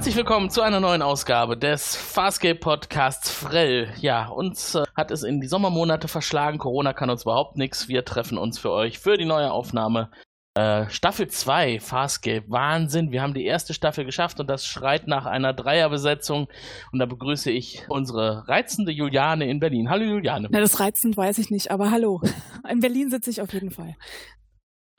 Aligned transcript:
Herzlich 0.00 0.16
willkommen 0.16 0.48
zu 0.48 0.62
einer 0.62 0.80
neuen 0.80 1.02
Ausgabe 1.02 1.58
des 1.58 1.94
Farscape 1.94 2.58
Podcasts 2.58 3.30
Frell. 3.30 3.92
Ja, 4.00 4.28
uns 4.28 4.74
äh, 4.74 4.84
hat 4.96 5.10
es 5.10 5.24
in 5.24 5.42
die 5.42 5.46
Sommermonate 5.46 6.08
verschlagen. 6.08 6.56
Corona 6.56 6.94
kann 6.94 7.10
uns 7.10 7.24
überhaupt 7.24 7.58
nichts. 7.58 7.86
Wir 7.86 8.02
treffen 8.02 8.38
uns 8.38 8.58
für 8.58 8.70
euch 8.70 8.98
für 8.98 9.18
die 9.18 9.26
neue 9.26 9.52
Aufnahme. 9.52 10.10
Äh, 10.54 10.88
Staffel 10.88 11.28
2, 11.28 11.80
Farscape. 11.80 12.44
Wahnsinn. 12.48 13.12
Wir 13.12 13.20
haben 13.20 13.34
die 13.34 13.44
erste 13.44 13.74
Staffel 13.74 14.06
geschafft 14.06 14.40
und 14.40 14.48
das 14.48 14.64
schreit 14.64 15.06
nach 15.06 15.26
einer 15.26 15.52
Dreierbesetzung. 15.52 16.48
Und 16.92 16.98
da 16.98 17.04
begrüße 17.04 17.50
ich 17.50 17.82
unsere 17.90 18.48
reizende 18.48 18.92
Juliane 18.92 19.50
in 19.50 19.60
Berlin. 19.60 19.90
Hallo 19.90 20.04
Juliane. 20.04 20.48
Na, 20.50 20.60
das 20.60 20.80
reizend 20.80 21.14
weiß 21.14 21.36
ich 21.36 21.50
nicht, 21.50 21.70
aber 21.70 21.90
hallo. 21.90 22.22
In 22.70 22.80
Berlin 22.80 23.10
sitze 23.10 23.28
ich 23.28 23.42
auf 23.42 23.52
jeden 23.52 23.70
Fall. 23.70 23.96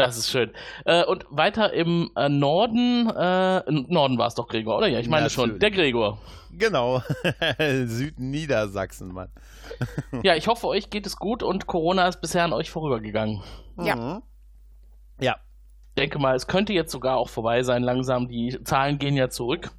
Das 0.06 0.18
ist 0.18 0.30
schön. 0.32 0.52
Äh, 0.86 1.04
und 1.06 1.26
weiter 1.30 1.74
im 1.74 2.12
äh, 2.16 2.28
Norden, 2.28 3.10
äh, 3.10 3.64
Norden 3.70 4.18
war 4.18 4.28
es 4.28 4.36
doch 4.36 4.48
Gregor, 4.48 4.78
oder? 4.78 4.88
Ja, 4.88 5.00
ich 5.00 5.08
meine 5.08 5.28
Natürlich. 5.28 5.52
schon, 5.52 5.60
der 5.60 5.72
Gregor. 5.72 6.18
Genau, 6.52 7.02
Südniedersachsen, 7.86 9.14
Mann. 9.14 9.30
ja, 10.24 10.36
ich 10.36 10.48
hoffe, 10.48 10.68
euch 10.68 10.90
geht 10.90 11.06
es 11.06 11.18
gut 11.18 11.44
und 11.44 11.68
Corona 11.68 12.08
ist 12.08 12.20
bisher 12.20 12.44
an 12.44 12.54
euch 12.54 12.72
vorübergegangen. 12.72 13.42
Ja. 13.80 13.96
Mhm. 13.96 14.22
Ja. 15.20 15.38
Ich 15.90 15.96
denke 15.96 16.20
mal, 16.20 16.36
es 16.36 16.48
könnte 16.48 16.74
jetzt 16.74 16.92
sogar 16.92 17.18
auch 17.18 17.30
vorbei 17.30 17.64
sein, 17.64 17.84
langsam. 17.84 18.28
Die 18.28 18.58
Zahlen 18.64 18.98
gehen 18.98 19.16
ja 19.16 19.30
zurück. 19.30 19.72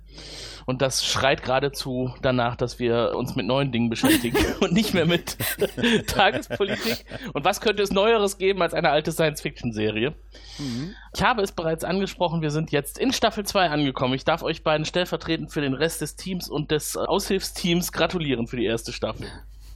Und 0.64 0.80
das 0.80 1.04
schreit 1.04 1.42
geradezu 1.42 2.14
danach, 2.22 2.56
dass 2.56 2.78
wir 2.78 3.14
uns 3.16 3.34
mit 3.34 3.46
neuen 3.46 3.72
Dingen 3.72 3.90
beschäftigen 3.90 4.38
und 4.60 4.72
nicht 4.72 4.94
mehr 4.94 5.06
mit 5.06 5.36
Tagespolitik. 6.06 7.04
Und 7.32 7.44
was 7.44 7.60
könnte 7.60 7.82
es 7.82 7.90
Neueres 7.90 8.38
geben 8.38 8.62
als 8.62 8.74
eine 8.74 8.90
alte 8.90 9.12
Science-Fiction-Serie? 9.12 10.14
Mhm. 10.58 10.94
Ich 11.14 11.22
habe 11.22 11.42
es 11.42 11.52
bereits 11.52 11.84
angesprochen, 11.84 12.42
wir 12.42 12.50
sind 12.50 12.70
jetzt 12.70 12.98
in 12.98 13.12
Staffel 13.12 13.44
2 13.44 13.70
angekommen. 13.70 14.14
Ich 14.14 14.24
darf 14.24 14.42
euch 14.42 14.62
beiden 14.62 14.86
stellvertretend 14.86 15.50
für 15.50 15.60
den 15.60 15.74
Rest 15.74 16.00
des 16.00 16.16
Teams 16.16 16.48
und 16.48 16.70
des 16.70 16.96
Aushilfsteams 16.96 17.92
gratulieren 17.92 18.46
für 18.46 18.56
die 18.56 18.66
erste 18.66 18.92
Staffel. 18.92 19.26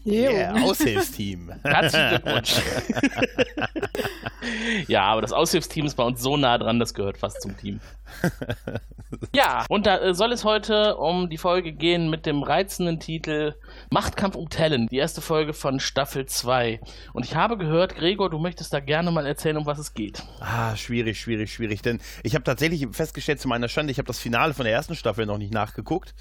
Yeah, 0.06 0.54
Aushilfsteam. 0.62 1.52
Herzlichen 1.64 2.08
Glückwunsch. 2.10 2.54
ja, 4.88 5.02
aber 5.02 5.20
das 5.20 5.32
Aushilfsteam 5.32 5.84
ist 5.84 5.96
bei 5.96 6.04
uns 6.04 6.22
so 6.22 6.36
nah 6.36 6.56
dran, 6.58 6.78
das 6.78 6.94
gehört 6.94 7.18
fast 7.18 7.42
zum 7.42 7.56
Team. 7.56 7.80
ja, 9.34 9.66
und 9.68 9.86
da 9.86 9.98
äh, 9.98 10.14
soll 10.14 10.30
es 10.30 10.44
heute 10.44 10.96
um 10.96 11.28
die 11.28 11.38
Folge 11.38 11.72
gehen 11.72 12.08
mit 12.08 12.24
dem 12.24 12.44
reizenden 12.44 13.00
Titel 13.00 13.54
Machtkampf 13.90 14.36
um 14.36 14.48
Talent, 14.48 14.92
die 14.92 14.98
erste 14.98 15.20
Folge 15.20 15.52
von 15.52 15.80
Staffel 15.80 16.26
2. 16.26 16.80
Und 17.12 17.24
ich 17.24 17.34
habe 17.34 17.56
gehört, 17.56 17.96
Gregor, 17.96 18.30
du 18.30 18.38
möchtest 18.38 18.72
da 18.72 18.78
gerne 18.78 19.10
mal 19.10 19.26
erzählen, 19.26 19.56
um 19.56 19.66
was 19.66 19.78
es 19.78 19.92
geht. 19.92 20.22
Ah, 20.38 20.76
schwierig, 20.76 21.18
schwierig, 21.18 21.52
schwierig. 21.52 21.82
Denn 21.82 22.00
ich 22.22 22.34
habe 22.34 22.44
tatsächlich 22.44 22.86
festgestellt, 22.92 23.40
zu 23.40 23.48
meiner 23.48 23.68
Schande, 23.68 23.90
ich 23.90 23.98
habe 23.98 24.06
das 24.06 24.20
Finale 24.20 24.54
von 24.54 24.66
der 24.66 24.74
ersten 24.74 24.94
Staffel 24.94 25.26
noch 25.26 25.38
nicht 25.38 25.52
nachgeguckt. 25.52 26.14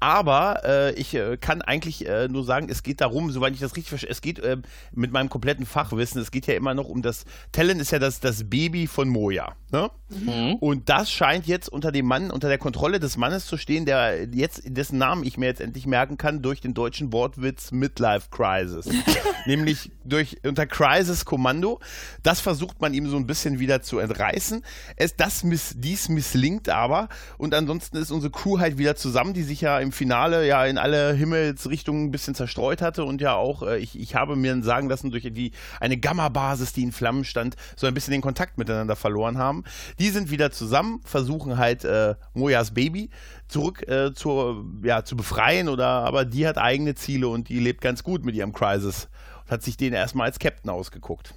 Aber 0.00 0.62
äh, 0.64 0.92
ich 0.94 1.14
äh, 1.14 1.36
kann 1.36 1.62
eigentlich 1.62 2.06
äh, 2.06 2.28
nur 2.28 2.44
sagen, 2.44 2.68
es 2.70 2.82
geht 2.82 3.00
darum, 3.00 3.30
soweit 3.30 3.54
ich 3.54 3.60
das 3.60 3.76
richtig 3.76 3.90
verstehe, 3.90 4.10
es 4.10 4.20
geht 4.20 4.38
äh, 4.38 4.58
mit 4.92 5.12
meinem 5.12 5.28
kompletten 5.28 5.66
Fachwissen, 5.66 6.20
es 6.20 6.30
geht 6.30 6.46
ja 6.46 6.54
immer 6.54 6.74
noch 6.74 6.88
um 6.88 7.02
das, 7.02 7.24
Talon 7.52 7.80
ist 7.80 7.90
ja 7.90 7.98
das, 7.98 8.20
das 8.20 8.48
Baby 8.48 8.86
von 8.86 9.08
Moja. 9.08 9.54
Ne? 9.70 9.90
Mhm. 10.08 10.54
Und 10.60 10.88
das 10.88 11.10
scheint 11.10 11.46
jetzt 11.46 11.68
unter 11.68 11.92
dem 11.92 12.06
Mann, 12.06 12.30
unter 12.30 12.48
der 12.48 12.56
Kontrolle 12.56 13.00
des 13.00 13.18
Mannes 13.18 13.46
zu 13.46 13.58
stehen, 13.58 13.84
der 13.84 14.26
jetzt, 14.32 14.62
dessen 14.64 14.96
Namen 14.96 15.24
ich 15.24 15.36
mir 15.36 15.46
jetzt 15.46 15.60
endlich 15.60 15.86
merken 15.86 16.16
kann, 16.16 16.40
durch 16.40 16.60
den 16.60 16.72
deutschen 16.72 17.12
Wortwitz 17.12 17.70
Midlife 17.70 18.28
Crisis. 18.30 18.88
Nämlich 19.46 19.90
durch, 20.04 20.38
unter 20.44 20.66
Crisis 20.66 21.24
Kommando. 21.24 21.80
Das 22.22 22.40
versucht 22.40 22.80
man 22.80 22.94
ihm 22.94 23.08
so 23.08 23.16
ein 23.16 23.26
bisschen 23.26 23.58
wieder 23.58 23.82
zu 23.82 23.98
entreißen. 23.98 24.64
Es, 24.96 25.16
das 25.16 25.44
miss, 25.44 25.74
dies 25.76 26.08
misslingt 26.08 26.68
aber. 26.70 27.08
Und 27.36 27.54
ansonsten 27.54 27.98
ist 27.98 28.10
unsere 28.10 28.32
Crew 28.32 28.58
halt 28.58 28.78
wieder 28.78 28.96
zusammen, 28.96 29.34
die 29.34 29.42
sich 29.42 29.60
ja 29.60 29.77
im 29.80 29.92
Finale 29.92 30.46
ja 30.46 30.64
in 30.64 30.78
alle 30.78 31.12
Himmelsrichtungen 31.12 32.04
ein 32.04 32.10
bisschen 32.10 32.34
zerstreut 32.34 32.82
hatte 32.82 33.04
und 33.04 33.20
ja 33.20 33.34
auch, 33.34 33.62
äh, 33.62 33.78
ich, 33.78 33.98
ich 33.98 34.14
habe 34.14 34.36
mir 34.36 34.62
sagen 34.62 34.88
lassen, 34.88 35.10
durch 35.10 35.28
die, 35.30 35.52
eine 35.80 35.96
Gamma-Basis, 35.96 36.72
die 36.72 36.82
in 36.82 36.92
Flammen 36.92 37.24
stand, 37.24 37.56
so 37.76 37.86
ein 37.86 37.94
bisschen 37.94 38.12
den 38.12 38.20
Kontakt 38.20 38.58
miteinander 38.58 38.96
verloren 38.96 39.38
haben. 39.38 39.64
Die 39.98 40.10
sind 40.10 40.30
wieder 40.30 40.50
zusammen, 40.50 41.00
versuchen 41.04 41.58
halt 41.58 41.84
äh, 41.84 42.14
Mojas 42.34 42.72
Baby 42.72 43.10
zurück 43.48 43.86
äh, 43.88 44.12
zur, 44.14 44.64
ja, 44.82 45.04
zu 45.04 45.16
befreien, 45.16 45.68
oder 45.68 45.86
aber 45.86 46.24
die 46.24 46.46
hat 46.46 46.58
eigene 46.58 46.94
Ziele 46.94 47.28
und 47.28 47.48
die 47.48 47.60
lebt 47.60 47.80
ganz 47.80 48.02
gut 48.02 48.24
mit 48.24 48.34
ihrem 48.34 48.52
Crisis 48.52 49.08
und 49.44 49.50
hat 49.50 49.62
sich 49.62 49.76
den 49.76 49.92
erstmal 49.92 50.26
als 50.26 50.38
Captain 50.38 50.70
ausgeguckt. 50.70 51.34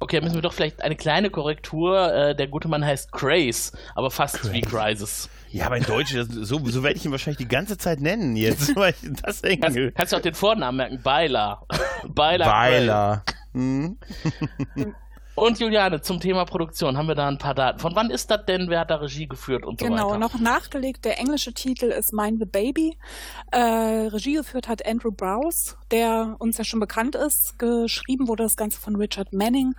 Okay, 0.00 0.20
müssen 0.20 0.36
wir 0.36 0.42
doch 0.42 0.52
vielleicht 0.52 0.82
eine 0.82 0.94
kleine 0.94 1.28
Korrektur. 1.28 2.12
Äh, 2.12 2.36
der 2.36 2.46
gute 2.46 2.68
Mann 2.68 2.84
heißt 2.84 3.10
Craze, 3.10 3.76
aber 3.96 4.10
fast 4.10 4.36
Craze. 4.36 4.52
wie 4.52 4.60
Crisis. 4.60 5.28
Ja, 5.50 5.66
aber 5.66 5.76
in 5.76 5.84
Deutsch, 5.84 6.14
so, 6.28 6.64
so 6.64 6.82
werde 6.82 6.96
ich 6.96 7.04
ihn 7.04 7.10
wahrscheinlich 7.10 7.38
die 7.38 7.48
ganze 7.48 7.78
Zeit 7.78 8.00
nennen 8.00 8.36
jetzt. 8.36 8.74
Weil 8.76 8.94
ich 9.02 9.10
das 9.22 9.42
kannst, 9.42 9.78
kannst 9.94 10.12
du 10.12 10.16
auch 10.16 10.22
den 10.22 10.34
Vornamen 10.34 10.76
merken, 10.76 11.00
Beiler. 11.02 11.66
Beiler. 12.08 12.44
Beiler. 12.44 13.24
Hm. 13.52 13.98
Und 15.38 15.60
Juliane, 15.60 16.00
zum 16.00 16.18
Thema 16.18 16.44
Produktion 16.44 16.96
haben 16.96 17.06
wir 17.06 17.14
da 17.14 17.28
ein 17.28 17.38
paar 17.38 17.54
Daten. 17.54 17.78
Von 17.78 17.94
wann 17.94 18.10
ist 18.10 18.28
das 18.28 18.44
denn? 18.46 18.68
Wer 18.70 18.80
hat 18.80 18.90
da 18.90 18.96
Regie 18.96 19.28
geführt 19.28 19.64
und 19.64 19.78
genau, 19.78 19.88
so 19.88 19.94
weiter? 19.94 20.14
Genau, 20.14 20.26
noch 20.26 20.40
nachgelegt. 20.40 21.04
Der 21.04 21.20
englische 21.20 21.52
Titel 21.52 21.86
ist 21.86 22.12
Mind 22.12 22.40
the 22.40 22.44
Baby. 22.44 22.98
Äh, 23.52 24.08
Regie 24.08 24.34
geführt 24.34 24.66
hat 24.66 24.84
Andrew 24.84 25.12
Browse, 25.12 25.76
der 25.90 26.36
uns 26.38 26.58
ja 26.58 26.64
schon 26.64 26.80
bekannt 26.80 27.14
ist. 27.14 27.58
Geschrieben 27.58 28.28
wurde 28.28 28.42
das 28.42 28.56
Ganze 28.56 28.80
von 28.80 28.96
Richard 28.96 29.32
Manning 29.32 29.74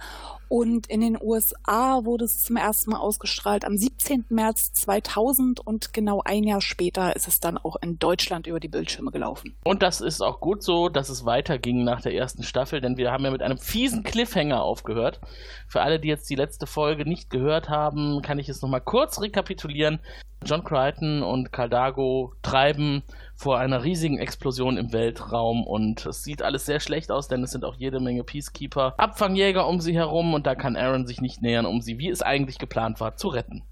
und 0.50 0.88
in 0.88 1.02
den 1.02 1.18
USA 1.22 2.04
wurde 2.04 2.26
es 2.26 2.44
zum 2.44 2.58
ersten 2.58 2.90
Mal 2.92 2.98
ausgestrahlt 2.98 3.64
am 3.64 3.78
17. 3.78 4.26
März 4.30 4.74
2000 4.74 5.60
und 5.60 5.94
genau 5.94 6.24
ein 6.26 6.44
Jahr 6.44 6.60
später 6.62 7.16
ist 7.16 7.28
es 7.28 7.40
dann 7.40 7.58
auch 7.60 7.76
in 7.82 8.00
Deutschland 8.00 8.48
über 8.48 8.60
die 8.60 8.68
Bildschirme 8.68 9.12
gelaufen. 9.12 9.56
Und 9.64 9.84
das 9.84 10.02
ist 10.02 10.22
auch 10.22 10.40
gut 10.40 10.64
so, 10.64 10.90
dass 10.90 11.10
es 11.10 11.24
weiterging 11.24 11.84
nach 11.84 12.02
der 12.02 12.16
ersten 12.16 12.42
Staffel, 12.42 12.82
denn 12.82 12.98
wir 12.98 13.12
haben 13.12 13.24
ja 13.24 13.32
mit 13.32 13.44
einem 13.44 13.60
fiesen 13.60 14.02
Cliffhanger 14.02 14.64
aufgehört. 14.64 15.22
Für 15.68 15.82
alle, 15.82 16.00
die 16.00 16.08
jetzt 16.08 16.30
die 16.32 16.36
letzte 16.36 16.66
Folge 16.66 17.08
nicht 17.08 17.30
gehört 17.30 17.70
haben, 17.70 18.24
kann 18.24 18.40
ich 18.40 18.50
es 18.50 18.64
nochmal 18.64 18.82
kurz 18.82 19.22
rekapitulieren. 19.22 20.00
John 20.46 20.64
Crichton 20.64 21.22
und 21.22 21.52
Caldago 21.52 22.34
treiben 22.42 23.04
vor 23.36 23.60
einer 23.60 23.84
riesigen 23.84 24.18
Explosion 24.18 24.78
im 24.78 24.94
Weltraum 24.94 25.66
und 25.66 26.06
es 26.06 26.24
sieht 26.24 26.42
alles 26.42 26.66
sehr 26.66 26.80
schlecht 26.80 27.12
aus, 27.12 27.28
denn 27.28 27.44
es 27.44 27.52
sind 27.52 27.66
auch 27.66 27.76
jede 27.76 28.00
Menge 28.00 28.24
Peacekeeper, 28.24 28.96
Abfangjäger 28.98 29.68
um 29.68 29.82
sie 29.82 29.94
herum 29.94 30.34
und 30.34 30.48
da 30.48 30.56
kann 30.56 30.76
Aaron 30.76 31.08
sich 31.08 31.22
nicht 31.22 31.42
nähern, 31.42 31.66
um 31.66 31.82
sie, 31.82 32.00
wie 32.00 32.10
es 32.10 32.22
eigentlich 32.22 32.58
geplant 32.58 33.00
war, 33.00 33.16
zu 33.16 33.28
retten. 33.28 33.64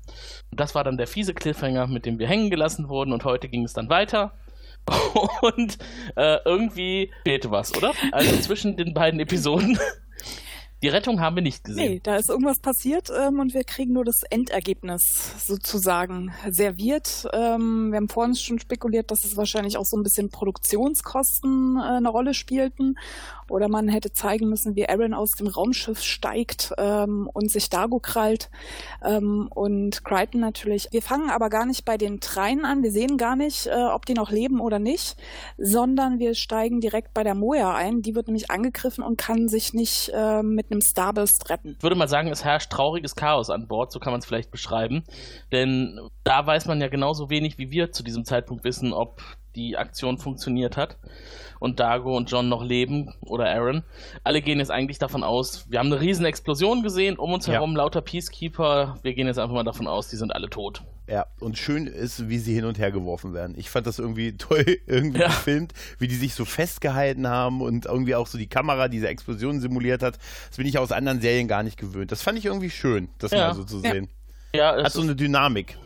Und 0.51 0.59
das 0.59 0.75
war 0.75 0.83
dann 0.83 0.97
der 0.97 1.07
fiese 1.07 1.33
Cliffhanger, 1.33 1.87
mit 1.87 2.05
dem 2.05 2.19
wir 2.19 2.27
hängen 2.27 2.49
gelassen 2.49 2.89
wurden 2.89 3.13
und 3.13 3.23
heute 3.23 3.49
ging 3.49 3.63
es 3.63 3.73
dann 3.73 3.89
weiter. 3.89 4.33
Und 5.41 5.77
äh, 6.15 6.37
irgendwie 6.45 7.11
fehlte 7.25 7.51
was, 7.51 7.75
oder? 7.75 7.91
Also 8.13 8.37
zwischen 8.37 8.77
den 8.77 8.93
beiden 8.93 9.19
Episoden 9.19 9.77
die 10.83 10.89
Rettung 10.89 11.19
haben 11.19 11.35
wir 11.35 11.43
nicht 11.43 11.63
gesehen. 11.63 11.93
Nee, 11.93 11.99
da 12.03 12.17
ist 12.17 12.29
irgendwas 12.29 12.59
passiert 12.59 13.09
ähm, 13.09 13.39
und 13.39 13.53
wir 13.53 13.63
kriegen 13.63 13.93
nur 13.93 14.05
das 14.05 14.23
Endergebnis 14.23 15.33
sozusagen 15.45 16.31
serviert. 16.49 17.27
Ähm, 17.33 17.91
wir 17.91 17.97
haben 17.97 18.09
vorhin 18.09 18.35
schon 18.35 18.59
spekuliert, 18.59 19.09
dass 19.09 19.23
es 19.23 19.37
wahrscheinlich 19.37 19.77
auch 19.77 19.85
so 19.85 19.97
ein 19.97 20.03
bisschen 20.03 20.29
Produktionskosten 20.29 21.77
äh, 21.77 21.97
eine 21.97 22.09
Rolle 22.09 22.33
spielten. 22.33 22.95
Oder 23.51 23.69
man 23.69 23.87
hätte 23.87 24.11
zeigen 24.11 24.49
müssen, 24.49 24.75
wie 24.75 24.87
Aaron 24.87 25.13
aus 25.13 25.31
dem 25.31 25.47
Raumschiff 25.47 26.01
steigt 26.01 26.73
ähm, 26.77 27.29
und 27.33 27.51
sich 27.51 27.69
Dago 27.69 27.99
krallt. 27.99 28.49
Ähm, 29.03 29.47
und 29.53 30.03
Crichton 30.03 30.41
natürlich. 30.41 30.87
Wir 30.91 31.01
fangen 31.01 31.29
aber 31.29 31.49
gar 31.49 31.65
nicht 31.65 31.85
bei 31.85 31.97
den 31.97 32.19
Treinen 32.19 32.65
an. 32.65 32.83
Wir 32.83 32.91
sehen 32.91 33.17
gar 33.17 33.35
nicht, 33.35 33.67
äh, 33.67 33.71
ob 33.71 34.05
die 34.05 34.13
noch 34.13 34.31
leben 34.31 34.59
oder 34.59 34.79
nicht, 34.79 35.17
sondern 35.57 36.19
wir 36.19 36.35
steigen 36.35 36.81
direkt 36.81 37.13
bei 37.13 37.23
der 37.23 37.35
Moja 37.35 37.73
ein. 37.73 38.01
Die 38.01 38.15
wird 38.15 38.27
nämlich 38.27 38.51
angegriffen 38.51 39.03
und 39.03 39.17
kann 39.17 39.47
sich 39.47 39.73
nicht 39.73 40.11
äh, 40.13 40.43
mit 40.43 40.71
einem 40.71 40.81
Starburst 40.81 41.49
retten. 41.49 41.75
Ich 41.77 41.83
würde 41.83 41.95
mal 41.95 42.07
sagen, 42.07 42.29
es 42.29 42.43
herrscht 42.43 42.71
trauriges 42.71 43.15
Chaos 43.15 43.49
an 43.49 43.67
Bord, 43.67 43.91
so 43.91 43.99
kann 43.99 44.11
man 44.11 44.19
es 44.19 44.25
vielleicht 44.25 44.51
beschreiben. 44.51 45.03
Denn 45.51 45.99
da 46.23 46.45
weiß 46.45 46.65
man 46.65 46.81
ja 46.81 46.87
genauso 46.87 47.29
wenig 47.29 47.57
wie 47.57 47.71
wir 47.71 47.91
zu 47.91 48.03
diesem 48.03 48.25
Zeitpunkt 48.25 48.63
wissen, 48.63 48.93
ob 48.93 49.21
die 49.57 49.77
Aktion 49.77 50.17
funktioniert 50.17 50.77
hat 50.77 50.97
und 51.59 51.79
Dago 51.79 52.15
und 52.15 52.31
John 52.31 52.49
noch 52.49 52.63
leben 52.63 53.13
oder 53.21 53.49
Aaron. 53.49 53.83
Alle 54.23 54.41
gehen 54.41 54.59
jetzt 54.59 54.71
eigentlich 54.71 54.99
davon 54.99 55.23
aus, 55.23 55.65
wir 55.69 55.79
haben 55.79 55.91
eine 55.91 55.99
riesen 55.99 56.25
Explosion 56.25 56.83
gesehen, 56.83 57.17
um 57.17 57.33
uns 57.33 57.47
herum 57.47 57.75
lauter 57.75 58.01
Peacekeeper. 58.01 58.99
Wir 59.01 59.13
gehen 59.13 59.27
jetzt 59.27 59.39
einfach 59.39 59.55
mal 59.55 59.63
davon 59.63 59.87
aus, 59.87 60.09
die 60.09 60.17
sind 60.17 60.33
alle 60.33 60.49
tot. 60.49 60.83
Ja, 61.09 61.25
und 61.39 61.57
schön 61.57 61.87
ist, 61.87 62.27
wie 62.27 62.37
sie 62.37 62.53
hin 62.53 62.65
und 62.65 62.79
her 62.79 62.91
geworfen 62.91 63.33
werden. 63.33 63.55
Ich 63.57 63.69
fand 63.69 63.87
das 63.87 63.97
irgendwie 63.97 64.33
toll 64.37 64.65
irgendwie 64.85 65.21
ja. 65.21 65.27
gefilmt, 65.27 65.73
wie 65.99 66.07
die 66.07 66.15
sich 66.15 66.33
so 66.33 66.45
festgehalten 66.45 67.27
haben 67.27 67.61
und 67.61 67.85
irgendwie 67.85 68.15
auch 68.15 68.27
so 68.27 68.37
die 68.37 68.47
Kamera 68.47 68.89
diese 68.89 69.07
Explosion 69.07 69.61
simuliert 69.61 70.03
hat. 70.03 70.17
Das 70.49 70.57
bin 70.57 70.67
ich 70.67 70.77
aus 70.77 70.91
anderen 70.91 71.21
Serien 71.21 71.47
gar 71.47 71.63
nicht 71.63 71.77
gewöhnt. 71.77 72.11
Das 72.11 72.21
fand 72.21 72.37
ich 72.37 72.45
irgendwie 72.45 72.69
schön, 72.69 73.09
das 73.19 73.31
ja. 73.31 73.47
mal 73.47 73.55
so 73.55 73.63
zu 73.63 73.79
sehen. 73.79 74.09
Ja, 74.53 74.83
Hat 74.83 74.91
so 74.91 75.01
eine 75.01 75.15
Dynamik. 75.15 75.77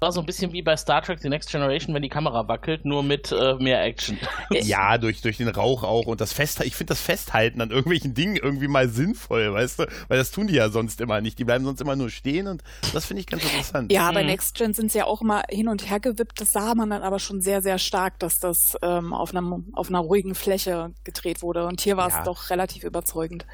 War 0.00 0.12
so 0.12 0.20
ein 0.20 0.26
bisschen 0.26 0.52
wie 0.52 0.62
bei 0.62 0.76
Star 0.76 1.02
Trek 1.02 1.18
The 1.20 1.28
Next 1.28 1.50
Generation, 1.50 1.94
wenn 1.94 2.02
die 2.02 2.08
Kamera 2.08 2.46
wackelt, 2.46 2.84
nur 2.84 3.02
mit 3.02 3.32
äh, 3.32 3.54
mehr 3.54 3.82
Action. 3.82 4.18
Ja, 4.50 4.98
durch, 4.98 5.20
durch 5.20 5.36
den 5.36 5.48
Rauch 5.48 5.82
auch 5.82 6.06
und 6.06 6.20
das 6.20 6.32
Fest, 6.32 6.60
ich 6.60 6.74
finde 6.74 6.92
das 6.92 7.00
Festhalten 7.00 7.60
an 7.60 7.70
irgendwelchen 7.70 8.14
Dingen 8.14 8.36
irgendwie 8.36 8.68
mal 8.68 8.88
sinnvoll, 8.88 9.52
weißt 9.52 9.80
du? 9.80 9.86
Weil 10.08 10.18
das 10.18 10.30
tun 10.30 10.46
die 10.46 10.54
ja 10.54 10.68
sonst 10.68 11.00
immer 11.00 11.20
nicht. 11.20 11.38
Die 11.38 11.44
bleiben 11.44 11.64
sonst 11.64 11.80
immer 11.80 11.96
nur 11.96 12.10
stehen 12.10 12.46
und 12.46 12.62
das 12.92 13.06
finde 13.06 13.20
ich 13.20 13.26
ganz 13.26 13.44
interessant. 13.44 13.92
Ja, 13.92 14.10
bei 14.12 14.22
mhm. 14.22 14.30
Next 14.30 14.56
Gen 14.56 14.74
sind 14.74 14.92
sie 14.92 14.98
ja 14.98 15.04
auch 15.04 15.20
immer 15.20 15.42
hin 15.48 15.68
und 15.68 15.88
her 15.88 16.00
gewippt. 16.00 16.40
Das 16.40 16.52
sah 16.52 16.74
man 16.74 16.90
dann 16.90 17.02
aber 17.02 17.18
schon 17.18 17.40
sehr, 17.40 17.62
sehr 17.62 17.78
stark, 17.78 18.18
dass 18.18 18.38
das 18.38 18.76
ähm, 18.82 19.12
auf, 19.12 19.34
einem, 19.34 19.66
auf 19.72 19.88
einer 19.88 20.00
ruhigen 20.00 20.34
Fläche 20.34 20.92
gedreht 21.04 21.42
wurde. 21.42 21.66
Und 21.66 21.80
hier 21.80 21.96
war 21.96 22.10
ja. 22.10 22.18
es 22.18 22.24
doch 22.24 22.50
relativ 22.50 22.84
überzeugend. 22.84 23.46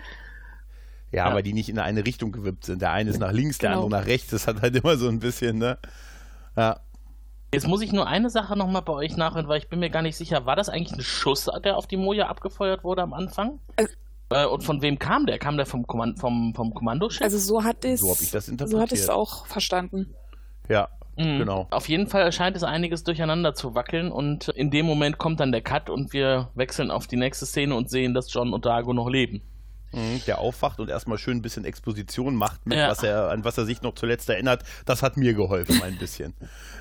Ja, 1.11 1.27
ja, 1.27 1.31
aber 1.31 1.43
die 1.43 1.53
nicht 1.53 1.69
in 1.69 1.79
eine 1.79 2.05
Richtung 2.05 2.33
gewippt 2.33 2.65
sind. 2.65 2.83
Der 2.83 2.91
eine 2.91 3.11
ist 3.11 3.21
nach 3.21 3.33
links, 3.33 3.59
der 3.59 3.71
genau. 3.71 3.85
andere 3.85 4.01
nach 4.01 4.07
rechts. 4.09 4.31
Das 4.31 4.47
hat 4.47 4.63
halt 4.63 4.75
immer 4.75 4.97
so 4.97 5.09
ein 5.09 5.21
bisschen, 5.21 5.59
ne? 5.59 5.79
Ja. 6.57 6.81
Jetzt 7.53 7.69
muss 7.69 7.83
ich 7.83 7.93
nur 7.93 8.07
eine 8.07 8.31
Sache 8.31 8.57
nochmal 8.57 8.83
bei 8.83 8.93
euch 8.93 9.17
nachhören, 9.17 9.47
weil 9.47 9.59
ich 9.59 9.69
bin 9.69 9.79
mir 9.79 9.91
gar 9.91 10.03
nicht 10.03 10.17
sicher, 10.17 10.45
war 10.45 10.57
das 10.57 10.69
eigentlich 10.69 10.99
ein 10.99 11.03
Schuss, 11.03 11.49
der 11.65 11.77
auf 11.77 11.87
die 11.87 11.97
Moja 11.97 12.27
abgefeuert 12.27 12.83
wurde 12.83 13.03
am 13.03 13.13
Anfang? 13.13 13.61
Also, 13.77 13.95
äh, 14.31 14.47
und 14.47 14.63
von 14.65 14.83
wem 14.83 14.99
kam 14.99 15.27
der? 15.27 15.39
Kam 15.39 15.57
der 15.57 15.67
vom, 15.67 15.87
Kommand 15.87 16.19
vom, 16.19 16.55
vom 16.55 16.75
Kommandoschiff? 16.75 17.23
Also 17.23 17.39
so 17.39 17.63
hat 17.63 17.85
es, 17.85 18.01
so 18.01 18.17
ich 18.21 18.31
das 18.31 18.47
so 18.47 18.81
hat 18.81 18.93
es 18.93 19.09
auch 19.09 19.47
verstanden. 19.47 20.15
Ja, 20.69 20.89
mhm. 21.17 21.39
genau. 21.39 21.69
Auf 21.71 21.89
jeden 21.89 22.09
Fall 22.09 22.33
scheint 22.33 22.57
es 22.57 22.65
einiges 22.65 23.05
durcheinander 23.05 23.55
zu 23.55 23.75
wackeln 23.77 24.11
und 24.11 24.49
in 24.49 24.71
dem 24.71 24.87
Moment 24.87 25.19
kommt 25.19 25.39
dann 25.39 25.53
der 25.53 25.63
Cut 25.63 25.91
und 25.91 26.13
wir 26.13 26.51
wechseln 26.55 26.91
auf 26.91 27.07
die 27.07 27.17
nächste 27.17 27.47
Szene 27.47 27.77
und 27.77 27.89
sehen, 27.89 28.15
dass 28.15 28.33
John 28.33 28.53
und 28.53 28.67
Dago 28.67 28.93
noch 28.93 29.09
leben. 29.09 29.43
Mhm, 29.95 30.23
der 30.27 30.39
aufwacht 30.39 30.81
und 30.81 30.89
erstmal 30.89 31.19
schön 31.19 31.39
ein 31.39 31.43
bisschen 31.43 31.65
Exposition 31.65 32.35
macht, 32.35 32.67
mit 32.67 32.79
ja. 32.79 32.89
was 32.89 33.03
er, 33.03 33.31
an 33.31 33.45
was 33.45 33.59
er 33.59 33.65
sich 33.65 33.83
noch 33.83 33.95
zuletzt 33.95 34.29
erinnert. 34.29 34.63
Das 34.87 35.03
hat 35.03 35.17
mir 35.17 35.35
geholfen, 35.35 35.83
ein 35.83 35.99
bisschen. 35.99 36.35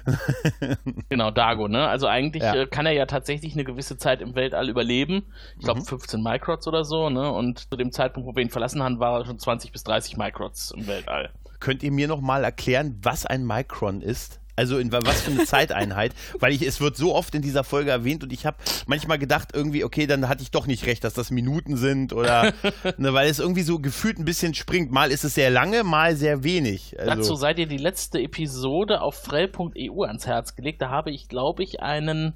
genau, 1.09 1.31
Dago, 1.31 1.67
ne? 1.67 1.87
Also 1.87 2.07
eigentlich 2.07 2.43
ja. 2.43 2.55
äh, 2.55 2.67
kann 2.67 2.85
er 2.85 2.93
ja 2.93 3.05
tatsächlich 3.05 3.53
eine 3.53 3.63
gewisse 3.63 3.97
Zeit 3.97 4.21
im 4.21 4.35
Weltall 4.35 4.69
überleben. 4.69 5.25
Ich 5.57 5.63
glaube 5.63 5.81
mhm. 5.81 5.85
15 5.85 6.21
Microts 6.21 6.67
oder 6.67 6.83
so, 6.83 7.09
ne? 7.09 7.31
Und 7.31 7.69
zu 7.69 7.77
dem 7.77 7.91
Zeitpunkt, 7.91 8.27
wo 8.27 8.35
wir 8.35 8.43
ihn 8.43 8.49
verlassen 8.49 8.83
haben, 8.83 8.99
war 8.99 9.19
er 9.19 9.25
schon 9.25 9.39
20 9.39 9.71
bis 9.71 9.83
30 9.83 10.17
Microts 10.17 10.71
im 10.71 10.87
Weltall. 10.87 11.31
Könnt 11.59 11.83
ihr 11.83 11.91
mir 11.91 12.07
noch 12.07 12.19
mal 12.19 12.43
erklären, 12.43 12.99
was 13.01 13.25
ein 13.25 13.45
Micron 13.45 14.01
ist? 14.01 14.41
Also 14.55 14.77
in 14.77 14.91
was 14.91 15.21
für 15.21 15.31
eine 15.31 15.45
Zeiteinheit, 15.45 16.13
weil 16.39 16.53
ich 16.53 16.61
es 16.61 16.79
wird 16.79 16.95
so 16.95 17.15
oft 17.15 17.33
in 17.33 17.41
dieser 17.41 17.63
Folge 17.63 17.89
erwähnt 17.89 18.23
und 18.23 18.31
ich 18.31 18.45
habe 18.45 18.57
manchmal 18.85 19.17
gedacht 19.17 19.49
irgendwie, 19.53 19.83
okay, 19.83 20.05
dann 20.05 20.29
hatte 20.29 20.43
ich 20.43 20.51
doch 20.51 20.67
nicht 20.67 20.85
recht, 20.85 21.03
dass 21.03 21.13
das 21.13 21.31
Minuten 21.31 21.75
sind 21.75 22.13
oder 22.13 22.53
ne, 22.97 23.13
weil 23.13 23.29
es 23.29 23.39
irgendwie 23.39 23.63
so 23.63 23.79
gefühlt 23.79 24.19
ein 24.19 24.25
bisschen 24.25 24.53
springt. 24.53 24.91
Mal 24.91 25.11
ist 25.11 25.23
es 25.23 25.33
sehr 25.33 25.49
lange, 25.49 25.83
mal 25.83 26.15
sehr 26.15 26.43
wenig. 26.43 26.99
Also. 26.99 27.15
Dazu 27.15 27.35
seid 27.35 27.57
ihr 27.57 27.67
die 27.67 27.77
letzte 27.77 28.19
Episode 28.21 29.01
auf 29.01 29.15
frell.eu 29.15 30.03
ans 30.03 30.27
Herz 30.27 30.55
gelegt. 30.55 30.81
Da 30.81 30.89
habe 30.89 31.09
ich, 31.11 31.27
glaube 31.27 31.63
ich, 31.63 31.81
einen 31.81 32.33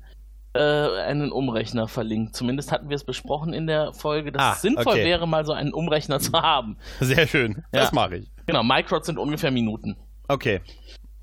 äh, 0.54 0.60
einen 0.60 1.32
Umrechner 1.32 1.88
verlinkt. 1.88 2.36
Zumindest 2.36 2.72
hatten 2.72 2.90
wir 2.90 2.96
es 2.96 3.04
besprochen 3.04 3.54
in 3.54 3.68
der 3.68 3.94
Folge, 3.94 4.32
dass 4.32 4.42
ah, 4.42 4.54
es 4.54 4.62
sinnvoll 4.62 4.94
okay. 4.94 5.06
wäre, 5.06 5.28
mal 5.28 5.46
so 5.46 5.54
einen 5.54 5.74
Umrechner 5.74 6.20
zu 6.20 6.34
haben. 6.34 6.78
Sehr 7.00 7.28
schön. 7.28 7.64
Ja. 7.72 7.82
Das 7.82 7.92
mache 7.92 8.18
ich. 8.18 8.32
Genau, 8.48 8.64
Microts 8.64 9.06
sind 9.06 9.20
ungefähr 9.20 9.52
Minuten. 9.52 9.98
Okay. 10.28 10.62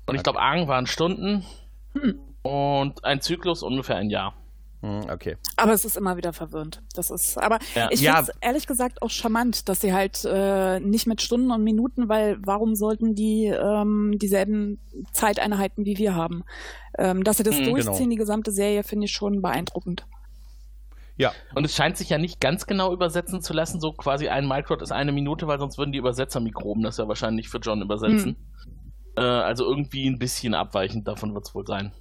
Und 0.05 0.15
ich 0.15 0.23
glaube, 0.23 0.39
Argen 0.39 0.67
waren 0.67 0.87
Stunden. 0.87 1.45
Hm. 1.93 2.19
Und 2.43 3.03
ein 3.03 3.21
Zyklus 3.21 3.63
ungefähr 3.63 3.95
ein 3.95 4.09
Jahr. 4.09 4.35
Hm, 4.81 5.09
okay. 5.09 5.37
Aber 5.57 5.73
es 5.73 5.83
ist 5.83 5.97
immer 5.97 6.15
wieder 6.15 6.31
verwirrend. 6.31 6.83
Das 6.93 7.09
ist, 7.09 7.39
aber 7.39 7.57
ja. 7.73 7.89
ich 7.89 8.01
finde 8.01 8.21
es 8.21 8.27
ja. 8.27 8.33
ehrlich 8.41 8.67
gesagt 8.67 9.01
auch 9.01 9.09
charmant, 9.09 9.67
dass 9.67 9.81
sie 9.81 9.93
halt 9.93 10.23
äh, 10.25 10.79
nicht 10.79 11.07
mit 11.07 11.23
Stunden 11.23 11.49
und 11.49 11.63
Minuten, 11.63 12.07
weil 12.07 12.37
warum 12.45 12.75
sollten 12.75 13.15
die 13.15 13.45
ähm, 13.45 14.19
dieselben 14.19 14.79
Zeiteinheiten 15.11 15.85
wie 15.85 15.97
wir 15.97 16.13
haben? 16.13 16.43
Ähm, 16.99 17.23
dass 17.23 17.37
sie 17.37 17.43
das 17.43 17.57
hm, 17.57 17.65
durchziehen, 17.65 17.95
genau. 17.95 18.09
die 18.09 18.15
gesamte 18.17 18.51
Serie, 18.51 18.83
finde 18.83 19.05
ich 19.05 19.11
schon 19.11 19.41
beeindruckend. 19.41 20.05
Ja. 21.17 21.31
Und 21.55 21.65
es 21.65 21.73
scheint 21.73 21.97
sich 21.97 22.09
ja 22.09 22.19
nicht 22.19 22.39
ganz 22.39 22.67
genau 22.67 22.93
übersetzen 22.93 23.41
zu 23.41 23.53
lassen, 23.53 23.79
so 23.79 23.93
quasi 23.93 24.27
ein 24.27 24.47
Microt 24.47 24.81
ist 24.81 24.91
eine 24.91 25.13
Minute, 25.13 25.47
weil 25.47 25.57
sonst 25.57 25.77
würden 25.77 25.93
die 25.93 25.97
Übersetzer 25.97 26.41
Mikroben 26.41 26.83
das 26.83 26.97
ja 26.97 27.07
wahrscheinlich 27.07 27.49
für 27.49 27.57
John 27.57 27.81
übersetzen. 27.81 28.35
Hm. 28.35 28.74
Äh, 29.17 29.21
also 29.21 29.65
irgendwie 29.65 30.07
ein 30.07 30.19
bisschen 30.19 30.53
abweichend 30.53 31.07
davon 31.07 31.33
wird 31.33 31.47
es 31.47 31.55
wohl 31.55 31.65
sein. 31.65 31.91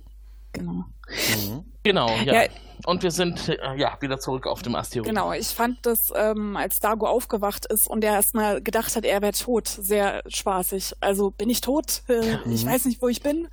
Genau. 0.53 0.85
Mhm. 1.09 1.65
Genau, 1.83 2.09
ja. 2.25 2.45
ja. 2.45 2.49
Und 2.87 3.03
wir 3.03 3.11
sind 3.11 3.49
äh, 3.49 3.77
ja 3.77 3.97
wieder 4.01 4.19
zurück 4.19 4.47
auf 4.47 4.63
dem 4.63 4.75
Asteroid. 4.75 5.07
Genau, 5.07 5.33
ich 5.33 5.49
fand 5.49 5.79
das, 5.83 6.13
ähm, 6.15 6.57
als 6.57 6.81
Dago 6.81 7.07
aufgewacht 7.07 7.67
ist 7.67 7.89
und 7.89 8.05
er 8.05 8.15
erstmal 8.15 8.63
gedacht 8.63 8.97
hat, 8.97 9.05
er 9.05 9.21
wäre 9.21 9.33
tot, 9.33 9.69
sehr 9.69 10.23
spaßig. 10.27 10.95
Also 11.01 11.31
bin 11.31 11.51
ich 11.51 11.61
tot? 11.61 12.03
Äh, 12.09 12.37
mhm. 12.45 12.53
Ich 12.53 12.65
weiß 12.65 12.87
nicht, 12.87 13.03
wo 13.03 13.09
ich 13.09 13.23
bin. 13.23 13.49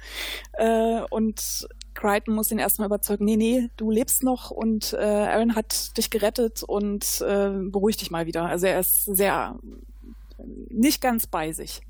Äh, 0.54 1.02
und 1.10 1.68
Crichton 1.94 2.36
muss 2.36 2.52
ihn 2.52 2.60
erstmal 2.60 2.86
überzeugen, 2.86 3.25
nee, 3.25 3.36
nee, 3.36 3.69
du 3.78 3.92
lebst 3.92 4.24
noch 4.24 4.50
und 4.50 4.94
äh, 4.94 4.98
Aaron 4.98 5.56
hat 5.56 5.98
dich 5.98 6.10
gerettet 6.10 6.63
und 6.63 7.22
äh, 7.22 7.50
beruhig 7.69 7.98
dich 7.98 8.12
mal 8.12 8.28
wieder. 8.28 8.46
Also 8.46 8.68
er 8.68 8.80
ist 8.80 9.06
sehr 9.06 9.60
nicht 10.69 11.02
ganz 11.02 11.28
bei 11.28 11.52
sich. 11.52 11.81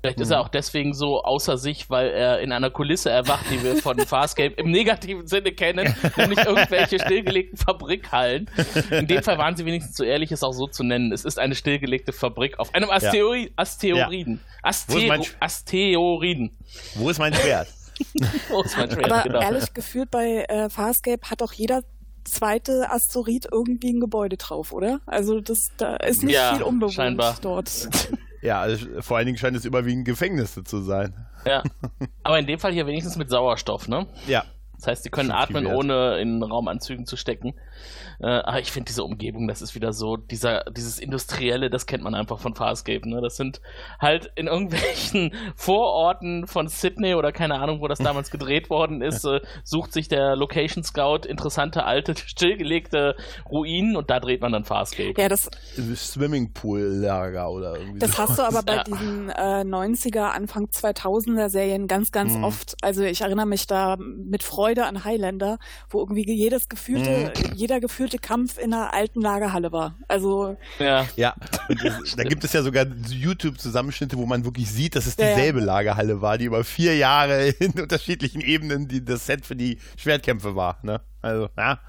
Vielleicht 0.00 0.20
ist 0.20 0.30
er 0.30 0.38
mhm. 0.38 0.44
auch 0.44 0.48
deswegen 0.48 0.94
so 0.94 1.22
außer 1.22 1.58
sich, 1.58 1.90
weil 1.90 2.10
er 2.10 2.40
in 2.40 2.52
einer 2.52 2.70
Kulisse 2.70 3.10
erwacht, 3.10 3.44
die 3.50 3.62
wir 3.62 3.76
von 3.76 3.98
Farscape 4.06 4.54
im 4.56 4.70
negativen 4.70 5.26
Sinne 5.26 5.52
kennen, 5.52 5.94
nämlich 6.16 6.38
irgendwelche 6.38 6.98
stillgelegten 6.98 7.56
Fabrikhallen. 7.56 8.50
In 8.90 9.06
dem 9.06 9.22
Fall 9.22 9.38
waren 9.38 9.56
sie 9.56 9.64
wenigstens 9.64 9.96
so 9.96 10.04
ehrlich, 10.04 10.32
es 10.32 10.42
auch 10.42 10.52
so 10.52 10.66
zu 10.66 10.82
nennen. 10.82 11.12
Es 11.12 11.24
ist 11.24 11.38
eine 11.38 11.54
stillgelegte 11.54 12.12
Fabrik 12.12 12.58
auf 12.58 12.74
einem 12.74 12.90
Asteroid 12.90 13.48
ja. 13.48 13.52
Asteroiden. 13.56 14.40
Ja. 14.42 14.68
Astero 14.68 15.24
Asteroiden. 15.40 16.56
Wo 16.94 17.10
ist 17.10 17.18
mein 17.18 17.34
Schwert? 17.34 17.68
Wo 18.48 18.62
ist 18.62 18.76
mein 18.76 18.90
Schwert? 18.90 19.10
Aber 19.10 19.22
genau. 19.22 19.40
ehrlich 19.40 19.74
gefühlt 19.74 20.10
bei 20.10 20.44
äh, 20.48 20.70
Farscape 20.70 21.28
hat 21.30 21.42
auch 21.42 21.52
jeder 21.52 21.82
zweite 22.24 22.90
Asteroid 22.90 23.48
irgendwie 23.50 23.92
ein 23.92 24.00
Gebäude 24.00 24.36
drauf, 24.36 24.72
oder? 24.72 25.00
Also 25.06 25.40
das, 25.40 25.72
da 25.76 25.96
ist 25.96 26.22
nicht 26.22 26.34
ja, 26.34 26.54
viel 26.54 26.62
unbewohnt 26.62 26.94
scheinbar. 26.94 27.36
dort. 27.40 27.88
Ja, 28.42 28.60
also 28.60 29.00
vor 29.00 29.16
allen 29.16 29.26
Dingen 29.26 29.38
scheint 29.38 29.56
es 29.56 29.64
überwiegend 29.64 30.04
Gefängnisse 30.04 30.64
zu 30.64 30.82
sein. 30.82 31.26
Ja. 31.46 31.62
Aber 32.24 32.38
in 32.38 32.46
dem 32.46 32.58
Fall 32.58 32.72
hier 32.72 32.86
wenigstens 32.86 33.16
mit 33.16 33.30
Sauerstoff, 33.30 33.88
ne? 33.88 34.06
Ja. 34.26 34.44
Das 34.76 34.88
heißt, 34.88 35.02
sie 35.04 35.10
können 35.10 35.30
atmen, 35.30 35.66
ohne 35.66 36.18
in 36.18 36.42
Raumanzügen 36.42 37.06
zu 37.06 37.16
stecken. 37.16 37.54
Äh, 38.22 38.26
aber 38.26 38.60
ich 38.60 38.70
finde 38.70 38.86
diese 38.88 39.02
Umgebung, 39.02 39.48
das 39.48 39.62
ist 39.62 39.74
wieder 39.74 39.92
so, 39.92 40.16
dieser, 40.16 40.64
dieses 40.70 40.98
Industrielle, 40.98 41.70
das 41.70 41.86
kennt 41.86 42.04
man 42.04 42.14
einfach 42.14 42.38
von 42.38 42.54
Farscape. 42.54 43.08
Ne? 43.08 43.20
Das 43.20 43.36
sind 43.36 43.60
halt 44.00 44.30
in 44.36 44.46
irgendwelchen 44.46 45.34
Vororten 45.56 46.46
von 46.46 46.68
Sydney 46.68 47.14
oder 47.14 47.32
keine 47.32 47.58
Ahnung, 47.58 47.80
wo 47.80 47.88
das 47.88 47.98
damals 48.02 48.30
gedreht 48.30 48.70
worden 48.70 49.02
ist, 49.02 49.24
äh, 49.24 49.40
sucht 49.64 49.92
sich 49.92 50.06
der 50.06 50.36
Location 50.36 50.84
Scout 50.84 51.26
interessante 51.26 51.84
alte, 51.84 52.14
stillgelegte 52.26 53.16
Ruinen 53.50 53.96
und 53.96 54.08
da 54.08 54.20
dreht 54.20 54.40
man 54.40 54.52
dann 54.52 54.64
Farscape. 54.64 55.20
Ja, 55.20 55.28
das 55.28 55.50
Swimmingpool-Lager 55.76 57.50
oder 57.50 57.76
irgendwie 57.76 57.98
Das 57.98 58.12
so. 58.12 58.18
hast 58.18 58.38
du 58.38 58.42
aber 58.42 58.62
bei 58.62 58.76
ja. 58.76 58.84
diesen 58.84 59.30
äh, 59.30 59.64
90er, 59.64 60.30
Anfang 60.30 60.66
2000er 60.66 61.48
Serien 61.48 61.88
ganz, 61.88 62.12
ganz 62.12 62.34
mhm. 62.34 62.44
oft. 62.44 62.76
Also 62.82 63.02
ich 63.02 63.22
erinnere 63.22 63.46
mich 63.46 63.66
da 63.66 63.96
mit 63.98 64.44
Freude 64.44 64.86
an 64.86 65.04
Highlander, 65.04 65.58
wo 65.90 65.98
irgendwie 66.00 66.24
jedes 66.32 66.68
gefühlte, 66.68 67.32
mhm. 67.36 67.54
jeder 67.54 67.80
gefühlte 67.80 68.11
gefühlte 68.12 68.18
Kampf 68.18 68.58
in 68.58 68.72
einer 68.72 68.92
alten 68.92 69.20
Lagerhalle 69.20 69.72
war. 69.72 69.96
Also. 70.08 70.56
Ja. 70.78 71.06
Ja. 71.16 71.34
da 72.16 72.24
gibt 72.24 72.44
es 72.44 72.52
ja 72.52 72.62
sogar 72.62 72.86
YouTube-Zusammenschnitte, 72.86 74.16
wo 74.16 74.26
man 74.26 74.44
wirklich 74.44 74.70
sieht, 74.70 74.96
dass 74.96 75.06
es 75.06 75.16
dieselbe 75.16 75.60
ja, 75.60 75.66
ja. 75.66 75.72
Lagerhalle 75.72 76.20
war, 76.20 76.38
die 76.38 76.44
über 76.46 76.64
vier 76.64 76.96
Jahre 76.96 77.48
in 77.58 77.72
unterschiedlichen 77.72 78.40
Ebenen 78.40 78.88
die, 78.88 79.04
das 79.04 79.26
Set 79.26 79.46
für 79.46 79.56
die 79.56 79.78
Schwertkämpfe 79.96 80.54
war. 80.54 80.78
Ne? 80.82 81.00
Also, 81.20 81.48
ja. 81.56 81.80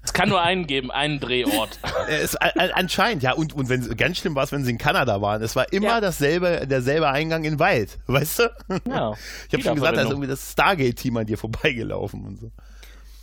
Es 0.00 0.12
kann 0.12 0.28
nur 0.28 0.40
einen 0.40 0.66
geben, 0.66 0.90
einen 0.90 1.18
Drehort. 1.20 1.80
es, 2.08 2.36
anscheinend, 2.36 3.22
ja. 3.22 3.32
Und, 3.32 3.52
und 3.52 3.68
wenn 3.68 3.96
ganz 3.96 4.18
schlimm 4.18 4.34
war 4.34 4.44
es, 4.44 4.52
wenn 4.52 4.64
sie 4.64 4.70
in 4.70 4.78
Kanada 4.78 5.20
waren. 5.20 5.42
Es 5.42 5.56
war 5.56 5.70
immer 5.72 5.88
ja. 5.88 6.00
dasselbe, 6.00 6.66
derselbe 6.66 7.08
Eingang 7.08 7.44
in 7.44 7.58
Wald, 7.58 7.98
weißt 8.06 8.38
du? 8.38 8.42
Ja. 8.88 9.14
Ich 9.48 9.54
habe 9.54 9.62
schon 9.62 9.74
gesagt, 9.74 9.96
da 9.96 10.02
ist 10.02 10.10
irgendwie 10.10 10.28
das 10.28 10.52
Stargate-Team 10.52 11.16
an 11.16 11.26
dir 11.26 11.36
vorbeigelaufen 11.36 12.24
und 12.24 12.38
so. 12.38 12.52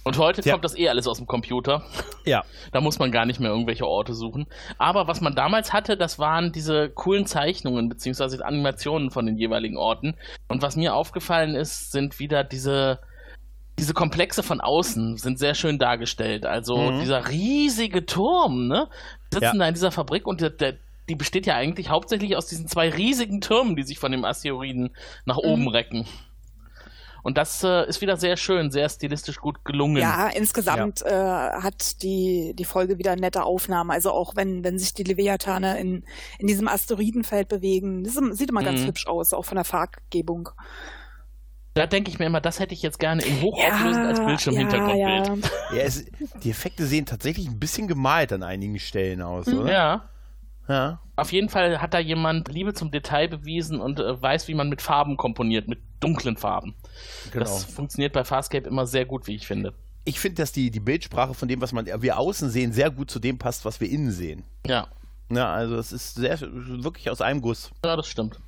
Und 0.06 0.20
heute 0.20 0.42
ja. 0.44 0.52
kommt 0.54 0.64
das 0.64 0.78
eh 0.78 0.88
alles 0.88 1.08
aus 1.08 1.18
dem 1.18 1.26
Computer. 1.28 1.84
Ja. 2.26 2.44
Da 2.72 2.82
muss 2.82 3.00
man 3.00 3.12
gar 3.12 3.26
nicht 3.26 3.40
mehr 3.40 3.52
irgendwelche 3.52 3.88
Orte 3.88 4.14
suchen. 4.14 4.48
Aber 4.78 5.08
was 5.08 5.22
man 5.22 5.34
damals 5.34 5.72
hatte, 5.72 5.98
das 5.98 6.20
waren 6.20 6.52
diese 6.52 6.90
coolen 6.90 7.26
Zeichnungen 7.26 7.90
beziehungsweise 7.90 8.44
Animationen 8.44 9.12
von 9.12 9.26
den 9.26 9.38
jeweiligen 9.38 9.78
Orten. 9.78 10.16
Und 10.48 10.62
was 10.62 10.76
mir 10.76 10.94
aufgefallen 10.94 11.56
ist, 11.56 11.92
sind 11.92 12.20
wieder 12.20 12.44
diese 12.44 13.00
diese 13.78 13.94
Komplexe 13.94 14.42
von 14.42 14.62
außen 14.62 15.18
sind 15.18 15.38
sehr 15.38 15.54
schön 15.54 15.80
dargestellt. 15.80 16.46
Also 16.46 16.78
mhm. 16.78 17.00
dieser 17.00 17.30
riesige 17.30 18.06
Turm, 18.06 18.68
ne? 18.68 18.88
Sitzen 19.34 19.44
ja. 19.44 19.54
da 19.54 19.68
in 19.68 19.74
dieser 19.74 19.92
Fabrik 19.92 20.28
und 20.28 20.40
der, 20.40 20.50
der, 20.52 20.76
die 21.10 21.16
besteht 21.16 21.46
ja 21.46 21.56
eigentlich 21.56 21.90
hauptsächlich 21.90 22.38
aus 22.38 22.48
diesen 22.48 22.68
zwei 22.68 22.90
riesigen 22.90 23.42
Türmen, 23.42 23.76
die 23.76 23.84
sich 23.84 24.00
von 24.00 24.12
dem 24.12 24.24
Asteroiden 24.24 24.96
nach 25.26 25.38
mhm. 25.38 25.50
oben 25.50 25.68
recken. 25.68 26.08
Und 27.26 27.40
das 27.40 27.64
äh, 27.64 27.90
ist 27.90 28.02
wieder 28.02 28.18
sehr 28.18 28.38
schön, 28.38 28.70
sehr 28.70 28.88
stilistisch 28.88 29.38
gut 29.38 29.66
gelungen. 29.66 29.98
Ja, 29.98 30.28
insgesamt 30.28 31.02
ja. 31.02 31.56
Äh, 31.58 31.62
hat 31.64 32.04
die, 32.04 32.54
die 32.56 32.66
Folge 32.66 33.00
wieder 33.00 33.16
nette 33.16 33.46
Aufnahmen. 33.46 33.90
Also 33.90 34.12
auch 34.12 34.36
wenn, 34.36 34.64
wenn 34.64 34.78
sich 34.78 34.94
die 34.94 35.02
Leviathane 35.02 35.80
in, 35.80 36.04
in 36.38 36.46
diesem 36.46 36.68
Asteroidenfeld 36.68 37.48
bewegen, 37.48 38.04
das 38.04 38.14
sieht 38.38 38.52
immer 38.52 38.62
ganz 38.62 38.82
mhm. 38.82 38.86
hübsch 38.86 39.08
aus, 39.08 39.34
auch 39.34 39.44
von 39.44 39.56
der 39.56 39.66
Farbgebung. 39.66 40.50
Da 41.74 41.88
denke 41.88 42.12
ich 42.12 42.20
mir 42.20 42.28
immer, 42.28 42.42
das 42.42 42.60
hätte 42.60 42.76
ich 42.76 42.84
jetzt 42.84 43.00
gerne 43.00 43.24
in 43.24 43.42
hochauflösend 43.42 44.04
ja, 44.04 44.10
als 44.10 44.20
Bildschirmhintergrundbild. 44.20 45.00
Ja, 45.72 45.76
ja. 45.76 45.84
ja 45.84 46.40
die 46.44 46.52
Effekte 46.52 46.86
sehen 46.86 47.08
tatsächlich 47.08 47.48
ein 47.48 47.58
bisschen 47.58 47.88
gemalt 47.88 48.34
an 48.34 48.44
einigen 48.44 48.78
Stellen 48.78 49.24
aus, 49.24 49.48
oder? 49.48 49.72
Ja. 49.72 50.10
Ja. 50.68 51.00
Auf 51.16 51.32
jeden 51.32 51.50
Fall 51.50 51.82
hat 51.82 51.94
da 51.94 52.00
jemand 52.00 52.50
Liebe 52.50 52.74
zum 52.74 52.92
Detail 52.92 53.28
bewiesen 53.28 53.80
und 53.80 54.00
äh, 54.00 54.22
weiß, 54.22 54.48
wie 54.48 54.54
man 54.54 54.70
mit 54.70 54.82
Farben 54.82 55.16
komponiert, 55.18 55.68
mit 55.68 55.80
dunklen 56.00 56.38
Farben. 56.38 56.76
Genau. 57.32 57.46
Das 57.46 57.66
funktioniert 57.66 58.14
bei 58.14 58.24
Farscape 58.24 58.68
immer 58.68 58.86
sehr 58.86 59.06
gut, 59.06 59.28
wie 59.28 59.36
ich 59.36 59.48
finde. 59.48 59.74
Ich 60.04 60.20
finde, 60.20 60.36
dass 60.42 60.52
die, 60.52 60.72
die 60.72 60.80
Bildsprache 60.80 61.34
von 61.34 61.48
dem, 61.48 61.62
was 61.62 61.72
man, 61.72 61.86
wir 61.86 62.20
außen 62.20 62.50
sehen, 62.50 62.74
sehr 62.74 62.92
gut 62.92 63.10
zu 63.10 63.20
dem 63.20 63.38
passt, 63.38 63.66
was 63.66 63.80
wir 63.80 63.90
innen 63.90 64.12
sehen. 64.12 64.44
Ja. 64.66 64.88
Ja, 65.32 65.52
also 65.52 65.78
es 65.78 65.92
ist 65.92 66.16
sehr, 66.16 66.40
wirklich 66.42 67.10
aus 67.10 67.22
einem 67.22 67.42
Guss. 67.42 67.72
Ja, 67.84 67.96
das 67.96 68.08
stimmt. 68.08 68.40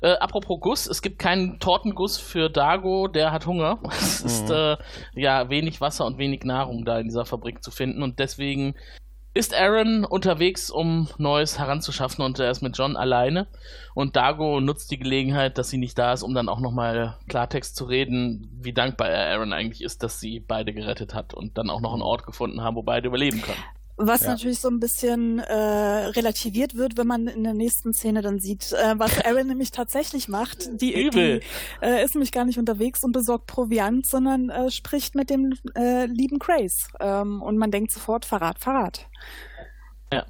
Äh, 0.00 0.14
apropos 0.14 0.60
Guss, 0.60 0.86
es 0.86 1.02
gibt 1.02 1.18
keinen 1.18 1.58
Tortenguss 1.58 2.18
für 2.18 2.48
Dago, 2.48 3.08
der 3.08 3.32
hat 3.32 3.46
Hunger. 3.46 3.78
Es 3.90 4.22
mhm. 4.22 4.26
ist 4.26 4.50
äh, 4.50 4.76
ja 5.14 5.48
wenig 5.48 5.80
Wasser 5.80 6.06
und 6.06 6.18
wenig 6.18 6.44
Nahrung 6.44 6.84
da 6.84 6.98
in 6.98 7.06
dieser 7.06 7.24
Fabrik 7.24 7.62
zu 7.62 7.70
finden 7.70 8.02
und 8.02 8.18
deswegen 8.18 8.74
ist 9.36 9.54
Aaron 9.54 10.06
unterwegs, 10.06 10.70
um 10.70 11.08
Neues 11.18 11.58
heranzuschaffen 11.58 12.24
und 12.24 12.38
er 12.38 12.50
ist 12.50 12.62
mit 12.62 12.76
John 12.78 12.96
alleine. 12.96 13.46
Und 13.94 14.16
Dago 14.16 14.60
nutzt 14.60 14.90
die 14.90 14.98
Gelegenheit, 14.98 15.58
dass 15.58 15.68
sie 15.68 15.76
nicht 15.76 15.98
da 15.98 16.14
ist, 16.14 16.22
um 16.22 16.32
dann 16.32 16.48
auch 16.48 16.58
nochmal 16.58 17.18
Klartext 17.28 17.76
zu 17.76 17.84
reden, 17.84 18.50
wie 18.62 18.72
dankbar 18.72 19.10
er 19.10 19.34
Aaron 19.34 19.52
eigentlich 19.52 19.82
ist, 19.82 20.02
dass 20.02 20.20
sie 20.20 20.40
beide 20.40 20.72
gerettet 20.72 21.12
hat 21.12 21.34
und 21.34 21.58
dann 21.58 21.68
auch 21.68 21.82
noch 21.82 21.92
einen 21.92 22.02
Ort 22.02 22.24
gefunden 22.24 22.62
haben, 22.62 22.76
wo 22.76 22.82
beide 22.82 23.08
überleben 23.08 23.42
können. 23.42 23.62
Was 23.98 24.22
ja. 24.22 24.30
natürlich 24.30 24.60
so 24.60 24.68
ein 24.68 24.78
bisschen 24.78 25.38
äh, 25.38 25.54
relativiert 25.54 26.74
wird, 26.74 26.98
wenn 26.98 27.06
man 27.06 27.28
in 27.28 27.44
der 27.44 27.54
nächsten 27.54 27.94
Szene 27.94 28.20
dann 28.20 28.40
sieht, 28.40 28.72
äh, 28.72 28.94
was 28.98 29.18
Aaron 29.24 29.46
nämlich 29.46 29.70
tatsächlich 29.70 30.28
macht. 30.28 30.68
Die, 30.82 31.06
Übel. 31.06 31.40
die 31.40 31.86
äh, 31.86 32.04
ist 32.04 32.14
nämlich 32.14 32.30
gar 32.30 32.44
nicht 32.44 32.58
unterwegs 32.58 33.02
und 33.04 33.12
besorgt 33.12 33.46
Proviant, 33.46 34.06
sondern 34.06 34.50
äh, 34.50 34.70
spricht 34.70 35.14
mit 35.14 35.30
dem 35.30 35.54
äh, 35.74 36.04
lieben 36.06 36.38
Grace. 36.38 36.88
Ähm, 37.00 37.40
und 37.40 37.56
man 37.56 37.70
denkt 37.70 37.90
sofort, 37.90 38.26
Verrat, 38.26 38.58
Verrat. 38.58 39.06
Ja. 40.12 40.26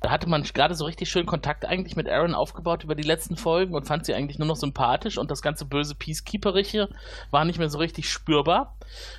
Da 0.00 0.10
hatte 0.10 0.28
man 0.28 0.44
gerade 0.44 0.76
so 0.76 0.84
richtig 0.84 1.10
schön 1.10 1.26
Kontakt 1.26 1.64
eigentlich 1.64 1.96
mit 1.96 2.08
Aaron 2.08 2.34
aufgebaut 2.34 2.84
über 2.84 2.94
die 2.94 3.02
letzten 3.02 3.36
Folgen 3.36 3.74
und 3.74 3.88
fand 3.88 4.06
sie 4.06 4.14
eigentlich 4.14 4.38
nur 4.38 4.46
noch 4.46 4.56
sympathisch 4.56 5.18
und 5.18 5.32
das 5.32 5.42
ganze 5.42 5.64
böse 5.64 5.96
Peacekeeperische 5.96 6.88
war 7.32 7.44
nicht 7.44 7.58
mehr 7.58 7.70
so 7.70 7.78
richtig 7.78 8.08
spürbar. 8.08 8.76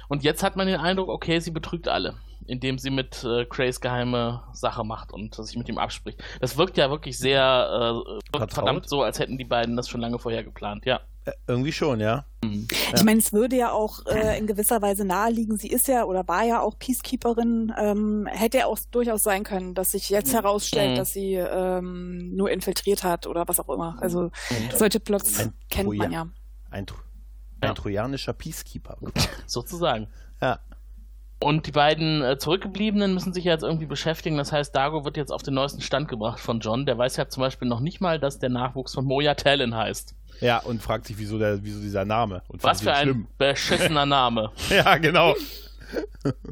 Und 0.07 0.23
jetzt 0.23 0.41
hat 0.41 0.55
man 0.55 0.67
den 0.67 0.79
Eindruck, 0.79 1.09
okay, 1.09 1.39
sie 1.41 1.51
betrügt 1.51 1.89
alle 1.89 2.15
indem 2.47 2.79
sie 2.79 2.89
mit 2.89 3.23
äh, 3.23 3.45
Crays 3.45 3.81
geheime 3.81 4.43
Sache 4.53 4.83
macht 4.83 5.11
und 5.11 5.35
sich 5.35 5.55
mit 5.55 5.69
ihm 5.69 5.77
abspricht. 5.77 6.23
Das 6.41 6.57
wirkt 6.57 6.77
ja 6.77 6.89
wirklich 6.89 7.17
sehr 7.17 8.03
äh, 8.33 8.47
verdammt 8.49 8.89
so, 8.89 9.03
als 9.03 9.19
hätten 9.19 9.37
die 9.37 9.45
beiden 9.45 9.75
das 9.75 9.89
schon 9.89 10.01
lange 10.01 10.19
vorher 10.19 10.43
geplant, 10.43 10.85
ja. 10.85 11.01
Äh, 11.27 11.33
irgendwie 11.47 11.71
schon, 11.71 11.99
ja. 11.99 12.25
Mhm. 12.43 12.67
Ich 12.95 13.03
meine, 13.03 13.19
es 13.19 13.33
würde 13.33 13.57
ja 13.57 13.71
auch 13.71 14.05
äh, 14.05 14.37
in 14.37 14.47
gewisser 14.47 14.81
Weise 14.81 15.03
naheliegen, 15.03 15.57
sie 15.57 15.67
ist 15.67 15.87
ja 15.87 16.05
oder 16.05 16.27
war 16.27 16.43
ja 16.43 16.61
auch 16.61 16.79
Peacekeeperin, 16.79 17.73
ähm, 17.77 18.27
hätte 18.31 18.59
ja 18.59 18.65
auch 18.67 18.79
durchaus 18.91 19.23
sein 19.23 19.43
können, 19.43 19.73
dass 19.73 19.91
sich 19.91 20.09
jetzt 20.09 20.33
herausstellt, 20.33 20.91
mhm. 20.91 20.95
dass 20.95 21.11
sie 21.11 21.33
ähm, 21.33 22.35
nur 22.35 22.49
infiltriert 22.49 23.03
hat 23.03 23.27
oder 23.27 23.47
was 23.47 23.59
auch 23.59 23.69
immer. 23.69 23.97
Also 23.99 24.23
mhm. 24.23 24.31
solche 24.73 24.99
Plots 24.99 25.39
ein 25.39 25.53
kennt 25.69 25.87
Troja 25.87 26.03
man 26.03 26.11
ja. 26.11 26.27
Ein, 26.69 26.85
ein 27.61 27.67
ja. 27.69 27.73
trojanischer 27.73 28.33
Peacekeeper. 28.33 28.97
Sozusagen. 29.47 30.07
Ja. 30.41 30.59
Und 31.39 31.67
die 31.67 31.71
beiden 31.71 32.23
äh, 32.23 32.37
Zurückgebliebenen 32.37 33.13
müssen 33.13 33.31
sich 33.31 33.45
ja 33.45 33.53
jetzt 33.53 33.63
irgendwie 33.63 33.85
beschäftigen. 33.85 34.37
Das 34.37 34.51
heißt, 34.51 34.75
Dago 34.75 35.05
wird 35.05 35.17
jetzt 35.17 35.31
auf 35.31 35.43
den 35.43 35.53
neuesten 35.53 35.81
Stand 35.81 36.07
gebracht 36.07 36.39
von 36.39 36.59
John. 36.59 36.85
Der 36.87 36.97
weiß 36.97 37.15
ja 37.17 37.29
zum 37.29 37.41
Beispiel 37.41 37.67
noch 37.67 37.79
nicht 37.79 38.01
mal, 38.01 38.19
dass 38.19 38.39
der 38.39 38.49
Nachwuchs 38.49 38.93
von 38.95 39.05
Moja 39.05 39.35
Talon 39.35 39.75
heißt. 39.75 40.15
Ja, 40.41 40.57
und 40.59 40.81
fragt 40.81 41.05
sich, 41.05 41.17
wieso, 41.17 41.37
der, 41.37 41.63
wieso 41.63 41.79
dieser 41.79 42.05
Name. 42.05 42.41
Und 42.47 42.63
Was 42.63 42.81
für 42.81 42.93
ein 42.93 43.27
beschissener 43.37 44.05
Name. 44.07 44.51
ja, 44.69 44.97
genau. 44.97 45.35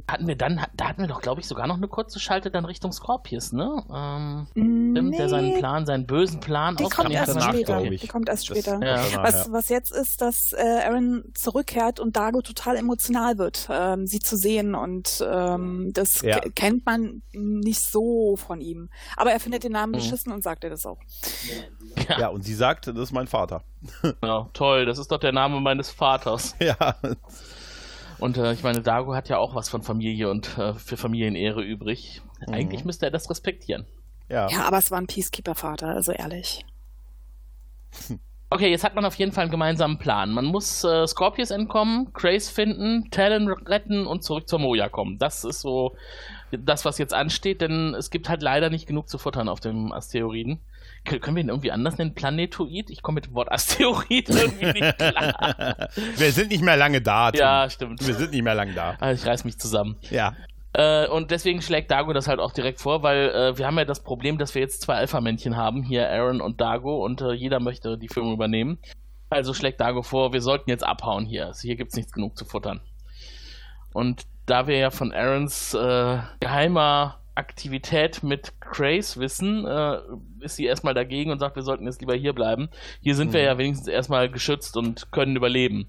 Hatten 0.08 0.28
wir 0.28 0.36
dann, 0.36 0.62
da 0.76 0.90
hatten 0.90 1.02
wir 1.02 1.08
doch, 1.08 1.22
glaube 1.22 1.42
ich, 1.42 1.48
sogar 1.48 1.68
noch 1.68 1.76
eine 1.76 1.88
kurze 1.88 2.20
Schalte 2.20 2.52
dann 2.52 2.66
Richtung 2.66 2.92
Scorpius, 2.92 3.52
ne? 3.52 3.84
Ähm, 3.94 4.48
nee. 4.54 5.18
Der 5.18 5.30
seinen 5.30 5.58
Plan, 5.58 5.86
seinen 5.86 6.06
bösen 6.06 6.40
Plan 6.40 6.76
die 6.76 6.84
kommt 6.86 7.12
erst 7.12 7.36
danach, 7.36 7.54
später. 7.54 7.82
Die 7.82 8.08
kommt 8.08 8.30
erst 8.30 8.48
später. 8.48 8.80
Das, 8.80 9.12
ja. 9.12 9.24
was, 9.24 9.52
was 9.52 9.70
jetzt 9.70 9.92
ist, 9.92 10.22
dass 10.22 10.54
äh, 10.54 10.82
Aaron 10.86 11.26
zurückkehrt 11.34 12.00
und 12.00 12.16
Dago 12.16 12.42
total 12.42 12.78
emotional 12.78 13.38
wird, 13.38 13.68
ähm, 13.70 14.08
sie 14.08 14.20
zu 14.20 14.38
sehen 14.38 14.76
und 14.76 15.24
ähm, 15.28 15.92
das 15.94 16.22
ja. 16.22 16.40
kennt 16.40 16.86
man 16.86 17.22
nicht 17.34 17.82
so 17.82 18.36
von 18.36 18.62
ihm. 18.62 18.90
Aber 19.18 19.32
er 19.32 19.40
findet 19.40 19.64
den 19.64 19.74
Namen 19.74 19.92
mhm. 19.92 19.98
beschissen 19.98 20.32
und 20.32 20.44
sagt 20.44 20.64
er 20.64 20.70
das 20.70 20.86
auch. 20.86 21.00
Ja. 22.10 22.20
ja, 22.20 22.28
und 22.30 22.44
sie 22.44 22.54
sagt, 22.54 22.88
das 22.88 22.98
ist 22.98 23.12
mein 23.12 23.28
Vater. 23.28 23.64
Ja, 24.24 24.50
toll, 24.54 24.86
das 24.86 24.98
ist 24.98 25.12
doch 25.12 25.20
der 25.20 25.32
Name 25.32 25.60
meines 25.60 25.92
Vaters. 25.92 26.56
Ja. 26.60 26.96
Und 28.26 28.38
äh, 28.38 28.54
ich 28.54 28.64
meine, 28.64 28.82
Dago 28.82 29.14
hat 29.14 29.30
ja 29.30 29.38
auch 29.38 29.54
was 29.54 29.70
von 29.70 29.84
Familie 29.84 30.32
und 30.32 30.58
äh, 30.58 30.74
für 30.74 30.98
Familienehre 30.98 31.62
übrig. 31.62 32.24
Mhm. 32.48 32.56
Eigentlich 32.56 32.84
müsste 32.84 33.06
er 33.06 33.12
das 33.12 33.30
respektieren. 33.30 33.86
Ja. 34.30 34.50
ja, 34.50 34.64
aber 34.64 34.80
es 34.80 34.90
war 34.90 34.98
ein 34.98 35.06
Peacekeeper-Vater, 35.06 35.90
also 35.90 36.12
ehrlich. 36.12 36.66
Okay, 38.50 38.70
jetzt 38.70 38.84
hat 38.84 38.96
man 38.96 39.06
auf 39.06 39.16
jeden 39.16 39.32
Fall 39.32 39.44
einen 39.44 39.52
gemeinsamen 39.52 39.98
Plan. 39.98 40.32
Man 40.32 40.46
muss 40.46 40.84
äh, 40.84 41.06
Scorpius 41.06 41.52
entkommen, 41.52 42.14
Grace 42.14 42.50
finden, 42.50 43.10
Talon 43.12 43.52
retten 43.52 44.08
und 44.08 44.24
zurück 44.24 44.48
zur 44.48 44.60
Moja 44.60 44.90
kommen. 44.90 45.18
Das 45.18 45.44
ist 45.44 45.62
so 45.62 45.96
das, 46.52 46.86
was 46.86 46.98
jetzt 46.98 47.14
ansteht, 47.14 47.62
denn 47.62 47.94
es 47.96 48.10
gibt 48.10 48.30
halt 48.30 48.42
leider 48.42 48.70
nicht 48.70 48.88
genug 48.88 49.10
zu 49.10 49.18
futtern 49.18 49.50
auf 49.50 49.60
dem 49.60 49.92
Asteroiden. 49.92 50.60
Können 51.06 51.36
wir 51.36 51.44
ihn 51.44 51.50
irgendwie 51.50 51.72
anders 51.72 51.98
nennen? 51.98 52.14
Planetoid? 52.16 52.90
Ich 52.90 53.02
komme 53.02 53.16
mit 53.16 53.28
dem 53.28 53.36
Wort 53.36 53.52
Asteroid 53.52 54.30
irgendwie 54.30 54.82
nicht 54.82 54.98
klar. 54.98 55.90
wir 56.18 56.32
sind 56.32 56.50
nicht 56.50 56.64
mehr 56.64 56.76
lange 56.78 57.02
da. 57.02 57.32
Tim. 57.32 57.40
Ja, 57.40 57.70
stimmt. 57.70 58.06
Wir 58.06 58.16
sind 58.16 58.32
nicht 58.32 58.44
mehr 58.44 58.56
lange 58.56 58.74
da. 58.74 58.96
Also 59.00 59.22
ich 59.22 59.28
reiß 59.28 59.46
mich 59.46 59.58
zusammen. 59.58 59.98
Ja. 60.10 60.36
Äh, 60.74 61.08
und 61.08 61.32
deswegen 61.32 61.62
schlägt 61.62 61.90
Dago 61.92 62.12
das 62.12 62.28
halt 62.28 62.40
auch 62.40 62.52
direkt 62.52 62.82
vor, 62.82 63.02
weil 63.02 63.30
äh, 63.30 63.58
wir 63.58 63.66
haben 63.66 63.78
ja 63.78 63.86
das 63.86 64.04
Problem, 64.04 64.38
dass 64.38 64.56
wir 64.56 64.62
jetzt 64.62 64.82
zwei 64.82 64.96
Alpha-Männchen 64.96 65.56
haben, 65.56 65.84
hier 65.84 66.10
Aaron 66.10 66.42
und 66.42 66.60
Dago, 66.60 67.06
und 67.06 67.22
äh, 67.22 67.32
jeder 67.32 67.62
möchte 67.62 67.98
die 67.98 68.10
Führung 68.10 68.34
übernehmen. 68.34 68.80
Also 69.30 69.54
schlägt 69.54 69.80
Dago 69.80 70.02
vor, 70.02 70.34
wir 70.34 70.42
sollten 70.42 70.70
jetzt 70.70 70.86
abhauen 70.86 71.26
hier. 71.26 71.48
Also 71.48 71.62
hier 71.62 71.78
gibt's 71.78 71.96
nichts 71.96 72.12
genug 72.12 72.38
zu 72.38 72.44
futtern. 72.44 72.82
Und 73.94 74.24
da 74.46 74.68
wir 74.68 74.78
ja 74.78 74.92
von 74.92 75.14
Aarons 75.14 75.74
äh, 75.74 76.20
geheimer 76.42 77.22
Aktivität 77.36 78.24
mit 78.24 78.60
Grace 78.62 79.18
wissen, 79.18 79.66
äh, 79.66 80.00
ist 80.40 80.56
sie 80.56 80.66
erstmal 80.66 80.94
dagegen 80.94 81.32
und 81.32 81.40
sagt, 81.40 81.56
wir 81.56 81.64
sollten 81.64 81.86
jetzt 81.86 82.00
lieber 82.00 82.16
hier 82.16 82.34
bleiben. 82.34 82.70
Hier 83.02 83.16
sind 83.16 83.30
mhm. 83.30 83.34
wir 83.34 83.42
ja 83.42 83.58
wenigstens 83.58 83.88
erstmal 83.88 84.30
geschützt 84.30 84.78
und 84.78 85.12
können 85.12 85.36
überleben. 85.36 85.88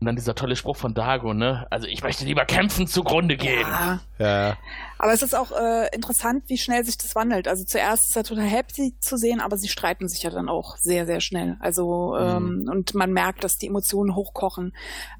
Und 0.00 0.06
dann 0.06 0.16
dieser 0.16 0.34
tolle 0.34 0.54
Spruch 0.54 0.76
von 0.76 0.92
Dago, 0.92 1.32
ne? 1.32 1.66
Also 1.70 1.86
ich 1.86 2.02
möchte 2.02 2.26
lieber 2.26 2.44
kämpfen, 2.44 2.86
zugrunde 2.86 3.38
gehen. 3.38 3.66
Ja. 3.66 4.00
ja. 4.18 4.56
Aber 4.98 5.14
es 5.14 5.22
ist 5.22 5.34
auch 5.34 5.50
äh, 5.52 5.88
interessant, 5.94 6.44
wie 6.48 6.58
schnell 6.58 6.84
sich 6.84 6.98
das 6.98 7.14
wandelt. 7.14 7.48
Also 7.48 7.64
zuerst 7.64 8.10
ist 8.10 8.16
er 8.16 8.24
total 8.24 8.44
happy 8.44 8.94
zu 8.98 9.16
sehen, 9.16 9.40
aber 9.40 9.56
sie 9.56 9.68
streiten 9.68 10.08
sich 10.08 10.22
ja 10.22 10.30
dann 10.30 10.50
auch 10.50 10.76
sehr, 10.76 11.06
sehr 11.06 11.20
schnell. 11.20 11.56
Also 11.60 12.16
mhm. 12.18 12.64
ähm, 12.64 12.68
und 12.70 12.94
man 12.94 13.12
merkt, 13.12 13.44
dass 13.44 13.56
die 13.56 13.68
Emotionen 13.68 14.14
hochkochen, 14.14 14.74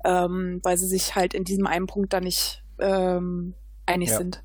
ähm, 0.05 0.61
weil 0.63 0.77
sie 0.77 0.89
sich 0.89 1.15
halt 1.15 1.33
in 1.33 1.45
diesem 1.45 1.67
einen 1.67 1.87
Punkt 1.87 2.13
da 2.13 2.21
nicht 2.21 2.63
ähm, 2.79 3.55
einig 3.87 4.11
ja. 4.11 4.19
sind 4.19 4.43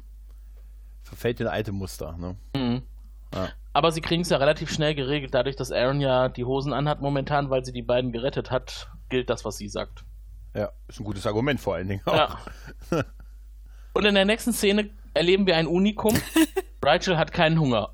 verfällt 1.09 1.41
in 1.41 1.47
alte 1.47 1.71
Muster. 1.71 2.15
Ne? 2.17 2.35
Mhm. 2.55 2.83
Ja. 3.33 3.49
Aber 3.73 3.91
sie 3.91 4.01
kriegen 4.01 4.21
es 4.21 4.29
ja 4.29 4.37
relativ 4.37 4.71
schnell 4.71 4.95
geregelt, 4.95 5.33
dadurch, 5.33 5.55
dass 5.55 5.71
Aaron 5.71 6.01
ja 6.01 6.29
die 6.29 6.45
Hosen 6.45 6.73
anhat 6.73 7.01
momentan, 7.01 7.49
weil 7.49 7.63
sie 7.65 7.71
die 7.71 7.81
beiden 7.81 8.11
gerettet 8.11 8.49
hat, 8.49 8.89
gilt 9.09 9.29
das, 9.29 9.45
was 9.45 9.57
sie 9.57 9.69
sagt. 9.69 10.03
Ja, 10.55 10.71
ist 10.87 10.99
ein 10.99 11.03
gutes 11.03 11.27
Argument 11.27 11.59
vor 11.59 11.75
allen 11.75 11.87
Dingen 11.87 12.01
auch. 12.05 12.15
Ja. 12.15 12.39
Und 13.93 14.05
in 14.05 14.15
der 14.15 14.25
nächsten 14.25 14.53
Szene 14.53 14.89
erleben 15.13 15.45
wir 15.45 15.57
ein 15.57 15.67
Unikum. 15.67 16.15
Rachel 16.83 17.17
hat 17.17 17.31
keinen 17.31 17.59
Hunger. 17.59 17.91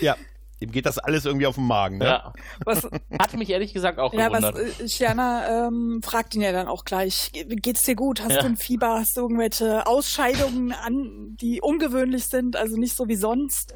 Ja, 0.00 0.16
Ihm 0.60 0.72
geht 0.72 0.86
das 0.86 0.98
alles 0.98 1.24
irgendwie 1.24 1.46
auf 1.46 1.54
den 1.54 1.66
Magen, 1.66 1.98
ne? 1.98 2.04
Ja. 2.06 2.32
Was, 2.64 2.88
Hat 3.18 3.34
mich 3.34 3.50
ehrlich 3.50 3.72
gesagt 3.72 3.98
auch 4.00 4.12
ja, 4.12 4.28
gewundert. 4.28 4.56
Ja, 4.56 4.64
was 4.80 4.92
Shiana 4.92 5.66
ähm, 5.66 6.00
fragt 6.02 6.34
ihn 6.34 6.40
ja 6.40 6.50
dann 6.50 6.66
auch 6.66 6.84
gleich, 6.84 7.30
geht's 7.32 7.84
dir 7.84 7.94
gut? 7.94 8.20
Hast 8.22 8.32
ja. 8.32 8.40
du 8.40 8.46
ein 8.46 8.56
Fieber? 8.56 8.94
Hast 8.98 9.16
du 9.16 9.20
irgendwelche 9.20 9.86
Ausscheidungen 9.86 10.72
an, 10.72 11.36
die 11.40 11.60
ungewöhnlich 11.60 12.26
sind, 12.26 12.56
also 12.56 12.76
nicht 12.76 12.96
so 12.96 13.06
wie 13.06 13.14
sonst? 13.14 13.72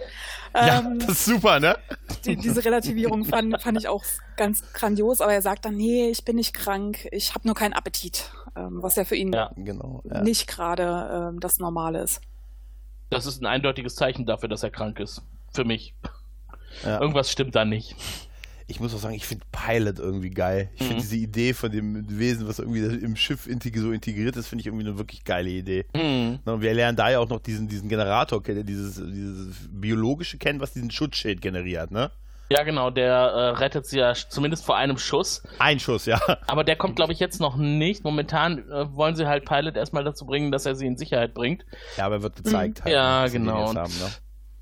Ja, 0.54 0.80
ähm, 0.80 0.98
das 0.98 1.10
ist 1.10 1.24
super, 1.26 1.60
ne? 1.60 1.76
Die, 2.24 2.36
diese 2.36 2.64
Relativierung 2.64 3.24
fand, 3.24 3.62
fand 3.62 3.78
ich 3.78 3.86
auch 3.86 4.04
ganz 4.36 4.72
grandios, 4.72 5.20
aber 5.20 5.32
er 5.32 5.42
sagt 5.42 5.64
dann, 5.64 5.76
nee, 5.76 6.08
ich 6.08 6.24
bin 6.24 6.36
nicht 6.36 6.52
krank, 6.52 7.06
ich 7.12 7.34
habe 7.34 7.46
nur 7.46 7.54
keinen 7.54 7.74
Appetit, 7.74 8.32
ähm, 8.56 8.82
was 8.82 8.96
ja 8.96 9.04
für 9.04 9.16
ihn 9.16 9.32
ja, 9.32 9.52
genau, 9.56 10.02
ja. 10.04 10.22
nicht 10.22 10.48
gerade 10.48 11.30
ähm, 11.30 11.40
das 11.40 11.58
Normale 11.58 12.02
ist. 12.02 12.20
Das 13.10 13.26
ist 13.26 13.40
ein 13.40 13.46
eindeutiges 13.46 13.94
Zeichen 13.94 14.26
dafür, 14.26 14.48
dass 14.48 14.62
er 14.62 14.70
krank 14.70 14.98
ist. 14.98 15.22
Für 15.52 15.64
mich. 15.64 15.94
Ja. 16.84 17.00
Irgendwas 17.00 17.30
stimmt 17.30 17.54
da 17.54 17.64
nicht. 17.64 17.96
Ich 18.68 18.80
muss 18.80 18.94
auch 18.94 18.98
sagen, 18.98 19.14
ich 19.14 19.26
finde 19.26 19.44
Pilot 19.52 19.98
irgendwie 19.98 20.30
geil. 20.30 20.70
Ich 20.74 20.82
mhm. 20.82 20.86
finde 20.86 21.02
diese 21.02 21.16
Idee 21.16 21.52
von 21.52 21.70
dem 21.70 22.18
Wesen, 22.18 22.48
was 22.48 22.58
irgendwie 22.58 22.80
im 23.04 23.16
Schiff 23.16 23.44
so 23.44 23.92
integriert 23.92 24.36
ist, 24.36 24.46
finde 24.46 24.60
ich 24.60 24.66
irgendwie 24.66 24.86
eine 24.86 24.96
wirklich 24.98 25.24
geile 25.24 25.50
Idee. 25.50 25.84
Mhm. 25.94 26.38
Und 26.44 26.62
wir 26.62 26.72
lernen 26.72 26.96
da 26.96 27.10
ja 27.10 27.18
auch 27.18 27.28
noch 27.28 27.40
diesen, 27.40 27.68
diesen 27.68 27.88
Generator 27.88 28.42
kennen, 28.42 28.64
dieses, 28.64 28.94
dieses 28.94 29.68
biologische 29.70 30.38
kennen, 30.38 30.60
was 30.60 30.72
diesen 30.72 30.90
Schutzschild 30.90 31.42
generiert, 31.42 31.90
ne? 31.90 32.10
Ja, 32.52 32.64
genau, 32.64 32.90
der 32.90 33.14
äh, 33.14 33.48
rettet 33.50 33.86
sie 33.86 33.98
ja 33.98 34.12
zumindest 34.12 34.66
vor 34.66 34.76
einem 34.76 34.98
Schuss. 34.98 35.42
Ein 35.58 35.80
Schuss, 35.80 36.04
ja. 36.04 36.20
Aber 36.46 36.64
der 36.64 36.76
kommt, 36.76 36.96
glaube 36.96 37.14
ich, 37.14 37.18
jetzt 37.18 37.40
noch 37.40 37.56
nicht. 37.56 38.04
Momentan 38.04 38.68
äh, 38.70 38.94
wollen 38.94 39.16
sie 39.16 39.26
halt 39.26 39.46
Pilot 39.46 39.76
erstmal 39.76 40.04
dazu 40.04 40.26
bringen, 40.26 40.52
dass 40.52 40.66
er 40.66 40.74
sie 40.74 40.86
in 40.86 40.98
Sicherheit 40.98 41.32
bringt. 41.32 41.64
Ja, 41.96 42.04
aber 42.04 42.22
wird 42.22 42.36
gezeigt. 42.36 42.80
Mhm. 42.80 42.84
Halt, 42.84 42.94
ja, 42.94 43.22
was 43.22 43.32
sie 43.32 43.38
genau. 43.38 43.74
Haben, 43.74 43.92
ne? 43.98 44.10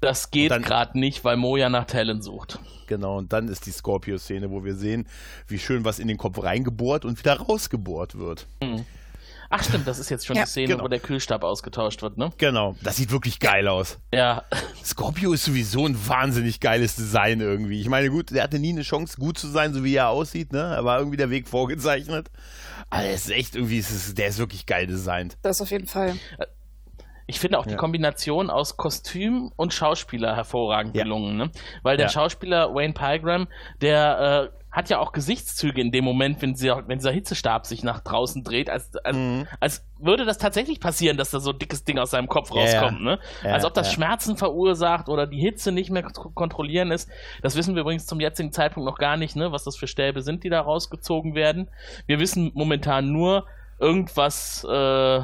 Das 0.01 0.31
geht 0.31 0.51
dann- 0.51 0.63
gerade 0.63 0.99
nicht, 0.99 1.25
weil 1.25 1.37
Moja 1.37 1.69
nach 1.69 1.85
Talon 1.85 2.23
sucht. 2.23 2.59
Genau, 2.87 3.19
und 3.19 3.33
dann 3.33 3.49
ist 3.49 3.67
die 3.67 3.71
Scorpio-Szene, 3.71 4.51
wo 4.51 4.65
wir 4.65 4.75
sehen, 4.75 5.07
wie 5.47 5.59
schön 5.59 5.85
was 5.85 5.99
in 5.99 6.09
den 6.09 6.17
Kopf 6.17 6.43
reingebohrt 6.43 7.05
und 7.05 7.19
wieder 7.19 7.39
rausgebohrt 7.39 8.19
wird. 8.19 8.47
Ach 9.53 9.65
stimmt, 9.65 9.87
das 9.87 9.99
ist 9.99 10.11
jetzt 10.11 10.27
schon 10.27 10.37
Ja, 10.37 10.45
die 10.45 10.49
Szene, 10.49 10.69
genau. 10.69 10.85
wo 10.85 10.89
der 10.89 11.01
Kühlstab 11.01 11.43
ausgetauscht 11.43 12.03
wird, 12.03 12.17
ne? 12.19 12.33
Genau, 12.39 12.77
das 12.83 12.97
sieht 12.97 13.11
wirklich 13.11 13.41
geil 13.41 13.67
aus. 13.69 13.99
Ja, 14.15 14.45
Scorpio 14.85 15.33
ist 15.33 15.45
sowieso 15.45 15.87
ein 15.87 15.97
wahnsinnig 16.09 16.61
geiles 16.61 16.95
Design 16.97 17.41
irgendwie. 17.41 17.81
Ich 17.81 17.89
meine, 17.89 18.11
gut, 18.11 18.31
der 18.31 18.45
hatte 18.45 18.59
nie 18.61 18.71
eine 18.71 18.83
Chance, 18.83 19.17
gut 19.19 19.39
zu 19.39 19.49
sein, 19.49 19.75
so 19.75 19.83
wie 19.85 19.95
er 19.95 20.09
aussieht, 20.09 20.53
ne? 20.53 20.61
Er 20.77 20.85
war 20.85 20.99
irgendwie 20.99 21.17
der 21.17 21.31
Weg 21.31 21.49
vorgezeichnet. 21.49 22.29
Aber 22.91 23.03
er 23.05 23.15
ist 23.15 23.31
echt 23.31 23.55
irgendwie, 23.57 23.79
ist, 23.79 24.19
der 24.19 24.29
ist 24.29 24.39
wirklich 24.39 24.67
geil 24.67 24.87
designt. 24.87 25.37
Das 25.43 25.61
auf 25.61 25.71
jeden 25.71 25.87
Fall. 25.87 26.15
Ich 27.31 27.41
finde 27.41 27.59
auch 27.59 27.65
die 27.65 27.73
Ja. 27.73 27.77
Kombination 27.77 28.51
aus 28.51 28.77
Kostüm 28.77 29.53
und 29.57 29.73
Schauspieler 29.73 30.37
hervorragend 30.37 30.95
Ja. 30.97 31.05
gelungen, 31.05 31.37
ne? 31.37 31.51
Weil 31.83 31.97
der 31.97 32.07
Ja. 32.07 32.13
Schauspieler 32.13 32.75
Wayne 32.75 32.93
Pygram, 32.93 33.47
der 33.81 34.51
äh, 34.53 34.57
hat 34.73 34.89
ja 34.89 35.01
auch 35.01 35.11
Gesichtszüge 35.13 35.81
in 35.81 35.91
dem 35.91 36.05
Moment, 36.05 36.41
wenn, 36.43 36.55
sie, 36.55 36.69
wenn 36.87 36.99
dieser 36.99 37.11
Hitzestab 37.11 37.67
sich 37.67 37.83
nach 37.83 37.99
draußen 38.01 38.45
dreht, 38.45 38.71
als, 38.71 38.95
als, 38.99 39.17
Mhm. 39.17 39.47
als 39.59 39.85
würde 39.99 40.25
das 40.25 40.39
tatsächlich 40.39 40.79
passieren, 40.79 41.17
dass 41.17 41.31
da 41.31 41.41
so 41.41 41.51
ein 41.51 41.59
dickes 41.59 41.83
Ding 41.85 41.99
aus 41.99 42.11
seinem 42.13 42.29
Kopf 42.29 42.51
Ja, 42.55 42.65
ja. 42.65 42.81
rauskommt, 42.81 43.01
ne? 43.03 43.19
Ja, 43.43 43.51
als 43.55 43.65
ob 43.65 43.75
das 43.75 43.89
ja. 43.89 43.95
Schmerzen 43.95 44.37
verursacht 44.37 45.09
oder 45.09 45.27
die 45.27 45.41
Hitze 45.41 45.73
nicht 45.73 45.91
mehr 45.91 46.07
zu 46.13 46.31
kontrollieren 46.31 46.93
ist. 46.93 47.09
Das 47.43 47.57
wissen 47.57 47.75
wir 47.75 47.81
übrigens 47.83 48.07
zum 48.07 48.21
jetzigen 48.21 48.53
Zeitpunkt 48.53 48.89
noch 48.89 48.99
gar 48.99 49.17
nicht, 49.17 49.35
ne? 49.35 49.51
Was 49.51 49.65
das 49.65 49.77
für 49.77 49.89
Stäbe 49.89 50.23
sind, 50.23 50.45
die 50.45 50.51
da 50.51 50.61
rausgezogen 50.61 51.35
werden. 51.35 51.69
Wir 52.07 52.21
wissen 52.21 52.53
momentan 52.55 53.11
nur, 53.13 53.47
irgendwas 53.81 54.63
äh, 54.71 55.21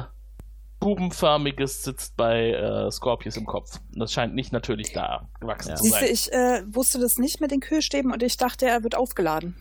Bubenförmiges 0.79 1.83
sitzt 1.83 2.15
bei 2.17 2.51
äh, 2.51 2.91
Scorpius 2.91 3.35
im 3.37 3.45
Kopf. 3.45 3.79
Das 3.93 4.11
scheint 4.13 4.35
nicht 4.35 4.51
natürlich 4.53 4.93
da 4.93 5.27
gewachsen 5.39 5.69
Ja. 5.69 5.75
zu 5.75 5.83
Siehst 5.83 5.95
du, 5.95 5.99
sein. 5.99 6.13
ich 6.13 6.31
äh, 6.33 6.75
wusste 6.75 6.99
das 6.99 7.17
nicht 7.17 7.41
mit 7.41 7.51
den 7.51 7.59
Kühlstäben 7.61 8.11
und 8.11 8.21
ich 8.23 8.37
dachte, 8.37 8.67
er 8.67 8.83
wird 8.83 8.95
aufgeladen. 8.95 9.55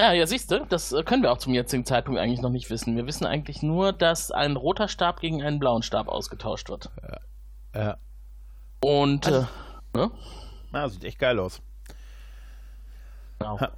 Ja, 0.00 0.12
ja, 0.12 0.26
siehst 0.26 0.50
du, 0.50 0.64
das 0.66 0.92
äh, 0.92 1.02
können 1.02 1.22
wir 1.22 1.30
auch 1.30 1.38
zum 1.38 1.52
jetzigen 1.52 1.84
Zeitpunkt 1.84 2.18
eigentlich 2.18 2.40
noch 2.40 2.50
nicht 2.50 2.70
wissen. 2.70 2.96
Wir 2.96 3.06
wissen 3.06 3.26
eigentlich 3.26 3.62
nur, 3.62 3.92
dass 3.92 4.30
ein 4.30 4.56
roter 4.56 4.88
Stab 4.88 5.20
gegen 5.20 5.42
einen 5.42 5.58
blauen 5.58 5.82
Stab 5.82 6.08
ausgetauscht 6.08 6.70
wird. 6.70 6.90
Ja. 7.74 7.98
Und 8.80 9.26
äh, 9.26 9.44
ne? 9.94 10.10
Ja, 10.72 10.88
sieht 10.88 11.04
echt 11.04 11.18
geil 11.18 11.38
aus. 11.38 11.60
Genau. 13.38 13.60
Ha. 13.60 13.72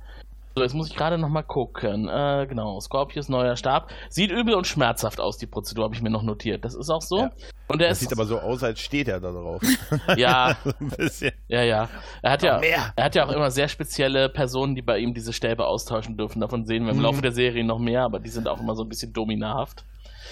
So, 0.56 0.62
jetzt 0.62 0.74
muss 0.74 0.88
ich 0.88 0.94
gerade 0.94 1.18
noch 1.18 1.28
mal 1.28 1.42
gucken. 1.42 2.08
Äh, 2.08 2.46
genau, 2.48 2.78
Scorpius 2.78 3.28
neuer 3.28 3.56
Stab. 3.56 3.90
Sieht 4.08 4.30
übel 4.30 4.54
und 4.54 4.68
schmerzhaft 4.68 5.18
aus, 5.20 5.36
die 5.36 5.46
Prozedur, 5.48 5.84
habe 5.84 5.96
ich 5.96 6.02
mir 6.02 6.10
noch 6.10 6.22
notiert. 6.22 6.64
Das 6.64 6.76
ist 6.76 6.90
auch 6.90 7.02
so. 7.02 7.18
Ja. 7.18 7.30
Und 7.66 7.82
er 7.82 7.88
Das 7.88 8.00
ist, 8.00 8.08
sieht 8.08 8.16
aber 8.16 8.24
so 8.26 8.38
aus, 8.38 8.62
als 8.62 8.78
steht 8.78 9.08
er 9.08 9.18
da 9.18 9.32
drauf. 9.32 9.60
Ja. 10.16 10.56
so 10.64 10.70
ein 10.80 10.88
bisschen. 10.90 11.32
ja, 11.48 11.62
ja. 11.62 11.88
Er 12.22 12.30
hat 12.30 12.42
ja, 12.44 12.60
mehr. 12.60 12.92
er 12.94 13.04
hat 13.04 13.16
ja 13.16 13.26
auch 13.26 13.32
immer 13.32 13.50
sehr 13.50 13.66
spezielle 13.66 14.28
Personen, 14.28 14.76
die 14.76 14.82
bei 14.82 14.98
ihm 14.98 15.12
diese 15.12 15.32
Stäbe 15.32 15.66
austauschen 15.66 16.16
dürfen. 16.16 16.40
Davon 16.40 16.66
sehen 16.66 16.84
wir 16.84 16.92
im 16.92 16.98
Mhm. 16.98 17.02
Laufe 17.02 17.22
der 17.22 17.32
Serie 17.32 17.64
noch 17.64 17.80
mehr, 17.80 18.02
aber 18.04 18.20
die 18.20 18.30
sind 18.30 18.46
auch 18.46 18.60
immer 18.60 18.76
so 18.76 18.84
ein 18.84 18.88
bisschen 18.88 19.12
dominarhaft. 19.12 19.84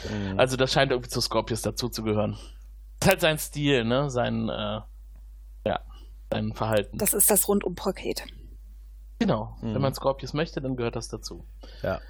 Mhm. 0.09 0.39
Also 0.39 0.57
das 0.57 0.73
scheint 0.73 0.93
irgendwie 0.93 1.11
zu 1.11 1.21
Scorpius 1.21 1.63
dazuzugehören. 1.63 2.37
Das 3.01 3.07
ist 3.07 3.09
halt 3.09 3.21
sein 3.23 3.39
Stil, 3.39 3.85
ne? 3.85 4.09
Sein, 4.09 4.49
äh, 4.49 4.81
ja, 5.67 5.81
sein 6.31 6.53
Verhalten. 6.53 6.99
Das 6.99 7.13
ist 7.13 7.29
das 7.29 7.49
Rundum-Paket. 7.49 8.23
Genau. 9.23 9.57
Mhm. 9.61 9.75
Wenn 9.75 9.83
man 9.83 9.95
Scorpius 9.95 10.33
möchte, 10.33 10.61
dann 10.61 10.77
gehört 10.77 10.97
das 10.97 11.09
dazu. 11.09 11.45
Ja. 11.83 12.01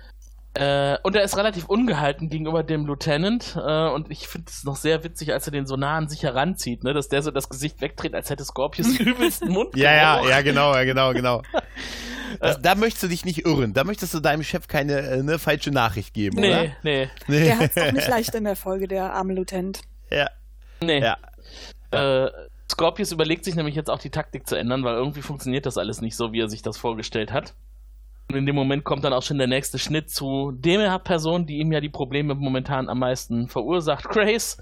Äh, 0.55 0.99
und 1.03 1.17
er 1.17 1.23
ist 1.23 1.37
relativ 1.39 1.65
ungehalten 1.65 2.29
gegenüber 2.29 2.63
dem 2.63 2.85
Lieutenant. 2.85 3.57
Äh, 3.57 3.89
und 3.89 4.11
ich 4.11 4.29
finde 4.29 4.51
es 4.51 4.65
noch 4.65 4.77
sehr 4.77 5.03
witzig, 5.03 5.33
als 5.33 5.47
er 5.47 5.53
den 5.53 5.67
so 5.67 5.77
nah 5.77 5.97
an 5.97 6.09
sich 6.09 6.23
heranzieht, 6.23 6.85
ne? 6.85 6.93
dass 6.93 7.09
der 7.09 7.23
so 7.23 7.31
das 7.31 7.49
Gesicht 7.49 7.81
wegdreht, 7.81 8.15
als 8.15 8.29
hätte 8.29 8.45
Scorpius 8.45 8.95
den 8.99 9.07
übelsten 9.07 9.49
Mund. 9.49 9.75
Ja, 9.77 9.95
ja, 9.95 10.29
ja, 10.29 10.43
genau, 10.43 10.75
ja, 10.75 10.85
genau, 10.85 11.15
genau. 11.15 11.41
Das, 12.39 12.59
da 12.63 12.75
möchtest 12.75 13.05
du 13.05 13.09
dich 13.09 13.25
nicht 13.25 13.47
irren. 13.47 13.73
Da 13.73 13.85
möchtest 13.85 14.13
du 14.13 14.21
deinem 14.21 14.43
Chef 14.43 14.69
keine 14.69 14.99
äh, 14.99 15.23
ne, 15.23 15.39
falsche 15.39 15.71
Nachricht 15.71 16.13
geben, 16.13 16.39
Nee, 16.39 16.51
oder? 16.51 16.63
nee, 16.83 17.09
Nee. 17.29 17.45
Der 17.45 17.59
hat 17.59 17.71
es 17.75 17.83
auch 17.83 17.93
nicht 17.93 18.09
leicht 18.11 18.35
in 18.35 18.45
der 18.45 18.57
Folge, 18.57 18.89
der 18.89 19.15
arme 19.15 19.33
Lieutenant. 19.33 19.81
Ja, 20.11 20.29
nee. 20.83 21.01
ja. 21.01 21.17
Äh, 21.93 22.31
Scorpius 22.73 23.13
überlegt 23.13 23.45
sich 23.45 23.55
nämlich 23.55 23.75
jetzt 23.75 23.91
auch 23.91 23.99
die 23.99 24.11
Taktik 24.11 24.47
zu 24.47 24.57
ändern, 24.57 24.83
weil 24.83 24.95
irgendwie 24.95 25.23
funktioniert 25.23 25.67
das 25.67 25.79
alles 25.79 26.01
nicht 26.01 26.17
so, 26.17 26.33
wie 26.33 26.41
er 26.41 26.49
sich 26.49 26.63
das 26.63 26.79
vorgestellt 26.79 27.33
hat. 27.33 27.55
Und 28.31 28.37
in 28.39 28.47
dem 28.47 28.57
Moment 28.57 28.85
kommt 28.85 29.05
dann 29.05 29.13
auch 29.13 29.23
schon 29.23 29.39
der 29.39 29.47
nächste 29.47 29.79
Schnitt 29.79 30.11
zu 30.11 30.53
der 30.53 30.99
Person, 30.99 31.47
die 31.47 31.59
ihm 31.59 31.71
ja 31.71 31.81
die 31.81 31.91
Probleme 31.91 32.35
momentan 32.35 32.89
am 32.89 32.99
meisten 32.99 33.49
verursacht, 33.49 34.09
Grace. 34.09 34.57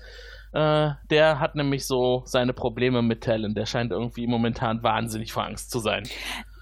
Äh, 0.53 0.91
der 1.09 1.39
hat 1.39 1.55
nämlich 1.55 1.87
so 1.87 2.23
seine 2.27 2.53
Probleme 2.53 3.03
mit 3.03 3.23
Talon. 3.23 3.55
Der 3.55 3.67
scheint 3.67 3.93
irgendwie 3.93 4.27
momentan 4.27 4.83
wahnsinnig 4.83 5.33
vor 5.33 5.45
Angst 5.45 5.71
zu 5.71 5.79
sein. 5.79 6.09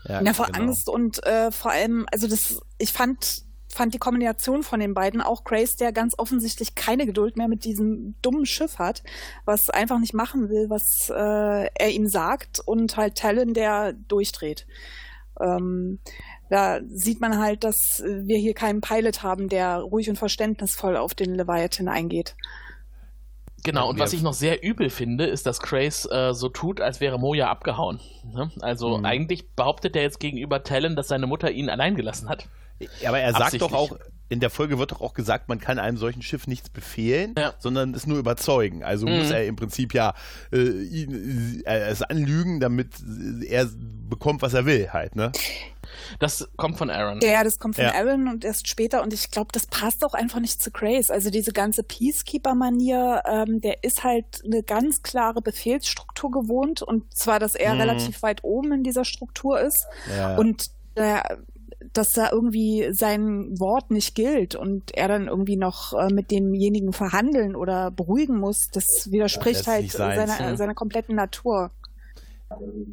ja 0.07 0.21
Ja, 0.21 0.35
vor 0.35 0.47
genau. 0.47 0.59
Angst 0.59 0.91
und 0.91 1.25
äh, 1.25 1.51
vor 1.51 1.71
allem, 1.71 2.07
also 2.13 2.29
das, 2.29 2.61
ich 2.77 2.93
fand, 2.93 3.48
fand 3.69 3.95
die 3.95 3.99
Kombination 3.99 4.63
von 4.63 4.81
den 4.81 4.95
beiden, 4.95 5.21
auch 5.21 5.45
Grace, 5.45 5.77
der 5.77 5.93
ganz 5.93 6.15
offensichtlich 6.19 6.75
keine 6.75 7.07
Geduld 7.07 7.37
mehr 7.37 7.49
mit 7.49 7.65
diesem 7.65 8.15
dummen 8.23 8.47
Schiff 8.47 8.79
hat, 8.79 9.03
was 9.45 9.71
einfach 9.71 9.99
nicht 9.99 10.15
machen 10.15 10.49
will, 10.49 10.71
was 10.71 11.11
äh, 11.11 11.71
er 11.75 11.91
ihm 11.91 12.07
sagt, 12.09 12.61
und 12.61 12.97
halt 12.97 13.17
Talon, 13.17 13.55
der 13.55 13.93
durchdreht. 13.93 14.67
Ähm, 15.41 15.99
da 16.51 16.81
sieht 16.89 17.21
man 17.21 17.39
halt, 17.39 17.63
dass 17.63 18.03
wir 18.05 18.39
hier 18.39 18.55
keinen 18.55 18.81
Pilot 18.81 19.23
haben, 19.23 19.49
der 19.49 19.77
ruhig 19.79 20.09
und 20.09 20.17
verständnisvoll 20.17 20.97
auf 20.97 21.15
den 21.15 21.35
Leviathan 21.35 21.89
eingeht. 21.89 22.35
Genau, 23.65 23.91
und 23.91 23.99
was 23.99 24.13
ich 24.13 24.23
noch 24.23 24.33
sehr 24.35 24.63
übel 24.63 24.89
finde, 24.89 25.27
ist, 25.27 25.45
dass 25.45 25.61
Grace 25.61 26.09
äh, 26.11 26.33
so 26.33 26.49
tut, 26.49 26.81
als 26.81 27.01
wäre 27.01 27.19
Moja 27.19 27.51
abgehauen. 27.51 28.01
Ne? 28.25 28.51
Also 28.61 28.99
Mhm. 28.99 29.05
eigentlich 29.05 29.51
behauptet 29.51 29.97
er 29.97 30.03
jetzt 30.03 30.21
gegenüber 30.21 30.63
Talon, 30.63 30.97
dass 30.97 31.09
seine 31.09 31.27
Mutter 31.27 31.51
ihn 31.51 31.69
allein 31.69 31.97
gelassen 31.97 32.29
hat. 32.29 32.49
Aber 33.07 33.19
er 33.21 33.33
sagt 33.33 33.61
doch 33.61 33.73
auch, 33.73 33.97
in 34.31 34.41
der 34.41 34.51
Folge 34.51 34.79
wird 34.79 34.93
doch 34.93 35.01
auch 35.01 35.15
gesagt, 35.15 35.49
man 35.49 35.59
kann 35.59 35.79
einem 35.79 35.97
solchen 35.97 36.21
Schiff 36.21 36.47
nichts 36.47 36.69
befehlen, 36.69 37.35
Ja. 37.39 37.55
sondern 37.59 37.95
es 37.95 38.07
nur 38.07 38.19
überzeugen. 38.19 38.85
Also 38.85 39.07
Mhm. 39.07 39.19
muss 39.19 39.31
er 39.31 39.47
im 39.47 39.57
Prinzip 39.57 39.95
ja 39.95 40.13
äh, 40.53 40.59
ihn, 40.59 41.63
äh, 41.65 41.89
es 41.89 42.03
anlügen, 42.03 42.61
damit 42.61 42.91
er 43.47 43.69
bekommt, 44.09 44.43
was 44.43 44.53
er 44.55 44.67
will, 44.67 44.91
halt, 44.93 45.17
ne? 45.17 45.33
Das 46.19 46.47
kommt 46.57 46.77
von 46.77 46.91
Aaron. 46.91 47.21
Ja, 47.23 47.43
das 47.43 47.59
kommt 47.59 47.77
von 47.77 47.85
Ja. 47.85 47.95
Aaron 47.95 48.29
und 48.29 48.45
erst 48.45 48.69
später 48.69 49.03
und 49.03 49.13
ich 49.15 49.31
glaube, 49.31 49.49
das 49.53 49.67
passt 49.67 50.05
auch 50.05 50.13
einfach 50.15 50.41
nicht 50.41 50.63
zu 50.63 50.71
Grace. 50.71 51.11
Also 51.11 51.31
diese 51.31 51.53
ganze 51.53 51.83
Peacekeeper-Manier, 51.83 53.23
ähm, 53.27 53.61
der 53.61 53.83
ist 53.83 54.05
halt 54.05 54.43
eine 54.45 54.63
ganz 54.63 55.03
klare 55.03 55.41
Befehlsstruktur 55.43 56.31
gewohnt 56.31 56.83
und 56.83 57.17
zwar, 57.17 57.39
dass 57.39 57.55
er 57.55 57.75
Mhm. 57.75 57.81
relativ 57.81 58.23
weit 58.23 58.45
oben 58.45 58.73
in 58.73 58.85
dieser 58.85 59.05
Struktur 59.05 59.61
ist 59.61 59.87
Ja. 60.17 60.37
und 60.37 60.71
der, 60.97 61.39
dass 61.93 62.13
da 62.13 62.31
irgendwie 62.33 62.89
sein 62.93 63.59
Wort 63.59 63.91
nicht 63.91 64.15
gilt 64.15 64.55
und 64.55 64.95
er 64.95 65.09
dann 65.09 65.29
irgendwie 65.29 65.57
noch 65.57 65.93
äh, 65.93 66.13
mit 66.13 66.31
demjenigen 66.31 66.93
verhandeln 66.93 67.55
oder 67.57 67.91
beruhigen 67.91 68.39
muss, 68.39 68.69
das 68.73 69.09
widerspricht 69.11 69.67
das 69.67 69.81
ist 69.81 69.99
halt 69.99 70.17
seiner, 70.29 70.53
Mhm. 70.53 70.57
seiner 70.57 70.75
kompletten 70.75 71.17
Natur. 71.17 71.71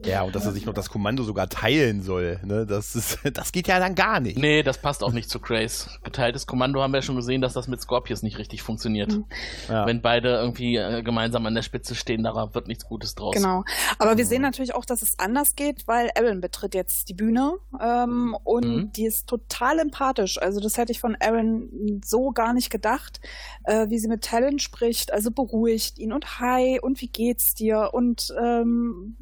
Ja, 0.03 0.23
und 0.23 0.35
dass 0.35 0.45
er 0.45 0.51
sich 0.51 0.65
noch 0.65 0.73
das 0.73 0.89
Kommando 0.89 1.23
sogar 1.23 1.47
teilen 1.49 2.01
soll, 2.01 2.39
ne? 2.43 2.65
Das, 2.65 2.95
ist, 2.95 3.19
das 3.33 3.51
geht 3.51 3.67
ja 3.67 3.79
dann 3.79 3.95
gar 3.95 4.19
nicht. 4.19 4.37
Nee, 4.37 4.63
das 4.63 4.77
passt 4.77 5.03
auch 5.03 5.11
nicht 5.13 5.29
zu 5.29 5.39
Grace. 5.39 5.89
Geteiltes 6.03 6.45
Kommando 6.45 6.81
haben 6.81 6.91
wir 6.91 6.97
ja 6.97 7.01
schon 7.01 7.15
gesehen, 7.15 7.41
dass 7.41 7.53
das 7.53 7.67
mit 7.67 7.81
Scorpius 7.81 8.21
nicht 8.21 8.37
richtig 8.37 8.61
funktioniert. 8.61 9.13
Mhm. 9.13 9.25
Ja. 9.69 9.85
Wenn 9.85 10.01
beide 10.01 10.29
irgendwie 10.35 10.75
äh, 10.75 11.01
gemeinsam 11.03 11.45
an 11.45 11.55
der 11.55 11.61
Spitze 11.61 11.95
stehen, 11.95 12.23
da 12.23 12.53
wird 12.53 12.67
nichts 12.67 12.85
Gutes 12.85 13.15
draus. 13.15 13.35
Genau. 13.35 13.63
Aber 13.97 14.17
wir 14.17 14.25
sehen 14.25 14.41
natürlich 14.41 14.75
auch, 14.75 14.85
dass 14.85 15.01
es 15.01 15.17
anders 15.19 15.55
geht, 15.55 15.87
weil 15.87 16.09
Aaron 16.15 16.41
betritt 16.41 16.75
jetzt 16.75 17.09
die 17.09 17.13
Bühne 17.13 17.53
ähm, 17.81 18.35
und 18.43 18.65
Mhm. 18.65 18.91
die 18.93 19.05
ist 19.05 19.27
total 19.27 19.79
empathisch. 19.79 20.41
Also 20.41 20.59
das 20.59 20.77
hätte 20.77 20.91
ich 20.91 20.99
von 20.99 21.15
Aaron 21.19 22.01
so 22.03 22.31
gar 22.31 22.53
nicht 22.53 22.69
gedacht, 22.69 23.21
äh, 23.63 23.89
wie 23.89 23.99
sie 23.99 24.07
mit 24.07 24.23
Talon 24.23 24.59
spricht. 24.59 25.13
Also 25.13 25.31
beruhigt 25.31 25.97
ihn 25.99 26.11
und 26.13 26.39
hi 26.39 26.79
und 26.81 27.01
wie 27.01 27.07
geht's 27.07 27.53
dir 27.53 27.91
und 27.93 28.33
ähm, 28.41 29.15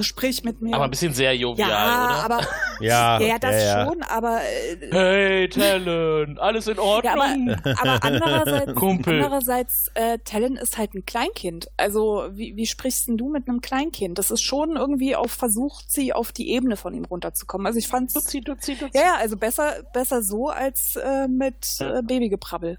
sprich 0.00 0.44
mit 0.44 0.62
mir. 0.62 0.74
Aber 0.74 0.84
ein 0.84 0.90
bisschen 0.90 1.12
sehr 1.12 1.36
jovial, 1.36 1.68
ja, 1.68 2.04
oder? 2.04 2.24
aber 2.24 2.46
Ja, 2.80 3.20
ja, 3.20 3.38
das 3.38 3.52
ja, 3.52 3.78
ja. 3.78 3.86
schon, 3.86 4.02
aber 4.02 4.40
äh, 4.42 4.90
Hey, 4.90 5.48
Talon, 5.48 6.38
alles 6.38 6.66
in 6.66 6.76
ja, 6.76 6.82
Ordnung? 6.82 7.50
aber, 7.50 7.80
aber 7.80 8.04
andererseits, 8.04 8.74
Kumpel. 8.74 9.22
andererseits 9.22 9.90
äh, 9.94 10.18
Talon 10.24 10.56
ist 10.56 10.78
halt 10.78 10.94
ein 10.94 11.06
Kleinkind. 11.06 11.68
Also 11.76 12.26
wie, 12.32 12.56
wie 12.56 12.66
sprichst 12.66 13.08
denn 13.08 13.16
du 13.16 13.28
mit 13.30 13.48
einem 13.48 13.60
Kleinkind? 13.60 14.18
Das 14.18 14.30
ist 14.30 14.42
schon 14.42 14.76
irgendwie 14.76 15.14
auf 15.16 15.30
versucht, 15.30 15.90
sie 15.90 16.12
auf 16.12 16.32
die 16.32 16.50
Ebene 16.50 16.76
von 16.76 16.94
ihm 16.94 17.04
runterzukommen. 17.04 17.66
Also 17.66 17.78
ich 17.78 17.88
fand's 17.88 18.14
Duzi, 18.14 18.40
duzi, 18.40 18.74
duzi. 18.76 18.96
ja, 18.98 19.02
ja, 19.02 19.14
also 19.16 19.36
besser 19.36 19.82
besser 19.92 20.22
so 20.22 20.48
als 20.48 20.96
äh, 20.96 21.28
mit 21.28 21.80
äh, 21.80 22.02
Babygeprabbel. 22.02 22.78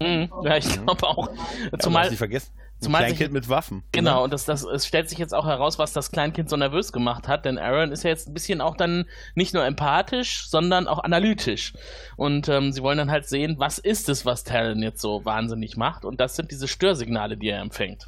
Mhm. 0.00 0.30
ja 0.44 0.56
ich 0.56 0.68
glaube 0.82 1.06
auch. 1.06 1.28
Ja, 1.72 1.78
Zumal 1.78 2.08
nicht 2.08 2.18
vergessen. 2.18 2.52
Zumal 2.80 3.02
Kleinkind 3.02 3.28
sich, 3.28 3.32
mit 3.32 3.48
Waffen. 3.50 3.82
Genau, 3.92 4.16
ne? 4.16 4.20
und 4.22 4.32
das, 4.32 4.46
das, 4.46 4.64
es 4.64 4.86
stellt 4.86 5.08
sich 5.10 5.18
jetzt 5.18 5.34
auch 5.34 5.46
heraus, 5.46 5.78
was 5.78 5.92
das 5.92 6.10
Kleinkind 6.10 6.48
so 6.48 6.56
nervös 6.56 6.92
gemacht 6.92 7.28
hat, 7.28 7.44
denn 7.44 7.58
Aaron 7.58 7.92
ist 7.92 8.04
ja 8.04 8.10
jetzt 8.10 8.28
ein 8.28 8.34
bisschen 8.34 8.62
auch 8.62 8.76
dann 8.76 9.04
nicht 9.34 9.52
nur 9.52 9.64
empathisch, 9.66 10.48
sondern 10.48 10.88
auch 10.88 10.98
analytisch. 10.98 11.74
Und 12.16 12.48
ähm, 12.48 12.72
sie 12.72 12.82
wollen 12.82 12.96
dann 12.96 13.10
halt 13.10 13.28
sehen, 13.28 13.56
was 13.58 13.78
ist 13.78 14.08
es, 14.08 14.24
was 14.24 14.44
Talon 14.44 14.82
jetzt 14.82 15.02
so 15.02 15.24
wahnsinnig 15.24 15.76
macht, 15.76 16.06
und 16.06 16.20
das 16.20 16.36
sind 16.36 16.50
diese 16.50 16.68
Störsignale, 16.68 17.36
die 17.36 17.48
er 17.48 17.60
empfängt. 17.60 18.06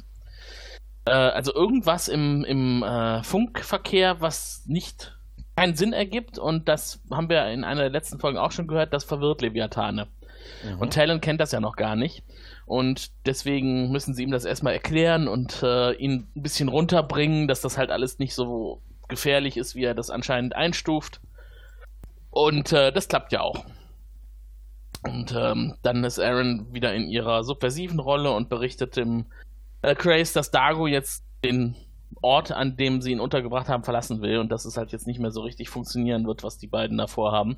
Äh, 1.05 1.11
also 1.11 1.53
irgendwas 1.53 2.07
im, 2.07 2.43
im 2.43 2.81
äh, 2.81 3.21
Funkverkehr, 3.21 4.21
was 4.21 4.63
nicht 4.65 5.15
keinen 5.55 5.75
Sinn 5.75 5.93
ergibt, 5.93 6.39
und 6.39 6.67
das 6.67 6.99
haben 7.11 7.29
wir 7.29 7.45
in 7.47 7.63
einer 7.63 7.81
der 7.81 7.91
letzten 7.91 8.19
Folgen 8.19 8.39
auch 8.39 8.51
schon 8.51 8.67
gehört, 8.67 8.91
das 8.91 9.03
verwirrt 9.03 9.41
Leviathane. 9.41 10.07
Mhm. 10.63 10.79
Und 10.79 10.93
Talon 10.93 11.21
kennt 11.21 11.41
das 11.41 11.51
ja 11.51 11.59
noch 11.59 11.75
gar 11.75 11.95
nicht. 11.95 12.23
Und 12.65 13.11
deswegen 13.25 13.91
müssen 13.91 14.13
sie 14.13 14.23
ihm 14.23 14.31
das 14.31 14.45
erstmal 14.45 14.73
erklären 14.73 15.27
und 15.27 15.61
äh, 15.63 15.93
ihn 15.93 16.27
ein 16.35 16.41
bisschen 16.41 16.69
runterbringen, 16.69 17.47
dass 17.47 17.61
das 17.61 17.77
halt 17.77 17.91
alles 17.91 18.19
nicht 18.19 18.33
so 18.33 18.81
gefährlich 19.09 19.57
ist, 19.57 19.75
wie 19.75 19.83
er 19.83 19.93
das 19.93 20.09
anscheinend 20.09 20.55
einstuft. 20.55 21.19
Und 22.29 22.71
äh, 22.71 22.91
das 22.91 23.07
klappt 23.07 23.31
ja 23.31 23.41
auch. 23.41 23.65
Und 25.03 25.33
ähm, 25.37 25.75
dann 25.81 26.03
ist 26.05 26.19
Aaron 26.19 26.73
wieder 26.73 26.93
in 26.93 27.09
ihrer 27.09 27.43
subversiven 27.43 27.99
Rolle 27.99 28.31
und 28.31 28.47
berichtet 28.47 28.95
dem 28.95 29.25
äh, 29.81 29.95
Grace, 29.95 30.31
dass 30.31 30.49
Dago 30.49 30.87
jetzt 30.87 31.25
den 31.43 31.75
Ort, 32.21 32.53
an 32.53 32.77
dem 32.77 33.01
sie 33.01 33.11
ihn 33.11 33.19
untergebracht 33.19 33.67
haben, 33.67 33.83
verlassen 33.83 34.21
will 34.21 34.37
und 34.37 34.49
dass 34.49 34.63
es 34.63 34.77
halt 34.77 34.93
jetzt 34.93 35.07
nicht 35.07 35.19
mehr 35.19 35.31
so 35.31 35.41
richtig 35.41 35.69
funktionieren 35.69 36.25
wird, 36.25 36.43
was 36.43 36.57
die 36.57 36.67
beiden 36.67 36.97
davor 36.97 37.33
haben 37.33 37.57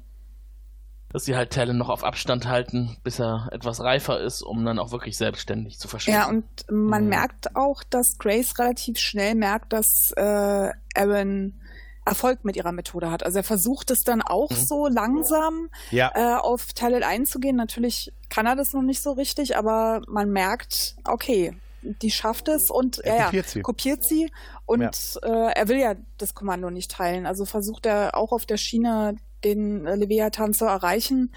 dass 1.15 1.23
sie 1.23 1.37
halt 1.37 1.51
Talon 1.51 1.77
noch 1.77 1.87
auf 1.87 2.03
Abstand 2.03 2.45
halten, 2.45 2.97
bis 3.01 3.21
er 3.21 3.47
etwas 3.53 3.79
reifer 3.79 4.19
ist, 4.19 4.41
um 4.41 4.65
dann 4.65 4.77
auch 4.79 4.91
wirklich 4.91 5.15
selbstständig 5.15 5.79
zu 5.79 5.87
verschwinden. 5.87 6.19
Ja, 6.19 6.27
und 6.27 6.43
man 6.69 7.03
mhm. 7.03 7.09
merkt 7.09 7.55
auch, 7.55 7.83
dass 7.83 8.17
Grace 8.17 8.59
relativ 8.59 8.99
schnell 8.99 9.33
merkt, 9.33 9.71
dass 9.71 10.11
äh, 10.17 10.71
Aaron 10.93 11.61
Erfolg 12.03 12.43
mit 12.43 12.57
ihrer 12.57 12.73
Methode 12.73 13.11
hat. 13.11 13.23
Also 13.23 13.37
er 13.37 13.43
versucht 13.45 13.91
es 13.91 14.03
dann 14.03 14.21
auch 14.21 14.49
mhm. 14.49 14.55
so 14.55 14.87
langsam 14.87 15.69
ja. 15.89 16.11
äh, 16.15 16.37
auf 16.37 16.73
Talon 16.73 17.03
einzugehen. 17.03 17.55
Natürlich 17.55 18.11
kann 18.27 18.45
er 18.45 18.57
das 18.57 18.73
noch 18.73 18.81
nicht 18.81 19.01
so 19.01 19.13
richtig, 19.13 19.55
aber 19.55 20.01
man 20.09 20.31
merkt, 20.31 20.97
okay, 21.05 21.55
die 21.81 22.11
schafft 22.11 22.49
es 22.49 22.69
und 22.69 22.99
er 22.99 23.15
ja, 23.15 23.25
kopiert, 23.27 23.47
sie. 23.47 23.61
kopiert 23.61 24.03
sie 24.03 24.31
und 24.65 24.81
ja. 24.81 25.47
äh, 25.47 25.53
er 25.53 25.67
will 25.69 25.77
ja 25.77 25.95
das 26.17 26.33
Kommando 26.33 26.69
nicht 26.71 26.91
teilen. 26.91 27.25
Also 27.25 27.45
versucht 27.45 27.85
er 27.85 28.17
auch 28.17 28.33
auf 28.33 28.45
der 28.45 28.57
Schiene 28.57 29.15
den 29.45 29.85
äh, 29.85 29.95
Leviathan 29.95 30.53
zu 30.53 30.65
erreichen, 30.65 31.31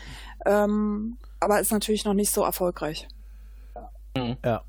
ähm, 0.46 1.18
aber 1.38 1.60
ist 1.60 1.70
natürlich 1.70 2.04
noch 2.04 2.14
nicht 2.14 2.32
so 2.32 2.42
erfolgreich. 2.42 3.06
Mhm. 4.16 4.36
Ja. 4.44 4.62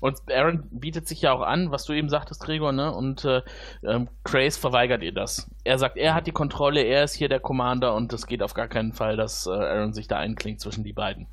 Und 0.00 0.18
Aaron 0.30 0.68
bietet 0.70 1.08
sich 1.08 1.22
ja 1.22 1.32
auch 1.32 1.40
an, 1.40 1.70
was 1.70 1.84
du 1.84 1.94
eben 1.94 2.08
sagtest, 2.08 2.42
Gregor, 2.42 2.72
ne? 2.72 2.92
Und 2.92 3.24
äh, 3.24 3.42
ähm, 3.82 4.08
Grace 4.24 4.56
verweigert 4.56 5.02
ihr 5.02 5.12
das. 5.12 5.48
Er 5.64 5.78
sagt, 5.78 5.96
er 5.96 6.14
hat 6.14 6.26
die 6.26 6.32
Kontrolle, 6.32 6.82
er 6.82 7.04
ist 7.04 7.14
hier 7.14 7.28
der 7.28 7.40
Commander 7.40 7.94
und 7.94 8.12
es 8.12 8.26
geht 8.26 8.42
auf 8.42 8.54
gar 8.54 8.68
keinen 8.68 8.92
Fall, 8.92 9.16
dass 9.16 9.46
äh, 9.46 9.50
Aaron 9.50 9.94
sich 9.94 10.08
da 10.08 10.18
einklingt 10.18 10.60
zwischen 10.60 10.84
die 10.84 10.92
beiden. 10.92 11.26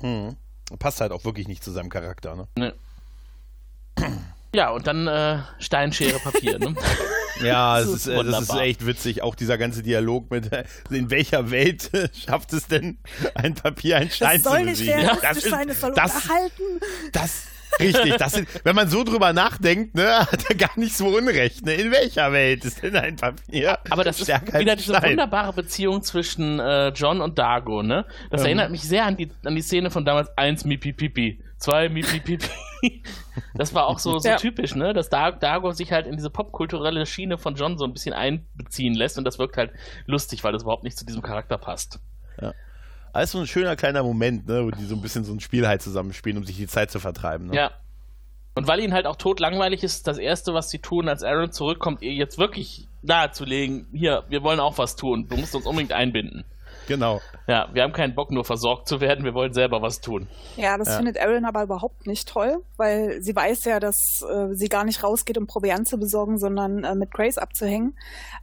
Hm. 0.00 0.36
Passt 0.78 1.00
halt 1.00 1.10
auch 1.10 1.24
wirklich 1.24 1.48
nicht 1.48 1.64
zu 1.64 1.72
seinem 1.72 1.88
Charakter, 1.88 2.36
ne? 2.36 2.46
Ne. 2.56 2.74
Ja, 4.54 4.70
und 4.70 4.86
dann 4.86 5.06
äh, 5.06 5.40
Steinschere 5.58 6.18
Papier, 6.20 6.58
ne? 6.58 6.74
ja, 7.42 7.80
das, 7.80 7.88
ist, 7.88 8.06
äh, 8.06 8.24
das 8.24 8.42
ist 8.42 8.54
echt 8.54 8.86
witzig. 8.86 9.22
Auch 9.22 9.34
dieser 9.34 9.58
ganze 9.58 9.82
Dialog 9.82 10.30
mit, 10.30 10.52
äh, 10.52 10.64
in 10.90 11.10
welcher 11.10 11.50
Welt 11.50 11.90
schafft 12.26 12.52
es 12.52 12.66
denn, 12.66 12.98
ein 13.34 13.54
Papier, 13.54 13.96
ein 13.96 14.10
Stein 14.10 14.42
das 14.42 14.52
soll 14.52 14.64
nicht 14.64 14.82
realistisch 14.82 15.50
sein, 15.50 15.68
es 15.68 15.80
soll 15.80 15.92
das, 15.94 16.14
unterhalten. 16.14 16.62
Das, 17.12 17.42
Richtig, 17.80 18.16
das 18.16 18.32
sind, 18.32 18.48
wenn 18.64 18.76
man 18.76 18.88
so 18.88 19.04
drüber 19.04 19.32
nachdenkt, 19.32 19.94
ne, 19.94 20.18
hat 20.18 20.48
er 20.48 20.56
gar 20.56 20.78
nicht 20.78 20.96
so 20.96 21.08
unrecht. 21.08 21.64
Ne? 21.64 21.74
In 21.74 21.90
welcher 21.90 22.32
Welt 22.32 22.64
ist 22.64 22.82
denn 22.82 22.96
ein 22.96 23.16
Papier? 23.16 23.78
Aber 23.90 24.04
das 24.04 24.20
ist 24.20 24.28
wieder 24.28 24.76
diese 24.76 24.94
Stein. 24.94 25.10
wunderbare 25.10 25.52
Beziehung 25.52 26.02
zwischen 26.02 26.60
äh, 26.60 26.88
John 26.88 27.20
und 27.20 27.38
Dago, 27.38 27.82
ne? 27.82 28.04
Das 28.30 28.42
ähm. 28.42 28.46
erinnert 28.46 28.70
mich 28.70 28.82
sehr 28.82 29.04
an 29.04 29.16
die, 29.16 29.30
an 29.44 29.54
die 29.54 29.62
Szene 29.62 29.90
von 29.90 30.04
damals 30.04 30.36
1 30.36 30.64
Mipi 30.64 30.92
Pipi, 30.92 31.42
2 31.58 31.88
Mipi 31.88 32.20
Pipi. 32.20 33.02
Das 33.54 33.74
war 33.74 33.86
auch 33.86 33.98
so, 33.98 34.18
so 34.18 34.28
ja. 34.28 34.36
typisch, 34.36 34.74
ne? 34.74 34.92
Dass 34.92 35.10
Dago 35.10 35.72
sich 35.72 35.92
halt 35.92 36.06
in 36.06 36.16
diese 36.16 36.30
popkulturelle 36.30 37.04
Schiene 37.06 37.36
von 37.36 37.54
John 37.54 37.78
so 37.78 37.84
ein 37.84 37.92
bisschen 37.92 38.14
einbeziehen 38.14 38.94
lässt 38.94 39.18
und 39.18 39.24
das 39.24 39.38
wirkt 39.38 39.56
halt 39.56 39.72
lustig, 40.06 40.44
weil 40.44 40.52
das 40.52 40.62
überhaupt 40.62 40.84
nicht 40.84 40.96
zu 40.96 41.04
diesem 41.04 41.22
Charakter 41.22 41.58
passt. 41.58 42.00
Ja. 42.40 42.54
Also 43.12 43.38
ein 43.38 43.46
schöner 43.46 43.76
kleiner 43.76 44.02
Moment, 44.02 44.46
ne, 44.46 44.64
wo 44.64 44.70
die 44.70 44.84
so 44.84 44.94
ein 44.94 45.02
bisschen 45.02 45.24
so 45.24 45.32
ein 45.32 45.40
Spiel 45.40 45.66
halt 45.66 45.82
zusammenspielen, 45.82 46.38
um 46.38 46.44
sich 46.44 46.56
die 46.56 46.66
Zeit 46.66 46.90
zu 46.90 47.00
vertreiben. 47.00 47.48
Ne? 47.48 47.56
Ja. 47.56 47.70
Und 48.54 48.66
weil 48.66 48.80
ihnen 48.80 48.92
halt 48.92 49.06
auch 49.06 49.16
tot 49.16 49.40
langweilig 49.40 49.82
ist, 49.82 50.06
das 50.06 50.18
erste, 50.18 50.54
was 50.54 50.70
sie 50.70 50.80
tun, 50.80 51.08
als 51.08 51.22
Aaron 51.22 51.52
zurückkommt, 51.52 52.02
ihr 52.02 52.12
jetzt 52.12 52.38
wirklich 52.38 52.88
nahezulegen, 53.02 53.86
hier, 53.92 54.24
wir 54.28 54.42
wollen 54.42 54.60
auch 54.60 54.76
was 54.78 54.96
tun, 54.96 55.28
du 55.28 55.36
musst 55.36 55.54
uns 55.54 55.66
unbedingt 55.66 55.92
einbinden. 55.92 56.44
Genau. 56.90 57.20
Ja, 57.46 57.68
wir 57.72 57.84
haben 57.84 57.92
keinen 57.92 58.16
Bock, 58.16 58.32
nur 58.32 58.44
versorgt 58.44 58.88
zu 58.88 59.00
werden, 59.00 59.24
wir 59.24 59.32
wollen 59.32 59.52
selber 59.52 59.80
was 59.80 60.00
tun. 60.00 60.26
Ja, 60.56 60.76
das 60.76 60.88
ja. 60.88 60.96
findet 60.96 61.16
Erin 61.16 61.44
aber 61.44 61.62
überhaupt 61.62 62.08
nicht 62.08 62.28
toll, 62.28 62.64
weil 62.76 63.22
sie 63.22 63.36
weiß 63.36 63.64
ja, 63.66 63.78
dass 63.78 64.22
äh, 64.22 64.52
sie 64.56 64.68
gar 64.68 64.82
nicht 64.82 65.04
rausgeht, 65.04 65.38
um 65.38 65.46
Proviant 65.46 65.86
zu 65.86 65.98
besorgen, 65.98 66.36
sondern 66.36 66.82
äh, 66.82 66.96
mit 66.96 67.12
Grace 67.12 67.38
abzuhängen. 67.38 67.96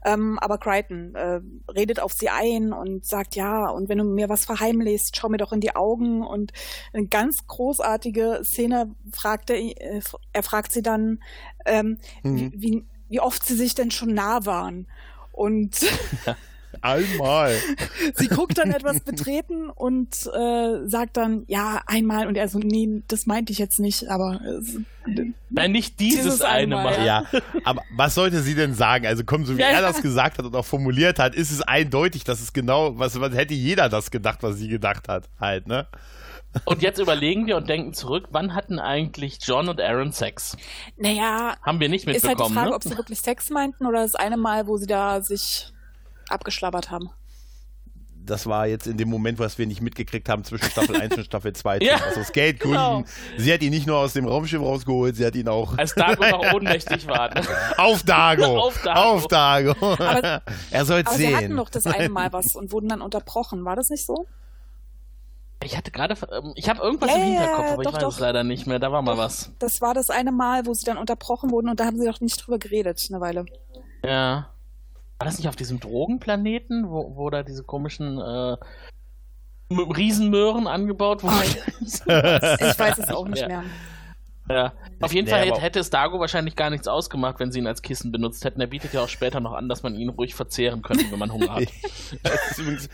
Ähm, 0.06 0.40
aber 0.40 0.60
Crichton 0.60 1.14
äh, 1.16 1.42
redet 1.70 2.00
auf 2.00 2.14
sie 2.14 2.30
ein 2.30 2.72
und 2.72 3.06
sagt, 3.06 3.36
ja, 3.36 3.68
und 3.68 3.90
wenn 3.90 3.98
du 3.98 4.06
mir 4.06 4.30
was 4.30 4.46
verheimlichst, 4.46 5.18
schau 5.18 5.28
mir 5.28 5.36
doch 5.36 5.52
in 5.52 5.60
die 5.60 5.76
Augen. 5.76 6.26
Und 6.26 6.54
eine 6.94 7.08
ganz 7.08 7.48
großartige 7.48 8.44
Szene 8.46 8.96
fragt 9.12 9.50
er, 9.50 9.58
äh, 9.58 10.00
er 10.32 10.44
fragt 10.44 10.72
sie 10.72 10.82
dann, 10.82 11.22
ähm, 11.66 11.98
mhm. 12.24 12.54
wie, 12.56 12.86
wie 13.10 13.20
oft 13.20 13.46
sie 13.46 13.56
sich 13.56 13.76
denn 13.76 13.92
schon 13.92 14.14
nah 14.14 14.46
waren. 14.46 14.88
Und 15.34 15.82
Einmal. 16.88 17.56
Sie 18.16 18.28
guckt 18.28 18.58
dann 18.58 18.72
etwas 18.72 19.02
betreten 19.02 19.70
und 19.70 20.16
äh, 20.34 20.88
sagt 20.88 21.18
dann, 21.18 21.44
ja, 21.48 21.82
einmal. 21.86 22.28
Und 22.28 22.36
er 22.36 22.48
so, 22.48 22.60
nee, 22.60 23.04
das 23.08 23.26
meinte 23.26 23.52
ich 23.52 23.60
jetzt 23.60 23.80
nicht, 23.80 24.10
aber. 24.10 24.40
Äh, 24.44 25.32
Nein, 25.50 25.72
nicht 25.72 26.00
dieses, 26.00 26.24
dieses 26.24 26.42
eine 26.42 26.76
Mal. 26.76 27.06
Ja, 27.06 27.26
aber 27.64 27.82
was 27.96 28.16
sollte 28.16 28.42
sie 28.42 28.56
denn 28.56 28.74
sagen? 28.74 29.06
Also 29.06 29.24
komm, 29.26 29.46
so 29.46 29.58
wie 29.58 29.62
ja, 29.62 29.68
er 29.68 29.82
das 29.82 30.02
gesagt 30.02 30.38
hat 30.38 30.46
und 30.46 30.56
auch 30.56 30.66
formuliert 30.66 31.18
hat, 31.20 31.34
ist 31.34 31.52
es 31.52 31.62
eindeutig, 31.62 32.26
dass 32.26 32.42
es 32.42 32.52
genau, 32.52 33.00
was, 33.00 33.20
was 33.20 33.34
hätte 33.34 33.54
jeder 33.54 33.88
das 33.88 34.12
gedacht, 34.12 34.44
was 34.44 34.58
sie 34.58 34.68
gedacht 34.68 35.08
hat, 35.08 35.30
halt, 35.40 35.68
ne? 35.68 35.88
Und 36.66 36.82
jetzt 36.82 37.00
überlegen 37.00 37.46
wir 37.48 37.58
und 37.58 37.70
denken 37.70 37.94
zurück, 37.94 38.30
wann 38.32 38.56
hatten 38.56 38.80
eigentlich 38.80 39.40
John 39.44 39.70
und 39.70 39.80
Aaron 39.80 40.12
Sex? 40.12 40.58
Naja. 40.98 41.56
Haben 41.62 41.80
wir 41.80 41.90
nicht 41.90 42.06
mitbekommen. 42.06 42.34
Ist 42.34 42.40
halt 42.40 42.50
die 42.50 42.54
Frage, 42.54 42.70
ne? 42.70 42.76
ob 42.76 42.84
sie 42.84 42.98
wirklich 42.98 43.22
Sex 43.22 43.50
meinten 43.50 43.86
oder 43.86 44.02
das 44.02 44.16
eine 44.16 44.38
Mal, 44.38 44.68
wo 44.68 44.78
sie 44.78 44.88
da 44.88 45.22
sich 45.22 45.72
abgeschlabbert 46.30 46.92
haben. 46.92 47.10
Das 48.28 48.46
war 48.46 48.68
jetzt 48.68 48.88
in 48.88 48.98
dem 48.98 49.10
Moment, 49.10 49.40
was 49.40 49.58
wir 49.58 49.66
nicht 49.66 49.82
mitgekriegt 49.82 50.28
haben 50.28 50.44
zwischen 50.44 50.70
Staffel 50.70 51.00
1 51.00 51.16
und 51.16 51.24
Staffel 51.24 51.54
2. 51.54 51.78
ja, 51.82 51.96
also 51.96 52.20
aus 52.20 52.32
Geldgründen. 52.34 52.78
Genau. 52.78 53.04
Sie 53.38 53.54
hat 53.54 53.62
ihn 53.62 53.70
nicht 53.70 53.88
nur 53.88 53.98
aus 53.98 54.14
dem 54.14 54.28
Raumschiff 54.28 54.62
rausgeholt, 54.62 55.16
sie 55.16 55.26
hat 55.26 55.36
ihn 55.36 55.48
auch. 55.48 55.78
Als 55.78 55.96
Dago 55.96 56.28
noch 56.28 56.54
ohnmächtig 56.54 57.08
war. 57.08 57.34
Ne? 57.34 57.42
Auf 57.78 58.04
Dago! 58.04 58.60
Auf 58.68 58.82
Dago! 58.82 59.00
Auf 59.00 59.28
Dago. 59.28 59.94
Aber, 59.94 60.42
er 60.72 60.86
soll 60.86 61.04
es 61.06 61.16
sehen. 61.16 61.30
Sie 61.30 61.36
hatten 61.36 61.56
noch 61.56 61.70
das 61.70 61.88
eine 61.88 62.10
Mal 62.10 62.34
was 62.34 62.56
und 62.56 62.74
wurden 62.74 62.90
dann 62.90 63.02
unterbrochen. 63.02 63.64
War 63.64 63.78
das 63.78 63.90
nicht 63.90 64.06
so? 64.06 64.28
Ich 65.64 65.76
hatte 65.76 65.92
gerade, 65.92 66.16
ähm, 66.32 66.52
ich 66.56 66.70
habe 66.70 66.82
irgendwas 66.82 67.10
ja, 67.10 67.18
im 67.18 67.24
Hinterkopf, 67.24 67.72
aber 67.72 67.84
doch, 67.84 67.92
ich 67.92 67.96
weiß 67.96 68.04
doch. 68.04 68.14
es 68.14 68.20
leider 68.20 68.44
nicht 68.44 68.68
mehr. 68.68 68.80
Da 68.80 68.92
war 68.92 69.02
mal 69.02 69.18
was. 69.18 69.52
Das 69.60 69.82
war 69.82 69.94
das 69.94 70.10
eine 70.10 70.32
Mal, 70.32 70.66
wo 70.66 70.74
sie 70.74 70.86
dann 70.86 70.98
unterbrochen 70.98 71.50
wurden 71.52 71.70
und 71.70 71.80
da 71.80 71.86
haben 71.86 71.98
sie 71.98 72.06
doch 72.06 72.20
nicht 72.20 72.46
drüber 72.46 72.60
geredet, 72.60 73.06
eine 73.10 73.22
Weile. 73.22 73.46
Ja. 74.04 74.50
War 75.20 75.26
das 75.26 75.38
nicht 75.38 75.48
auf 75.48 75.56
diesem 75.56 75.80
Drogenplaneten, 75.80 76.90
wo, 76.90 77.16
wo 77.16 77.30
da 77.30 77.44
diese 77.44 77.64
komischen 77.64 78.20
äh, 78.20 78.58
Riesenmöhren 79.72 80.68
angebaut 80.68 81.24
wurden? 81.24 81.56
ich 81.82 82.80
weiß 82.80 83.00
es 83.00 83.10
auch 83.10 83.28
nicht 83.28 83.48
mehr. 83.48 83.64
Ja. 84.50 84.74
Auf 85.02 85.14
jeden 85.14 85.26
nee, 85.26 85.32
Fall 85.32 85.62
hätte, 85.62 85.80
es 85.80 85.90
Dago 85.90 86.20
wahrscheinlich 86.20 86.56
gar 86.56 86.70
nichts 86.70 86.88
ausgemacht, 86.88 87.40
wenn 87.40 87.52
sie 87.52 87.60
ihn 87.60 87.68
als 87.68 87.82
Kissen 87.82 88.12
benutzt 88.12 88.46
hätten. 88.46 88.62
Er 88.62 88.68
bietet 88.68 88.94
ja 88.94 89.04
auch 89.04 89.10
später 89.10 89.40
noch 89.40 89.54
an, 89.54 89.70
dass 89.70 89.84
man 89.84 89.96
ihn 89.96 90.10
ruhig 90.10 90.36
verzehren 90.36 90.82
könnte, 90.82 91.06
wenn 91.12 91.20
man 91.20 91.32
Hunger 91.32 91.56
hat. 91.56 91.64
übrigens, 92.58 92.90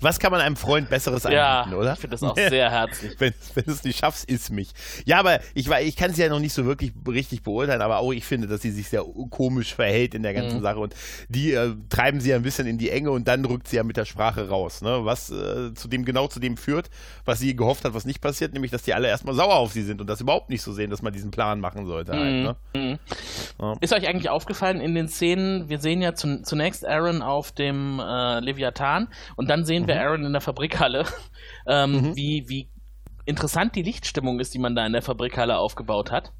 was 0.00 0.18
kann 0.18 0.30
man 0.30 0.40
einem 0.40 0.56
Freund 0.56 0.88
Besseres 0.90 1.24
anbieten, 1.26 1.72
ja, 1.72 1.76
oder? 1.76 1.94
Ich 1.94 1.98
finde 1.98 2.14
das 2.14 2.22
auch 2.22 2.36
sehr 2.36 2.70
herzlich. 2.70 3.14
wenn, 3.18 3.32
wenn 3.54 3.64
du 3.64 3.72
es 3.72 3.82
nicht 3.82 3.98
schaffst, 3.98 4.28
iss 4.30 4.50
mich. 4.50 4.70
Ja, 5.04 5.18
aber 5.18 5.40
ich, 5.54 5.68
ich 5.68 5.96
kann 5.96 6.10
es 6.10 6.16
ja 6.16 6.28
noch 6.28 6.40
nicht 6.40 6.52
so 6.52 6.66
wirklich 6.66 6.92
richtig 7.06 7.42
beurteilen, 7.42 7.82
aber 7.82 7.98
auch 7.98 8.12
ich 8.12 8.24
finde, 8.24 8.46
dass 8.46 8.62
sie 8.62 8.70
sich 8.70 8.88
sehr 8.88 9.04
komisch 9.30 9.74
verhält 9.74 10.14
in 10.14 10.22
der 10.22 10.34
ganzen 10.34 10.58
mhm. 10.58 10.62
Sache 10.62 10.78
und 10.78 10.94
die 11.28 11.52
äh, 11.52 11.74
treiben 11.88 12.20
sie 12.20 12.30
ja 12.30 12.36
ein 12.36 12.42
bisschen 12.42 12.66
in 12.66 12.78
die 12.78 12.90
Enge 12.90 13.10
und 13.10 13.26
dann 13.26 13.44
rückt 13.44 13.68
sie 13.68 13.76
ja 13.76 13.82
mit 13.82 13.96
der 13.96 14.04
Sprache 14.04 14.48
raus, 14.48 14.82
ne? 14.82 15.00
was 15.04 15.30
äh, 15.30 15.74
zu 15.74 15.88
dem 15.88 16.04
genau 16.04 16.28
zu 16.28 16.40
dem 16.40 16.56
führt, 16.56 16.90
was 17.24 17.38
sie 17.38 17.56
gehofft 17.56 17.84
hat, 17.84 17.94
was 17.94 18.04
nicht 18.04 18.20
passiert, 18.20 18.52
nämlich, 18.52 18.70
dass 18.70 18.82
die 18.82 18.94
alle 18.94 19.08
erstmal 19.08 19.34
sauer 19.34 19.56
auf 19.56 19.72
sie 19.72 19.82
sind 19.82 20.00
und 20.00 20.06
das 20.06 20.20
überhaupt 20.20 20.50
nicht 20.50 20.62
so 20.62 20.72
sehen, 20.72 20.90
dass 20.98 21.02
man 21.02 21.12
diesen 21.12 21.30
Plan 21.30 21.60
machen 21.60 21.86
sollte. 21.86 22.12
Halt, 22.12 22.56
mhm. 22.74 22.80
Ne? 22.80 22.98
ja. 23.60 23.74
Ist 23.80 23.92
euch 23.92 24.08
eigentlich 24.08 24.30
aufgefallen 24.30 24.80
in 24.80 24.94
den 24.94 25.08
Szenen, 25.08 25.68
wir 25.68 25.78
sehen 25.78 26.02
ja 26.02 26.14
zu, 26.14 26.42
zunächst 26.42 26.86
Aaron 26.86 27.22
auf 27.22 27.52
dem 27.52 28.00
äh, 28.00 28.40
Leviathan 28.40 29.08
und 29.36 29.48
dann 29.48 29.64
sehen 29.64 29.84
mhm. 29.84 29.88
wir 29.88 30.00
Aaron 30.00 30.24
in 30.24 30.32
der 30.32 30.40
Fabrikhalle, 30.40 31.04
ähm, 31.66 31.92
mhm. 31.92 32.16
wie, 32.16 32.44
wie 32.48 32.68
interessant 33.26 33.76
die 33.76 33.82
Lichtstimmung 33.82 34.40
ist, 34.40 34.54
die 34.54 34.58
man 34.58 34.74
da 34.74 34.84
in 34.86 34.92
der 34.92 35.02
Fabrikhalle 35.02 35.58
aufgebaut 35.58 36.10
hat. 36.10 36.32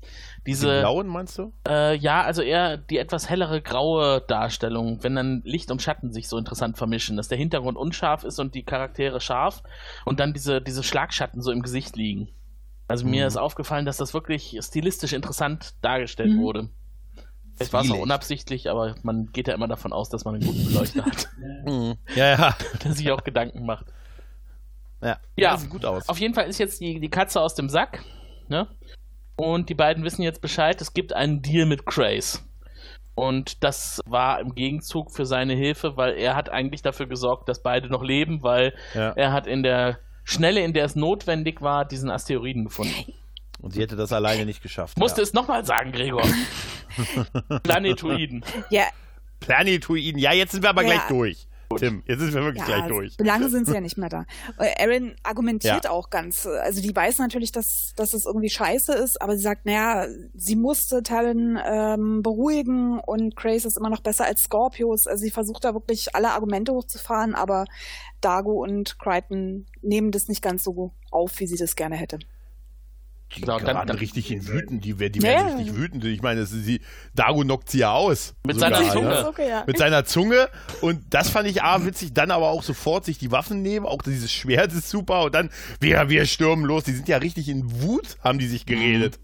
Diese, 0.47 0.75
Die 0.75 0.81
blauen 0.81 1.07
meinst 1.07 1.39
du? 1.39 1.53
Äh, 1.69 1.97
ja, 1.97 2.23
also 2.23 2.43
eher 2.43 2.79
die 2.79 2.99
etwas 2.99 3.29
hellere 3.29 3.61
graue 3.61 4.23
Darstellung, 4.27 5.05
wenn 5.05 5.15
dann 5.15 5.43
Licht 5.45 5.71
und 5.71 5.83
Schatten 5.83 6.13
sich 6.13 6.29
so 6.29 6.39
interessant 6.39 6.79
vermischen, 6.79 7.17
dass 7.17 7.29
der 7.29 7.39
Hintergrund 7.39 7.77
unscharf 7.77 8.25
ist 8.25 8.41
und 8.41 8.55
die 8.55 8.65
Charaktere 8.65 9.21
scharf 9.21 9.63
und 10.05 10.19
dann 10.19 10.33
diese, 10.33 10.61
diese 10.63 10.83
Schlagschatten 10.83 11.43
so 11.43 11.53
im 11.53 11.63
Gesicht 11.63 11.95
liegen. 11.95 12.31
Also 12.89 13.07
mir 13.07 13.23
Mhm. 13.25 13.29
ist 13.29 13.37
aufgefallen, 13.37 13.85
dass 13.87 13.99
das 13.99 14.15
wirklich 14.15 14.59
stilistisch 14.61 15.13
interessant 15.13 15.75
dargestellt 15.83 16.33
Mhm. 16.33 16.41
wurde. 16.41 16.69
War 17.59 17.67
es 17.67 17.75
auch 17.75 17.83
Stilig. 17.85 18.01
unabsichtlich, 18.03 18.71
aber 18.71 18.95
man 19.03 19.27
geht 19.33 19.49
ja 19.49 19.55
immer 19.55 19.67
davon 19.69 19.93
aus, 19.93 20.09
dass 20.09 20.25
man 20.25 20.37
einen 20.37 20.47
guten 20.47 20.65
Beleuchter 20.67 21.05
hat, 21.05 21.29
Ja, 22.15 22.27
ja. 22.39 22.57
der 22.85 22.93
sich 22.93 23.11
auch 23.11 23.25
Gedanken 23.25 23.67
macht. 23.67 23.87
Ja, 25.03 25.19
Ja. 25.37 25.53
Das 25.53 25.63
sieht 25.63 25.71
gut 25.71 25.85
aus. 25.85 26.09
Auf 26.09 26.19
jeden 26.19 26.35
Fall 26.35 26.47
ist 26.49 26.59
jetzt 26.59 26.81
die, 26.81 26.99
die 27.01 27.09
Katze 27.11 27.41
aus 27.41 27.55
dem 27.55 27.69
Sack, 27.69 28.05
ne? 28.49 28.69
Und 29.37 29.69
die 29.69 29.75
beiden 29.75 30.03
wissen 30.05 30.23
jetzt 30.23 30.41
Bescheid, 30.41 30.81
es 30.81 30.93
gibt 30.95 31.13
einen 31.13 31.43
Deal 31.43 31.67
mit 31.67 31.85
Craze. 31.87 32.41
Und 33.15 33.63
das 33.65 34.01
war 34.07 34.41
im 34.41 34.55
Gegenzug 34.55 35.11
für 35.13 35.27
seine 35.27 35.55
Hilfe, 35.55 35.97
weil 35.97 36.15
er 36.15 36.37
hat 36.37 36.51
eigentlich 36.51 36.83
dafür 36.83 37.07
gesorgt, 37.07 37.49
dass 37.49 37.63
beide 37.63 37.89
noch 37.89 38.03
leben, 38.05 38.43
weil 38.45 38.73
Ja. 38.95 39.11
er 39.17 39.33
hat 39.33 39.47
in 39.49 39.63
der 39.65 39.99
Schnelle, 40.29 40.61
in 40.61 40.75
der 40.75 40.85
es 40.85 40.95
notwendig 40.95 41.63
war, 41.63 41.87
diesen 41.87 42.11
Asteroiden 42.11 42.65
gefunden. 42.65 43.15
Und 43.63 43.73
sie 43.73 43.81
hätte 43.81 43.97
das 43.97 44.13
alleine 44.13 44.45
nicht 44.45 44.63
geschafft. 44.63 44.99
Musste 44.99 45.23
ja. 45.23 45.25
es 45.25 45.33
nochmal 45.33 45.65
sagen, 45.65 45.91
Gregor. 45.91 46.23
Planetoiden. 47.63 48.45
Ja, 48.71 48.85
Planetoiden. 49.41 50.19
Ja, 50.21 50.33
jetzt 50.35 50.53
sind 50.53 50.63
wir 50.63 50.69
aber 50.71 50.83
Ja. 50.83 50.89
gleich 50.95 51.09
durch. 51.09 51.48
Tim, 51.77 52.03
jetzt 52.07 52.21
sind 52.21 52.35
wir 52.35 52.43
wirklich 52.45 52.67
ja, 52.67 52.79
gleich 52.79 52.89
durch. 52.89 53.17
lange 53.19 53.51
sind 53.51 53.67
sie 53.67 53.75
ja 53.75 53.81
nicht 53.81 53.99
mehr 53.99 54.09
da. 54.09 54.25
Äh, 54.59 54.71
Erin 54.79 55.15
argumentiert 55.23 55.85
Ja. 55.85 55.91
auch 55.91 56.09
ganz, 56.09 56.47
also 56.47 56.81
die 56.81 56.95
weiß 56.95 57.19
natürlich, 57.19 57.53
dass, 57.53 57.93
dass 57.95 58.15
es 58.15 58.25
irgendwie 58.25 58.49
scheiße 58.49 58.93
ist, 58.95 59.21
aber 59.21 59.37
sie 59.37 59.43
sagt, 59.43 59.67
naja, 59.67 60.07
sie 60.35 60.57
musste 60.57 61.03
Talon 61.03 61.59
ähm, 61.63 62.23
beruhigen 62.23 62.99
und 63.01 63.37
Grace 63.37 63.67
ist 63.67 63.77
immer 63.77 63.91
noch 63.91 64.01
besser 64.01 64.25
als 64.25 64.45
Scorpius. 64.45 65.07
Also 65.07 65.23
sie 65.23 65.31
versucht 65.31 65.65
da 65.65 65.75
wirklich 65.75 66.15
alle 66.15 66.31
Argumente 66.31 66.73
hochzufahren, 66.73 67.35
aber 67.35 67.67
Dago 68.21 68.63
und 68.63 68.99
Crichton 68.99 69.67
nehmen 69.83 70.11
das 70.11 70.29
nicht 70.29 70.43
ganz 70.43 70.65
so 70.65 70.93
auf, 71.11 71.39
wie 71.39 71.47
sie 71.47 71.57
das 71.57 71.77
gerne 71.77 71.97
hätte. 71.97 72.19
Die 73.37 73.43
Genau, 73.43 73.59
dann- 73.59 73.67
geraten 73.67 73.87
dann- 73.89 73.99
richtig 73.99 74.31
in 74.31 74.47
wütend. 74.49 74.85
Die, 74.85 74.95
die 74.95 74.99
werden 75.23 75.23
ja. 75.23 75.55
richtig 75.57 75.77
wütend. 75.77 76.05
Ich 76.07 76.23
meine, 76.23 76.41
das 76.41 76.51
ist 76.53 76.65
sie, 76.65 76.81
Dago 77.15 77.41
knockt 77.43 77.69
sie 77.71 77.81
ja 77.81 77.93
aus. 77.93 78.35
Mit 78.47 78.59
seiner 78.59 78.77
Sogar, 78.79 78.93
Zunge. 78.93 79.09
ne? 79.09 79.27
okay, 79.29 79.49
ja. 79.49 79.65
Mit 79.67 79.77
seiner 79.77 80.05
Zunge. 80.07 80.49
Und 80.81 81.03
das 81.11 81.29
fand 81.29 81.47
ich 81.47 81.63
A, 81.63 81.85
witzig. 81.85 82.15
Dann 82.15 82.31
aber 82.31 82.49
auch 82.49 82.63
sofort 82.63 83.05
sich 83.05 83.19
die 83.19 83.31
Waffen 83.31 83.61
nehmen. 83.63 83.85
Auch 83.85 84.01
dieses 84.03 84.33
Schwert 84.33 84.73
ist 84.73 84.89
super. 84.89 85.25
Und 85.25 85.35
dann, 85.35 85.51
wir, 85.81 86.09
wir 86.09 86.25
stürmen 86.27 86.65
los. 86.65 86.85
Die 86.85 86.93
sind 86.93 87.07
ja 87.09 87.19
richtig 87.19 87.49
in 87.51 87.83
Wut, 87.83 88.17
haben 88.25 88.39
die 88.39 88.47
sich 88.47 88.65
geredet. 88.65 89.19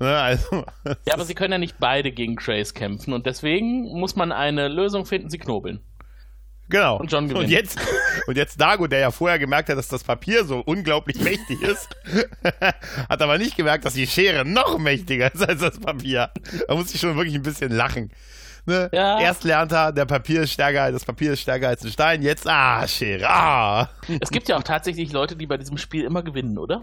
Ne, 0.00 0.16
also, 0.16 0.64
Ja, 1.06 1.12
aber 1.14 1.24
sie 1.26 1.34
können 1.34 1.52
ja 1.52 1.58
nicht 1.58 1.76
beide 1.78 2.10
gegen 2.10 2.34
Craze 2.34 2.72
kämpfen 2.72 3.12
und 3.12 3.26
deswegen 3.26 3.82
muss 4.00 4.16
man 4.16 4.32
eine 4.32 4.66
Lösung 4.66 5.04
finden, 5.06 5.30
sie 5.30 5.38
knobeln. 5.38 5.78
Genau. 6.72 6.96
Und 6.98 7.12
John 7.12 7.28
gewinnt. 7.28 7.44
Und 7.44 7.50
jetzt, 7.50 7.78
und 8.26 8.36
jetzt 8.36 8.60
Dago, 8.60 8.86
der 8.88 8.98
ja 8.98 9.10
vorher 9.10 9.38
gemerkt 9.38 9.68
hat, 9.68 9.78
dass 9.78 9.88
das 9.88 10.02
Papier 10.02 10.44
so 10.44 10.60
unglaublich 10.60 11.20
mächtig 11.20 11.62
ist, 11.62 11.88
hat 13.08 13.22
aber 13.22 13.38
nicht 13.38 13.56
gemerkt, 13.56 13.84
dass 13.84 13.94
die 13.94 14.06
Schere 14.06 14.44
noch 14.44 14.78
mächtiger 14.78 15.32
ist 15.32 15.48
als 15.48 15.60
das 15.60 15.78
Papier. 15.78 16.30
Da 16.66 16.74
muss 16.74 16.92
ich 16.92 17.00
schon 17.00 17.16
wirklich 17.16 17.36
ein 17.36 17.42
bisschen 17.42 17.70
lachen. 17.70 18.10
Ne? 18.64 18.88
Ja. 18.92 19.20
Erst 19.20 19.44
lernt 19.44 19.72
er, 19.72 19.92
der 19.92 20.04
Papier 20.04 20.42
ist 20.42 20.52
stärker, 20.52 20.92
das 20.92 21.04
Papier 21.04 21.32
ist 21.32 21.40
stärker 21.40 21.68
als 21.68 21.84
ein 21.84 21.90
Stein. 21.90 22.22
Jetzt, 22.22 22.46
ah, 22.46 22.86
Schere, 22.86 23.28
ah. 23.28 23.88
Es 24.20 24.30
gibt 24.30 24.48
ja 24.48 24.56
auch 24.56 24.62
tatsächlich 24.62 25.12
Leute, 25.12 25.36
die 25.36 25.46
bei 25.46 25.58
diesem 25.58 25.78
Spiel 25.78 26.04
immer 26.04 26.22
gewinnen, 26.22 26.58
oder? 26.58 26.82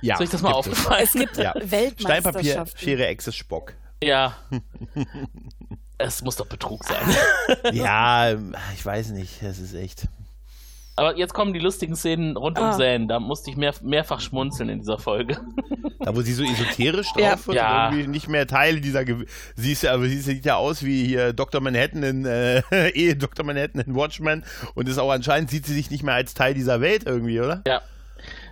Ja, 0.00 0.14
Ist 0.14 0.22
euch 0.22 0.30
das 0.30 0.42
mal 0.42 0.52
aufgefallen? 0.52 1.04
Es 1.04 1.12
gibt 1.12 1.36
Ja. 1.36 1.52
Steinpapier, 1.52 1.70
Weltmeisterschaften. 1.70 2.78
Schere, 2.78 3.06
Echse, 3.06 3.32
Spock. 3.32 3.74
Ja. 4.02 4.36
es 5.98 6.22
muss 6.22 6.36
doch 6.36 6.46
Betrug 6.46 6.84
sein. 6.84 7.02
ja, 7.72 8.32
ich 8.74 8.84
weiß 8.84 9.10
nicht, 9.10 9.42
das 9.42 9.58
ist 9.58 9.74
echt. 9.74 10.06
Aber 10.96 11.16
jetzt 11.16 11.32
kommen 11.32 11.52
die 11.52 11.60
lustigen 11.60 11.94
Szenen 11.94 12.36
rund 12.36 12.58
um 12.58 12.64
Ah. 12.64 12.72
Zane. 12.76 13.06
Da 13.06 13.20
musste 13.20 13.50
ich 13.50 13.56
mehr, 13.56 13.72
mehrfach 13.82 14.20
schmunzeln 14.20 14.68
in 14.68 14.80
dieser 14.80 14.98
Folge. 14.98 15.38
Da, 16.00 16.14
wo 16.14 16.20
sie 16.22 16.32
so 16.32 16.44
esoterisch 16.44 17.08
drauf 17.12 17.20
Ja. 17.20 17.46
wird 17.46 17.56
Ja. 17.56 17.88
und 17.88 17.94
irgendwie 17.94 18.10
nicht 18.12 18.28
mehr 18.28 18.46
Teil 18.46 18.80
dieser. 18.80 19.04
Ge 19.04 19.26
sie 19.56 19.72
ist 19.72 19.82
ja, 19.82 19.92
aber 19.94 20.06
sie 20.06 20.20
sieht 20.20 20.44
ja 20.44 20.54
aus 20.54 20.84
wie 20.84 21.04
hier 21.04 21.32
Dr. 21.32 21.60
Manhattan 21.60 22.04
in 22.04 22.24
äh, 22.24 22.60
eh 22.94 23.14
Dr. 23.16 23.44
Manhattan 23.44 23.80
in 23.80 23.96
Watchmen 23.96 24.44
und 24.74 24.88
ist 24.88 24.98
auch 24.98 25.10
anscheinend 25.10 25.50
sieht 25.50 25.66
sie 25.66 25.74
sich 25.74 25.90
nicht 25.90 26.04
mehr 26.04 26.14
als 26.14 26.34
Teil 26.34 26.54
dieser 26.54 26.80
Welt 26.80 27.02
irgendwie, 27.04 27.40
oder? 27.40 27.62
Ja. 27.66 27.82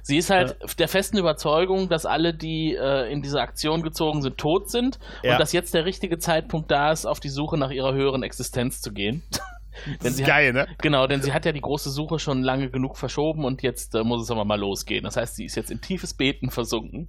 Sie 0.06 0.18
ist 0.18 0.30
halt 0.30 0.56
der 0.78 0.86
festen 0.86 1.18
Überzeugung, 1.18 1.88
dass 1.88 2.06
alle, 2.06 2.32
die 2.32 2.76
äh, 2.76 3.10
in 3.10 3.22
diese 3.22 3.40
Aktion 3.40 3.82
gezogen 3.82 4.22
sind, 4.22 4.38
tot 4.38 4.70
sind 4.70 5.00
Ja. 5.24 5.32
und 5.32 5.40
dass 5.40 5.52
jetzt 5.52 5.74
der 5.74 5.84
richtige 5.84 6.18
Zeitpunkt 6.18 6.70
da 6.70 6.92
ist, 6.92 7.06
auf 7.06 7.18
die 7.18 7.28
Suche 7.28 7.58
nach 7.58 7.70
ihrer 7.72 7.92
höheren 7.92 8.22
Existenz 8.22 8.80
zu 8.80 8.92
gehen. 8.92 9.22
Das 10.00 10.14
ist 10.14 10.24
geil, 10.24 10.54
ne? 10.54 10.66
Genau, 10.78 11.06
denn 11.06 11.20
sie 11.20 11.34
hat 11.34 11.44
ja 11.44 11.52
die 11.52 11.60
große 11.60 11.90
Suche 11.90 12.18
schon 12.18 12.42
lange 12.42 12.70
genug 12.70 12.96
verschoben 12.96 13.44
und 13.44 13.62
jetzt 13.62 13.94
äh, 13.94 14.04
muss 14.04 14.22
es 14.22 14.30
aber 14.30 14.46
mal 14.46 14.58
losgehen. 14.58 15.04
Das 15.04 15.18
heißt, 15.18 15.36
sie 15.36 15.44
ist 15.44 15.54
jetzt 15.54 15.70
in 15.70 15.82
tiefes 15.82 16.14
Beten 16.14 16.48
versunken. 16.50 17.08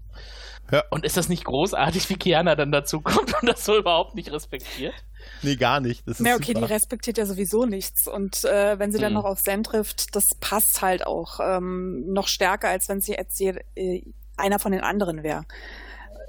Ja. 0.69 0.83
Und 0.89 1.05
ist 1.05 1.15
das 1.15 1.29
nicht 1.29 1.45
großartig, 1.45 2.09
wie 2.09 2.15
Kiana 2.15 2.55
dann 2.55 2.73
dazu 2.73 2.99
kommt 2.99 3.33
und 3.41 3.47
das 3.47 3.63
so 3.63 3.77
überhaupt 3.77 4.15
nicht 4.15 4.33
respektiert? 4.33 4.93
Nee, 5.43 5.55
gar 5.55 5.79
nicht. 5.79 6.07
Das 6.07 6.19
ist 6.19 6.25
Ja, 6.27 6.35
okay, 6.35 6.53
die 6.53 6.61
super. 6.61 6.69
respektiert 6.69 7.17
ja 7.17 7.25
sowieso 7.25 7.65
nichts. 7.65 8.07
Und 8.07 8.43
äh, 8.45 8.77
wenn 8.79 8.91
sie 8.91 8.99
dann 8.99 9.13
Mhm. 9.13 9.19
noch 9.19 9.25
auf 9.25 9.41
Zen 9.41 9.63
trifft, 9.63 10.15
das 10.15 10.29
passt 10.39 10.81
halt 10.81 11.05
auch 11.05 11.39
ähm, 11.41 12.11
noch 12.11 12.27
stärker, 12.27 12.69
als 12.69 12.89
wenn 12.89 13.01
sie 13.01 13.13
erzählt, 13.15 13.59
äh, 13.75 14.01
einer 14.37 14.59
von 14.59 14.71
den 14.71 14.81
anderen 14.81 15.23
wäre. 15.23 15.43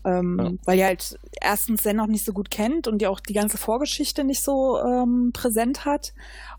Ähm, 0.05 0.39
Ja. 0.43 0.51
Weil 0.65 0.77
die 0.79 0.85
halt 0.85 1.19
erstens 1.41 1.83
Zen 1.83 1.97
noch 1.97 2.07
nicht 2.07 2.25
so 2.25 2.33
gut 2.33 2.51
kennt 2.51 2.87
und 2.87 2.99
die 2.99 3.07
auch 3.07 3.21
die 3.21 3.33
ganze 3.35 3.59
Vorgeschichte 3.59 4.25
nicht 4.25 4.43
so 4.43 4.79
ähm, 4.81 5.31
präsent 5.33 5.85
hat. 5.85 6.13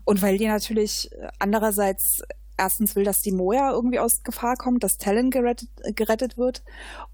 Und 0.04 0.20
weil 0.22 0.36
die 0.38 0.46
natürlich 0.46 1.10
andererseits 1.38 2.22
erstens 2.60 2.94
will, 2.94 3.04
dass 3.04 3.22
die 3.22 3.32
Moja 3.32 3.72
irgendwie 3.72 3.98
aus 3.98 4.22
Gefahr 4.22 4.56
kommt, 4.56 4.84
dass 4.84 4.98
Talon 4.98 5.30
gerettet, 5.30 5.68
gerettet 5.96 6.38
wird 6.38 6.62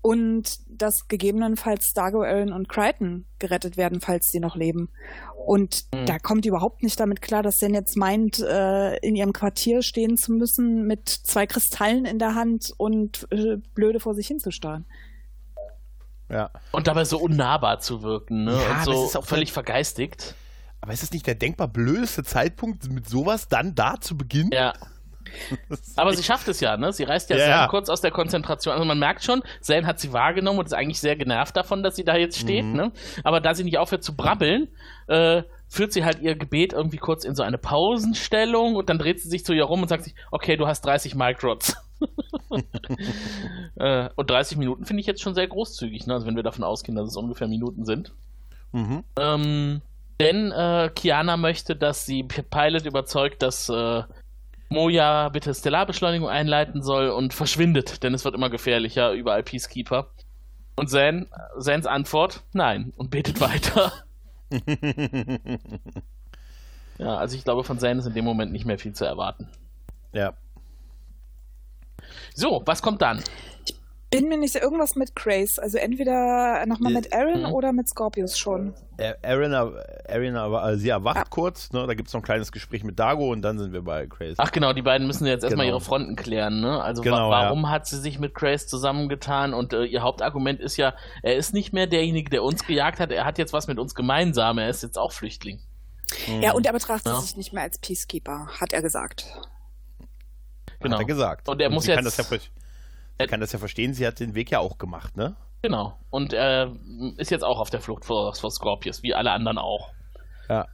und 0.02 0.58
dass 0.68 1.08
gegebenenfalls 1.08 1.92
Dargo, 1.94 2.22
Aaron 2.22 2.52
und 2.52 2.68
Crichton 2.68 3.24
gerettet 3.38 3.76
werden, 3.76 4.00
falls 4.00 4.30
sie 4.30 4.40
noch 4.40 4.56
leben. 4.56 4.90
Und 5.46 5.84
Mhm. 5.94 6.06
da 6.06 6.18
kommt 6.18 6.44
überhaupt 6.44 6.82
nicht 6.82 6.98
damit 6.98 7.22
klar, 7.22 7.42
dass 7.42 7.58
Zen 7.58 7.72
jetzt 7.72 7.96
meint, 7.96 8.40
äh, 8.40 8.96
in 8.96 9.14
ihrem 9.14 9.32
Quartier 9.32 9.82
stehen 9.82 10.16
zu 10.16 10.32
müssen 10.32 10.86
mit 10.86 11.08
zwei 11.08 11.46
Kristallen 11.46 12.04
in 12.04 12.18
der 12.18 12.34
Hand 12.34 12.72
und 12.76 13.28
äh, 13.30 13.56
blöde 13.74 14.00
vor 14.00 14.14
sich 14.14 14.26
hinzustarren. 14.26 14.84
Ja. 16.28 16.50
Und 16.72 16.88
dabei 16.88 17.04
so 17.04 17.18
unnahbar 17.18 17.78
zu 17.78 18.02
wirken, 18.02 18.44
ne? 18.44 18.54
Ja, 18.60 18.78
und 18.78 18.84
so 18.84 18.92
es 19.04 19.10
ist 19.10 19.16
auch 19.16 19.24
völlig 19.24 19.52
vergeistigt. 19.52 20.34
Aber 20.80 20.92
ist 20.92 21.02
es 21.02 21.12
nicht 21.12 21.26
der 21.26 21.36
denkbar 21.36 21.68
blödeste 21.68 22.22
Zeitpunkt, 22.24 22.90
mit 22.90 23.08
sowas 23.08 23.48
dann 23.48 23.74
da 23.74 24.00
zu 24.00 24.16
beginnen? 24.16 24.50
Ja. 24.52 24.72
Aber 25.96 26.14
sie 26.14 26.22
schafft 26.22 26.48
es 26.48 26.60
ja, 26.60 26.76
ne? 26.76 26.92
Sie 26.92 27.04
reißt 27.04 27.30
ja 27.30 27.36
Ja, 27.36 27.48
ja. 27.48 27.66
kurz 27.68 27.88
aus 27.88 28.00
der 28.00 28.10
Konzentration. 28.10 28.72
Also 28.74 28.84
man 28.84 28.98
merkt 28.98 29.22
schon, 29.24 29.42
Zane 29.60 29.86
hat 29.86 29.98
sie 30.00 30.12
wahrgenommen 30.12 30.58
und 30.58 30.66
ist 30.66 30.72
eigentlich 30.72 31.00
sehr 31.00 31.16
genervt 31.16 31.56
davon, 31.56 31.82
dass 31.82 31.96
sie 31.96 32.04
da 32.04 32.16
jetzt 32.16 32.38
steht, 32.38 32.64
Mhm. 32.64 32.72
ne? 32.72 32.92
Aber 33.24 33.40
da 33.40 33.54
sie 33.54 33.64
nicht 33.64 33.78
aufhört 33.78 34.02
zu 34.04 34.16
brabbeln, 34.16 34.68
äh, 35.08 35.42
führt 35.68 35.92
sie 35.92 36.04
halt 36.04 36.20
ihr 36.20 36.36
Gebet 36.36 36.72
irgendwie 36.72 36.98
kurz 36.98 37.24
in 37.24 37.34
so 37.34 37.42
eine 37.42 37.58
Pausenstellung 37.58 38.76
und 38.76 38.88
dann 38.88 38.98
dreht 38.98 39.20
sie 39.20 39.28
sich 39.28 39.44
zu 39.44 39.52
ihr 39.52 39.64
rum 39.64 39.82
und 39.82 39.88
sagt 39.88 40.04
sich, 40.04 40.14
okay, 40.30 40.56
du 40.56 40.66
hast 40.66 40.82
30 40.82 41.14
Microts. 41.14 41.76
äh, 43.76 44.08
und 44.14 44.30
30 44.30 44.58
Minuten 44.58 44.84
finde 44.84 45.00
ich 45.00 45.06
jetzt 45.06 45.22
schon 45.22 45.34
sehr 45.34 45.46
großzügig, 45.48 46.06
ne? 46.06 46.14
Also 46.14 46.26
wenn 46.26 46.36
wir 46.36 46.42
davon 46.42 46.64
ausgehen, 46.64 46.96
dass 46.96 47.08
es 47.08 47.16
ungefähr 47.16 47.48
Minuten 47.48 47.84
sind. 47.84 48.12
Mhm. 48.72 49.04
Ähm, 49.18 49.82
denn 50.20 50.50
äh, 50.52 50.90
Kiana 50.94 51.36
möchte, 51.36 51.76
dass 51.76 52.06
sie 52.06 52.22
Pilot 52.22 52.86
überzeugt, 52.86 53.42
dass 53.42 53.68
äh, 53.68 54.02
Moja 54.68 55.28
bitte 55.28 55.54
Stellarbeschleunigung 55.54 56.28
einleiten 56.28 56.82
soll 56.82 57.08
und 57.08 57.34
verschwindet, 57.34 58.02
denn 58.02 58.14
es 58.14 58.24
wird 58.24 58.34
immer 58.34 58.50
gefährlicher, 58.50 59.12
überall 59.12 59.42
Peacekeeper. 59.42 60.10
Und 60.76 60.90
Zan, 60.90 61.26
Zans 61.58 61.86
Antwort, 61.86 62.42
nein, 62.52 62.92
und 62.96 63.10
betet 63.10 63.40
weiter. 63.40 63.92
Ja, 66.98 67.16
also 67.18 67.36
ich 67.36 67.44
glaube, 67.44 67.62
von 67.62 67.78
Zan 67.78 67.98
ist 67.98 68.06
in 68.06 68.14
dem 68.14 68.24
Moment 68.24 68.52
nicht 68.52 68.64
mehr 68.64 68.78
viel 68.78 68.94
zu 68.94 69.04
erwarten. 69.04 69.48
ja. 70.12 70.32
So, 72.34 72.62
was 72.64 72.80
kommt 72.82 73.02
dann? 73.02 73.22
Bin 74.08 74.28
mir 74.28 74.38
nicht 74.38 74.52
sicher, 74.52 74.62
irgendwas 74.64 74.94
mit 74.94 75.16
Grace. 75.16 75.58
Also 75.58 75.78
entweder 75.78 76.64
nochmal 76.66 76.92
mit 76.92 77.12
Aaron 77.12 77.40
Mhm. 77.40 77.52
oder 77.52 77.72
mit 77.72 77.88
Scorpius 77.88 78.38
schon. 78.38 78.72
Aaron, 79.22 79.52
Aaron 79.52 80.36
also 80.36 80.80
sie 80.80 80.88
erwacht 80.90 81.16
Ah. 81.18 81.24
kurz, 81.28 81.72
ne? 81.72 81.84
da 81.88 81.94
gibt 81.94 82.06
es 82.08 82.14
noch 82.14 82.20
ein 82.20 82.24
kleines 82.24 82.52
Gespräch 82.52 82.84
mit 82.84 82.98
Dago 83.00 83.30
und 83.32 83.42
dann 83.42 83.58
sind 83.58 83.72
wir 83.72 83.82
bei 83.82 84.06
Crazy. 84.06 84.36
Ach 84.38 84.52
genau, 84.52 84.72
die 84.72 84.82
beiden 84.82 85.06
müssen 85.08 85.26
jetzt 85.26 85.42
erstmal 85.42 85.66
Genau. 85.66 85.78
ihre 85.78 85.84
Fronten 85.84 86.14
klären, 86.14 86.60
ne? 86.60 86.80
Also 86.82 87.00
wa 87.02 87.04
Genau, 87.04 87.30
warum 87.30 87.68
hat 87.68 87.86
sie 87.88 87.98
sich 87.98 88.20
mit 88.20 88.32
Grace 88.34 88.68
zusammengetan? 88.68 89.52
Und 89.54 89.72
äh, 89.72 89.84
ihr 89.84 90.02
Hauptargument 90.02 90.60
ist 90.60 90.76
ja, 90.76 90.94
er 91.24 91.34
ist 91.36 91.52
nicht 91.52 91.72
mehr 91.72 91.88
derjenige, 91.88 92.30
der 92.30 92.44
uns 92.44 92.64
gejagt 92.64 93.00
hat, 93.00 93.10
er 93.10 93.24
hat 93.24 93.38
jetzt 93.38 93.52
was 93.52 93.66
mit 93.66 93.78
uns 93.80 93.94
gemeinsam, 93.96 94.58
er 94.58 94.68
ist 94.70 94.84
jetzt 94.84 94.98
auch 94.98 95.10
Flüchtling. 95.12 95.58
Ja, 96.40 96.52
und 96.52 96.64
er 96.64 96.72
betrachtet 96.72 97.12
Ja. 97.12 97.20
sich 97.20 97.36
nicht 97.36 97.52
mehr 97.52 97.64
als 97.64 97.78
Peacekeeper, 97.78 98.46
hat 98.60 98.72
er 98.72 98.82
gesagt. 98.82 99.26
Genau. 100.80 100.94
Hat 100.94 101.02
er 101.02 101.06
gesagt. 101.06 101.48
Und 101.48 101.60
er 101.60 101.70
muss 101.70 101.84
sie 101.84 101.94
kann 101.94 102.04
jetzt- 102.04 102.18
ja, 102.18 102.38
Ich 103.18 103.28
kann 103.28 103.40
das 103.40 103.52
ja 103.52 103.58
verstehen, 103.58 103.94
sie 103.94 104.06
hat 104.06 104.20
den 104.20 104.34
Weg 104.34 104.50
ja 104.50 104.58
auch 104.58 104.78
gemacht, 104.78 105.16
ne? 105.16 105.36
Genau. 105.62 105.98
Und 106.10 106.32
er 106.32 106.72
ist 107.16 107.30
jetzt 107.30 107.44
auch 107.44 107.58
auf 107.58 107.70
der 107.70 107.80
Flucht 107.80 108.04
vor, 108.04 108.34
vor 108.34 108.50
Scorpius, 108.50 109.02
wie 109.02 109.14
alle 109.14 109.32
anderen 109.32 109.58
auch. 109.58 109.90
Ja. 110.48 110.66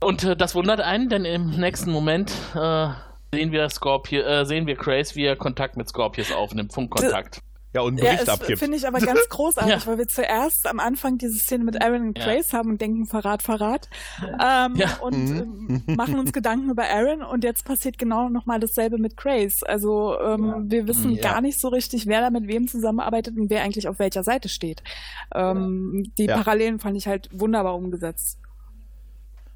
Und 0.00 0.24
äh, 0.24 0.36
das 0.36 0.54
wundert 0.54 0.80
einen, 0.80 1.08
denn 1.08 1.24
im 1.24 1.50
nächsten 1.50 1.90
Moment 1.90 2.32
äh, 2.54 2.88
sehen 3.32 3.52
wir 3.52 3.68
Scorpius, 3.70 4.26
äh, 4.26 4.44
sehen 4.44 4.66
wir 4.66 4.74
Grace, 4.74 5.14
wie 5.14 5.24
er 5.24 5.36
Kontakt 5.36 5.76
mit 5.76 5.88
Scorpius 5.88 6.32
aufnimmt, 6.32 6.72
Funkkontakt. 6.72 7.40
Ja, 7.74 7.80
und 7.80 7.88
einen 7.94 7.98
Ja, 7.98 8.04
Bericht 8.12 8.28
das 8.28 8.40
abgibt. 8.40 8.58
finde 8.60 8.76
ich 8.76 8.86
aber 8.86 9.00
ganz 9.00 9.20
großartig, 9.28 9.72
Ja. 9.84 9.86
weil 9.86 9.98
wir 9.98 10.06
zuerst 10.08 10.66
am 10.68 10.78
Anfang 10.80 11.18
diese 11.18 11.36
Szene 11.38 11.64
mit 11.64 11.82
Aaron 11.82 12.02
und 12.08 12.18
Ja. 12.18 12.24
Grace 12.24 12.52
haben 12.52 12.70
und 12.70 12.80
denken, 12.80 13.06
Verrat, 13.06 13.42
Verrat. 13.42 13.88
Ähm, 14.22 14.76
Ja. 14.76 14.98
Und 15.00 15.18
Mhm. 15.30 15.82
ähm, 15.88 15.96
machen 15.96 16.18
uns 16.18 16.32
Gedanken 16.32 16.70
über 16.70 16.84
Aaron 16.88 17.22
und 17.22 17.42
jetzt 17.44 17.64
passiert 17.64 17.98
genau 17.98 18.28
nochmal 18.28 18.60
dasselbe 18.60 18.98
mit 18.98 19.16
Grace. 19.16 19.62
Also 19.64 20.16
ähm, 20.20 20.66
wir 20.70 20.86
wissen 20.86 21.10
Mhm, 21.10 21.16
ja. 21.16 21.22
gar 21.32 21.40
nicht 21.40 21.60
so 21.60 21.68
richtig, 21.68 22.06
wer 22.06 22.20
da 22.20 22.30
mit 22.30 22.46
wem 22.46 22.68
zusammenarbeitet 22.68 23.36
und 23.36 23.50
wer 23.50 23.62
eigentlich 23.62 23.88
auf 23.88 23.98
welcher 23.98 24.22
Seite 24.22 24.48
steht. 24.48 24.82
Ähm, 25.34 26.12
die 26.18 26.26
Ja. 26.26 26.36
Parallelen 26.36 26.78
fand 26.78 26.96
ich 26.96 27.06
halt 27.08 27.28
wunderbar 27.32 27.74
umgesetzt. 27.74 28.38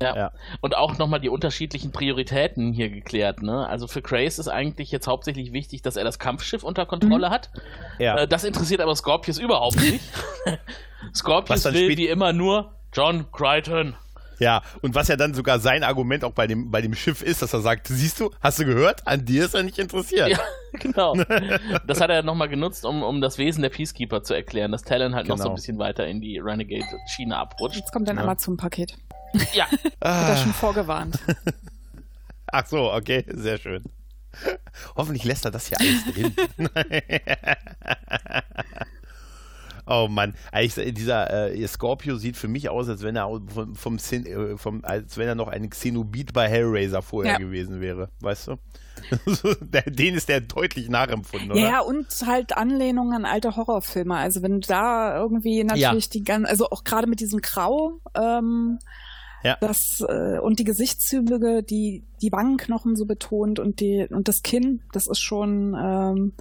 Ja. 0.01 0.15
Ja. 0.17 0.33
Und 0.61 0.77
auch 0.77 0.97
nochmal 0.99 1.21
die 1.21 1.29
unterschiedlichen 1.29 1.91
Prioritäten 1.91 2.73
hier 2.73 2.89
geklärt. 2.89 3.43
Ne? 3.43 3.67
Also 3.67 3.89
für 3.89 4.01
Grace 4.01 4.39
ist 4.39 4.47
eigentlich 4.49 4.93
jetzt 4.93 5.09
hauptsächlich 5.09 5.53
wichtig, 5.53 5.83
dass 5.83 5.97
er 5.97 6.05
das 6.05 6.19
Kampfschiff 6.21 6.63
unter 6.63 6.87
Kontrolle 6.87 7.31
hat. 7.31 7.51
ja. 7.99 8.17
Äh, 8.19 8.29
das 8.29 8.45
interessiert 8.45 8.81
aber 8.81 8.95
Scorpius 8.95 9.39
überhaupt 9.39 9.81
nicht. 9.81 10.05
Scorpius 11.15 11.63
dann 11.63 11.75
will 11.75 11.97
wie 11.97 12.07
immer 12.09 12.33
nur 12.33 12.73
John 12.93 13.27
Crichton. 13.33 13.95
ja, 14.39 14.63
und 14.83 14.95
was 14.95 15.09
ja 15.09 15.17
dann 15.17 15.35
sogar 15.35 15.59
sein 15.59 15.83
Argument 15.83 16.25
auch 16.25 16.33
bei 16.33 16.47
dem, 16.47 16.71
bei 16.71 16.81
dem 16.81 16.95
Schiff 16.95 17.23
ist, 17.23 17.43
dass 17.43 17.53
er 17.53 17.61
sagt, 17.61 17.89
siehst 17.89 18.21
du, 18.21 18.31
hast 18.41 18.59
du 18.61 18.65
gehört, 18.65 19.07
an 19.07 19.25
dir 19.25 19.45
ist 19.45 19.55
er 19.55 19.63
nicht 19.65 19.79
interessiert. 19.79 20.29
Ja, 20.31 20.39
genau. 20.75 21.15
Das 21.87 22.01
hat 22.01 22.11
er 22.11 22.23
nochmal 22.23 22.49
genutzt, 22.49 22.85
um, 22.87 23.03
um 23.03 23.21
das 23.21 23.37
Wesen 23.39 23.63
der 23.63 23.71
Peacekeeper 23.71 24.23
zu 24.23 24.35
erklären, 24.35 24.71
dass 24.73 24.83
Talon 24.83 25.15
halt 25.15 25.27
noch 25.29 25.37
so 25.39 25.43
Genau. 25.45 25.53
ein 25.53 25.57
bisschen 25.57 25.79
weiter 25.79 26.07
in 26.07 26.21
die 26.21 26.39
Renegade-Schiene 26.39 27.37
abrutscht. 27.37 27.77
Jetzt 27.79 27.93
kommt 27.93 28.09
ein 28.09 28.17
Ja. 28.17 28.23
Amazon-Paket. 28.23 28.95
Ja, 29.53 29.67
Ah, 30.01 30.29
er 30.31 30.37
schon 30.37 30.53
vorgewarnt. 30.53 31.19
ach 32.47 32.67
so, 32.67 32.93
okay, 32.93 33.25
sehr 33.29 33.59
schön. 33.59 33.85
Hoffentlich 34.97 35.25
lässt 35.25 35.45
er 35.45 35.51
das 35.51 35.67
hier 35.67 35.79
alles 35.81 36.05
drin. 36.15 36.35
Oh 39.91 40.07
Mann, 40.07 40.35
eigentlich, 40.53 40.95
dieser 40.95 41.49
äh, 41.51 41.67
Scorpio 41.67 42.17
sieht 42.17 42.37
für 42.37 42.47
mich 42.49 42.69
aus, 42.69 42.91
als 42.91 43.03
wenn 43.03 43.17
er 43.17 43.29
vom, 43.49 43.75
vom, 43.75 43.97
Xen- 43.97 44.27
äh, 44.27 44.59
vom 44.59 44.85
als 44.85 45.17
wenn 45.17 45.29
er 45.29 45.35
noch 45.35 45.49
ein 45.49 45.71
Xenobit 45.71 46.35
bei 46.35 46.47
Hellraiser 46.47 47.01
vorher 47.01 47.33
Ja. 47.33 47.39
gewesen 47.39 47.81
wäre, 47.81 48.11
weißt 48.21 48.49
du? 48.49 48.57
Den 49.87 50.15
ist 50.17 50.29
der 50.29 50.43
deutlich 50.43 50.91
nachempfunden, 50.91 51.53
oder? 51.53 51.61
Ja, 51.61 51.69
ja, 51.69 51.81
und 51.81 52.07
halt 52.27 52.55
Anlehnungen 52.55 53.15
an 53.15 53.25
alte 53.25 53.57
Horrorfilme. 53.57 54.15
Also 54.15 54.43
wenn 54.43 54.61
du 54.61 54.69
da 54.69 55.17
irgendwie 55.17 55.65
natürlich 55.65 56.11
die 56.11 56.23
ganzen, 56.25 56.45
also 56.47 56.69
auch 56.69 56.85
gerade 56.85 57.07
mit 57.07 57.21
diesem 57.21 57.41
Grau, 57.41 58.01
ähm, 58.15 58.81
Ja. 59.43 59.57
das 59.61 60.05
äh, 60.09 60.39
und 60.39 60.59
die 60.59 60.65
Gesichtszüge, 60.65 61.63
die 61.63 62.05
die 62.21 62.33
Wangenknochen 62.33 62.97
so 62.97 63.07
betont 63.07 63.59
und 63.59 63.81
die 63.81 64.07
und 64.11 64.29
das 64.29 64.43
Kinn, 64.43 64.83
das 64.93 65.07
ist 65.07 65.21
schon, 65.21 65.77
ähm, 65.79 66.33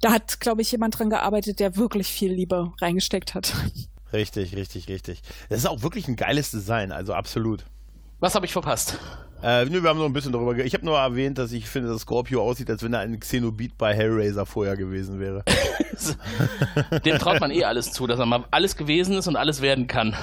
da 0.00 0.12
hat, 0.12 0.40
glaube 0.40 0.62
ich, 0.62 0.72
jemand 0.72 0.98
dran 0.98 1.10
gearbeitet, 1.10 1.60
der 1.60 1.76
wirklich 1.76 2.08
viel 2.08 2.32
Liebe 2.32 2.72
reingesteckt 2.80 3.34
hat. 3.34 3.54
Richtig, 4.12 4.54
richtig, 4.56 4.88
richtig. 4.88 5.22
Das 5.48 5.60
ist 5.60 5.66
auch 5.66 5.82
wirklich 5.82 6.06
ein 6.08 6.16
geiles 6.16 6.50
Design, 6.50 6.92
also 6.92 7.14
absolut. 7.14 7.64
was 8.20 8.34
habe 8.34 8.44
ich 8.44 8.52
verpasst? 8.52 8.98
Äh, 9.42 9.64
nö, 9.64 9.82
wir 9.82 9.90
haben 9.90 9.98
noch 9.98 10.06
ein 10.06 10.12
bisschen 10.12 10.32
darüber 10.32 10.54
ge 10.54 10.64
Ich 10.64 10.74
habe 10.74 10.84
nur 10.84 10.96
erwähnt, 10.98 11.36
dass 11.36 11.50
ich 11.50 11.68
finde, 11.68 11.88
dass 11.88 12.02
Scorpio 12.02 12.42
aussieht, 12.42 12.70
als 12.70 12.82
wenn 12.84 12.92
er 12.92 13.00
ein 13.00 13.18
Xenobit 13.18 13.76
bei 13.76 13.92
Hellraiser 13.92 14.46
vorher 14.46 14.76
gewesen 14.76 15.18
wäre. 15.18 15.42
Dem 17.04 17.18
traut 17.18 17.40
man 17.40 17.50
eh 17.50 17.64
alles 17.64 17.90
zu, 17.90 18.06
dass 18.06 18.20
er 18.20 18.26
mal 18.26 18.44
alles 18.52 18.76
gewesen 18.76 19.16
ist 19.16 19.26
und 19.26 19.34
alles 19.34 19.60
werden 19.60 19.88
kann. 19.88 20.14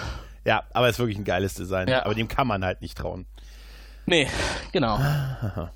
Ja, 0.46 0.64
aber 0.74 0.88
es 0.88 0.96
ist 0.96 1.00
wirklich 1.00 1.18
ein 1.18 1.24
geiles 1.26 1.54
Design. 1.54 1.88
Ja. 1.88 2.06
Aber 2.06 2.16
dem 2.16 2.28
kann 2.28 2.48
man 2.48 2.64
halt 2.66 2.82
nicht 2.82 2.98
trauen. 2.98 3.26
Nee, 4.06 4.28
genau. 4.72 4.98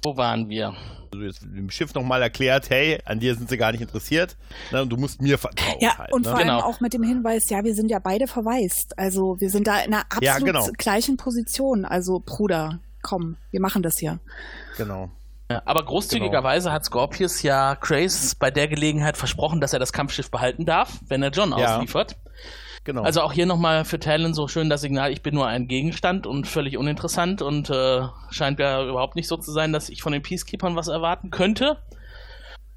Wo 0.01 0.17
waren 0.17 0.49
wir? 0.49 0.73
Also 1.13 1.23
jetzt 1.23 1.43
dem 1.43 1.69
Schiff 1.69 1.93
nochmal 1.93 2.23
erklärt, 2.23 2.71
hey, 2.71 2.99
an 3.05 3.19
dir 3.19 3.35
sind 3.35 3.47
sie 3.47 3.57
gar 3.57 3.71
nicht 3.71 3.81
interessiert. 3.81 4.35
Ne, 4.71 4.81
und 4.81 4.89
du 4.89 4.97
musst 4.97 5.21
mir 5.21 5.37
vertrauen. 5.37 5.77
Ja, 5.79 5.97
halt, 5.99 6.11
und 6.11 6.25
ne? 6.25 6.31
vor 6.31 6.39
Genau. 6.39 6.53
allem 6.55 6.63
auch 6.63 6.79
mit 6.79 6.93
dem 6.93 7.03
Hinweis, 7.03 7.47
ja, 7.51 7.63
wir 7.63 7.75
sind 7.75 7.91
ja 7.91 7.99
beide 7.99 8.25
verwaist. 8.25 8.97
Also 8.97 9.39
wir 9.39 9.51
sind 9.51 9.67
da 9.67 9.81
in 9.81 9.93
einer 9.93 10.01
absolut 10.05 10.23
Ja, 10.23 10.39
genau. 10.39 10.67
gleichen 10.79 11.15
Position. 11.17 11.85
Also 11.85 12.23
Bruder, 12.25 12.79
komm, 13.03 13.37
wir 13.51 13.61
machen 13.61 13.83
das 13.83 13.99
hier. 13.99 14.19
Genau. 14.77 15.11
Ja, 15.51 15.61
aber 15.65 15.85
großzügigerweise 15.85 16.71
hat 16.71 16.85
Scorpius 16.85 17.43
ja 17.43 17.75
Grace 17.75 18.33
bei 18.33 18.49
der 18.49 18.67
Gelegenheit 18.67 19.15
versprochen, 19.17 19.61
dass 19.61 19.73
er 19.73 19.79
das 19.79 19.93
Kampfschiff 19.93 20.31
behalten 20.31 20.65
darf, 20.65 20.99
wenn 21.07 21.21
er 21.21 21.29
John 21.29 21.51
Ja. 21.55 21.75
ausliefert. 21.75 22.15
Genau. 22.83 23.03
Also 23.03 23.21
auch 23.21 23.33
hier 23.33 23.45
nochmal 23.45 23.85
für 23.85 23.99
Talon 23.99 24.33
so 24.33 24.47
schön 24.47 24.69
das 24.69 24.81
Signal, 24.81 25.11
ich 25.11 25.21
bin 25.21 25.35
nur 25.35 25.47
ein 25.47 25.67
Gegenstand 25.67 26.27
und 26.27 26.47
völlig 26.47 26.77
uninteressant 26.77 27.41
und 27.41 27.69
äh, 27.69 28.03
scheint 28.29 28.59
ja 28.59 28.83
überhaupt 28.83 29.15
nicht 29.15 29.27
so 29.27 29.37
zu 29.37 29.51
sein, 29.51 29.73
dass 29.73 29.89
ich 29.89 30.01
von 30.01 30.13
den 30.13 30.21
Peacekeepers 30.21 30.75
was 30.75 30.87
erwarten 30.87 31.29
könnte. 31.29 31.77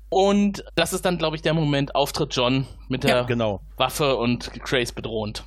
Und 0.08 0.64
das 0.76 0.92
ist 0.92 1.04
dann, 1.04 1.18
glaube 1.18 1.36
ich, 1.36 1.42
der 1.42 1.54
Moment, 1.54 1.94
Auftritt 1.94 2.34
John 2.34 2.66
mit 2.88 3.04
der 3.04 3.16
ja, 3.16 3.22
genau. 3.22 3.60
Waffe 3.76 4.16
und 4.16 4.52
Grace 4.62 4.92
bedrohend. 4.92 5.44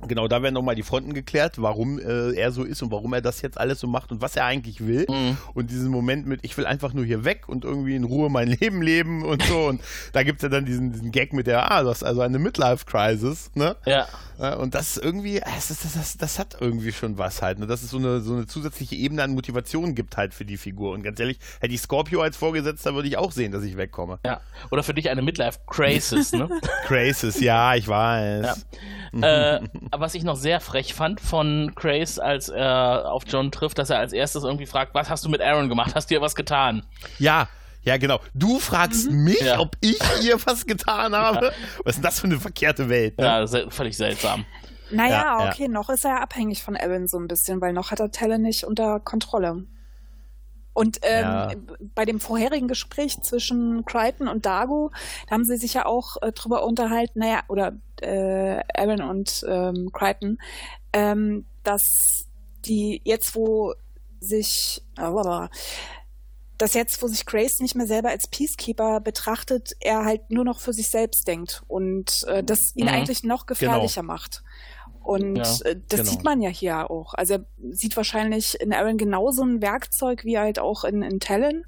Ge 0.00 0.08
genau, 0.08 0.28
da 0.28 0.42
werden 0.42 0.54
nochmal 0.54 0.74
die 0.74 0.82
Fronten 0.82 1.14
geklärt, 1.14 1.60
warum 1.60 1.98
äh, 1.98 2.32
er 2.32 2.52
so 2.52 2.64
ist 2.64 2.82
und 2.82 2.90
warum 2.90 3.12
er 3.12 3.20
das 3.20 3.42
jetzt 3.42 3.58
alles 3.58 3.80
so 3.80 3.86
macht 3.86 4.12
und 4.12 4.20
was 4.20 4.36
er 4.36 4.44
eigentlich 4.44 4.86
will. 4.86 5.06
Mhm. 5.08 5.36
Und 5.54 5.70
diesen 5.70 5.88
Moment 5.88 6.26
mit, 6.26 6.40
ich 6.44 6.56
will 6.56 6.66
einfach 6.66 6.92
nur 6.92 7.04
hier 7.04 7.24
weg 7.24 7.48
und 7.48 7.64
irgendwie 7.64 7.96
in 7.96 8.04
Ruhe 8.04 8.30
mein 8.30 8.48
Leben 8.60 8.82
leben 8.82 9.24
und 9.24 9.42
so. 9.42 9.66
Und 9.66 9.80
da 10.12 10.22
gibt 10.22 10.38
es 10.38 10.42
ja 10.42 10.48
dann 10.48 10.64
diesen, 10.64 10.92
diesen 10.92 11.10
Gag 11.12 11.32
mit 11.32 11.46
der, 11.46 11.70
ah, 11.70 11.82
das 11.82 11.98
ist 11.98 12.04
also 12.04 12.20
eine 12.20 12.38
Midlife-Crisis, 12.38 13.50
ne? 13.54 13.76
Ja. 13.86 14.06
Ja, 14.38 14.54
Und 14.54 14.74
das 14.74 14.96
ist 14.96 15.04
irgendwie, 15.04 15.40
das, 15.40 15.68
das, 15.68 15.94
das, 15.94 16.16
das, 16.16 16.38
hat 16.38 16.56
irgendwie 16.60 16.92
schon 16.92 17.18
was 17.18 17.42
halt. 17.42 17.58
Ne? 17.58 17.66
Dass 17.66 17.82
es 17.82 17.90
so 17.90 17.98
eine, 17.98 18.20
so 18.20 18.34
eine 18.34 18.46
zusätzliche 18.46 18.94
Ebene 18.94 19.22
an 19.22 19.34
Motivation 19.34 19.94
gibt 19.94 20.16
halt 20.16 20.32
für 20.32 20.44
die 20.44 20.56
Figur. 20.56 20.92
Und 20.92 21.02
ganz 21.02 21.18
ehrlich, 21.18 21.38
hätte 21.60 21.74
ich 21.74 21.80
Scorpio 21.80 22.20
als 22.20 22.36
Vorgesetzter, 22.36 22.94
würde 22.94 23.08
ich 23.08 23.16
auch 23.16 23.32
sehen, 23.32 23.52
dass 23.52 23.64
ich 23.64 23.76
wegkomme. 23.76 24.20
Ja. 24.24 24.40
Oder 24.70 24.82
für 24.82 24.94
dich 24.94 25.10
eine 25.10 25.22
Midlife-Crisis, 25.22 26.32
ne? 26.32 26.48
Crisis, 26.86 27.40
ja, 27.40 27.74
ich 27.74 27.88
weiß. 27.88 28.66
äh, 29.20 29.60
was 29.90 30.14
ich 30.14 30.22
noch 30.22 30.36
sehr 30.36 30.60
frech 30.60 30.94
fand 30.94 31.20
von 31.20 31.72
Grace, 31.74 32.18
als 32.18 32.48
er 32.48 33.10
auf 33.10 33.24
John 33.26 33.50
trifft, 33.50 33.78
dass 33.78 33.90
er 33.90 33.98
als 33.98 34.12
erstes 34.12 34.44
irgendwie 34.44 34.66
fragt, 34.66 34.94
was 34.94 35.10
hast 35.10 35.24
du 35.24 35.28
mit 35.28 35.40
Aaron 35.40 35.68
gemacht? 35.68 35.94
Hast 35.94 36.10
du 36.10 36.14
ihr 36.14 36.20
was 36.20 36.34
getan? 36.34 36.84
Ja, 37.18 37.48
ja, 37.88 37.96
genau. 37.96 38.20
Du 38.34 38.58
fragst 38.58 39.10
mich, 39.10 39.40
Ja. 39.40 39.58
ob 39.58 39.76
ich 39.80 39.98
ihr 40.22 40.36
was 40.46 40.66
getan 40.66 41.14
habe? 41.14 41.52
Was 41.84 41.94
ist 41.94 41.96
denn 41.96 42.02
das 42.02 42.20
für 42.20 42.26
eine 42.26 42.38
verkehrte 42.38 42.88
Welt? 42.88 43.18
Ne? 43.18 43.24
Ja, 43.24 43.46
se 43.46 43.70
völlig 43.70 43.96
seltsam. 43.96 44.44
Naja, 44.90 45.10
Ja, 45.10 45.44
ja. 45.44 45.50
okay, 45.52 45.68
noch 45.68 45.90
ist 45.90 46.04
er 46.04 46.12
ja 46.12 46.20
abhängig 46.20 46.62
von 46.62 46.76
Aaron 46.76 47.08
so 47.08 47.18
ein 47.18 47.28
bisschen, 47.28 47.60
weil 47.60 47.72
noch 47.72 47.90
hat 47.90 48.00
er 48.00 48.10
Talon 48.10 48.40
nicht 48.42 48.64
unter 48.64 49.00
Kontrolle. 49.00 49.64
Und 50.72 50.98
ähm, 51.02 51.22
Ja. 51.24 51.50
bei 51.94 52.04
dem 52.04 52.20
vorherigen 52.20 52.68
Gespräch 52.68 53.20
zwischen 53.22 53.84
Crichton 53.84 54.28
und 54.28 54.46
Dago, 54.46 54.92
da 55.26 55.34
haben 55.34 55.44
sie 55.44 55.56
sich 55.56 55.74
ja 55.74 55.86
auch 55.86 56.16
äh, 56.22 56.30
drüber 56.32 56.64
unterhalten, 56.64 57.18
naja, 57.18 57.40
oder 57.48 57.72
äh, 58.00 58.60
Aaron 58.76 59.02
und 59.02 59.44
ähm, 59.48 59.90
Crichton, 59.92 60.38
ähm, 60.92 61.46
dass 61.64 62.26
die 62.64 63.00
jetzt, 63.04 63.34
wo 63.34 63.74
sich, 64.20 64.82
äh, 64.96 65.02
dass 66.58 66.74
jetzt, 66.74 67.00
wo 67.02 67.06
sich 67.08 67.24
Grace 67.24 67.60
nicht 67.60 67.74
mehr 67.76 67.86
selber 67.86 68.08
als 68.10 68.26
Peacekeeper 68.26 69.00
betrachtet, 69.00 69.72
er 69.80 70.04
halt 70.04 70.30
nur 70.30 70.44
noch 70.44 70.60
für 70.60 70.72
sich 70.72 70.88
selbst 70.90 71.26
denkt 71.28 71.62
und 71.68 72.24
äh, 72.26 72.42
das 72.44 72.74
ihn 72.74 72.86
Mhm. 72.86 72.92
eigentlich 72.92 73.22
noch 73.24 73.46
gefährlicher 73.46 74.02
macht. 74.02 74.42
Und 75.02 75.36
Ja, 75.36 75.44
äh, 75.64 75.80
das 75.88 76.00
genau. 76.00 76.10
sieht 76.10 76.24
man 76.24 76.42
ja 76.42 76.50
hier 76.50 76.90
auch. 76.90 77.14
Also 77.14 77.34
er 77.34 77.44
sieht 77.70 77.96
wahrscheinlich 77.96 78.60
in 78.60 78.72
Aaron 78.74 78.98
genauso 78.98 79.42
ein 79.42 79.62
Werkzeug 79.62 80.24
wie 80.24 80.38
halt 80.38 80.58
auch 80.58 80.84
in, 80.84 81.02
in 81.02 81.20
Talon. 81.20 81.64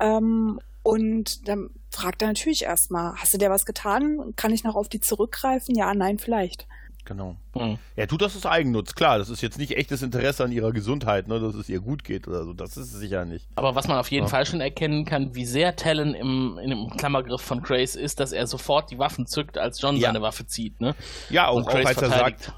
Ähm, 0.00 0.60
und 0.82 1.46
dann 1.48 1.70
fragt 1.90 2.22
er 2.22 2.28
natürlich 2.28 2.62
erstmal, 2.62 3.14
hast 3.16 3.34
du 3.34 3.38
dir 3.38 3.50
was 3.50 3.66
getan? 3.66 4.32
Kann 4.36 4.52
ich 4.52 4.64
noch 4.64 4.76
auf 4.76 4.88
die 4.88 5.00
zurückgreifen? 5.00 5.74
Ja, 5.74 5.92
nein, 5.92 6.18
vielleicht. 6.18 6.66
Genau. 7.10 7.34
Hm. 7.54 7.76
Er 7.96 8.06
tut 8.06 8.22
das 8.22 8.36
aus 8.36 8.46
Eigennutz, 8.46 8.94
klar. 8.94 9.18
Das 9.18 9.30
ist 9.30 9.40
jetzt 9.40 9.58
nicht 9.58 9.76
echtes 9.76 10.00
Interesse 10.00 10.44
an 10.44 10.52
ihrer 10.52 10.70
Gesundheit, 10.70 11.26
ne, 11.26 11.40
dass 11.40 11.56
es 11.56 11.68
ihr 11.68 11.80
gut 11.80 12.04
geht 12.04 12.28
oder 12.28 12.44
so. 12.44 12.52
Das 12.52 12.76
ist 12.76 12.92
es 12.94 13.00
sicher 13.00 13.24
nicht. 13.24 13.48
Aber 13.56 13.74
was 13.74 13.88
man 13.88 13.98
auf 13.98 14.12
jeden 14.12 14.26
Ja. 14.26 14.30
Fall 14.30 14.46
schon 14.46 14.60
erkennen 14.60 15.04
kann, 15.04 15.34
wie 15.34 15.44
sehr 15.44 15.74
Talon 15.74 16.14
im, 16.14 16.56
in 16.62 16.70
dem 16.70 16.88
Klammergriff 16.90 17.40
von 17.40 17.62
Grace 17.62 17.96
ist, 17.96 18.20
dass 18.20 18.30
er 18.30 18.46
sofort 18.46 18.92
die 18.92 19.00
Waffen 19.00 19.26
zückt, 19.26 19.58
als 19.58 19.80
John 19.80 19.96
Ja. 19.96 20.06
seine 20.06 20.22
Waffe 20.22 20.46
zieht, 20.46 20.80
ne? 20.80 20.94
Ja, 21.30 21.48
Und 21.48 21.62
und 21.62 21.68
auch 21.68 21.72
Grace 21.72 21.86
als 21.86 22.02
er 22.02 22.08
sagt, 22.10 22.52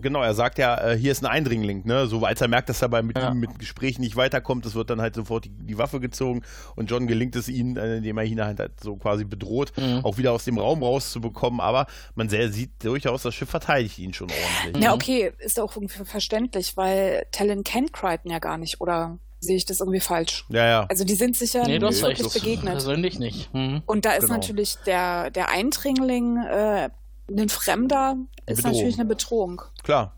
genau, 0.00 0.22
er 0.22 0.34
sagt 0.34 0.58
ja, 0.58 0.76
äh, 0.92 0.96
hier 0.98 1.12
ist 1.12 1.22
ein 1.22 1.26
Eindringling, 1.26 1.86
ne? 1.86 2.06
So 2.06 2.24
als 2.24 2.40
er 2.40 2.48
merkt, 2.48 2.68
dass 2.68 2.82
er 2.82 2.88
bei 2.88 3.02
mit 3.02 3.16
Ja. 3.18 3.30
ihm 3.30 3.38
mit 3.40 3.58
Gesprächen 3.58 4.02
nicht 4.02 4.16
weiterkommt, 4.16 4.64
es 4.66 4.74
wird 4.74 4.90
dann 4.90 5.00
halt 5.00 5.14
sofort 5.14 5.44
die, 5.44 5.50
die 5.50 5.78
Waffe 5.78 6.00
gezogen 6.00 6.42
und 6.74 6.90
John 6.90 7.06
gelingt 7.06 7.36
es 7.36 7.48
ihm, 7.48 7.76
äh, 7.76 7.96
indem 7.98 8.18
er 8.18 8.24
ihn 8.24 8.40
halt, 8.42 8.60
halt 8.60 8.80
so 8.80 8.96
quasi 8.96 9.24
bedroht, 9.24 9.72
Mhm. 9.76 10.00
auch 10.04 10.18
wieder 10.18 10.32
aus 10.32 10.44
dem 10.44 10.58
Raum 10.58 10.82
rauszubekommen. 10.82 11.60
Aber 11.60 11.86
man 12.14 12.28
sehr, 12.28 12.50
sieht 12.50 12.70
durchaus, 12.84 13.22
das 13.22 13.34
Schiff 13.34 13.50
verteidigt 13.50 13.98
ihn 13.98 14.12
schon 14.14 14.28
ordentlich. 14.30 14.82
Ja, 14.84 14.90
Mhm. 14.90 14.94
okay, 14.96 15.32
ist 15.38 15.58
auch 15.60 15.74
irgendwie 15.76 16.04
verständlich, 16.04 16.76
weil 16.76 17.26
Talon 17.32 17.64
kennt 17.64 17.92
Crichton 17.92 18.30
ja 18.30 18.38
gar 18.38 18.58
nicht 18.58 18.80
oder 18.80 19.18
sehe 19.38 19.56
ich 19.56 19.66
das 19.66 19.80
irgendwie 19.80 20.00
falsch. 20.00 20.44
Ja, 20.48 20.66
ja. 20.66 20.86
Also 20.88 21.04
die 21.04 21.14
sind 21.14 21.36
sicher 21.36 21.62
Nee, 21.66 21.80
wirklich 21.80 22.32
begegnet. 22.32 22.72
Persönlich 22.72 23.18
nicht. 23.18 23.52
Mhm. 23.54 23.82
Und 23.86 24.04
da 24.04 24.12
ist 24.12 24.22
Genau. 24.22 24.34
natürlich 24.34 24.76
der, 24.86 25.30
der 25.30 25.50
Eindringling, 25.50 26.38
äh, 26.38 26.88
ein 27.30 27.48
Fremder, 27.48 28.16
ist 28.46 28.56
Bedrohung. 28.56 28.72
natürlich 28.74 28.94
eine 28.96 29.04
Bedrohung. 29.08 29.62
Klar. 29.82 30.12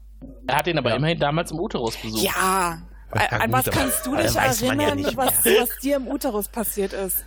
Er 0.47 0.57
hat 0.57 0.67
ihn 0.67 0.79
aber 0.79 0.91
Ja. 0.91 0.97
immerhin 0.97 1.19
damals 1.19 1.51
im 1.53 1.61
Uterus 1.61 1.97
besucht. 1.97 2.23
Ja. 2.23 2.79
An, 3.11 3.53
was 3.53 3.65
kannst 3.71 4.07
du 4.07 4.13
aber 4.13 4.23
dich 4.23 4.35
ja 4.35 4.43
erinnern, 4.43 4.97
nicht 4.97 5.17
was, 5.17 5.45
was 5.45 5.79
dir 5.83 5.97
im 5.97 6.09
Uterus 6.09 6.49
passiert 6.49 6.93
ist? 6.93 7.25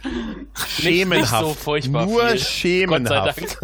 Schemenhaft. 0.68 1.44
so 1.44 1.54
furchtbar 1.56 2.06
Nur 2.06 2.28
viel. 2.30 2.40
schemenhaft. 2.40 3.58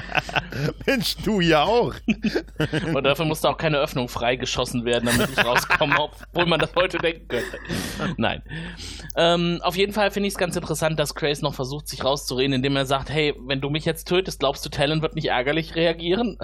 Mensch, 0.86 1.16
du 1.24 1.40
ja 1.40 1.62
auch. 1.62 1.94
Und 2.94 3.04
dafür 3.04 3.24
musste 3.24 3.48
auch 3.48 3.56
keine 3.56 3.78
Öffnung 3.78 4.08
freigeschossen 4.08 4.84
werden, 4.84 5.06
damit 5.06 5.30
ich 5.30 5.44
rauskomme, 5.44 5.96
obwohl 5.98 6.44
man 6.44 6.60
das 6.60 6.74
heute 6.76 6.98
denken 6.98 7.26
könnte. 7.28 7.58
Nein. 8.18 8.42
Ähm, 9.16 9.60
auf 9.62 9.76
jeden 9.76 9.94
Fall 9.94 10.10
finde 10.10 10.26
ich 10.26 10.34
es 10.34 10.38
ganz 10.38 10.56
interessant, 10.56 10.98
dass 11.00 11.14
Grace 11.14 11.40
noch 11.40 11.54
versucht, 11.54 11.88
sich 11.88 12.04
rauszureden, 12.04 12.52
indem 12.52 12.76
er 12.76 12.84
sagt, 12.84 13.08
hey, 13.08 13.34
wenn 13.46 13.62
du 13.62 13.70
mich 13.70 13.86
jetzt 13.86 14.06
tötest, 14.06 14.40
glaubst 14.40 14.64
du, 14.66 14.68
Talon 14.68 15.00
wird 15.00 15.14
nicht 15.14 15.28
ärgerlich 15.28 15.74
reagieren? 15.74 16.36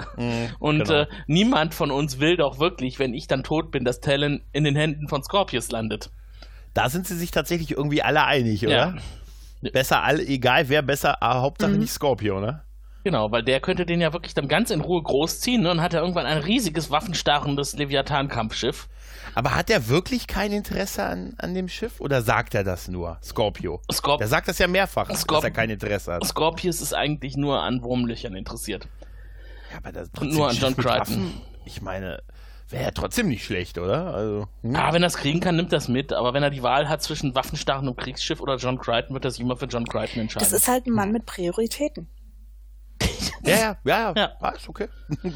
Und 0.59 0.85
genau. 0.85 1.01
äh, 1.01 1.07
niemand 1.27 1.75
von 1.75 1.91
uns 1.91 2.19
will 2.19 2.35
doch 2.35 2.57
wirklich, 2.57 2.97
wenn 2.97 3.13
ich 3.13 3.27
dann 3.27 3.43
tot 3.43 3.69
bin, 3.69 3.85
dass 3.85 3.99
Talon 3.99 4.41
in 4.53 4.63
den 4.63 4.75
Händen 4.75 4.86
von 5.07 5.23
Scorpius 5.23 5.71
landet. 5.71 6.09
Da 6.73 6.89
sind 6.89 7.07
sie 7.07 7.15
sich 7.17 7.31
tatsächlich 7.31 7.71
irgendwie 7.71 8.01
alle 8.03 8.23
einig, 8.25 8.65
oder? 8.65 8.95
Ja. 9.61 9.71
Besser 9.71 10.03
alle, 10.03 10.23
egal 10.25 10.69
wer 10.69 10.81
besser, 10.83 11.21
ah, 11.21 11.41
Hauptsache 11.41 11.71
Mhm. 11.71 11.79
nicht 11.79 11.91
Scorpio, 11.91 12.39
ne? 12.39 12.61
Genau, 13.03 13.31
weil 13.31 13.41
der 13.41 13.59
könnte 13.61 13.85
den 13.85 14.01
ja 14.01 14.11
wirklich 14.13 14.33
dann 14.33 14.47
ganz 14.49 14.69
in 14.69 14.81
Ruhe 14.81 15.01
großziehen 15.01 15.61
ne, 15.63 15.71
und 15.71 15.81
hat 15.81 15.93
er 15.93 16.01
irgendwann 16.01 16.25
ein 16.25 16.39
riesiges 16.39 16.91
waffenstarrendes 16.91 17.75
Leviathan-Kampfschiff. 17.77 18.89
Aber 19.33 19.55
hat 19.55 19.69
er 19.69 19.87
wirklich 19.87 20.27
kein 20.27 20.51
Interesse 20.51 21.03
an, 21.03 21.33
an 21.37 21.53
dem 21.53 21.69
Schiff 21.69 21.99
oder 22.01 22.21
sagt 22.21 22.53
er 22.53 22.63
das 22.63 22.87
nur? 22.87 23.17
Scorpio. 23.23 23.81
Scorp 23.91 24.19
Der 24.19 24.27
sagt 24.27 24.47
das 24.47 24.57
ja 24.59 24.67
mehrfach, 24.67 25.09
Scorp- 25.11 25.35
dass 25.37 25.43
er 25.45 25.51
kein 25.51 25.69
Interesse 25.69 26.13
hat. 26.13 26.25
Scorpius 26.25 26.81
ist 26.81 26.93
eigentlich 26.93 27.37
nur 27.37 27.61
an 27.61 27.81
Wurmlöchern 27.81 28.35
interessiert. 28.35 28.87
Ja, 29.71 29.77
aber 29.77 29.91
das 29.91 30.09
Und 30.19 30.33
nur 30.33 30.49
an 30.49 30.55
John 30.55 30.75
Crichton. 30.75 31.33
Ich 31.65 31.81
meine, 31.81 32.21
wäre 32.69 32.83
ja 32.83 32.91
trotzdem 32.91 33.27
nicht 33.29 33.45
schlecht, 33.45 33.77
oder? 33.77 34.13
Also, 34.13 34.47
hm? 34.61 34.75
Ah, 34.75 34.93
wenn 34.93 35.03
er 35.03 35.07
es 35.07 35.17
kriegen 35.17 35.39
kann, 35.39 35.55
nimmt 35.55 35.71
das 35.71 35.87
mit. 35.87 36.13
Aber 36.13 36.33
wenn 36.33 36.43
er 36.43 36.49
die 36.49 36.63
Wahl 36.63 36.89
hat 36.89 37.01
zwischen 37.03 37.35
waffenstarrendem 37.35 37.95
Kriegsschiff 37.95 38.41
oder 38.41 38.57
John 38.57 38.77
Crichton, 38.77 39.13
wird 39.13 39.25
er 39.25 39.31
sich 39.31 39.41
immer 39.41 39.55
für 39.55 39.65
John 39.65 39.85
Crichton 39.85 40.21
entscheiden. 40.21 40.49
Das 40.49 40.59
ist 40.59 40.67
halt 40.67 40.85
ein 40.87 40.93
Mann 40.93 41.11
mit 41.11 41.25
Prioritäten. 41.25 42.09
ja, 43.43 43.55
ja, 43.55 43.77
ja, 43.83 43.99
ja, 43.99 44.13
Ja. 44.15 44.31
Ah, 44.39 44.49
ist 44.49 44.67
okay. 44.67 44.87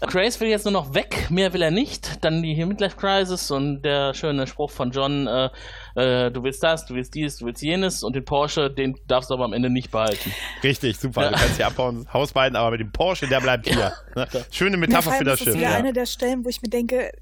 Grace 0.00 0.40
will 0.40 0.48
jetzt 0.48 0.64
nur 0.64 0.72
noch 0.72 0.94
weg, 0.94 1.30
mehr 1.30 1.52
will 1.52 1.62
er 1.62 1.70
nicht. 1.70 2.24
Dann 2.24 2.42
die 2.42 2.64
Midlife 2.64 2.96
Crisis 2.96 3.50
und 3.50 3.82
der 3.82 4.14
schöne 4.14 4.46
Spruch 4.46 4.70
von 4.70 4.90
John, 4.92 5.26
äh, 5.26 5.50
äh, 5.94 6.30
du 6.30 6.42
willst 6.42 6.62
das, 6.62 6.86
du 6.86 6.94
willst 6.94 7.14
dies, 7.14 7.36
du 7.36 7.46
willst 7.46 7.62
jenes 7.62 8.02
und 8.02 8.16
den 8.16 8.24
Porsche, 8.24 8.70
den 8.70 8.96
darfst 9.06 9.30
du 9.30 9.34
aber 9.34 9.44
am 9.44 9.52
Ende 9.52 9.68
nicht 9.68 9.90
behalten. 9.90 10.32
Richtig, 10.62 10.98
super. 10.98 11.24
Ja. 11.24 11.30
Du 11.32 11.36
kannst 11.36 11.56
hier 11.56 11.66
abhauen, 11.66 12.06
Haus 12.12 12.32
beiden, 12.32 12.56
aber 12.56 12.70
mit 12.72 12.80
dem 12.80 12.92
Porsche, 12.92 13.28
der 13.28 13.40
bleibt 13.40 13.68
hier. 13.68 13.92
Ne? 14.16 14.26
Schöne 14.50 14.72
Ja, 14.72 14.76
Metapher 14.78 15.12
für 15.12 15.24
das 15.24 15.40
ist 15.40 15.46
das 15.46 15.54
Schiff. 15.54 15.60
wieder 15.62 15.72
Ja. 15.72 15.76
eine 15.76 15.92
der 15.92 16.06
Stellen, 16.06 16.44
wo 16.44 16.48
ich 16.48 16.62
mir 16.62 16.70
denke, 16.70 17.12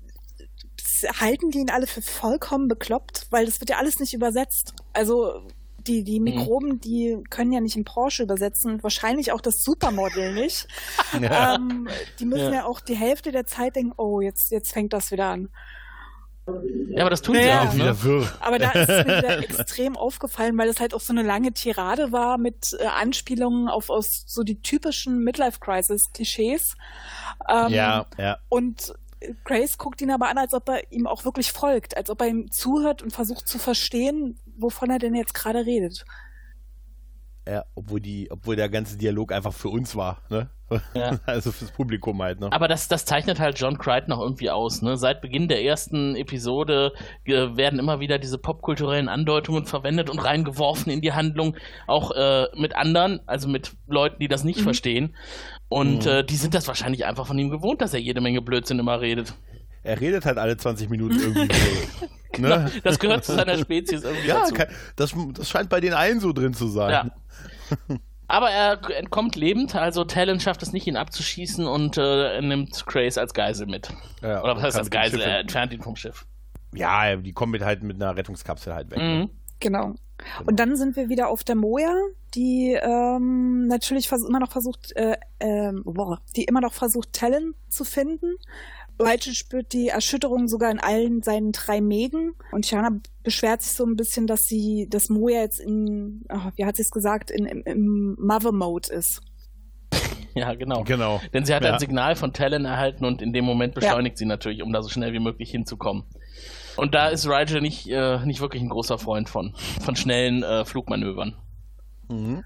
halten 1.20 1.50
die 1.50 1.58
ihn 1.58 1.70
alle 1.70 1.86
für 1.86 2.02
vollkommen 2.02 2.68
bekloppt? 2.68 3.26
Weil 3.30 3.46
das 3.46 3.60
wird 3.60 3.70
ja 3.70 3.78
alles 3.78 3.98
nicht 3.98 4.14
übersetzt. 4.14 4.72
Also 4.92 5.42
die, 5.86 6.02
die 6.04 6.20
Mikroben, 6.20 6.80
die 6.80 7.18
können 7.30 7.52
ja 7.52 7.60
nicht 7.60 7.76
in 7.76 7.84
Porsche 7.84 8.22
übersetzen 8.24 8.72
und 8.72 8.82
wahrscheinlich 8.82 9.32
auch 9.32 9.40
das 9.40 9.62
Supermodel 9.62 10.34
nicht. 10.34 10.66
Ja. 11.20 11.54
ähm, 11.54 11.88
die 12.18 12.24
müssen 12.26 12.52
Ja. 12.52 12.60
ja. 12.60 12.64
auch 12.66 12.80
die 12.80 12.96
Hälfte 12.96 13.32
der 13.32 13.46
Zeit 13.46 13.76
denken, 13.76 13.92
oh, 13.96 14.20
jetzt, 14.20 14.50
jetzt 14.50 14.72
fängt 14.72 14.92
das 14.92 15.10
wieder 15.10 15.26
an. 15.26 15.48
Ja, 16.90 17.02
aber 17.02 17.10
das 17.10 17.20
tun 17.22 17.34
sie 17.36 17.42
Ja. 17.42 17.60
auch, 17.62 17.72
ne? 17.72 17.74
Wieder 17.74 18.02
wirr. 18.02 18.32
Aber 18.40 18.58
da 18.58 18.70
ist 18.72 18.88
es 18.88 19.06
mir 19.06 19.18
wieder 19.18 19.38
extrem 19.42 19.96
aufgefallen, 19.96 20.56
weil 20.58 20.68
es 20.68 20.80
halt 20.80 20.94
auch 20.94 21.00
so 21.00 21.12
eine 21.12 21.22
lange 21.22 21.52
Tirade 21.52 22.10
war 22.12 22.38
mit 22.38 22.74
äh, 22.80 22.86
Anspielungen 22.86 23.68
auf 23.68 23.90
aus 23.90 24.24
so 24.26 24.42
die 24.42 24.60
typischen 24.62 25.22
Midlife-Crisis-Klischees. 25.24 26.74
Ähm, 27.48 27.68
Ja, 27.72 28.06
ja. 28.18 28.38
Und 28.48 28.94
Grace 29.44 29.78
guckt 29.78 30.00
ihn 30.00 30.10
aber 30.10 30.28
an, 30.28 30.38
als 30.38 30.54
ob 30.54 30.68
er 30.68 30.92
ihm 30.92 31.06
auch 31.06 31.24
wirklich 31.24 31.52
folgt, 31.52 31.96
als 31.96 32.08
ob 32.08 32.20
er 32.22 32.28
ihm 32.28 32.50
zuhört 32.50 33.02
und 33.02 33.12
versucht 33.12 33.46
zu 33.48 33.58
verstehen, 33.58 34.38
wovon 34.58 34.90
er 34.90 34.98
denn 34.98 35.14
jetzt 35.14 35.34
gerade 35.34 35.64
redet. 35.66 36.04
Ja, 37.48 37.64
obwohl 37.74 37.98
die, 38.00 38.30
obwohl 38.30 38.56
der 38.56 38.68
ganze 38.68 38.98
Dialog 38.98 39.32
einfach 39.32 39.54
für 39.54 39.70
uns 39.70 39.96
war, 39.96 40.20
ne? 40.28 40.50
Ja. 40.94 41.18
Also 41.24 41.50
fürs 41.50 41.70
Publikum 41.70 42.20
halt, 42.20 42.40
ne? 42.40 42.52
Aber 42.52 42.68
das, 42.68 42.88
das 42.88 43.06
zeichnet 43.06 43.40
halt 43.40 43.58
John 43.58 43.78
Crichton 43.78 44.12
auch 44.12 44.20
irgendwie 44.20 44.50
aus. 44.50 44.82
Ne? 44.82 44.98
Seit 44.98 45.22
Beginn 45.22 45.48
der 45.48 45.64
ersten 45.64 46.14
Episode 46.14 46.92
äh, 47.24 47.56
werden 47.56 47.78
immer 47.78 48.00
wieder 48.00 48.18
diese 48.18 48.36
popkulturellen 48.36 49.08
Andeutungen 49.08 49.64
verwendet 49.64 50.10
und 50.10 50.18
reingeworfen 50.18 50.92
in 50.92 51.00
die 51.00 51.14
Handlung, 51.14 51.56
auch 51.86 52.10
äh, 52.10 52.48
mit 52.54 52.76
anderen, 52.76 53.20
also 53.26 53.48
mit 53.48 53.72
Leuten, 53.86 54.18
die 54.20 54.28
das 54.28 54.44
nicht 54.44 54.58
Mhm. 54.60 54.64
verstehen. 54.64 55.16
Und 55.70 56.04
Mhm. 56.04 56.10
äh, 56.10 56.24
die 56.24 56.36
sind 56.36 56.52
das 56.52 56.68
wahrscheinlich 56.68 57.06
einfach 57.06 57.26
von 57.26 57.38
ihm 57.38 57.48
gewohnt, 57.48 57.80
dass 57.80 57.94
er 57.94 58.00
jede 58.00 58.20
Menge 58.20 58.42
Blödsinn 58.42 58.78
immer 58.78 59.00
redet. 59.00 59.32
Er 59.88 60.00
redet 60.00 60.26
halt 60.26 60.38
alle 60.38 60.56
20 60.56 60.90
Minuten 60.90 61.18
irgendwie 61.18 61.48
so. 61.54 62.06
ne? 62.42 62.70
Das 62.84 62.98
gehört 62.98 63.24
zu 63.24 63.34
seiner 63.34 63.56
Spezies 63.56 64.04
irgendwie 64.04 64.28
Ja, 64.28 64.40
dazu. 64.40 64.54
kein, 64.54 64.68
das, 64.96 65.14
das 65.34 65.48
scheint 65.48 65.70
bei 65.70 65.80
den 65.80 65.94
allen 65.94 66.20
so 66.20 66.32
drin 66.32 66.54
zu 66.54 66.68
sein. 66.68 67.10
Ja. 67.90 67.96
Aber 68.30 68.50
er 68.50 68.78
entkommt 68.98 69.36
lebend, 69.36 69.74
also 69.74 70.04
Talon 70.04 70.38
schafft 70.38 70.62
es 70.62 70.74
nicht, 70.74 70.86
ihn 70.86 70.96
abzuschießen 70.96 71.66
und 71.66 71.96
äh, 71.96 72.42
nimmt 72.42 72.84
Grace 72.84 73.16
als 73.16 73.32
Geisel 73.32 73.66
mit. 73.66 73.88
Ja, 74.20 74.42
Oder 74.42 74.56
was 74.56 74.64
heißt 74.64 74.74
kann 74.74 74.80
als 74.80 74.90
Geisel? 74.90 75.20
Er 75.22 75.40
entfernt 75.40 75.72
ihn 75.72 75.80
vom 75.80 75.96
Schiff. 75.96 76.26
Ja, 76.74 77.16
die 77.16 77.32
kommen 77.32 77.52
mit 77.52 77.62
halt 77.62 77.82
mit 77.82 77.96
einer 77.96 78.14
Rettungskapsel 78.14 78.74
halt 78.74 78.90
weg. 78.90 78.98
Mhm. 78.98 79.30
Genau. 79.60 79.94
Und 80.44 80.60
dann 80.60 80.76
sind 80.76 80.96
wir 80.96 81.08
wieder 81.08 81.28
auf 81.28 81.42
der 81.44 81.54
Moja, 81.54 81.94
die 82.34 82.78
ähm, 82.80 83.66
natürlich 83.66 84.10
immer 84.10 84.40
noch 84.40 84.52
versucht, 84.52 84.94
äh, 84.96 85.16
ähm, 85.40 85.82
boah, 85.84 86.20
die 86.36 86.44
immer 86.44 86.60
noch 86.60 86.74
versucht, 86.74 87.12
Talon 87.12 87.54
zu 87.68 87.84
finden. 87.84 88.36
Rachel 88.98 89.34
spürt 89.34 89.72
die 89.72 89.88
Erschütterung 89.88 90.48
sogar 90.48 90.70
in 90.70 90.80
allen 90.80 91.22
seinen 91.22 91.52
drei 91.52 91.80
Mägen. 91.80 92.32
Und 92.52 92.66
Shana 92.66 92.90
beschwert 93.22 93.62
sich 93.62 93.72
so 93.72 93.84
ein 93.84 93.96
bisschen, 93.96 94.26
dass 94.26 94.46
sie, 94.46 94.88
dass 94.90 95.08
Moja 95.08 95.40
jetzt 95.40 95.60
in, 95.60 96.24
ach, 96.28 96.50
wie 96.56 96.64
hat 96.64 96.76
sie 96.76 96.82
es 96.82 96.90
gesagt, 96.90 97.30
in, 97.30 97.46
im, 97.46 97.62
im 97.64 98.16
Mother-Mode 98.18 98.92
ist. 98.92 99.20
Ja, 100.34 100.54
genau. 100.54 100.84
Genau. 100.84 101.20
Denn 101.32 101.44
sie 101.44 101.54
hat 101.54 101.64
Ja. 101.64 101.72
ein 101.72 101.78
Signal 101.80 102.14
von 102.14 102.32
Talon 102.32 102.64
erhalten 102.64 103.04
und 103.04 103.22
in 103.22 103.32
dem 103.32 103.44
Moment 103.44 103.74
beschleunigt 103.74 104.18
sie 104.18 104.26
natürlich, 104.26 104.62
um 104.62 104.72
da 104.72 104.82
so 104.82 104.88
schnell 104.88 105.12
wie 105.12 105.18
möglich 105.18 105.50
hinzukommen. 105.50 106.04
Und 106.76 106.94
da 106.94 107.08
ist 107.08 107.26
Rigel 107.28 107.60
nicht, 107.60 107.88
äh, 107.88 108.24
nicht 108.24 108.40
wirklich 108.40 108.62
ein 108.62 108.68
großer 108.68 108.98
Freund 108.98 109.28
von, 109.28 109.54
von 109.80 109.96
schnellen 109.96 110.42
äh, 110.44 110.64
Flugmanövern. 110.64 111.34
Mhm. 112.08 112.44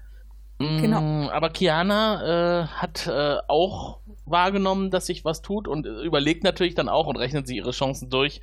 Genau. 0.59 1.01
Mm, 1.01 1.29
Aber 1.29 1.49
Kiana 1.49 2.61
äh, 2.63 2.67
hat 2.67 3.05
äh, 3.07 3.37
auch 3.47 3.99
wahrgenommen, 4.25 4.89
dass 4.91 5.05
sich 5.07 5.25
was 5.25 5.41
tut 5.41 5.67
und 5.67 5.85
überlegt 5.85 6.43
natürlich 6.43 6.75
dann 6.75 6.89
auch 6.89 7.07
und 7.07 7.17
rechnet 7.17 7.47
sie 7.47 7.57
ihre 7.57 7.71
Chancen 7.71 8.09
durch. 8.09 8.41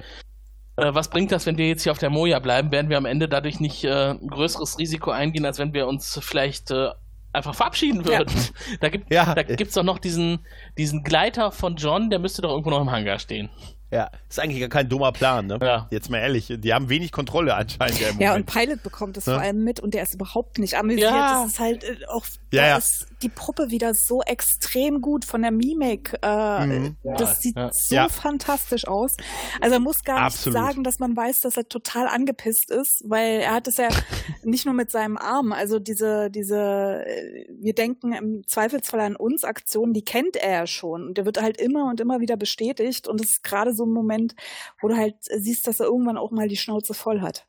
Äh, 0.77 0.95
was 0.95 1.11
bringt 1.11 1.33
das, 1.33 1.47
wenn 1.47 1.59
wir 1.59 1.69
jetzt 1.69 1.83
hier 1.83 1.93
auf 1.93 1.99
der 1.99 2.11
Moja 2.11 2.39
bleiben? 2.39 2.71
Werden 2.71 2.91
wir 2.91 2.97
am 2.99 3.07
Ende 3.07 3.29
dadurch 3.29 3.61
nicht 3.61 3.85
äh, 3.85 4.11
ein 4.11 4.29
größeres 4.29 4.79
Risiko 4.79 5.11
eingehen, 5.11 5.45
als 5.45 5.59
wenn 5.59 5.73
wir 5.75 5.87
uns 5.87 6.19
vielleicht 6.23 6.71
äh, 6.71 6.89
einfach 7.33 7.55
verabschieden 7.55 8.03
Ja. 8.05 8.19
würden? 8.21 8.35
Da 8.81 8.89
gibt 8.89 9.13
Ja. 9.13 9.35
da 9.35 9.43
gibt's 9.43 9.75
doch 9.75 9.83
noch 9.85 9.99
diesen, 9.99 10.41
diesen 10.79 11.03
Gleiter 11.03 11.51
von 11.53 11.77
John, 11.77 12.11
der 12.11 12.19
müsste 12.19 12.43
doch 12.43 12.51
irgendwo 12.51 12.71
noch 12.71 12.81
im 12.81 12.91
Hangar 12.91 13.19
stehen. 13.19 13.51
Ja, 13.91 14.11
ist 14.29 14.39
eigentlich 14.39 14.61
gar 14.61 14.69
kein 14.69 14.89
dummer 14.89 15.11
Plan, 15.13 15.47
ne? 15.47 15.59
Ja. 15.61 15.89
Jetzt 15.91 16.11
mal 16.11 16.19
ehrlich, 16.19 16.47
die 16.57 16.73
haben 16.73 16.89
wenig 16.89 17.11
Kontrolle 17.13 17.55
anscheinend 17.55 17.99
ja 18.01 18.09
im 18.11 18.21
Ja, 18.21 18.35
und. 18.35 18.47
Pilot 18.47 18.83
bekommt 18.83 19.17
es 19.17 19.27
Ja. 19.27 19.35
vor 19.35 19.43
allem 19.43 19.65
mit 19.65 19.81
und 19.81 19.95
der 19.95 20.03
ist 20.05 20.15
überhaupt 20.15 20.59
nicht 20.59 20.77
amüsiert. 20.77 21.11
Ja. 21.11 21.43
Das 21.43 21.53
ist 21.53 21.61
halt 21.61 21.85
äh, 21.85 21.97
auch, 22.09 22.25
Ja, 22.53 22.67
ja. 22.69 22.77
ist 22.79 23.07
die 23.23 23.29
Puppe 23.29 23.71
wieder 23.71 23.93
so 23.95 24.23
extrem 24.23 25.01
gut 25.01 25.25
von 25.25 25.43
der 25.43 25.51
Mimik. 25.51 26.17
Äh, 26.23 26.67
Mhm. 26.67 26.97
Das 27.03 27.41
sieht 27.41 27.57
Ja. 27.57 27.71
so 27.73 27.95
Ja. 27.95 28.09
fantastisch 28.09 28.87
aus. 28.87 29.17
Also 29.61 29.75
er 29.75 29.81
muss 29.81 30.05
gar 30.05 30.25
nicht 30.25 30.35
Absolut. 30.37 30.59
sagen, 30.59 30.85
dass 30.85 30.99
man 31.01 31.17
weiß, 31.17 31.41
dass 31.41 31.57
er 31.57 31.69
total 31.69 32.07
angepisst 32.07 32.71
ist, 32.71 33.03
weil 33.07 33.41
er 33.41 33.55
hat 33.55 33.67
es 33.67 33.77
ja 33.77 33.89
nicht 34.45 34.65
nur 34.67 34.75
mit 34.75 34.91
seinem 34.91 35.17
Arm, 35.17 35.53
also 35.53 35.79
diese, 35.81 36.31
diese, 36.31 37.05
äh, 37.07 37.47
wir 37.61 37.75
denken 37.75 38.13
im 38.13 38.43
Zweifelsfall 38.47 39.01
an 39.01 39.17
uns 39.17 39.45
Aktionen, 39.45 39.93
die 39.93 40.03
kennt 40.05 40.37
er 40.37 40.51
ja 40.53 40.67
schon. 40.67 41.07
Und 41.09 41.19
der 41.19 41.25
wird 41.27 41.43
halt 41.43 41.61
immer 41.61 41.89
und 41.91 42.01
immer 42.01 42.21
wieder 42.21 42.37
bestätigt. 42.37 43.09
Und 43.09 43.21
es 43.21 43.31
ist 43.31 43.43
gerade 43.45 43.75
so 43.75 43.80
ein 43.85 43.93
Moment, 43.93 44.35
wo 44.81 44.89
du 44.89 44.97
halt 44.97 45.17
siehst, 45.21 45.67
dass 45.67 45.81
er 45.81 45.87
irgendwann 45.87 46.17
auch 46.19 46.31
mal 46.31 46.49
die 46.49 46.57
Schnauze 46.57 46.95
voll 46.95 47.21
hat. 47.21 47.47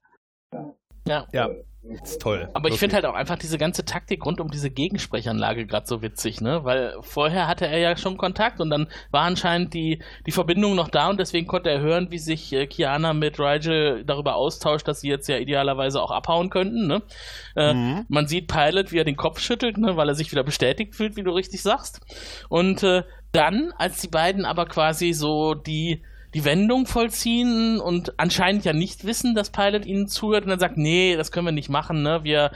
Ja. 1.07 1.25
Ja, 1.33 1.49
ist 2.03 2.21
toll. 2.21 2.47
Aber 2.53 2.69
ich 2.69 2.77
finde 2.77 2.93
halt 2.93 3.05
auch 3.05 3.15
einfach 3.15 3.39
diese 3.39 3.57
ganze 3.57 3.83
Taktik 3.83 4.23
rund 4.23 4.39
um 4.39 4.51
diese 4.51 4.69
Gegensprechanlage 4.69 5.65
gerade 5.65 5.87
so 5.87 6.03
witzig, 6.03 6.39
ne? 6.39 6.63
Weil 6.63 6.95
vorher 7.01 7.47
hatte 7.47 7.65
er 7.65 7.79
ja 7.79 7.97
schon 7.97 8.17
Kontakt 8.17 8.61
und 8.61 8.69
dann 8.69 8.87
war 9.09 9.23
anscheinend 9.23 9.73
die, 9.73 9.99
die 10.27 10.31
Verbindung 10.31 10.75
noch 10.75 10.89
da 10.89 11.09
und 11.09 11.19
deswegen 11.19 11.47
konnte 11.47 11.71
er 11.71 11.81
hören, 11.81 12.11
wie 12.11 12.19
sich 12.19 12.53
äh, 12.53 12.67
Kiana 12.67 13.13
mit 13.13 13.39
Rigel 13.39 14.05
darüber 14.05 14.35
austauscht, 14.35 14.87
dass 14.87 15.01
sie 15.01 15.09
jetzt 15.09 15.27
ja 15.27 15.37
idealerweise 15.37 15.99
auch 16.03 16.11
abhauen 16.11 16.51
könnten, 16.51 16.85
ne? 16.85 17.01
Äh, 17.55 17.73
Mhm. 17.73 18.05
Man 18.09 18.27
sieht 18.27 18.47
Pilot, 18.47 18.91
wie 18.91 18.99
er 18.99 19.03
den 19.03 19.17
Kopf 19.17 19.39
schüttelt, 19.39 19.79
ne? 19.79 19.97
Weil 19.97 20.07
er 20.07 20.15
sich 20.15 20.31
wieder 20.31 20.43
bestätigt 20.43 20.93
fühlt, 20.93 21.15
wie 21.15 21.23
du 21.23 21.31
richtig 21.31 21.63
sagst. 21.63 21.99
Und 22.47 22.83
äh, 22.83 23.01
dann, 23.31 23.73
als 23.75 24.01
die 24.01 24.07
beiden 24.07 24.45
aber 24.45 24.67
quasi 24.67 25.13
so 25.13 25.55
die 25.55 26.03
die 26.33 26.45
Wendung 26.45 26.85
vollziehen 26.85 27.79
und 27.79 28.17
anscheinend 28.17 28.63
ja 28.63 28.73
nicht 28.73 29.05
wissen, 29.05 29.35
dass 29.35 29.49
Pilot 29.49 29.85
ihnen 29.85 30.07
zuhört 30.07 30.43
und 30.45 30.49
dann 30.49 30.59
sagt, 30.59 30.77
nee, 30.77 31.15
das 31.17 31.31
können 31.31 31.47
wir 31.47 31.51
nicht 31.51 31.69
machen, 31.69 32.03
ne? 32.03 32.23
Wir, 32.23 32.51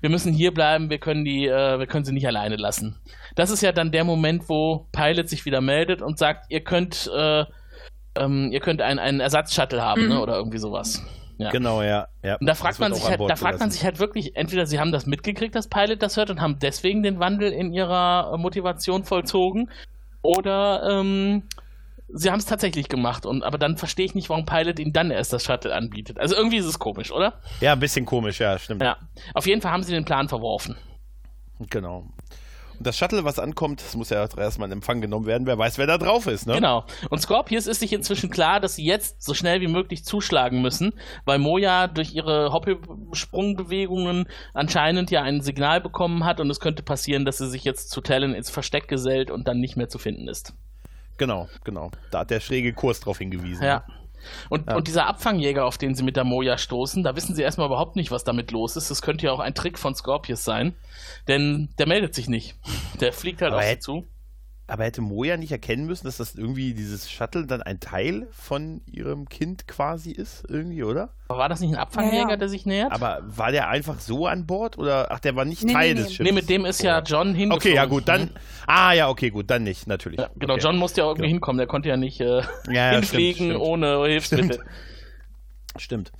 wir 0.00 0.10
müssen 0.10 0.32
hier 0.32 0.54
bleiben, 0.54 0.90
wir 0.90 0.98
können 0.98 1.24
die, 1.24 1.46
äh, 1.46 1.78
wir 1.78 1.86
können 1.86 2.04
sie 2.04 2.12
nicht 2.12 2.26
alleine 2.26 2.56
lassen. 2.56 3.00
Das 3.34 3.50
ist 3.50 3.62
ja 3.62 3.72
dann 3.72 3.90
der 3.90 4.04
Moment, 4.04 4.48
wo 4.48 4.86
Pilot 4.92 5.28
sich 5.28 5.44
wieder 5.44 5.60
meldet 5.60 6.02
und 6.02 6.18
sagt, 6.18 6.46
ihr 6.50 6.60
könnt, 6.60 7.10
äh, 7.14 7.44
ähm, 8.16 8.50
ihr 8.52 8.60
könnt 8.60 8.80
einen, 8.80 8.98
einen 8.98 9.20
Ersatzshuttle 9.20 9.82
haben, 9.82 10.04
Mhm. 10.04 10.08
ne? 10.08 10.20
Oder 10.20 10.36
irgendwie 10.36 10.58
sowas. 10.58 11.02
Ja. 11.38 11.50
Genau, 11.50 11.82
ja. 11.82 12.08
ja. 12.22 12.36
Und 12.36 12.46
da 12.46 12.54
fragt 12.54 12.78
man 12.78 12.94
sich 12.94 13.04
halt, 13.06 13.20
da 13.20 13.36
fragt 13.36 13.60
man 13.60 13.70
sich 13.70 13.84
halt 13.84 13.98
wirklich, 13.98 14.36
entweder 14.36 14.64
sie 14.64 14.80
haben 14.80 14.90
das 14.90 15.04
mitgekriegt, 15.04 15.54
dass 15.54 15.68
Pilot 15.68 16.02
das 16.02 16.16
hört 16.16 16.30
und 16.30 16.40
haben 16.40 16.58
deswegen 16.60 17.02
den 17.02 17.18
Wandel 17.18 17.52
in 17.52 17.72
ihrer 17.74 18.32
äh, 18.32 18.38
Motivation 18.38 19.04
vollzogen, 19.04 19.68
oder 20.22 20.82
ähm, 20.90 21.44
sie 22.08 22.30
haben 22.30 22.38
es 22.38 22.46
tatsächlich 22.46 22.88
gemacht 22.88 23.26
und 23.26 23.42
aber 23.42 23.58
dann 23.58 23.76
verstehe 23.76 24.06
ich 24.06 24.14
nicht, 24.14 24.28
warum 24.28 24.46
Pilot 24.46 24.78
ihnen 24.78 24.92
dann 24.92 25.10
erst 25.10 25.32
das 25.32 25.44
Shuttle 25.44 25.74
anbietet. 25.74 26.18
Also 26.18 26.36
irgendwie 26.36 26.58
ist 26.58 26.66
es 26.66 26.78
komisch, 26.78 27.10
oder? 27.10 27.40
Ja, 27.60 27.72
ein 27.72 27.80
bisschen 27.80 28.04
komisch, 28.04 28.40
ja, 28.40 28.58
stimmt. 28.58 28.82
Ja. 28.82 28.96
Auf 29.34 29.46
jeden 29.46 29.60
Fall 29.60 29.72
haben 29.72 29.82
sie 29.82 29.92
den 29.92 30.04
Plan 30.04 30.28
verworfen. 30.28 30.76
Genau. 31.70 32.06
Und 32.78 32.86
das 32.86 32.98
Shuttle, 32.98 33.24
was 33.24 33.38
ankommt, 33.38 33.80
das 33.80 33.96
muss 33.96 34.10
ja 34.10 34.26
erstmal 34.36 34.68
in 34.68 34.72
Empfang 34.72 35.00
genommen 35.00 35.26
werden. 35.26 35.46
Wer 35.46 35.56
weiß, 35.56 35.78
wer 35.78 35.86
da 35.86 35.96
drauf 35.96 36.26
ist, 36.26 36.46
ne? 36.46 36.54
Genau. 36.54 36.84
Und 37.08 37.20
Scorpius 37.20 37.66
ist 37.66 37.80
sich 37.80 37.92
inzwischen 37.92 38.28
klar, 38.30 38.60
dass 38.60 38.76
sie 38.76 38.84
jetzt 38.84 39.22
so 39.22 39.32
schnell 39.32 39.62
wie 39.62 39.66
möglich 39.66 40.04
zuschlagen 40.04 40.60
müssen, 40.60 40.92
weil 41.24 41.38
Moja 41.38 41.86
durch 41.88 42.14
ihre 42.14 42.52
Hoppelsprungbewegungen 42.52 44.28
anscheinend 44.52 45.10
ja 45.10 45.22
ein 45.22 45.40
Signal 45.40 45.80
bekommen 45.80 46.24
hat 46.24 46.38
und 46.38 46.50
es 46.50 46.60
könnte 46.60 46.82
passieren, 46.82 47.24
dass 47.24 47.38
sie 47.38 47.48
sich 47.48 47.64
jetzt 47.64 47.90
zu 47.90 48.02
Talon 48.02 48.34
ins 48.34 48.50
Versteck 48.50 48.88
gesellt 48.88 49.30
und 49.30 49.48
dann 49.48 49.58
nicht 49.58 49.76
mehr 49.76 49.88
zu 49.88 49.98
finden 49.98 50.28
ist. 50.28 50.52
Genau, 51.18 51.48
genau. 51.64 51.90
Da 52.10 52.20
hat 52.20 52.30
der 52.30 52.40
schräge 52.40 52.72
Kurs 52.72 53.00
drauf 53.00 53.18
hingewiesen. 53.18 53.64
Ja. 53.64 53.84
Und, 54.48 54.66
Ja. 54.68 54.76
und 54.76 54.88
dieser 54.88 55.06
Abfangjäger, 55.06 55.64
auf 55.64 55.78
den 55.78 55.94
sie 55.94 56.02
mit 56.02 56.16
der 56.16 56.24
Moja 56.24 56.58
stoßen, 56.58 57.02
da 57.04 57.14
wissen 57.14 57.34
sie 57.36 57.42
erstmal 57.42 57.68
überhaupt 57.68 57.96
nicht, 57.96 58.10
was 58.10 58.24
damit 58.24 58.50
los 58.50 58.76
ist. 58.76 58.90
Das 58.90 59.00
könnte 59.02 59.26
ja 59.26 59.32
auch 59.32 59.38
ein 59.40 59.54
Trick 59.54 59.78
von 59.78 59.94
Scorpius 59.94 60.44
sein. 60.44 60.74
Denn 61.28 61.68
der 61.78 61.86
meldet 61.86 62.14
sich 62.14 62.28
nicht. 62.28 62.56
Der 63.00 63.12
fliegt 63.12 63.40
halt 63.42 63.52
Aber 63.52 63.62
auf 63.62 63.68
sie 63.68 63.78
zu. 63.78 64.06
Aber 64.68 64.82
hätte 64.82 65.00
Moja 65.00 65.36
nicht 65.36 65.52
erkennen 65.52 65.86
müssen, 65.86 66.06
dass 66.06 66.16
das 66.16 66.34
irgendwie 66.34 66.74
dieses 66.74 67.08
Shuttle 67.08 67.46
dann 67.46 67.62
ein 67.62 67.78
Teil 67.78 68.26
von 68.32 68.80
ihrem 68.86 69.28
Kind 69.28 69.68
quasi 69.68 70.10
ist, 70.10 70.44
irgendwie, 70.48 70.82
oder? 70.82 71.10
Aber 71.28 71.38
war 71.38 71.48
das 71.48 71.60
nicht 71.60 71.70
ein 71.72 71.76
Abfangjäger, 71.78 72.22
Ja, 72.24 72.30
ja. 72.30 72.36
der 72.36 72.48
sich 72.48 72.66
nähert? 72.66 72.90
Aber 72.90 73.20
war 73.24 73.52
der 73.52 73.68
einfach 73.68 74.00
so 74.00 74.26
an 74.26 74.44
Bord 74.44 74.76
oder 74.76 75.12
ach, 75.12 75.20
der 75.20 75.36
war 75.36 75.44
nicht 75.44 75.62
Nee, 75.62 75.72
Teil 75.72 75.88
nee, 75.90 75.94
des 75.94 76.04
nee. 76.08 76.14
Schiffes? 76.14 76.26
nee, 76.26 76.32
mit 76.32 76.50
dem 76.50 76.64
ist 76.64 76.82
ja 76.82 77.00
John 77.00 77.28
hingeflogen. 77.34 77.52
Okay, 77.56 77.74
ja 77.76 77.84
gut, 77.84 78.08
dann. 78.08 78.30
Ah, 78.66 78.92
ja, 78.92 79.08
okay, 79.08 79.30
gut, 79.30 79.50
dann 79.50 79.62
nicht, 79.62 79.86
natürlich. 79.86 80.18
Ja, 80.18 80.30
genau, 80.34 80.54
okay. 80.54 80.62
John 80.64 80.76
musste 80.78 81.00
ja 81.02 81.06
irgendwie 81.06 81.22
Genau. 81.26 81.34
hinkommen. 81.34 81.58
Der 81.58 81.68
konnte 81.68 81.88
ja 81.88 81.96
nicht 81.96 82.20
äh, 82.20 82.40
ja, 82.40 82.42
ja, 82.72 82.90
hinfliegen 82.94 83.34
stimmt, 83.34 83.50
stimmt. 83.52 83.60
ohne 83.64 84.04
Hilfsmittel. 84.06 84.64
Stimmt. 85.78 86.10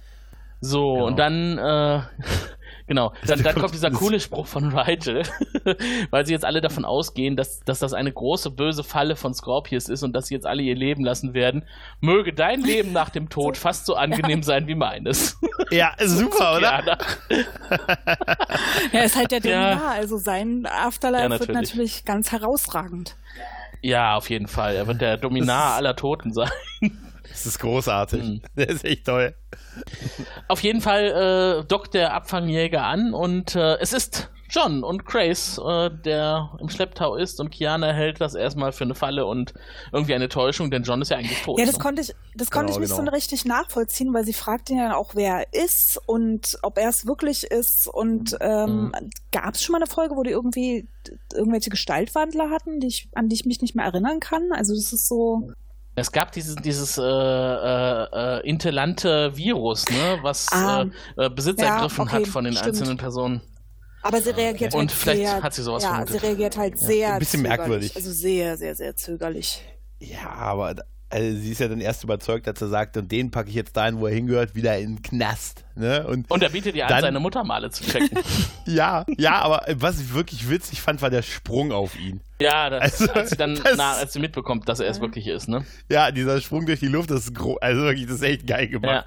So, 0.61 0.94
Genau. 0.94 1.07
und 1.07 1.18
dann, 1.18 1.59
äh, 1.59 2.01
genau, 2.87 3.12
dann, 3.26 3.43
dann 3.43 3.55
kommt 3.57 3.74
dieser 3.74 3.91
coole 3.91 4.20
Spruch 4.20 4.47
von 4.47 4.76
Rigel, 4.76 5.22
weil 6.11 6.26
sie 6.26 6.32
jetzt 6.32 6.45
alle 6.45 6.61
davon 6.61 6.84
ausgehen, 6.84 7.37
dass, 7.37 7.61
dass 7.61 7.78
das 7.78 7.93
eine 7.93 8.12
große 8.12 8.51
böse 8.51 8.84
Falle 8.84 9.16
von 9.16 9.34
Scorpius 9.34 9.89
ist 9.89 10.03
und 10.03 10.12
dass 10.14 10.26
sie 10.28 10.34
jetzt 10.34 10.47
alle 10.47 10.62
ihr 10.62 10.74
Leben 10.76 11.05
lassen 11.05 11.34
werden. 11.34 11.64
Möge 12.01 12.32
dein 12.32 12.61
Leben 12.62 12.93
nach 12.93 13.11
dem 13.11 13.28
Tod 13.28 13.57
fast 13.57 13.87
so 13.87 13.95
angenehm 13.95 14.43
sein 14.43 14.66
wie 14.66 14.74
meines. 14.74 15.39
Ja, 15.70 15.95
super, 16.05 16.57
oder? 16.57 16.97
Er 18.93 19.05
ist 19.05 19.16
halt 19.16 19.30
der 19.32 19.41
Ja. 19.41 19.70
Dominar, 19.74 19.93
also 19.93 20.16
sein 20.16 20.66
Afterlife 20.66 21.24
Ja, 21.24 21.30
wird 21.30 21.41
natürlich. 21.49 21.70
natürlich 21.70 22.05
ganz 22.05 22.32
herausragend. 22.32 23.16
Ja, 23.82 24.16
auf 24.16 24.30
jeden 24.30 24.49
Fall. 24.49 24.74
Er 24.74 24.87
wird 24.87 25.01
der 25.01 25.16
Dominar 25.16 25.74
aller 25.74 25.95
Toten 25.97 26.32
sein. 26.32 26.51
Das 27.29 27.47
ist 27.47 27.59
großartig. 27.59 28.22
Mhm. 28.22 28.43
Der 28.57 28.68
ist 28.68 28.85
echt 28.85 29.07
toll. 29.07 29.35
Auf 30.49 30.61
jeden 30.62 30.81
Fall 30.81 31.61
äh, 31.62 31.66
dockt 31.66 31.95
der 31.95 32.14
Abfangjäger 32.14 32.83
an 32.85 33.12
und 33.14 33.55
äh, 33.55 33.77
es 33.79 33.93
ist 33.93 34.31
John 34.49 34.85
und 34.85 35.05
Grace, 35.05 35.59
äh, 35.59 35.91
der 36.05 36.57
im 36.61 36.68
Schlepptau 36.68 37.16
ist 37.16 37.41
und 37.41 37.51
Kiana 37.51 37.93
hält 37.93 38.20
das 38.20 38.35
erstmal 38.37 38.70
für 38.70 38.85
eine 38.85 38.95
Falle 38.95 39.27
und 39.27 39.55
irgendwie 39.93 40.14
eine 40.14 40.29
Täuschung, 40.29 40.70
denn 40.70 40.85
John 40.85 41.03
ist 41.03 41.11
ja 41.11 41.16
eigentlich 41.16 41.43
tot. 41.43 41.59
Ja, 41.59 41.66
das 41.66 41.74
ne? 41.77 41.83
konnte 41.83 42.03
ich, 42.03 42.14
das 42.37 42.51
konnte 42.53 42.66
Genau, 42.72 42.77
ich 42.77 42.89
nicht 42.89 42.97
genau. 42.97 43.11
so 43.11 43.14
richtig 43.14 43.45
nachvollziehen, 43.45 44.14
weil 44.14 44.24
sie 44.24 44.33
fragt 44.33 44.70
ihn 44.70 44.79
ja 44.79 44.95
auch, 44.95 45.16
wer 45.16 45.47
er 45.51 45.64
ist 45.64 46.01
und 46.07 46.59
ob 46.62 46.79
er 46.79 46.89
es 46.91 47.07
wirklich 47.07 47.45
ist. 47.45 47.89
Und 47.89 48.37
ähm, 48.41 48.93
Mhm. 48.95 49.11
gab 49.33 49.55
es 49.55 49.62
schon 49.64 49.72
mal 49.72 49.79
eine 49.79 49.89
Folge, 49.91 50.14
wo 50.16 50.22
die 50.22 50.31
irgendwie 50.31 50.87
irgendwelche 51.35 51.70
Gestaltwandler 51.70 52.49
hatten, 52.51 52.79
die 52.79 52.87
ich, 52.87 53.09
an 53.14 53.29
die 53.29 53.35
ich 53.35 53.47
mich 53.47 53.61
nicht 53.62 53.74
mehr 53.74 53.85
erinnern 53.85 54.20
kann? 54.20 54.53
Also 54.53 54.74
das 54.74 54.93
ist 54.93 55.09
so. 55.09 55.51
Es 55.99 56.12
gab 56.12 56.30
dieses, 56.32 56.55
dieses 56.57 56.99
äh, 56.99 57.03
äh, 57.03 58.07
äh, 58.40 58.49
intellante 58.49 59.34
Virus, 59.36 59.86
ne, 59.88 60.18
was 60.22 60.47
Ah. 60.53 60.84
äh, 61.16 61.24
äh, 61.26 61.30
Besitz 61.30 61.61
Ja, 61.61 61.76
ergriffen 61.76 62.03
okay, 62.03 62.16
hat 62.16 62.26
von 62.28 62.44
den 62.44 62.53
stimmt. 62.53 62.68
einzelnen 62.68 62.97
Personen. 62.99 63.40
Aber 64.03 64.20
sie 64.20 64.30
reagiert 64.30 64.74
Und 64.74 64.80
halt 64.90 64.92
vielleicht 64.92 65.20
sehr, 65.20 65.42
hat 65.42 65.55
sie 65.55 65.62
sowas 65.62 65.82
ja, 65.82 65.88
vermutet. 65.88 66.20
sie 66.20 66.26
reagiert 66.26 66.57
halt 66.59 66.78
sehr 66.78 67.14
ein 67.14 67.18
bisschen 67.18 67.40
zögerlich. 67.40 67.59
merkwürdig. 67.59 67.97
Also 67.97 68.12
sehr, 68.12 68.57
sehr, 68.57 68.74
sehr 68.76 68.94
zögerlich. 68.94 69.62
Ja, 69.99 70.28
aber 70.30 70.74
also, 71.09 71.38
sie 71.38 71.52
ist 71.52 71.61
ja 71.61 71.68
dann 71.68 71.80
erst 71.80 72.02
überzeugt, 72.04 72.48
als 72.48 72.61
er 72.61 72.68
sagt, 72.68 72.96
und 72.96 73.11
den 73.12 73.30
packe 73.30 73.48
ich 73.48 73.54
jetzt 73.54 73.76
dahin, 73.76 73.98
wo 74.00 74.07
er 74.07 74.14
hingehört, 74.14 74.54
wieder 74.54 74.76
in 74.78 74.96
den 74.96 75.02
Knast. 75.02 75.64
Ne? 75.74 76.07
Und 76.07 76.30
Und 76.30 76.42
er 76.42 76.48
bietet 76.50 76.74
ihr 76.74 76.86
an, 76.88 77.00
seine 77.00 77.20
Muttermale 77.20 77.70
zu 77.70 77.84
checken. 77.84 78.18
ja, 78.66 79.04
ja, 79.16 79.34
aber 79.40 79.64
was 79.76 80.00
ich 80.00 80.14
wirklich 80.14 80.48
witzig 80.50 80.80
fand, 80.80 81.02
war 81.02 81.11
der 81.11 81.22
Sprung 81.22 81.70
auf 81.72 81.98
ihn. 81.98 82.20
ja, 82.40 82.70
das, 82.70 83.00
Also, 83.00 83.12
als 83.12 83.30
sie 83.30 83.36
dann, 83.36 83.54
das- 83.64 83.76
na, 83.76 83.92
als 83.92 84.12
sie 84.14 84.18
mitbekommt, 84.20 84.68
dass 84.68 84.80
er 84.80 84.88
es 84.88 85.00
wirklich 85.00 85.26
ist, 85.26 85.48
ne? 85.48 85.64
Ja, 85.88 86.11
dieser 86.11 86.40
Sprung 86.40 86.66
durch 86.66 86.80
die 86.80 86.88
Luft, 86.88 87.11
das 87.11 87.24
ist 87.26 87.34
gro 87.34 87.57
also 87.61 87.82
wirklich, 87.82 88.07
das 88.07 88.16
ist 88.16 88.22
echt 88.22 88.46
geil 88.46 88.68
Ja. 88.82 89.04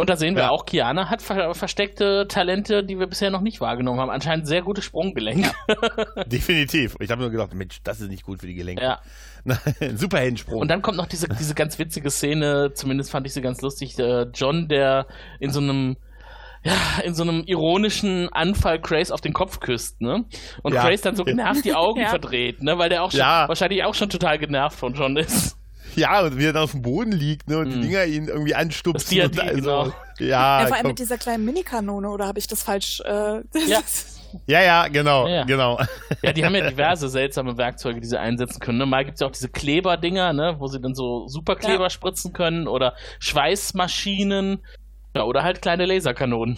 Und 0.00 0.10
da 0.10 0.16
sehen 0.16 0.34
wir 0.34 0.44
Ja. 0.44 0.50
auch, 0.50 0.64
Kiana 0.66 1.10
hat 1.10 1.22
ver 1.22 1.54
versteckte 1.54 2.26
Talente, 2.28 2.84
die 2.84 2.98
wir 2.98 3.06
bisher 3.06 3.30
noch 3.30 3.40
nicht 3.42 3.60
wahrgenommen 3.60 4.00
haben. 4.00 4.10
Anscheinend 4.10 4.46
sehr 4.48 4.62
gute 4.62 4.82
Sprunggelenke. 4.82 5.50
Definitiv. 6.26 6.96
Ich 7.00 7.10
habe 7.10 7.20
nur 7.22 7.30
gedacht, 7.30 7.54
Mensch, 7.54 7.78
das 7.82 8.00
ist 8.00 8.08
nicht 8.08 8.24
gut 8.24 8.40
für 8.40 8.46
die 8.46 8.54
Gelenke. 8.54 8.82
ja. 8.82 8.98
Super 9.94 10.18
Heldensprung. 10.18 10.60
Und 10.60 10.68
dann 10.70 10.82
kommt 10.82 10.96
noch 10.98 11.06
diese, 11.06 11.26
diese 11.28 11.54
ganz 11.54 11.78
witzige 11.78 12.10
Szene, 12.10 12.72
zumindest 12.74 13.10
fand 13.10 13.26
ich 13.26 13.32
sie 13.32 13.40
ganz 13.40 13.62
lustig, 13.62 13.98
äh, 13.98 14.26
John, 14.34 14.68
der 14.68 15.06
in 15.38 15.50
so 15.50 15.60
einem 15.60 15.96
ja, 16.62 16.74
in 17.04 17.14
so 17.14 17.22
einem 17.22 17.42
ironischen 17.46 18.28
Anfall 18.32 18.78
Grace 18.80 19.10
auf 19.12 19.22
den 19.22 19.32
Kopf 19.32 19.60
küsst, 19.60 20.02
ne? 20.02 20.24
Und 20.62 20.74
Ja. 20.74 20.82
Grace 20.86 21.00
dann 21.00 21.16
so 21.16 21.24
genervt 21.24 21.64
die 21.64 21.72
Augen 21.74 22.00
Ja. 22.02 22.08
verdreht, 22.10 22.62
ne? 22.62 22.76
Weil 22.76 22.90
der 22.90 23.02
auch 23.02 23.10
schon, 23.12 23.20
Ja. 23.20 23.48
wahrscheinlich 23.48 23.82
auch 23.84 23.94
schon 23.94 24.10
total 24.10 24.38
genervt 24.38 24.78
von 24.78 24.92
John 24.92 25.16
ist. 25.16 25.56
Ja, 25.96 26.20
und 26.22 26.38
wie 26.38 26.44
er 26.46 26.52
dann 26.52 26.62
auf 26.64 26.72
dem 26.72 26.82
Boden 26.82 27.12
liegt, 27.12 27.48
ne, 27.48 27.58
und 27.58 27.70
die 27.70 27.76
Mhm. 27.76 27.82
Dinger 27.82 28.04
ihn 28.04 28.28
irgendwie 28.28 28.54
anstupsen. 28.54 29.20
Also, 29.20 29.54
genau. 29.54 29.92
Ja, 30.18 30.60
ja, 30.62 30.66
vor 30.66 30.76
allem 30.76 30.86
mit 30.88 30.98
dieser 30.98 31.16
kleinen 31.18 31.44
Minikanone, 31.44 32.08
oder 32.10 32.26
habe 32.26 32.38
ich 32.38 32.46
das 32.46 32.62
falsch? 32.62 33.00
Äh, 33.04 33.40
Ja. 33.66 33.80
ja, 34.46 34.62
ja, 34.62 34.88
genau, 34.88 35.26
Ja. 35.26 35.44
genau. 35.44 35.80
Ja, 36.22 36.32
die 36.32 36.44
haben 36.44 36.54
ja 36.54 36.68
diverse 36.68 37.08
seltsame 37.08 37.56
Werkzeuge, 37.56 38.00
die 38.00 38.06
sie 38.06 38.18
einsetzen 38.20 38.60
können. 38.60 38.78
Ne? 38.78 38.86
Mal 38.86 39.04
gibt's 39.04 39.20
ja 39.20 39.26
auch 39.26 39.32
diese 39.32 39.48
Kleberdinger, 39.48 40.32
ne? 40.32 40.56
wo 40.58 40.66
sie 40.66 40.80
dann 40.80 40.94
so 40.94 41.26
Superkleber 41.28 41.84
Ja. 41.84 41.90
spritzen 41.90 42.32
können 42.32 42.68
oder 42.68 42.94
Schweißmaschinen 43.18 44.60
ja, 45.16 45.24
oder 45.24 45.42
halt 45.42 45.62
kleine 45.62 45.86
Laserkanonen. 45.86 46.56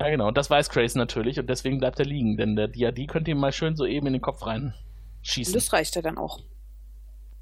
Ja, 0.00 0.08
genau. 0.10 0.28
Und 0.28 0.36
das 0.38 0.48
weiß 0.48 0.70
Grace 0.70 0.94
natürlich 0.94 1.38
und 1.40 1.50
deswegen 1.50 1.78
bleibt 1.78 1.98
er 1.98 2.06
liegen, 2.06 2.36
denn 2.36 2.54
der 2.56 2.68
Diadi 2.68 3.06
könnte 3.06 3.32
ihm 3.32 3.38
mal 3.38 3.52
schön 3.52 3.74
so 3.76 3.84
eben 3.84 4.06
in 4.06 4.12
den 4.14 4.22
Kopf 4.22 4.46
reinschießen. 4.46 5.52
das 5.52 5.72
reicht 5.72 5.96
ja 5.96 6.02
dann 6.02 6.16
auch. 6.18 6.38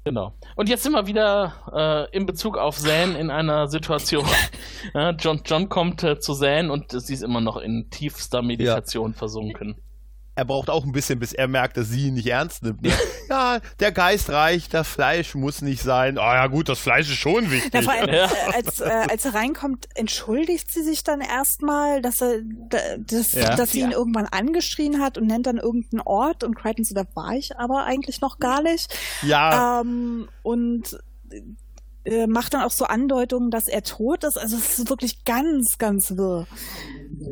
Genau. 0.07 0.33
Und 0.55 0.69
jetzt 0.69 0.83
sind 0.83 0.93
wir 0.93 1.05
wieder 1.05 2.07
äh, 2.09 2.15
in 2.15 2.25
Bezug 2.25 2.57
auf 2.57 2.77
Zan 2.77 3.17
in 3.17 3.29
einer 3.29 3.67
Situation. 3.67 4.25
ja, 4.93 5.09
John, 5.11 5.41
John 5.43 5.67
kommt 5.67 6.01
äh, 6.01 6.17
zu 6.17 6.33
Zan 6.33 6.71
und 6.71 6.91
sie 6.91 7.13
ist 7.13 7.23
immer 7.23 7.41
noch 7.41 7.57
in 7.57 7.89
tiefster 7.89 8.41
Meditation 8.41 9.13
versunken. 9.13 9.75
Er 10.37 10.45
braucht 10.45 10.69
auch 10.69 10.85
ein 10.85 10.91
bisschen, 10.91 11.17
bis 11.17 11.33
er 11.33 11.47
merkt, 11.47 11.77
dass 11.77 11.89
sie 11.89 12.07
ihn 12.07 12.13
nicht 12.13 12.27
ernst 12.27 12.61
nimmt. 12.61 12.83
Ne? 12.83 12.91
ja, 13.29 13.59
der 13.79 13.91
Geist 13.91 14.29
reicht, 14.29 14.71
das 14.73 14.87
Fleisch 14.87 15.33
muss 15.33 15.63
nicht 15.63 15.81
sein. 15.81 16.17
Oh 16.19 16.21
ja, 16.21 16.45
gut, 16.45 16.69
das 16.69 16.77
Fleisch 16.77 17.09
ist 17.09 17.17
schon 17.17 17.49
wichtig. 17.49 17.73
Ja, 17.73 17.81
vor 17.81 17.93
allem, 17.93 18.13
Ja. 18.13 18.25
äh, 18.25 18.53
als, 18.55 18.79
äh, 18.79 18.85
als 19.09 19.25
er 19.25 19.33
reinkommt, 19.33 19.87
entschuldigt 19.95 20.71
sie 20.71 20.83
sich 20.83 21.03
dann 21.03 21.21
erstmal, 21.21 22.03
dass 22.03 22.21
er, 22.21 22.41
da- 22.69 22.77
dass, 22.99 23.31
Ja. 23.31 23.55
dass 23.55 23.71
sie 23.71 23.79
ihn 23.79 23.91
Ja. 23.91 23.97
irgendwann 23.97 24.27
angeschrien 24.27 25.01
hat 25.01 25.17
und 25.17 25.25
nennt 25.25 25.47
dann 25.47 25.57
irgendeinen 25.57 26.01
Ort 26.01 26.43
und 26.43 26.53
Crichton 26.55 26.85
so, 26.85 26.93
da 26.93 27.03
war 27.15 27.33
ich 27.33 27.57
aber 27.57 27.85
eigentlich 27.85 28.21
noch 28.21 28.37
gar 28.37 28.61
nicht. 28.61 28.93
ja, 29.23 29.81
Ähm, 29.81 30.29
und 30.43 30.99
äh, 32.05 32.25
macht 32.27 32.53
dann 32.53 32.61
auch 32.61 32.71
so 32.71 32.85
Andeutungen, 32.85 33.51
dass 33.51 33.67
er 33.67 33.83
tot 33.83 34.23
ist. 34.23 34.37
Also 34.37 34.55
es 34.55 34.79
ist 34.79 34.89
wirklich 34.89 35.25
ganz, 35.25 35.77
ganz 35.77 36.15
wirr. 36.15 36.47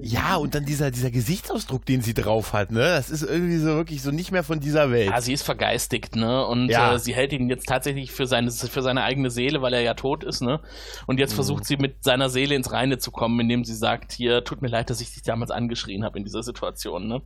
Ja, 0.02 0.36
und 0.38 0.56
dann 0.56 0.66
dieser, 0.66 0.90
dieser 0.90 1.12
Gesichtsausdruck, 1.12 1.86
den 1.86 2.02
sie 2.02 2.14
drauf 2.14 2.54
hat, 2.54 2.72
ne? 2.72 2.80
Das 2.80 3.10
ist 3.10 3.22
irgendwie 3.24 3.58
so 3.58 3.68
wirklich 3.68 4.02
so 4.02 4.12
nicht 4.12 4.32
mehr 4.32 4.44
von 4.44 4.60
dieser 4.60 4.90
Welt. 4.92 5.10
Ja, 5.12 5.22
sie 5.22 5.34
ist 5.34 5.44
vergeistigt, 5.44 6.16
ne? 6.16 6.46
Und 6.48 6.70
Ja. 6.70 6.96
äh, 6.96 7.00
sie 7.00 7.14
hält 7.14 7.34
ihn 7.34 7.50
jetzt 7.50 7.68
tatsächlich 7.68 8.12
für 8.12 8.26
seine, 8.26 8.50
für 8.52 8.82
seine 8.82 9.04
eigene 9.04 9.30
Seele, 9.30 9.62
weil 9.62 9.74
er 9.74 9.82
ja 9.82 9.94
tot 9.94 10.24
ist, 10.24 10.42
ne? 10.42 10.60
Und 11.08 11.20
jetzt 11.20 11.32
Mhm. 11.32 11.36
versucht 11.36 11.66
sie 11.66 11.78
mit 11.78 12.04
seiner 12.04 12.30
Seele 12.30 12.56
ins 12.56 12.72
Reine 12.72 12.98
zu 12.98 13.12
kommen, 13.12 13.40
indem 13.40 13.64
sie 13.64 13.76
sagt, 13.76 14.12
hier, 14.12 14.44
tut 14.44 14.62
mir 14.62 14.70
leid, 14.70 14.90
dass 14.90 15.02
ich 15.02 15.14
dich 15.14 15.24
damals 15.24 15.52
angeschrien 15.52 16.04
habe 16.04 16.18
in 16.18 16.24
dieser 16.24 16.42
Situation, 16.44 17.08
ne? 17.08 17.22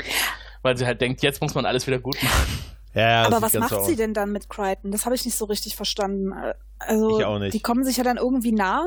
Weil 0.61 0.75
sie 0.77 0.85
halt 0.85 0.99
denkt, 1.01 1.21
jetzt 1.21 1.41
muss 1.41 1.55
man 1.55 1.65
alles 1.65 1.87
wieder 1.87 1.99
gut 1.99 2.21
machen. 2.21 2.59
Ja, 2.93 3.23
Aber 3.23 3.41
was 3.41 3.53
macht 3.53 3.69
so 3.69 3.83
sie 3.83 3.95
denn 3.95 4.13
dann 4.13 4.31
mit 4.31 4.49
Crichton? 4.49 4.91
Das 4.91 5.05
habe 5.05 5.15
ich 5.15 5.23
nicht 5.23 5.37
so 5.37 5.45
richtig 5.45 5.75
verstanden. 5.75 6.33
Also, 6.79 7.19
ich 7.19 7.25
auch 7.25 7.39
nicht. 7.39 7.53
die 7.53 7.59
kommen 7.61 7.83
sich 7.83 7.97
ja 7.97 8.03
dann 8.03 8.17
irgendwie 8.17 8.51
nah 8.51 8.83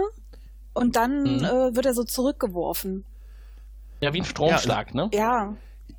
und 0.74 0.96
dann 0.96 1.38
mhm. 1.38 1.44
äh, 1.44 1.74
wird 1.76 1.86
er 1.86 1.94
so 1.94 2.02
zurückgeworfen. 2.04 3.04
Ja, 4.02 4.12
wie 4.12 4.18
ein 4.18 4.24
Stromschlag, 4.24 4.88
ja, 4.94 4.96
ne? 4.96 5.10
Ja. 5.14 5.54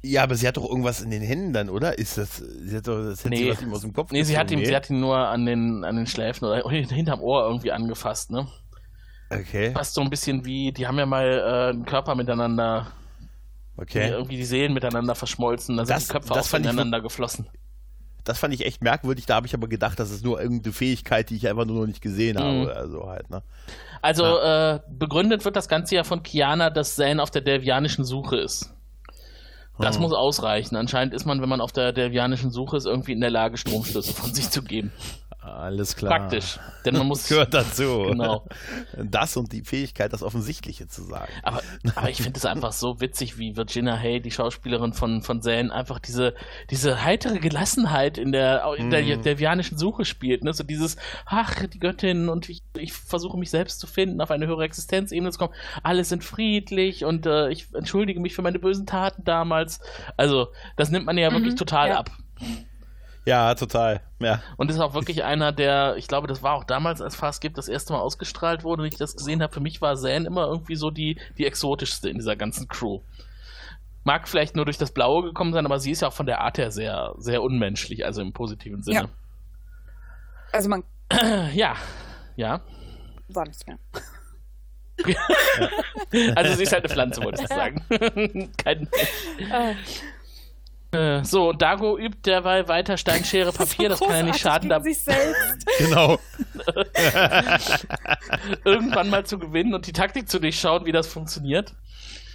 Ja, 0.06 0.24
aber 0.24 0.36
sie 0.36 0.46
hat 0.46 0.58
doch 0.58 0.68
irgendwas 0.68 1.02
in 1.02 1.10
den 1.12 1.22
Händen 1.22 1.54
dann, 1.54 1.70
oder? 1.70 1.98
Ist 1.98 2.18
das, 2.18 2.38
sie 2.38 2.76
hat 2.76 2.88
doch 2.88 3.02
das 3.02 3.24
nee. 3.24 3.50
was 3.50 3.62
ihm 3.62 3.74
aus 3.74 3.82
dem 3.82 3.94
Kopf 3.94 4.12
Nee, 4.12 4.24
sie 4.24 4.38
hat, 4.38 4.52
ihn, 4.52 4.66
sie 4.66 4.76
hat 4.76 4.90
ihn 4.90 5.00
nur 5.00 5.18
an 5.18 5.46
den, 5.46 5.86
an 5.86 5.96
den 5.96 6.08
Schläfen 6.08 6.46
oder 6.46 6.70
hinterm 6.70 7.22
Ohr 7.22 7.48
irgendwie 7.48 7.72
angefasst, 7.72 8.30
ne? 8.30 8.46
Okay. 9.30 9.72
Fast 9.72 9.94
so 9.94 10.02
ein 10.02 10.10
bisschen 10.10 10.44
wie, 10.44 10.74
die 10.74 10.86
haben 10.86 11.00
ja 11.00 11.06
mal 11.06 11.26
äh, 11.26 11.70
einen 11.70 11.86
Körper 11.86 12.16
miteinander, 12.16 12.88
okay. 13.78 14.10
irgendwie 14.10 14.36
die 14.36 14.44
Seelen 14.44 14.74
miteinander 14.74 15.16
verschmolzen, 15.16 15.78
da 15.78 15.86
sind 15.86 15.96
das, 15.96 16.08
die 16.08 16.12
Köpfe 16.12 16.34
auch 16.34 16.54
ineinander 16.54 17.00
geflossen. 17.02 17.48
Das 18.26 18.40
fand 18.40 18.54
ich 18.54 18.66
echt 18.66 18.84
merkwürdig, 18.84 19.26
da 19.26 19.36
habe 19.36 19.48
ich 19.48 19.54
aber 19.54 19.70
gedacht, 19.70 20.00
das 20.00 20.12
ist 20.12 20.26
nur 20.26 20.42
irgendeine 20.42 20.74
Fähigkeit, 20.74 21.30
die 21.30 21.38
ich 21.38 21.48
einfach 21.48 21.66
nur 21.66 21.80
noch 21.80 21.88
nicht 21.88 22.02
gesehen 22.02 22.38
habe. 22.38 22.58
Mhm. 22.58 22.68
Also 22.68 23.08
halt, 23.08 23.30
ne? 23.30 23.42
Also 24.04 24.26
ja. 24.26 24.76
äh, 24.76 24.80
begründet 24.90 25.46
wird 25.46 25.56
das 25.56 25.70
Ganze 25.70 25.96
ja 25.96 26.04
von 26.04 26.24
Kiana, 26.24 26.70
dass 26.70 26.98
Zane 26.98 27.24
auf 27.24 27.32
der 27.32 27.42
devianischen 27.42 28.04
Suche 28.04 28.36
ist. 28.36 28.76
Das 29.80 29.96
hm. 29.96 30.04
muss 30.04 30.14
ausreichen. 30.14 30.76
Anscheinend 30.76 31.14
ist 31.14 31.26
man, 31.26 31.42
wenn 31.42 31.50
man 31.50 31.62
auf 31.62 31.72
der 31.72 31.94
devianischen 31.94 32.52
Suche 32.52 32.78
ist, 32.78 32.86
irgendwie 32.86 33.14
in 33.14 33.22
der 33.22 33.32
Lage, 33.32 33.58
Stromstöße 33.58 34.14
von 34.14 34.34
sich 34.34 34.50
zu 34.50 34.62
geben. 34.62 34.92
Alles 35.44 35.96
klar. 35.96 36.20
Praktisch. 36.20 36.58
Denn 36.86 36.96
man 36.96 37.08
muss. 37.08 37.28
gehört 37.30 37.54
dazu. 37.54 38.06
Genau. 38.10 38.46
Das 38.98 39.36
und 39.36 39.52
die 39.52 39.62
Fähigkeit, 39.62 40.14
das 40.14 40.24
Offensichtliche 40.24 40.88
zu 40.88 41.04
sagen. 41.04 41.32
Aber, 41.44 41.62
aber 41.96 42.10
ich 42.10 42.22
finde 42.22 42.38
es 42.38 42.46
einfach 42.46 42.72
so 42.72 43.02
witzig, 43.02 43.38
wie 43.38 43.56
Virginia 43.56 43.98
Hay, 43.98 44.22
die 44.22 44.32
Schauspielerin 44.32 44.94
von, 44.94 45.22
von 45.22 45.42
Zane, 45.42 45.74
einfach 45.74 46.00
diese, 46.00 46.34
diese 46.70 47.04
heitere 47.04 47.40
Gelassenheit 47.40 48.18
in 48.18 48.32
der, 48.32 48.64
in 48.78 48.90
der 48.90 49.02
mm. 49.02 49.22
devianischen 49.22 49.78
Suche 49.78 50.06
spielt. 50.06 50.44
Ne? 50.44 50.54
So 50.54 50.64
dieses, 50.64 50.96
ach, 51.26 51.66
die 51.68 51.80
Göttin 51.80 52.30
und 52.30 52.48
ich, 52.50 52.64
ich 52.78 52.94
versuche 52.94 53.38
mich 53.38 53.50
selbst 53.50 53.80
zu 53.80 53.88
finden, 53.88 54.22
auf 54.22 54.32
eine 54.32 54.48
höhere 54.48 54.64
Existenzebene 54.64 55.32
zu 55.32 55.40
kommen. 55.40 55.54
Alle 55.84 56.06
sind 56.06 56.24
friedlich 56.24 57.04
und 57.04 57.26
äh, 57.26 57.50
ich 57.50 57.68
entschuldige 57.74 58.20
mich 58.20 58.34
für 58.34 58.42
meine 58.42 58.60
bösen 58.60 58.86
Taten 58.86 59.24
damals. 59.24 59.63
Also, 60.18 60.48
das 60.76 60.90
nimmt 60.92 61.06
man 61.06 61.18
ja 61.18 61.30
mhm, 61.30 61.36
wirklich 61.36 61.56
total 61.56 61.90
ja. 61.90 62.00
ab. 62.00 62.12
Ja, 63.26 63.56
total. 63.56 64.02
Ja. 64.20 64.42
Und 64.58 64.70
ist 64.70 64.80
auch 64.80 64.94
wirklich 64.94 65.24
einer, 65.24 65.52
der, 65.54 65.96
ich 65.98 66.08
glaube, 66.08 66.28
das 66.28 66.44
war 66.44 66.54
auch 66.54 66.66
damals, 66.66 67.02
als 67.02 67.16
Fast 67.16 67.42
Skip 67.42 67.54
das 67.54 67.70
erste 67.70 67.94
Mal 67.94 68.00
ausgestrahlt 68.00 68.64
wurde 68.64 68.82
und 68.82 68.88
ich 68.88 68.98
das 68.98 69.16
gesehen 69.16 69.42
habe. 69.42 69.54
Für 69.54 69.62
mich 69.62 69.82
war 69.82 69.96
Zan 69.96 70.26
immer 70.26 70.46
irgendwie 70.48 70.76
so 70.76 70.92
die, 70.92 71.18
die 71.38 71.46
exotischste 71.46 72.10
in 72.10 72.18
dieser 72.18 72.36
ganzen 72.36 72.68
Crew. 72.68 73.00
Mag 74.04 74.28
vielleicht 74.28 74.58
nur 74.58 74.66
durch 74.66 74.78
das 74.78 74.92
Blaue 74.92 75.24
gekommen 75.24 75.54
sein, 75.54 75.66
aber 75.66 75.80
sie 75.80 75.92
ist 75.92 76.02
ja 76.02 76.10
auch 76.10 76.14
von 76.14 76.26
der 76.26 76.42
Art 76.42 76.58
her 76.58 76.72
sehr, 76.72 77.14
sehr 77.18 77.42
unmenschlich, 77.42 78.06
also 78.06 78.22
im 78.22 78.34
positiven 78.34 78.84
Sinne. 78.84 79.00
Ja. 79.00 79.10
Also 80.52 80.68
man. 80.68 80.84
ja, 81.54 81.76
ja. 82.36 82.62
War 83.30 83.46
nichts 83.46 83.66
mehr. 83.66 83.78
also 86.36 86.56
sie 86.56 86.64
ist 86.64 86.72
halt 86.74 86.86
eine 86.86 86.94
Pflanze, 86.94 87.24
wollte 87.24 87.42
ich 87.44 87.48
sagen. 87.48 87.84
Kein. 88.58 88.88
Äh. 89.52 89.76
Äh, 90.94 91.24
so, 91.24 91.54
Dago 91.54 91.98
übt 91.98 92.20
derweil 92.26 92.68
weiter 92.68 92.98
Steinschere 92.98 93.52
Papier, 93.54 93.90
das, 93.90 94.00
das 94.00 94.08
kann 94.08 94.18
ja 94.18 94.24
nicht 94.24 94.40
schaden. 94.40 94.70
Da 94.70 94.80
sich 94.80 95.00
selbst. 95.00 95.68
genau. 95.80 96.20
Irgendwann 98.64 99.10
mal 99.10 99.26
zu 99.26 99.40
gewinnen 99.40 99.74
und 99.74 99.88
die 99.88 99.94
Taktik 99.94 100.30
zu 100.30 100.40
durchschauen, 100.40 100.86
wie 100.86 100.92
das 100.92 101.08
funktioniert. 101.08 101.74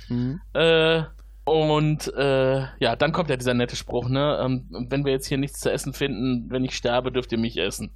Mhm. 0.09 0.41
Äh, 0.55 1.03
und 1.45 2.13
äh, 2.15 2.67
ja, 2.79 2.97
dann 2.97 3.13
kommt 3.13 3.31
ja 3.31 3.37
dieser 3.37 3.55
nette 3.55 3.77
Spruch, 3.77 4.09
ne? 4.09 4.39
Ähm, 4.43 4.67
wenn 4.91 5.05
wir 5.05 5.13
jetzt 5.13 5.27
hier 5.27 5.39
nichts 5.39 5.61
zu 5.61 5.71
essen 5.71 5.95
finden, 5.95 6.51
wenn 6.51 6.65
ich 6.65 6.75
sterbe, 6.75 7.13
dürft 7.13 7.33
ihr 7.33 7.39
mich 7.39 7.57
essen. 7.57 7.91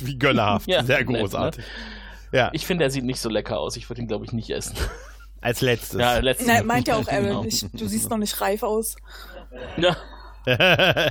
wie 0.00 0.18
gönnerhaft, 0.18 0.68
ja, 0.68 0.84
sehr 0.84 1.04
großartig. 1.04 1.64
Nett, 1.64 1.68
ne? 1.68 2.03
Ja. 2.34 2.50
Ich 2.52 2.66
finde, 2.66 2.82
er 2.82 2.90
sieht 2.90 3.04
nicht 3.04 3.20
so 3.20 3.28
lecker 3.28 3.60
aus. 3.60 3.76
Ich 3.76 3.88
würde 3.88 4.02
ihn, 4.02 4.08
glaube 4.08 4.24
ich, 4.24 4.32
nicht 4.32 4.50
essen. 4.50 4.76
Als 5.40 5.60
letztes. 5.60 6.00
Ja, 6.00 6.18
letztes. 6.18 6.48
Nein, 6.48 6.66
meint 6.66 6.88
ja 6.88 6.96
auch 6.96 7.06
Aaron. 7.06 7.48
Genau. 7.48 7.70
du 7.72 7.86
siehst 7.86 8.10
noch 8.10 8.18
nicht 8.18 8.40
reif 8.40 8.64
aus. 8.64 8.96
Ja. 9.76 9.96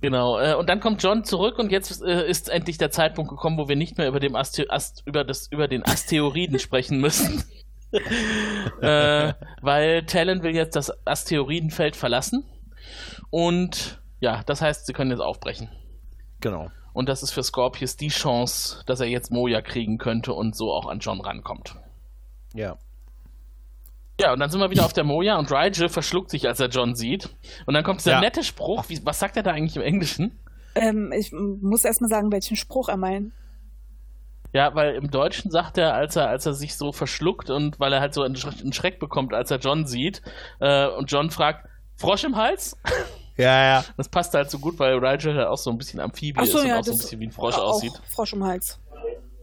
genau. 0.00 0.38
Äh, 0.38 0.54
und 0.54 0.70
dann 0.70 0.80
kommt 0.80 1.02
John 1.02 1.24
zurück 1.24 1.58
und 1.58 1.70
jetzt 1.70 2.02
äh, 2.02 2.26
ist 2.26 2.48
endlich 2.48 2.78
der 2.78 2.90
Zeitpunkt 2.90 3.28
gekommen, 3.28 3.58
wo 3.58 3.68
wir 3.68 3.76
nicht 3.76 3.98
mehr 3.98 4.08
über, 4.08 4.18
dem 4.18 4.34
Aste 4.34 4.70
Ast 4.70 5.02
über, 5.04 5.24
das, 5.24 5.48
über 5.48 5.68
den 5.68 5.84
Asteroiden 5.84 6.58
sprechen 6.58 7.00
müssen. 7.00 7.44
äh, 8.80 9.34
weil 9.60 10.06
Talon 10.06 10.42
will 10.42 10.54
jetzt 10.54 10.74
das 10.74 10.90
Asteroidenfeld 11.06 11.96
verlassen. 11.96 12.44
Und 13.28 14.00
ja, 14.20 14.42
das 14.46 14.62
heißt, 14.62 14.86
sie 14.86 14.94
können 14.94 15.10
jetzt 15.10 15.20
aufbrechen. 15.20 15.68
Genau. 16.40 16.70
Und 16.92 17.08
das 17.08 17.22
ist 17.22 17.32
für 17.32 17.42
Scorpius 17.42 17.96
die 17.96 18.08
Chance, 18.08 18.82
dass 18.86 19.00
er 19.00 19.06
jetzt 19.06 19.30
Moja 19.30 19.62
kriegen 19.62 19.98
könnte 19.98 20.32
und 20.34 20.56
so 20.56 20.72
auch 20.72 20.86
an 20.86 20.98
John 20.98 21.20
rankommt. 21.20 21.76
Ja. 22.54 22.76
Ja, 24.20 24.32
und 24.32 24.40
dann 24.40 24.50
sind 24.50 24.60
wir 24.60 24.70
wieder 24.70 24.84
auf 24.84 24.92
der 24.92 25.04
Moja 25.04 25.38
und 25.38 25.50
Rigel 25.50 25.88
verschluckt 25.88 26.30
sich, 26.30 26.46
als 26.46 26.60
er 26.60 26.68
John 26.68 26.94
sieht. 26.94 27.34
Und 27.66 27.74
dann 27.74 27.82
kommt 27.82 28.00
dieser 28.00 28.12
ja. 28.12 28.20
nette 28.20 28.44
Spruch. 28.44 28.88
Wie, 28.88 29.00
was 29.04 29.18
sagt 29.18 29.36
er 29.36 29.42
da 29.42 29.52
eigentlich 29.52 29.76
im 29.76 29.82
Englischen? 29.82 30.38
Ähm, 30.74 31.12
ich 31.12 31.32
muss 31.32 31.84
erstmal 31.84 32.10
sagen, 32.10 32.30
welchen 32.30 32.56
Spruch 32.56 32.88
er 32.88 32.96
meint. 32.96 33.32
Ja, 34.52 34.74
weil 34.74 34.94
im 34.94 35.10
Deutschen 35.10 35.50
sagt 35.50 35.78
er, 35.78 35.94
als 35.94 36.14
er, 36.14 36.28
als 36.28 36.44
er 36.44 36.52
sich 36.52 36.76
so 36.76 36.92
verschluckt 36.92 37.48
und 37.48 37.80
weil 37.80 37.92
er 37.92 38.00
halt 38.00 38.12
so 38.12 38.22
einen 38.22 38.36
Schreck 38.36 39.00
bekommt, 39.00 39.32
als 39.32 39.50
er 39.50 39.58
John 39.58 39.86
sieht, 39.86 40.20
äh, 40.60 40.88
und 40.88 41.10
John 41.10 41.30
fragt, 41.30 41.66
Frosch 41.96 42.24
im 42.24 42.36
Hals? 42.36 42.76
Ja, 43.36 43.64
ja. 43.64 43.84
Das 43.96 44.08
passt 44.08 44.34
halt 44.34 44.50
so 44.50 44.58
gut, 44.58 44.78
weil 44.78 44.98
Rigel 44.98 45.34
halt 45.34 45.48
auch 45.48 45.58
so 45.58 45.70
ein 45.70 45.78
bisschen 45.78 46.00
Amphibie 46.00 46.44
so, 46.44 46.58
ist 46.58 46.64
ja, 46.66 46.74
und 46.74 46.80
auch 46.80 46.84
so 46.84 46.92
ein 46.92 46.98
bisschen 46.98 47.20
wie 47.20 47.26
ein 47.26 47.32
Frosch 47.32 47.56
aussieht. 47.56 47.92
Frosch 48.08 48.32
im 48.34 48.44
Hals. 48.44 48.78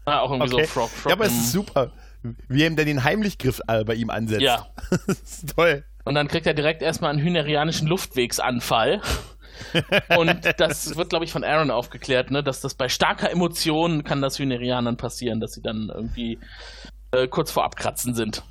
Ah, 0.06 0.22
auch 0.22 0.32
irgendwie 0.32 0.54
okay. 0.54 0.66
so 0.66 0.72
Frog, 0.72 0.90
Frog 0.90 1.10
Ja, 1.10 1.16
aber 1.16 1.26
es 1.26 1.34
ist 1.34 1.52
super 1.52 1.92
wie 2.22 2.62
er 2.62 2.68
ihm 2.68 2.76
dann 2.76 2.86
den 2.86 3.04
Heimlichgriff 3.04 3.62
bei 3.68 3.94
ihm 3.94 4.10
ansetzt. 4.10 4.42
Ja. 4.42 4.68
das 5.08 5.20
ist 5.20 5.56
toll. 5.56 5.84
Und 6.06 6.16
dann 6.16 6.28
kriegt 6.28 6.48
er 6.48 6.54
direkt 6.54 6.82
erstmal 6.82 7.12
einen 7.12 7.22
hynerianischen 7.22 7.88
Luftwegsanfall. 7.88 9.02
und 10.18 10.60
das 10.60 10.96
wird, 10.96 11.10
glaube 11.10 11.26
ich, 11.26 11.32
von 11.32 11.44
Aaron 11.44 11.70
aufgeklärt, 11.70 12.32
ne? 12.32 12.44
dass 12.44 12.62
das 12.62 12.76
bei 12.76 12.90
starker 12.90 13.30
Emotion 13.30 14.04
kann 14.04 14.22
das 14.22 14.40
Hynerianern 14.40 14.98
passieren, 14.98 15.40
dass 15.40 15.54
sie 15.54 15.62
dann 15.62 15.92
irgendwie 15.94 16.40
äh, 17.12 17.28
kurz 17.28 17.52
vor 17.52 17.66
Abkratzen 17.66 18.16
sind. 18.16 18.44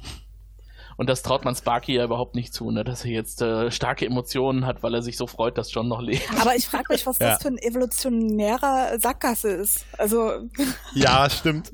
Und 0.99 1.09
das 1.09 1.23
traut 1.23 1.45
man 1.45 1.55
Sparky 1.55 1.95
ja 1.95 2.03
überhaupt 2.03 2.35
nicht 2.35 2.53
zu, 2.53 2.73
ne? 2.73 2.83
dass 2.83 3.05
er 3.05 3.13
jetzt 3.13 3.41
äh, 3.41 3.71
starke 3.71 4.05
Emotionen 4.05 4.67
hat, 4.67 4.83
weil 4.83 4.95
er 4.95 5.01
sich 5.01 5.17
so 5.17 5.29
freut, 5.29 5.57
dass 5.57 5.73
John 5.73 5.87
noch 5.87 6.03
lebt. 6.03 6.29
Aber 6.41 6.57
ich 6.57 6.67
frage 6.67 6.87
mich, 6.89 7.07
was 7.07 7.21
ja. 7.21 7.31
das 7.31 7.43
für 7.43 7.49
ein 7.49 7.59
evolutionärer 7.59 8.99
Sackgasse 8.99 9.49
ist. 9.49 9.87
Also. 9.97 10.49
Ja, 10.95 11.31
stimmt. 11.31 11.73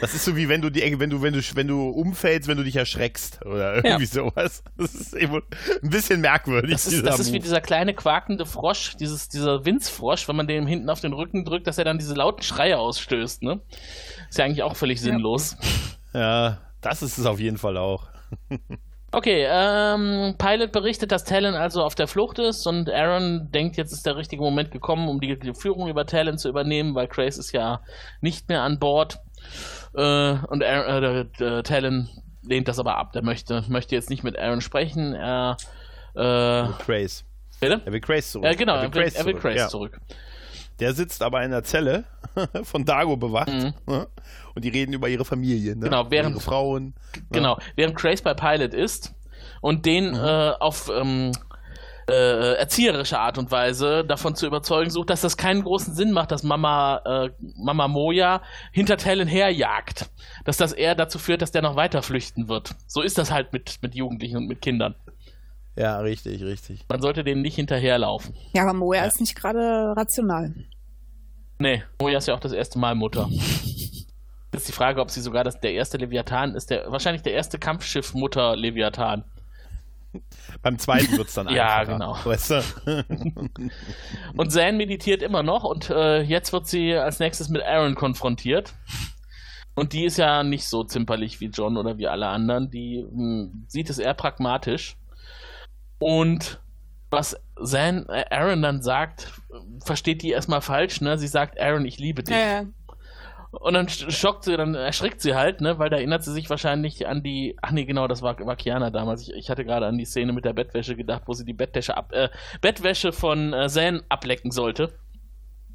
Das 0.00 0.14
ist 0.14 0.24
so 0.24 0.36
wie 0.36 0.48
wenn 0.48 0.60
du 0.60 0.68
die, 0.68 0.82
wenn 0.98 1.08
du, 1.08 1.22
wenn 1.22 1.32
du, 1.32 1.40
wenn 1.54 1.66
du 1.66 1.88
umfällst, 1.88 2.48
wenn 2.48 2.58
du 2.58 2.64
dich 2.64 2.76
erschreckst 2.76 3.44
oder 3.46 3.76
irgendwie 3.76 4.04
ja. 4.04 4.06
sowas. 4.06 4.62
Das 4.76 4.94
ist 4.94 5.14
eben 5.14 5.40
ein 5.82 5.90
bisschen 5.90 6.20
merkwürdig. 6.20 6.72
Das 6.72 6.86
ist, 6.86 7.06
das 7.06 7.20
ist 7.20 7.32
wie 7.32 7.38
dieser 7.38 7.60
kleine 7.60 7.94
quakende 7.94 8.44
Frosch, 8.44 8.96
dieses, 8.96 9.28
dieser 9.30 9.64
Winzfrosch, 9.64 10.28
wenn 10.28 10.36
man 10.36 10.46
dem 10.46 10.66
hinten 10.66 10.90
auf 10.90 11.00
den 11.00 11.14
Rücken 11.14 11.46
drückt, 11.46 11.66
dass 11.66 11.78
er 11.78 11.84
dann 11.84 11.98
diese 11.98 12.14
lauten 12.14 12.42
Schreie 12.42 12.78
ausstößt, 12.78 13.42
ne? 13.42 13.60
Ist 14.28 14.38
ja 14.38 14.44
eigentlich 14.44 14.62
auch 14.62 14.76
völlig 14.76 15.00
sinnlos. 15.00 15.56
Ja, 16.12 16.20
ja 16.20 16.69
das 16.80 17.02
ist 17.02 17.18
es 17.18 17.26
auf 17.26 17.40
jeden 17.40 17.58
Fall 17.58 17.76
auch. 17.76 18.08
Okay, 19.12 19.44
ähm, 19.48 20.36
Pilot 20.38 20.70
berichtet, 20.70 21.10
dass 21.10 21.24
Talon 21.24 21.54
also 21.54 21.82
auf 21.82 21.96
der 21.96 22.06
Flucht 22.06 22.38
ist 22.38 22.64
und 22.68 22.88
Aaron 22.88 23.50
denkt, 23.50 23.76
jetzt 23.76 23.90
ist 23.90 24.06
der 24.06 24.16
richtige 24.16 24.40
Moment 24.40 24.70
gekommen, 24.70 25.08
um 25.08 25.18
die, 25.18 25.36
Führung 25.52 25.88
über 25.88 26.06
Talon 26.06 26.38
zu 26.38 26.48
übernehmen, 26.48 26.94
weil 26.94 27.08
Grace 27.08 27.36
ist 27.36 27.50
ja 27.50 27.80
nicht 28.20 28.48
mehr 28.48 28.62
an 28.62 28.78
Bord. 28.78 29.18
Äh, 29.94 30.34
und 30.46 30.62
Aaron, 30.62 31.26
äh, 31.40 31.44
äh, 31.44 31.62
Talon 31.64 32.08
lehnt 32.44 32.68
das 32.68 32.78
aber 32.78 32.98
ab. 32.98 33.12
Der 33.12 33.24
möchte, 33.24 33.64
möchte 33.68 33.96
jetzt 33.96 34.10
nicht 34.10 34.22
mit 34.22 34.38
Aaron 34.38 34.60
sprechen. 34.60 35.12
Er, 35.12 35.56
äh, 36.14 36.68
Grace. 36.84 37.24
Bitte? 37.58 37.82
Er 37.84 37.92
will 37.92 38.00
Grace 38.00 38.30
zurück. 38.30 38.46
Ja, 38.46 38.54
genau, 38.54 38.76
er 38.76 38.82
will, 38.82 38.90
Grace, 38.90 39.16
er 39.16 39.26
will 39.26 39.34
Grace 39.34 39.68
zurück. 39.70 39.98
zurück. 40.00 40.18
Der 40.80 40.94
sitzt 40.94 41.22
aber 41.22 41.42
in 41.42 41.50
der 41.50 41.62
Zelle 41.62 42.04
von 42.62 42.84
Dago 42.84 43.16
bewacht. 43.16 43.52
Mhm. 43.52 43.74
Ne? 43.86 44.06
Und 44.54 44.64
die 44.64 44.68
reden 44.68 44.92
über 44.92 45.08
ihre 45.08 45.24
Familie, 45.24 45.76
ne? 45.76 45.84
Genau, 45.84 46.10
während, 46.10 46.36
ihre 46.36 46.40
Frauen. 46.40 46.94
Ne? 47.14 47.22
Genau, 47.32 47.54
ne? 47.56 47.62
während 47.76 47.96
Grace 47.96 48.22
bei 48.22 48.34
Pilot 48.34 48.74
ist 48.74 49.14
und 49.60 49.86
den 49.86 50.10
mhm. 50.10 50.16
äh, 50.16 50.50
auf 50.58 50.90
ähm, 50.94 51.32
äh, 52.10 52.54
erzieherische 52.54 53.18
Art 53.18 53.38
und 53.38 53.50
Weise 53.50 54.04
davon 54.04 54.34
zu 54.34 54.46
überzeugen 54.46 54.90
sucht, 54.90 55.10
dass 55.10 55.20
das 55.20 55.36
keinen 55.36 55.62
großen 55.62 55.94
Sinn 55.94 56.12
macht, 56.12 56.32
dass 56.32 56.42
Mama, 56.42 57.00
äh, 57.04 57.30
Mama 57.56 57.86
Moja 57.86 58.42
hinter 58.72 58.96
Talon 58.96 59.28
herjagt. 59.28 60.10
Dass 60.44 60.56
das 60.56 60.72
eher 60.72 60.94
dazu 60.94 61.18
führt, 61.18 61.42
dass 61.42 61.52
der 61.52 61.62
noch 61.62 61.76
weiter 61.76 62.02
flüchten 62.02 62.48
wird. 62.48 62.74
So 62.86 63.02
ist 63.02 63.18
das 63.18 63.30
halt 63.30 63.52
mit, 63.52 63.78
mit 63.82 63.94
Jugendlichen 63.94 64.38
und 64.38 64.46
mit 64.46 64.60
Kindern. 64.60 64.94
Ja, 65.76 65.98
richtig, 66.00 66.42
richtig. 66.42 66.84
Man 66.88 67.00
sollte 67.00 67.24
denen 67.24 67.42
nicht 67.42 67.54
hinterherlaufen. 67.56 68.34
Ja, 68.52 68.62
aber 68.62 68.74
Moja 68.74 69.02
ja. 69.02 69.06
ist 69.06 69.20
nicht 69.20 69.34
gerade 69.34 69.94
rational. 69.96 70.54
Nee, 71.58 71.82
Moja 72.00 72.18
ist 72.18 72.28
ja 72.28 72.34
auch 72.34 72.40
das 72.40 72.52
erste 72.52 72.78
Mal 72.78 72.94
Mutter. 72.94 73.28
Jetzt 74.52 74.66
die 74.66 74.72
Frage, 74.72 75.00
ob 75.00 75.10
sie 75.10 75.20
sogar 75.20 75.44
das, 75.44 75.60
der 75.60 75.72
erste 75.74 75.96
Leviathan 75.96 76.54
ist, 76.56 76.70
der 76.70 76.90
wahrscheinlich 76.90 77.22
der 77.22 77.34
erste 77.34 77.58
Kampfschiff 77.58 78.14
Mutter 78.14 78.56
Leviathan. 78.56 79.24
Beim 80.62 80.76
zweiten 80.76 81.16
wird 81.16 81.28
es 81.28 81.34
dann 81.34 81.48
Ja, 81.54 81.76
einfacher. 81.76 81.92
genau. 81.92 82.16
Weißt 82.24 82.50
du? 82.50 83.04
Und 84.36 84.50
Zan 84.50 84.76
meditiert 84.76 85.22
immer 85.22 85.44
noch 85.44 85.62
und 85.62 85.88
äh, 85.90 86.20
jetzt 86.22 86.52
wird 86.52 86.66
sie 86.66 86.94
als 86.96 87.20
nächstes 87.20 87.48
mit 87.48 87.62
Aaron 87.62 87.94
konfrontiert. 87.94 88.74
Und 89.76 89.92
die 89.92 90.04
ist 90.04 90.16
ja 90.18 90.42
nicht 90.42 90.66
so 90.66 90.82
zimperlich 90.82 91.40
wie 91.40 91.46
John 91.46 91.76
oder 91.76 91.96
wie 91.96 92.08
alle 92.08 92.26
anderen. 92.26 92.70
Die 92.72 93.06
mh, 93.08 93.50
sieht 93.68 93.88
es 93.88 93.98
eher 94.00 94.14
pragmatisch. 94.14 94.96
Und 96.00 96.60
was 97.10 97.36
Zan, 97.62 98.06
äh, 98.08 98.24
Aaron 98.30 98.62
dann 98.62 98.82
sagt, 98.82 99.32
versteht 99.84 100.22
die 100.22 100.30
erstmal 100.30 100.60
falsch, 100.62 101.00
ne? 101.00 101.16
Sie 101.18 101.28
sagt, 101.28 101.60
Aaron, 101.60 101.84
ich 101.84 101.98
liebe 101.98 102.22
dich. 102.24 102.34
Ja, 102.34 102.62
ja. 102.62 102.64
Und 103.52 103.74
dann 103.74 103.86
sch- 103.88 104.10
schockt 104.12 104.44
sie, 104.44 104.56
dann 104.56 104.76
erschrickt 104.76 105.20
sie 105.20 105.34
halt, 105.34 105.60
ne, 105.60 105.76
weil 105.80 105.90
da 105.90 105.96
erinnert 105.96 106.22
sie 106.22 106.32
sich 106.32 106.48
wahrscheinlich 106.48 107.08
an 107.08 107.24
die, 107.24 107.56
ach 107.60 107.72
nee, 107.72 107.84
genau, 107.84 108.06
das 108.06 108.22
war, 108.22 108.38
war 108.46 108.54
Kiana 108.54 108.90
damals. 108.90 109.22
Ich, 109.22 109.34
ich 109.34 109.50
hatte 109.50 109.64
gerade 109.64 109.86
an 109.86 109.98
die 109.98 110.04
Szene 110.04 110.32
mit 110.32 110.44
der 110.44 110.52
Bettwäsche 110.52 110.94
gedacht, 110.94 111.22
wo 111.26 111.32
sie 111.32 111.44
die 111.44 111.52
Bettwäsche, 111.52 111.96
ab, 111.96 112.12
äh, 112.12 112.28
Bettwäsche 112.60 113.12
von 113.12 113.52
äh, 113.52 113.68
Zan 113.68 114.02
ablecken 114.08 114.52
sollte. 114.52 114.92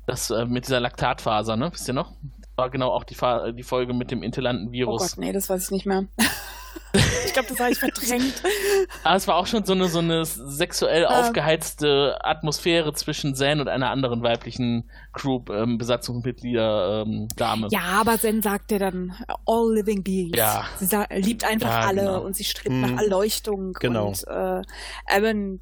Das 0.08 0.30
äh, 0.30 0.46
mit 0.46 0.66
dieser 0.66 0.80
Laktatfaser, 0.80 1.58
ne, 1.58 1.70
wisst 1.74 1.88
ihr 1.90 1.94
noch? 1.94 2.14
War 2.56 2.70
genau 2.70 2.92
auch 2.92 3.04
die, 3.04 3.16
Fa 3.16 3.52
die 3.52 3.64
Folge 3.64 3.94
mit 3.94 4.10
dem 4.10 4.24
intoleranten 4.24 4.70
Oh. 4.88 4.96
Gott, 4.98 5.18
nee, 5.18 5.34
das 5.34 5.50
weiß 5.50 5.66
ich 5.66 5.72
nicht 5.72 5.86
mehr. 5.86 6.06
ich 7.26 7.34
glaube, 7.34 7.50
das 7.50 7.60
habe 7.60 7.72
ich 7.72 7.80
verdrängt. 7.80 8.34
Aber 9.04 9.16
es 9.16 9.28
war 9.28 9.36
auch 9.36 9.48
schon 9.48 9.66
so 9.66 9.74
eine, 9.74 9.88
so 9.90 10.00
eine 10.00 10.26
sexuell 10.26 11.06
Ah. 11.06 11.20
aufgeheizte 11.22 12.18
Atmosphäre 12.24 12.94
zwischen 12.94 13.36
Zan 13.36 13.60
und 13.60 13.68
einer 13.68 13.90
anderen 13.92 14.24
weiblichen 14.24 14.90
Crew, 15.14 15.42
ähm, 15.52 15.78
Besatzungsmitglieder, 15.78 17.04
ähm, 17.06 17.28
Dame. 17.36 17.68
Ja, 17.72 17.82
aber 18.02 18.18
Zen 18.20 18.42
sagt 18.42 18.72
ja 18.72 18.80
dann, 18.80 19.16
all 19.46 19.74
living 19.74 20.04
beings. 20.04 20.38
Ja. 20.38 20.66
Sie 20.78 20.86
sa- 20.86 21.08
liebt 21.12 21.44
einfach 21.44 21.70
Ja, 21.70 21.88
alle 21.88 22.02
genau. 22.02 22.22
und 22.22 22.36
sie 22.36 22.44
strebt 22.44 22.74
Mhm. 22.76 22.82
nach 22.82 23.02
Erleuchtung. 23.02 23.74
Genau. 23.74 24.08
Und 24.08 24.28
äh, 24.28 24.62
Evan 25.08 25.60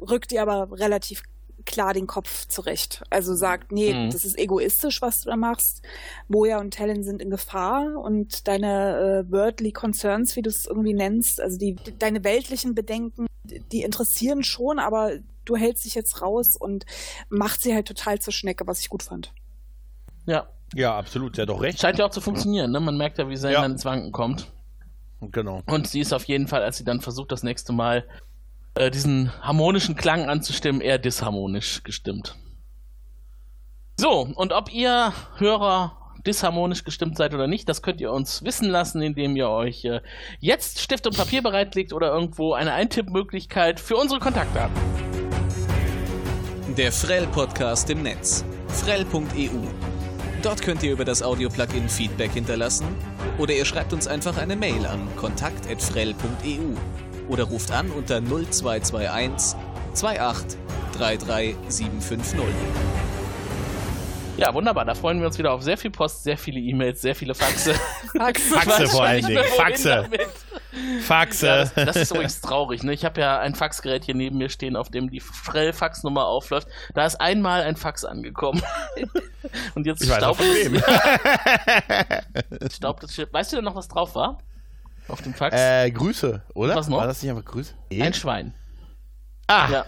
rückt 0.00 0.32
ihr 0.32 0.42
aber 0.42 0.68
relativ 0.78 1.22
klar 1.64 1.94
den 1.94 2.06
Kopf 2.06 2.46
zurecht. 2.48 3.02
Also 3.10 3.34
sagt, 3.34 3.72
nee, 3.72 3.92
Mhm. 3.94 4.10
das 4.10 4.24
ist 4.24 4.38
egoistisch, 4.38 5.00
was 5.02 5.22
du 5.22 5.30
da 5.30 5.36
machst. 5.36 5.82
Moja 6.28 6.58
und 6.60 6.74
Talon 6.74 7.02
sind 7.02 7.20
in 7.22 7.30
Gefahr 7.30 7.96
und 7.96 8.46
deine 8.48 9.24
äh, 9.28 9.32
worldly 9.32 9.72
concerns, 9.72 10.36
wie 10.36 10.42
du 10.42 10.50
es 10.50 10.66
irgendwie 10.66 10.94
nennst, 10.94 11.40
also 11.40 11.58
die 11.58 11.76
deine 11.98 12.24
weltlichen 12.24 12.74
Bedenken, 12.74 13.26
die 13.44 13.82
interessieren 13.82 14.42
schon, 14.44 14.78
aber 14.78 15.12
du 15.44 15.56
hältst 15.56 15.84
dich 15.84 15.94
jetzt 15.94 16.22
raus 16.22 16.56
und 16.56 16.84
macht 17.28 17.60
sie 17.62 17.74
halt 17.74 17.88
total 17.88 18.18
zur 18.20 18.32
Schnecke, 18.32 18.66
was 18.66 18.80
ich 18.80 18.88
gut 18.88 19.02
fand. 19.02 19.32
ja. 20.26 20.46
ja, 20.74 20.96
absolut. 20.96 21.36
Der 21.36 21.42
hat 21.42 21.48
doch 21.50 21.60
recht. 21.60 21.80
Scheint 21.80 21.98
ja 21.98 22.06
auch 22.06 22.10
zu 22.10 22.20
funktionieren, 22.20 22.70
ne? 22.70 22.80
Man 22.80 22.96
merkt 22.96 23.18
ja, 23.18 23.28
wie 23.28 23.36
Zane 23.36 23.52
Ja. 23.54 23.64
ins 23.66 23.84
Wanken 23.84 24.12
kommt. 24.12 24.50
Genau. 25.20 25.62
Und 25.66 25.86
sie 25.86 26.00
ist 26.00 26.12
auf 26.12 26.24
jeden 26.24 26.48
Fall, 26.48 26.62
als 26.62 26.78
sie 26.78 26.84
dann 26.84 27.00
versucht, 27.00 27.30
das 27.32 27.42
nächste 27.42 27.72
Mal 27.72 28.04
äh, 28.74 28.90
diesen 28.90 29.32
harmonischen 29.42 29.96
Klang 29.96 30.28
anzustimmen, 30.28 30.80
eher 30.80 30.98
disharmonisch 30.98 31.82
gestimmt. 31.82 32.36
So, 33.98 34.20
und 34.20 34.52
ob 34.52 34.72
ihr 34.72 35.12
Hörer 35.36 35.98
disharmonisch 36.26 36.84
gestimmt 36.84 37.16
seid 37.16 37.34
oder 37.34 37.46
nicht, 37.46 37.68
das 37.68 37.82
könnt 37.82 38.00
ihr 38.00 38.12
uns 38.12 38.42
wissen 38.44 38.68
lassen, 38.68 39.02
indem 39.02 39.36
ihr 39.36 39.48
euch 39.48 39.84
äh, 39.84 40.00
jetzt 40.40 40.80
Stift 40.80 41.06
und 41.06 41.16
Papier 41.16 41.42
bereitlegt 41.42 41.92
oder 41.92 42.12
irgendwo 42.12 42.54
eine 42.54 42.72
Eintippmöglichkeit 42.72 43.80
für 43.80 43.96
unsere 43.96 44.20
Kontakte 44.20 44.62
habt. 44.62 44.78
Der 46.78 46.92
Frell-Podcast 46.92 47.90
im 47.90 48.02
Netz. 48.02 48.44
Frell.eu. 48.68 49.50
Dort 50.42 50.62
könnt 50.62 50.82
ihr 50.82 50.92
über 50.92 51.04
das 51.04 51.22
Audio-Plugin 51.22 51.88
Feedback 51.88 52.32
hinterlassen 52.32 52.86
oder 53.38 53.52
ihr 53.52 53.64
schreibt 53.64 53.92
uns 53.92 54.08
einfach 54.08 54.38
eine 54.38 54.56
Mail 54.56 54.86
an 54.86 55.06
kontakt.frell.eu 55.16 56.76
oder 57.28 57.44
ruft 57.44 57.70
an 57.70 57.90
unter 57.90 58.20
0221 58.20 59.56
28 59.94 60.58
33 60.98 61.56
750. 61.68 62.38
Ja, 64.36 64.52
wunderbar. 64.54 64.84
Da 64.84 64.94
freuen 64.94 65.20
wir 65.20 65.26
uns 65.26 65.38
wieder 65.38 65.52
auf 65.52 65.62
sehr 65.62 65.76
viel 65.76 65.90
Post, 65.90 66.24
sehr 66.24 66.38
viele 66.38 66.58
E-Mails, 66.58 67.02
sehr 67.02 67.14
viele 67.14 67.34
Faxe. 67.34 67.74
Faxe. 68.16 68.88
Vor 68.88 69.04
allen 69.04 69.24
Dingen. 69.26 69.44
Faxe. 69.56 70.08
Faxe. 71.02 71.46
Ja, 71.46 71.58
das, 71.58 71.74
das 71.74 71.96
ist 71.96 72.10
übrigens 72.12 72.40
traurig. 72.40 72.82
Ne? 72.82 72.94
Ich 72.94 73.04
habe 73.04 73.20
ja 73.20 73.38
ein 73.38 73.54
Faxgerät 73.54 74.04
hier 74.04 74.14
neben 74.14 74.38
mir 74.38 74.48
stehen, 74.48 74.74
auf 74.74 74.88
dem 74.88 75.10
die 75.10 75.20
Frell-Faxnummer 75.20 76.26
aufläuft. 76.26 76.66
Da 76.94 77.04
ist 77.04 77.20
einmal 77.20 77.62
ein 77.62 77.76
Fax 77.76 78.04
angekommen. 78.04 78.62
Und 79.74 79.86
jetzt 79.86 80.02
ich 80.02 80.12
staubt, 80.12 80.40
es, 82.60 82.76
staubt 82.76 83.04
es. 83.04 83.18
Weißt 83.32 83.52
du 83.52 83.56
denn 83.56 83.64
noch, 83.64 83.74
was 83.74 83.88
drauf 83.88 84.14
war? 84.14 84.38
Auf 85.12 85.20
dem 85.22 85.34
Fax? 85.34 85.54
äh, 85.56 85.90
Grüße, 85.90 86.42
oder? 86.54 86.74
Was 86.74 86.88
noch? 86.88 86.98
War 86.98 87.06
das 87.06 87.22
nicht 87.22 87.30
einfach 87.30 87.44
Grüße? 87.44 87.74
ein 88.00 88.14
Schwein. 88.14 88.54
ah, 89.46 89.68
Ja, 89.70 89.84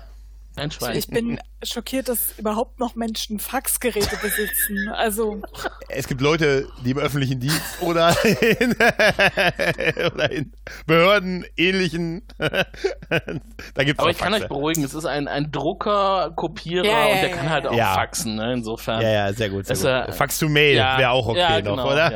ein 0.56 0.70
Schwein. 0.70 0.96
Ich 0.96 1.08
bin 1.08 1.40
schockiert, 1.62 2.08
dass 2.08 2.38
überhaupt 2.38 2.78
noch 2.80 2.94
Menschen 2.94 3.38
Faxgeräte 3.38 4.16
besitzen. 4.20 4.88
Also, 4.90 5.40
es 5.88 6.06
gibt 6.08 6.20
Leute, 6.20 6.66
die 6.84 6.90
im 6.90 6.98
öffentlichen 6.98 7.40
Dienst 7.40 7.80
oder 7.80 8.14
in, 8.24 8.72
oder 10.12 10.30
in 10.30 10.52
Behörden 10.86 11.44
ähnlichen. 11.56 12.22
da 12.38 13.84
gibt's 13.84 13.98
Aber 14.00 14.08
auch 14.08 14.12
ich 14.12 14.18
kann 14.18 14.32
Faxe. 14.32 14.44
euch 14.44 14.48
beruhigen, 14.48 14.84
es 14.84 14.94
ist 14.94 15.06
ein, 15.06 15.28
ein 15.28 15.50
Drucker, 15.52 16.32
Kopierer 16.36 16.84
Ja, 16.84 16.90
ja, 17.06 17.14
und 17.14 17.20
der 17.22 17.28
ja, 17.30 17.36
kann 17.36 17.50
halt 17.50 17.64
ja. 17.64 17.70
auch 17.70 17.74
Ja. 17.76 17.94
faxen, 17.94 18.36
ne? 18.36 18.52
insofern. 18.52 19.00
Ja, 19.00 19.08
ja, 19.10 19.32
sehr 19.32 19.50
gut. 19.50 19.66
Sehr 19.66 19.76
gut. 19.76 20.08
äh, 20.08 20.12
Fax 20.12 20.38
to 20.38 20.48
Mail 20.48 20.76
wäre 20.76 21.10
auch 21.10 21.28
okay 21.28 21.38
ja, 21.38 21.60
noch, 21.62 21.76
genau, 21.76 21.90
oder? 21.92 22.12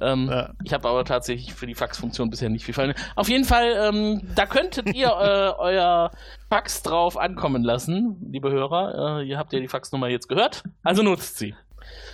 Ja. 0.00 0.12
Ähm, 0.12 0.28
Ja. 0.30 0.50
Ich 0.64 0.72
habe 0.72 0.88
aber 0.88 1.04
tatsächlich 1.04 1.54
für 1.54 1.66
die 1.66 1.74
Faxfunktion 1.74 2.30
bisher 2.30 2.48
nicht 2.50 2.64
viel 2.64 2.74
Fall. 2.74 2.94
Auf 3.16 3.28
jeden 3.28 3.44
Fall, 3.44 3.72
ähm, 3.88 4.22
da 4.34 4.46
könntet 4.46 4.94
ihr 4.94 5.08
äh, 5.08 5.52
euer 5.58 6.10
Fax 6.48 6.82
drauf 6.82 7.16
ankommen 7.16 7.62
lassen, 7.62 8.16
liebe 8.30 8.50
Hörer. 8.50 8.91
Äh, 8.92 9.24
ihr 9.24 9.38
habt 9.38 9.52
ja 9.52 9.60
die 9.60 9.68
Faxnummer 9.68 10.08
jetzt 10.08 10.28
gehört, 10.28 10.62
also 10.82 11.02
nutzt 11.02 11.38
sie. 11.38 11.54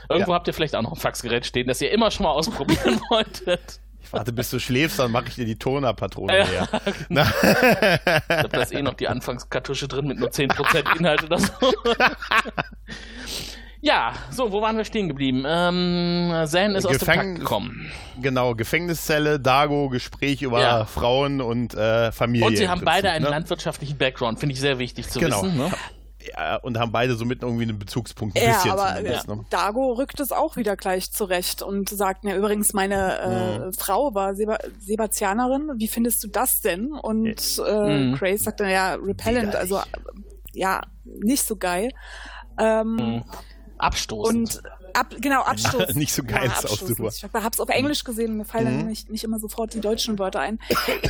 Irgendwo 0.08 0.30
Ja. 0.32 0.36
habt 0.36 0.46
ihr 0.48 0.54
vielleicht 0.54 0.74
auch 0.76 0.82
noch 0.82 0.92
ein 0.92 0.98
Faxgerät 1.00 1.44
stehen, 1.44 1.66
das 1.68 1.80
ihr 1.82 1.90
immer 1.90 2.10
schon 2.10 2.24
mal 2.24 2.30
ausprobieren 2.32 3.00
wolltet. 3.10 3.80
Ich 4.02 4.12
warte, 4.12 4.32
bis 4.32 4.48
du 4.48 4.58
schläfst, 4.58 4.98
dann 4.98 5.10
mache 5.10 5.26
ich 5.28 5.34
dir 5.34 5.44
die 5.44 5.56
Tonerpatrone 5.58 6.38
Ja, 6.38 6.44
her. 6.46 6.68
genau. 7.08 7.22
Ich 7.22 8.36
habe 8.36 8.48
da 8.48 8.62
ist 8.62 8.72
eh 8.72 8.80
noch 8.80 8.94
die 8.94 9.06
Anfangskartusche 9.08 9.86
drin 9.86 10.06
mit 10.06 10.18
nur 10.18 10.30
10% 10.30 10.96
Inhalt 10.98 11.24
oder 11.24 11.38
so. 11.38 11.52
Ja, 13.80 14.12
so, 14.30 14.50
wo 14.50 14.60
waren 14.60 14.76
wir 14.76 14.84
stehen 14.84 15.06
geblieben? 15.08 15.44
Ähm, 15.46 16.32
Zan 16.46 16.74
ist 16.74 16.84
aus 16.84 16.98
dem 16.98 17.06
Takt 17.06 17.38
gekommen. 17.38 17.92
Genau, 18.20 18.54
Gefängniszelle, 18.56 19.38
Dago, 19.38 19.88
Gespräch 19.88 20.42
über 20.42 20.60
Ja. 20.60 20.84
Frauen 20.84 21.40
und 21.40 21.74
äh, 21.74 22.10
Familie. 22.10 22.46
Und 22.46 22.56
sie 22.56 22.68
haben 22.68 22.80
beide 22.84 23.10
einen 23.10 23.24
ne? 23.24 23.30
landwirtschaftlichen 23.30 23.96
Background, 23.96 24.40
finde 24.40 24.54
ich 24.54 24.60
sehr 24.60 24.80
wichtig 24.80 25.08
zu 25.08 25.20
Genau. 25.20 25.44
wissen. 25.44 25.56
Ne? 25.58 25.70
Ja, 26.36 26.56
und 26.56 26.78
haben 26.78 26.90
beide 26.90 27.14
somit 27.14 27.42
irgendwie 27.42 27.62
einen 27.62 27.78
Bezugspunkt. 27.78 28.36
Ein 28.36 28.42
ja, 28.42 28.54
bisschen 28.54 28.70
aber 28.72 28.96
zumindest, 28.96 29.28
äh, 29.28 29.34
ne? 29.36 29.46
Dago 29.50 29.92
rückt 29.92 30.18
es 30.18 30.32
auch 30.32 30.56
wieder 30.56 30.76
gleich 30.76 31.12
zurecht 31.12 31.62
und 31.62 31.88
sagt 31.88 32.24
mir 32.24 32.36
übrigens, 32.36 32.72
meine 32.72 33.18
äh, 33.20 33.58
Mhm. 33.66 33.72
Frau 33.74 34.14
war 34.14 34.34
Seba 34.34 34.58
Sebastianerin. 34.80 35.70
Wie 35.76 35.86
findest 35.88 36.24
du 36.24 36.28
das 36.28 36.60
denn? 36.60 36.92
Und 36.92 37.62
äh, 37.64 37.86
Mhm. 37.86 38.14
Grace 38.14 38.42
sagt 38.42 38.60
dann, 38.60 38.68
ja, 38.70 38.94
repellent, 38.94 39.54
also 39.54 39.76
äh, 39.78 39.82
ja, 40.54 40.82
nicht 41.04 41.44
so 41.46 41.56
geil. 41.56 41.90
Ähm, 42.58 42.96
Mhm. 42.96 43.24
Abstoßend. 43.78 44.56
Und 44.56 44.62
ab, 44.94 45.14
genau, 45.20 45.42
Abstoß. 45.42 45.94
Nicht 45.94 46.12
so 46.12 46.22
geil, 46.22 46.46
ist 46.46 46.66
auch 46.66 46.72
Abstoß. 46.72 46.88
super. 46.88 47.08
Ich 47.08 47.22
habe 47.24 47.48
es 47.52 47.60
auf 47.60 47.68
Englisch 47.68 48.04
gesehen, 48.04 48.36
mir 48.36 48.44
fallen 48.44 48.72
Mhm. 48.74 48.78
dann 48.78 48.86
nicht, 48.88 49.10
nicht 49.10 49.24
immer 49.24 49.38
sofort 49.38 49.74
die 49.74 49.80
deutschen 49.80 50.18
Wörter 50.18 50.40
ein. 50.40 50.58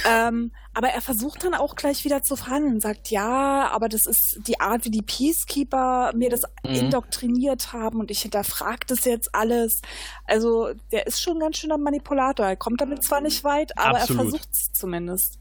ähm, 0.08 0.52
aber 0.74 0.88
er 0.88 1.00
versucht 1.00 1.44
dann 1.44 1.54
auch 1.54 1.74
gleich 1.76 2.04
wieder 2.04 2.22
zu 2.22 2.36
verhandeln 2.36 2.74
und 2.74 2.80
sagt, 2.80 3.10
ja, 3.10 3.68
aber 3.70 3.88
das 3.88 4.06
ist 4.06 4.40
die 4.46 4.60
Art, 4.60 4.84
wie 4.84 4.90
die 4.90 5.02
Peacekeeper 5.02 6.12
mir 6.14 6.30
das 6.30 6.42
Mhm. 6.64 6.74
indoktriniert 6.74 7.72
haben 7.72 8.00
und 8.00 8.10
ich 8.10 8.22
hinterfrage 8.22 8.86
das 8.86 9.04
jetzt 9.04 9.34
alles. 9.34 9.80
Also 10.24 10.70
der 10.92 11.06
ist 11.06 11.20
schon 11.22 11.36
ein 11.36 11.40
ganz 11.40 11.56
schöner 11.58 11.78
Manipulator. 11.78 12.46
Er 12.46 12.56
kommt 12.56 12.80
damit 12.80 13.02
zwar 13.04 13.20
nicht 13.20 13.44
weit, 13.44 13.76
aber 13.78 13.98
Absolut. 14.00 14.24
er 14.24 14.30
versucht 14.30 14.48
es 14.52 14.72
zumindest. 14.72 15.38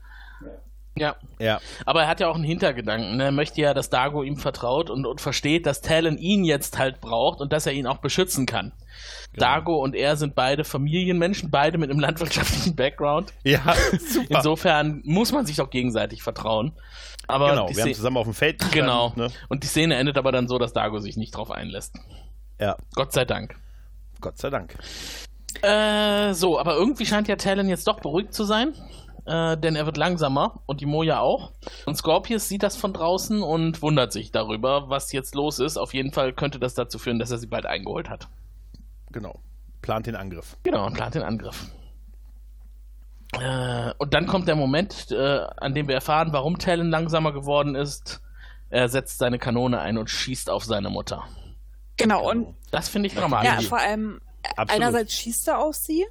Ja. 1.00 1.16
Ja, 1.40 1.60
Aber 1.86 2.02
er 2.04 2.08
hat 2.08 2.20
ja 2.20 2.28
auch 2.30 2.36
einen 2.36 2.44
Hintergedanken. 2.44 3.18
Ne? 3.18 3.26
Er 3.26 3.32
möchte 3.32 3.62
ja, 3.62 3.74
dass 3.74 3.90
Dago 3.90 4.24
ihm 4.24 4.38
vertraut 4.38 4.90
und, 4.90 5.06
und 5.06 5.22
versteht, 5.22 5.66
dass 5.66 5.82
Talon 5.82 6.18
ihn 6.18 6.44
jetzt 6.44 6.78
halt 6.80 7.00
braucht 7.02 7.42
und 7.42 7.54
dass 7.54 7.66
er 7.68 7.74
ihn 7.74 7.86
auch 7.88 7.98
beschützen 8.00 8.46
kann. 8.46 8.72
Genau. 9.34 9.46
Dago 9.46 9.76
und 9.84 9.94
er 9.96 10.16
sind 10.16 10.34
beide 10.36 10.64
Familienmenschen, 10.64 11.52
beide 11.52 11.78
mit 11.78 11.92
einem 11.92 12.00
landwirtschaftlichen 12.02 12.76
Background. 12.76 13.34
ja, 13.44 13.62
super. 14.00 14.26
Insofern 14.38 15.02
muss 15.06 15.32
man 15.32 15.46
sich 15.46 15.58
doch 15.58 15.70
gegenseitig 15.70 16.24
vertrauen. 16.24 16.74
Aber 17.28 17.50
genau, 17.50 17.62
wir 17.64 17.68
haben 17.68 17.74
Szene- 17.82 17.94
zusammen 17.96 18.18
auf 18.18 18.24
dem 18.26 18.34
Feld 18.34 18.60
gestanden, 18.60 18.82
Genau. 18.86 19.14
Ne? 19.16 19.28
Und 19.50 19.64
die 19.64 19.68
Szene 19.68 19.96
endet 19.96 20.18
aber 20.18 20.32
dann 20.32 20.48
so, 20.48 20.58
dass 20.58 20.74
Dago 20.74 21.00
sich 21.00 21.18
nicht 21.18 21.36
drauf 21.36 21.52
einlässt. 21.52 21.96
Ja, 22.60 22.78
Gott 22.96 23.12
sei 23.14 23.26
Dank. 23.26 23.56
Gott 24.22 24.38
sei 24.38 24.50
Dank. 24.50 24.76
Äh, 25.62 26.34
so, 26.34 26.60
aber 26.60 26.76
irgendwie 26.76 27.06
scheint 27.06 27.28
ja 27.28 27.36
Talon 27.36 27.68
jetzt 27.70 27.88
doch 27.88 28.00
beruhigt 28.00 28.34
zu 28.34 28.44
sein. 28.44 28.74
Äh, 29.28 29.58
denn 29.58 29.76
er 29.76 29.86
wird 29.86 29.98
langsamer 29.98 30.62
und 30.68 30.80
die 30.80 30.86
Moja 30.86 31.20
auch. 31.20 31.52
Und 31.86 31.98
Scorpius 31.98 32.48
sieht 32.48 32.64
das 32.64 32.78
von 32.78 32.94
draußen 32.94 33.44
und 33.44 33.82
wundert 33.82 34.14
sich 34.14 34.32
darüber, 34.32 34.90
was 34.90 35.12
jetzt 35.12 35.36
los 35.36 35.60
ist. 35.60 35.78
Auf 35.78 35.94
jeden 35.94 36.14
Fall 36.14 36.32
könnte 36.32 36.60
das 36.60 36.76
dazu 36.76 36.98
führen, 36.98 37.20
dass 37.20 37.30
er 37.30 37.38
sie 37.38 37.48
bald 37.48 37.66
eingeholt 37.66 38.10
hat. 38.10 38.30
Genau. 39.12 39.42
Plant 39.82 40.08
den 40.08 40.16
Angriff. 40.16 40.56
Genau, 40.64 40.86
und 40.86 40.94
plant 40.94 41.16
den 41.16 41.24
Angriff. 41.24 41.66
Äh, 43.34 43.92
und 43.98 44.14
dann 44.14 44.28
kommt 44.28 44.48
der 44.48 44.56
Moment, 44.56 45.12
äh, 45.12 45.46
an 45.58 45.74
dem 45.76 45.90
wir 45.90 45.96
erfahren, 45.96 46.30
warum 46.32 46.58
Talon 46.58 46.90
langsamer 46.90 47.34
geworden 47.34 47.76
ist. 47.76 48.22
Er 48.70 48.88
setzt 48.88 49.18
seine 49.18 49.40
Kanone 49.40 49.80
ein 49.82 49.98
und 49.98 50.10
schießt 50.10 50.50
auf 50.50 50.64
seine 50.64 50.90
Mutter. 50.90 51.26
Genau, 51.98 52.30
und 52.30 52.56
Das 52.72 52.88
finde 52.88 53.08
ich 53.08 53.14
ja, 53.14 53.22
dramatisch. 53.22 53.68
vor 53.68 53.80
allem 53.80 54.22
Absolut. 54.56 54.72
einerseits 54.72 55.14
schießt 55.14 55.50
er 55.50 55.60
auf 55.60 55.76
sie 55.76 56.06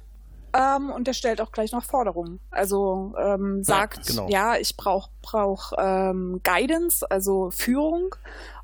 ähm, 0.53 0.89
und 0.89 1.07
er 1.07 1.13
stellt 1.13 1.41
auch 1.41 1.51
gleich 1.51 1.71
noch 1.71 1.83
Forderungen. 1.83 2.39
Also 2.51 3.13
ähm, 3.19 3.63
sagt, 3.63 4.07
genau. 4.07 4.27
ja, 4.29 4.55
ich 4.57 4.77
brauche 4.77 5.09
brauch, 5.21 5.73
ähm, 5.77 6.41
Guidance, 6.43 7.09
also 7.09 7.49
Führung 7.51 8.15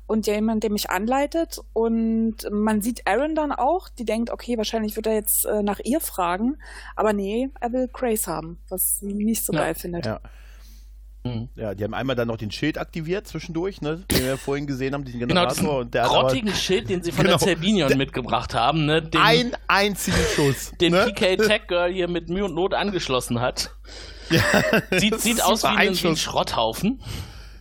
und 0.06 0.26
jemand, 0.26 0.62
der 0.62 0.70
mich 0.70 0.90
anleitet. 0.90 1.60
Und 1.72 2.36
man 2.50 2.82
sieht 2.82 3.06
Aaron 3.06 3.34
dann 3.34 3.52
auch, 3.52 3.88
die 3.88 4.04
denkt, 4.04 4.30
okay, 4.30 4.56
wahrscheinlich 4.58 4.96
wird 4.96 5.06
er 5.06 5.14
jetzt 5.14 5.46
äh, 5.46 5.62
nach 5.62 5.80
ihr 5.82 6.00
fragen, 6.00 6.58
aber 6.96 7.12
nee, 7.12 7.50
er 7.60 7.72
will 7.72 7.88
Grace 7.92 8.26
haben, 8.26 8.58
was 8.68 8.98
sie 8.98 9.14
nicht 9.14 9.44
so 9.44 9.52
Ja. 9.52 9.60
geil 9.60 9.74
findet. 9.74 10.06
Ja. 10.06 10.20
Mhm. 11.26 11.48
Ja, 11.56 11.74
die 11.74 11.82
haben 11.84 11.94
einmal 11.94 12.14
dann 12.16 12.28
noch 12.28 12.36
den 12.36 12.50
Schild 12.50 12.76
aktiviert 12.76 13.26
zwischendurch, 13.26 13.80
ne, 13.80 14.04
den 14.10 14.24
wir 14.24 14.36
vorhin 14.36 14.66
gesehen 14.66 14.92
haben, 14.92 15.04
diesen 15.06 15.20
Genau, 15.20 15.32
Generator. 15.32 15.54
diesen 15.54 15.68
und 15.68 15.94
der 15.94 16.02
hat 16.04 16.10
aber 16.10 16.20
grottigen 16.28 16.52
Schild, 16.54 16.90
den 16.90 17.02
sie 17.02 17.12
von 17.12 17.24
Genau. 17.24 17.38
der 17.38 17.46
Zerbinion 17.46 17.96
mitgebracht 17.96 18.52
haben, 18.54 18.84
ne? 18.84 19.00
Den, 19.00 19.20
ein 19.20 19.56
einzigen 19.66 20.18
Schuss. 20.34 20.72
den 20.80 20.92
ne? 20.92 21.06
PK 21.06 21.36
Tech 21.38 21.62
Girl 21.66 21.90
hier 21.90 22.08
mit 22.08 22.28
Mühe 22.28 22.44
und 22.44 22.54
Not 22.54 22.74
angeschlossen 22.74 23.40
hat. 23.40 23.70
Sieht, 24.98 25.12
Das 25.14 25.22
sieht 25.22 25.34
ist 25.36 25.44
aus 25.44 25.62
wie 25.62 25.68
ein, 25.68 25.94
wie 25.94 26.08
ein. 26.08 26.16
Schrotthaufen. 26.16 27.00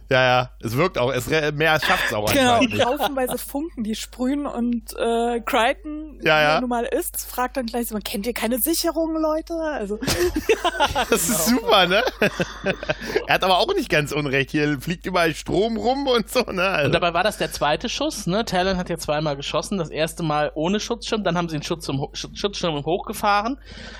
Ja, 0.09 0.23
ja, 0.23 0.49
es 0.61 0.75
wirkt 0.77 0.97
auch. 0.97 1.11
Es 1.11 1.27
mehr 1.27 1.79
schafft 1.79 2.05
es 2.07 2.13
auch 2.13 2.31
Genau, 2.31 2.53
einfach 2.55 2.69
nicht. 2.69 2.85
haufenweise 2.85 3.37
Funken, 3.37 3.83
die 3.83 3.95
sprühen 3.95 4.45
und 4.45 4.93
äh, 4.97 5.39
Crichton, 5.41 6.19
Ja, 6.23 6.41
ja. 6.41 6.53
er 6.55 6.61
nun 6.61 6.69
mal 6.69 6.83
ist, 6.85 7.25
fragt 7.25 7.57
dann 7.57 7.65
gleich 7.65 7.87
so, 7.87 7.97
kennt 8.03 8.25
ihr 8.27 8.33
keine 8.33 8.59
Sicherungen, 8.59 9.21
Leute? 9.21 9.53
Also, 9.55 9.99
Das 11.09 11.29
ist 11.29 11.47
super, 11.47 11.87
ne? 11.87 12.03
er 13.27 13.33
hat 13.35 13.43
aber 13.43 13.59
auch 13.59 13.73
nicht 13.75 13.89
ganz 13.89 14.11
unrecht. 14.11 14.51
Hier 14.51 14.79
fliegt 14.79 15.05
überall 15.05 15.33
Strom 15.33 15.77
rum 15.77 16.07
und 16.07 16.29
so, 16.29 16.41
ne? 16.51 16.63
Also, 16.63 16.85
Und 16.87 16.91
dabei 16.93 17.13
war 17.13 17.23
das 17.23 17.37
der 17.37 17.51
zweite 17.51 17.89
Schuss, 17.89 18.27
ne? 18.27 18.45
Talon 18.45 18.77
hat 18.77 18.89
ja 18.89 18.97
zweimal 18.97 19.35
geschossen, 19.35 19.77
das 19.77 19.89
erste 19.89 20.23
Mal 20.23 20.51
ohne 20.55 20.79
Schutzschirm, 20.79 21.23
dann 21.23 21.37
haben 21.37 21.49
sie 21.49 21.57
den 21.57 21.63
Schutz 21.63 21.85
zum 21.85 21.99
Ho- 22.01 22.11
Sch- 22.13 22.35
Schutzschirm 22.37 22.83
hochgefahren 22.85 23.59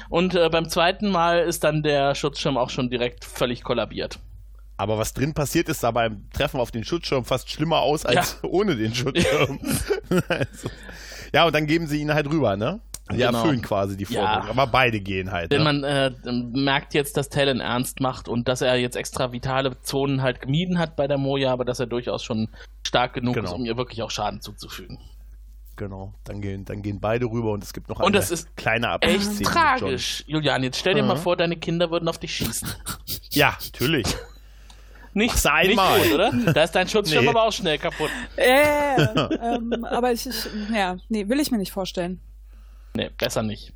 und 0.09 0.35
äh, 0.35 0.49
beim 0.49 0.69
zweiten 0.69 1.09
Mal 1.09 1.39
ist 1.39 1.63
dann 1.63 1.83
der 1.83 2.15
Schutzschirm 2.15 2.57
auch 2.57 2.69
schon 2.69 2.89
direkt 2.89 3.25
völlig 3.25 3.63
kollabiert. 3.63 4.19
Aber 4.77 4.97
was 4.97 5.13
drin 5.13 5.33
passiert 5.33 5.69
ist, 5.69 5.81
sah 5.81 5.91
beim 5.91 6.29
Treffen 6.31 6.59
auf 6.59 6.71
den 6.71 6.83
Schutzschirm 6.83 7.25
fast 7.25 7.49
schlimmer 7.49 7.79
aus 7.81 8.05
als 8.05 8.39
ohne 8.43 8.75
den 8.75 8.93
Schutzschirm. 8.93 9.59
also, 10.27 10.69
ja, 11.33 11.45
und 11.45 11.53
dann 11.55 11.67
geben 11.67 11.87
sie 11.87 11.99
ihn 12.01 12.13
halt 12.13 12.27
rüber, 12.29 12.55
ne? 12.57 12.79
Sie 13.09 13.17
Genau. 13.17 13.39
erfüllen 13.39 13.61
quasi 13.61 13.97
die 13.97 14.05
Ja. 14.05 14.21
Forderung. 14.35 14.49
Aber 14.49 14.67
beide 14.71 15.01
gehen 15.01 15.31
halt. 15.31 15.51
Denn 15.51 15.63
Ne? 15.63 15.63
man 15.65 15.83
äh, 15.83 16.11
merkt 16.57 16.93
jetzt, 16.93 17.17
dass 17.17 17.27
Talon 17.29 17.59
ernst 17.59 17.99
macht 17.99 18.29
und 18.29 18.47
dass 18.47 18.61
er 18.61 18.75
jetzt 18.77 18.95
extra 18.95 19.31
vitale 19.33 19.77
Zonen 19.81 20.21
halt 20.21 20.39
gemieden 20.41 20.79
hat 20.79 20.95
bei 20.95 21.05
der 21.07 21.17
Moja, 21.17 21.51
aber 21.51 21.65
dass 21.65 21.79
er 21.81 21.85
durchaus 21.87 22.23
schon 22.23 22.47
stark 22.87 23.13
genug 23.13 23.35
Genau. 23.35 23.47
ist, 23.49 23.53
um 23.53 23.65
ihr 23.65 23.75
wirklich 23.75 24.01
auch 24.03 24.09
Schaden 24.11 24.39
zuzufügen. 24.39 24.99
Genau. 25.75 26.13
Dann 26.23 26.39
gehen, 26.39 26.63
dann 26.65 26.81
gehen 26.81 26.99
beide 27.01 27.25
rüber 27.25 27.51
und 27.51 27.63
es 27.63 27.73
gibt 27.73 27.89
noch 27.89 27.97
Und 27.99 28.05
eine 28.05 28.15
das 28.17 28.31
ist 28.31 28.55
kleine 28.55 28.85
Echt 28.87 28.95
Abschiedsszene 29.03 29.37
mit 29.39 29.47
tragisch. 29.47 30.23
Julian, 30.27 30.63
jetzt 30.63 30.79
stell 30.79 30.93
dir 30.93 31.03
mal 31.03 31.15
Mhm. 31.15 31.19
vor, 31.21 31.35
deine 31.35 31.57
Kinder 31.57 31.91
würden 31.91 32.07
auf 32.07 32.19
dich 32.19 32.33
schießen. 32.33 32.69
Ja, 33.31 33.57
natürlich. 33.65 34.05
Nicht, 35.13 35.45
einmal. 35.45 35.99
nicht 35.99 36.09
gut, 36.11 36.15
oder? 36.15 36.31
Da 36.53 36.63
ist 36.63 36.71
dein 36.71 36.87
Schutzschirm 36.87 37.23
Nee. 37.23 37.29
aber 37.29 37.43
auch 37.43 37.51
schnell 37.53 37.77
kaputt. 37.77 38.09
äh, 38.35 39.01
ähm, 39.01 39.85
aber 39.85 40.11
ich, 40.11 40.25
ich, 40.27 40.45
ja, 40.73 40.97
nee, 41.09 41.27
will 41.29 41.39
ich 41.39 41.51
mir 41.51 41.57
nicht 41.57 41.71
vorstellen. 41.71 42.19
Nee, 42.95 43.09
besser 43.17 43.43
nicht. 43.43 43.73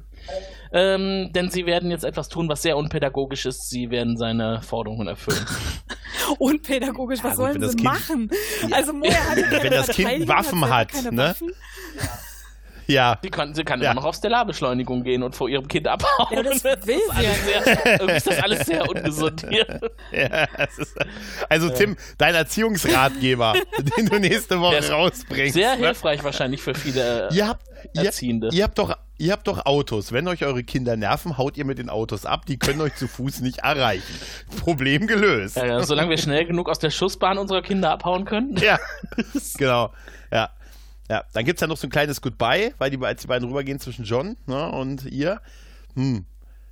Ähm, 0.74 1.32
denn 1.34 1.50
sie 1.50 1.66
werden 1.66 1.90
jetzt 1.92 2.04
etwas 2.04 2.28
tun, 2.28 2.50
was 2.50 2.62
sehr 2.62 2.76
unpädagogisch 2.76 3.46
ist. 3.46 3.70
Sie 3.70 3.90
werden 3.90 4.18
seine 4.18 4.62
Forderungen 4.62 5.08
erfüllen. 5.08 5.46
Unpädagogisch, 6.40 7.20
was 7.24 7.32
Ja, 7.32 7.36
sollen 7.38 7.54
wenn 7.56 7.62
das 7.62 7.72
sie 7.72 7.78
Kind- 7.78 7.86
machen? 7.86 8.30
Also 8.72 8.92
Moja 8.94 9.14
hat 9.30 9.38
ja 9.38 9.44
keine 9.48 9.64
Wenn 9.64 9.72
das 9.72 9.88
Kind 9.88 10.28
Waffen 10.28 10.70
hat, 10.70 10.92
ne? 11.12 11.18
Waffen. 11.30 11.54
Ja. 11.96 12.10
Sie 13.22 13.30
kann, 13.30 13.54
sie 13.54 13.64
kann 13.64 13.82
Ja. 13.82 13.92
immer 13.92 14.02
noch 14.02 14.08
auf 14.08 14.16
Stellarbeschleunigung 14.16 15.04
gehen 15.04 15.22
und 15.24 15.36
vor 15.36 15.50
ihrem 15.50 15.68
Kind 15.68 15.88
abhauen. 15.88 16.28
Ja, 16.32 16.44
das 16.44 16.64
will 16.64 16.74
ist 16.74 16.86
sie 16.86 17.00
alles 17.12 17.38
ja. 17.54 17.64
sehr, 17.64 17.86
irgendwie 18.00 18.14
ist 18.18 18.28
das 18.28 18.40
alles 18.40 18.66
sehr 18.66 18.90
ungesund 18.90 19.46
hier. 19.50 19.66
ja 20.12 20.44
ist, 20.78 20.96
also 21.50 21.70
Tim, 21.70 21.96
dein 22.18 22.34
Erziehungsratgeber, 22.36 23.54
den 23.98 24.06
du 24.08 24.20
nächste 24.20 24.56
Der 24.56 24.62
Woche 24.62 24.76
ist 24.78 24.92
rausbringst. 24.92 25.54
Sehr 25.54 25.76
ne? 25.76 25.86
hilfreich 25.88 26.24
wahrscheinlich 26.24 26.62
für 26.62 26.74
viele. 26.76 27.30
äh, 27.30 27.34
Ihr 27.36 27.48
habt, 27.48 27.66
ihr, 27.94 28.06
Erziehende. 28.06 28.50
ihr, 28.52 28.64
habt 28.64 28.78
doch, 28.78 28.96
ihr 29.18 29.32
habt 29.34 29.48
doch 29.48 29.66
Autos. 29.66 30.12
Wenn 30.12 30.28
euch 30.28 30.46
eure 30.46 30.64
Kinder 30.64 30.96
nerven, 30.96 31.38
haut 31.38 31.58
ihr 31.58 31.66
mit 31.66 31.78
den 31.80 31.90
Autos 31.90 32.26
ab. 32.26 32.46
Die 32.46 32.58
können 32.58 32.82
euch 32.82 32.96
zu 32.96 33.08
Fuß 33.08 33.42
nicht 33.42 33.60
erreichen. 33.60 34.20
Problem 34.62 35.08
gelöst. 35.08 35.58
Äh, 35.58 35.84
solange 35.84 36.10
wir 36.12 36.18
schnell 36.18 36.46
genug 36.46 36.70
aus 36.70 36.80
der 36.80 36.90
Schussbahn 36.92 37.38
unserer 37.38 37.62
Kinder 37.62 37.92
abhauen 37.92 38.26
können. 38.26 38.56
Ja, 38.58 38.80
genau. 39.58 39.92
Ja. 40.32 40.50
Ja, 41.10 41.24
dann 41.34 41.46
gibt 41.46 41.58
es 41.58 41.62
ja 41.62 41.68
noch 41.68 41.78
so 41.78 41.88
ein 41.88 41.90
kleines 41.90 42.22
Goodbye, 42.22 42.74
weil 42.78 42.92
die, 42.92 42.98
als 43.04 43.22
die 43.22 43.28
beiden 43.28 43.48
rübergehen 43.48 43.80
zwischen 43.80 44.04
John 44.06 44.36
ne, 44.46 44.70
und 44.72 45.06
ihr. 45.06 45.40
Hm. 45.96 46.26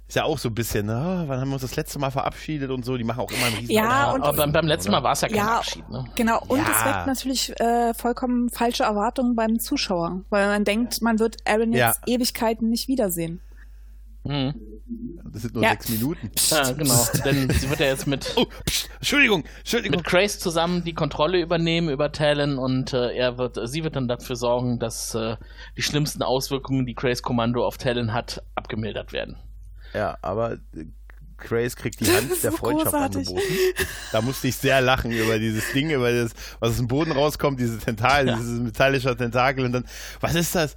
Ist 0.08 0.16
ja 0.16 0.24
auch 0.26 0.38
so 0.38 0.50
ein 0.50 0.54
bisschen, 0.54 0.86
ne, 0.86 1.24
wann 1.26 1.40
haben 1.42 1.50
wir 1.50 1.54
uns 1.54 1.64
das 1.64 1.76
letzte 1.76 1.98
Mal 1.98 2.12
verabschiedet 2.12 2.70
und 2.70 2.86
so. 2.86 2.96
Die 2.96 3.04
machen 3.04 3.22
auch 3.22 3.32
immer 3.32 3.46
einen 3.48 3.56
riesen 3.56 3.72
Ja, 3.74 4.12
und- 4.12 4.22
aber 4.22 4.38
beim, 4.38 4.52
beim 4.52 4.68
letzten 4.68 4.92
Mal 4.92 5.02
war 5.02 5.14
es 5.14 5.22
ja 5.22 5.30
kein 5.30 5.38
Ja. 5.38 5.58
Abschied. 5.58 5.90
Ne? 5.90 6.06
Genau, 6.16 6.40
und 6.48 6.60
Ja. 6.60 6.66
es 6.70 6.86
weckt 6.86 7.08
natürlich 7.08 7.60
äh, 7.60 7.94
vollkommen 7.96 8.50
falsche 8.52 8.84
Erwartungen 8.84 9.36
beim 9.36 9.58
Zuschauer, 9.60 10.22
weil 10.30 10.46
man 10.48 10.64
denkt, 10.64 11.02
man 11.02 11.18
wird 11.18 11.38
Aaron 11.48 11.74
jetzt 11.74 12.02
Ewigkeiten 12.06 12.70
nicht 12.70 12.88
wiedersehen. 12.88 13.42
Mhm. 14.26 14.54
Das 15.32 15.42
sind 15.42 15.54
nur 15.56 15.64
Ja. 15.64 15.72
sechs 15.72 15.90
Minuten. 15.90 16.32
Ja, 16.50 16.72
genau. 16.78 17.08
Denn 17.26 17.50
sie 17.50 17.70
wird 17.70 17.80
ja 17.80 17.88
jetzt 17.88 18.06
mit, 18.08 18.32
Oh, 18.36 18.46
pst, 18.70 18.90
Entschuldigung, 19.00 19.44
Entschuldigung. 19.60 19.98
mit 19.98 20.06
Grace 20.06 20.40
zusammen 20.40 20.84
die 20.84 20.94
Kontrolle 20.94 21.42
übernehmen 21.42 21.90
über 21.90 22.12
Talon 22.12 22.58
und 22.58 22.94
äh, 22.94 23.16
er 23.16 23.38
wird, 23.38 23.58
sie 23.68 23.84
wird 23.84 23.96
dann 23.96 24.08
dafür 24.08 24.36
sorgen, 24.36 24.80
dass 24.80 25.14
äh, 25.16 25.38
die 25.78 25.82
schlimmsten 25.82 26.22
Auswirkungen, 26.22 26.86
die 26.86 26.94
Grace 26.96 27.22
Kommando 27.22 27.66
auf 27.66 27.78
Talon 27.78 28.14
hat, 28.14 28.44
abgemildert 28.56 29.12
werden. 29.12 29.38
Ja, 29.94 30.18
aber 30.22 30.54
äh, 30.54 30.86
Grace 31.38 31.76
kriegt 31.76 32.00
die 32.00 32.06
Hand 32.10 32.30
der 32.44 32.52
so 32.52 32.58
Freundschaft 32.58 32.92
großartig. 32.94 33.28
angeboten. 33.28 33.48
Da 34.14 34.22
musste 34.22 34.48
ich 34.48 34.56
sehr 34.56 34.80
lachen 34.82 35.12
über 35.12 35.38
dieses 35.38 35.74
Ding, 35.74 35.90
über 35.90 36.12
das, 36.12 36.32
was 36.60 36.72
aus 36.72 36.78
dem 36.78 36.88
Boden 36.88 37.12
rauskommt, 37.12 37.60
diese 37.60 37.78
Tentakel, 37.78 38.30
Ja. 38.30 38.36
dieses 38.38 38.60
metallische 38.62 39.16
Tentakel 39.18 39.66
und 39.66 39.74
dann, 39.74 39.86
was 40.22 40.34
ist 40.36 40.56
das? 40.56 40.76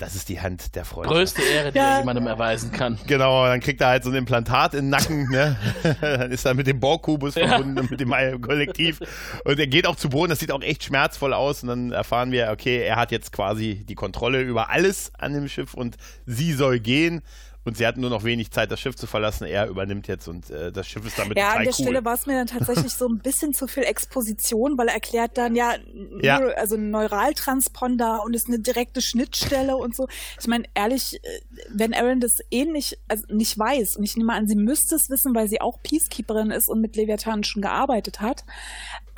Das 0.00 0.14
ist 0.14 0.30
die 0.30 0.40
Hand 0.40 0.74
der 0.76 0.86
Freundschaft. 0.86 1.14
Größte 1.14 1.42
Ehre, 1.42 1.72
die 1.72 1.78
Ja. 1.78 1.92
er 1.92 1.98
jemandem 1.98 2.26
erweisen 2.26 2.72
kann. 2.72 2.98
Genau, 3.06 3.44
dann 3.44 3.60
kriegt 3.60 3.82
er 3.82 3.88
halt 3.88 4.02
so 4.02 4.08
ein 4.10 4.16
Implantat 4.16 4.72
im 4.72 4.88
Nacken, 4.88 5.28
ne? 5.30 5.56
dann 6.00 6.30
ist 6.32 6.46
er 6.46 6.54
mit 6.54 6.66
dem 6.66 6.80
Borgkubus 6.80 7.34
Ja. 7.34 7.48
verbunden, 7.48 7.86
mit 7.90 8.00
dem 8.00 8.40
Kollektiv. 8.40 9.00
Und 9.44 9.58
er 9.60 9.66
geht 9.66 9.86
auch 9.86 9.96
zu 9.96 10.08
Boden, 10.08 10.30
das 10.30 10.38
sieht 10.38 10.52
auch 10.52 10.62
echt 10.62 10.84
schmerzvoll 10.84 11.34
aus. 11.34 11.62
Und 11.62 11.68
dann 11.68 11.92
erfahren 11.92 12.32
wir, 12.32 12.48
okay, 12.50 12.78
er 12.78 12.96
hat 12.96 13.12
jetzt 13.12 13.30
quasi 13.30 13.84
die 13.86 13.94
Kontrolle 13.94 14.40
über 14.40 14.70
alles 14.70 15.12
an 15.18 15.34
dem 15.34 15.48
Schiff 15.48 15.74
und 15.74 15.96
sie 16.24 16.54
soll 16.54 16.80
gehen. 16.80 17.20
Und 17.62 17.76
sie 17.76 17.86
hat 17.86 17.98
nur 17.98 18.08
noch 18.08 18.24
wenig 18.24 18.50
Zeit, 18.50 18.70
das 18.70 18.80
Schiff 18.80 18.96
zu 18.96 19.06
verlassen. 19.06 19.44
Er 19.46 19.68
übernimmt 19.68 20.08
jetzt 20.08 20.28
und 20.28 20.48
äh, 20.48 20.72
das 20.72 20.88
Schiff 20.88 21.04
ist 21.06 21.18
damit 21.18 21.36
Ja, 21.36 21.50
an 21.50 21.64
der 21.64 21.68
cool. 21.68 21.84
Stelle 21.84 22.04
war 22.04 22.14
es 22.14 22.26
mir 22.26 22.32
dann 22.32 22.46
tatsächlich 22.46 22.92
so 22.92 23.06
ein 23.06 23.18
bisschen 23.18 23.52
zu 23.52 23.66
viel 23.66 23.82
Exposition, 23.82 24.78
weil 24.78 24.88
er 24.88 24.94
erklärt 24.94 25.36
dann 25.36 25.54
ja, 25.54 25.74
Ja. 26.22 26.38
Also 26.56 26.76
ein 26.76 26.90
Neuraltransponder 26.90 28.22
und 28.24 28.34
ist 28.34 28.48
eine 28.48 28.60
direkte 28.60 29.02
Schnittstelle 29.02 29.76
und 29.76 29.94
so. 29.94 30.08
Ich 30.40 30.46
meine, 30.46 30.64
ehrlich, 30.74 31.20
äh, 31.22 31.40
wenn 31.68 31.92
Aaron 31.92 32.20
das 32.20 32.38
eh 32.50 32.64
nicht, 32.64 32.98
also 33.08 33.24
nicht 33.28 33.58
weiß, 33.58 33.96
und 33.96 34.04
ich 34.04 34.16
nehme 34.16 34.32
an, 34.32 34.48
sie 34.48 34.56
müsste 34.56 34.94
es 34.94 35.10
wissen, 35.10 35.34
weil 35.34 35.48
sie 35.48 35.60
auch 35.60 35.82
Peacekeeperin 35.82 36.50
ist 36.50 36.68
und 36.68 36.80
mit 36.80 36.96
Leviathan 36.96 37.44
schon 37.44 37.60
gearbeitet 37.60 38.20
hat, 38.20 38.44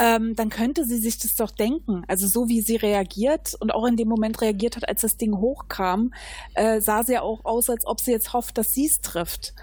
ähm, 0.02 0.34
dann 0.34 0.50
könnte 0.50 0.84
sie 0.84 0.98
sich 0.98 1.18
das 1.18 1.36
doch 1.36 1.52
denken. 1.52 2.02
Also 2.08 2.26
so 2.26 2.48
wie 2.48 2.60
sie 2.60 2.74
reagiert 2.74 3.54
und 3.60 3.70
auch 3.72 3.86
in 3.86 3.96
dem 3.96 4.08
Moment 4.08 4.40
reagiert 4.40 4.74
hat, 4.74 4.88
als 4.88 5.02
das 5.02 5.16
Ding 5.16 5.36
hochkam, 5.36 6.12
äh, 6.54 6.80
sah 6.80 7.04
sie 7.04 7.12
ja 7.12 7.22
auch 7.22 7.44
aus, 7.44 7.70
als 7.70 7.86
ob 7.86 8.00
sie 8.00 8.10
jetzt 8.10 8.32
hofft, 8.32 8.58
dass 8.58 8.72
sie 8.72 8.86
es 8.86 9.00
trifft. 9.00 9.54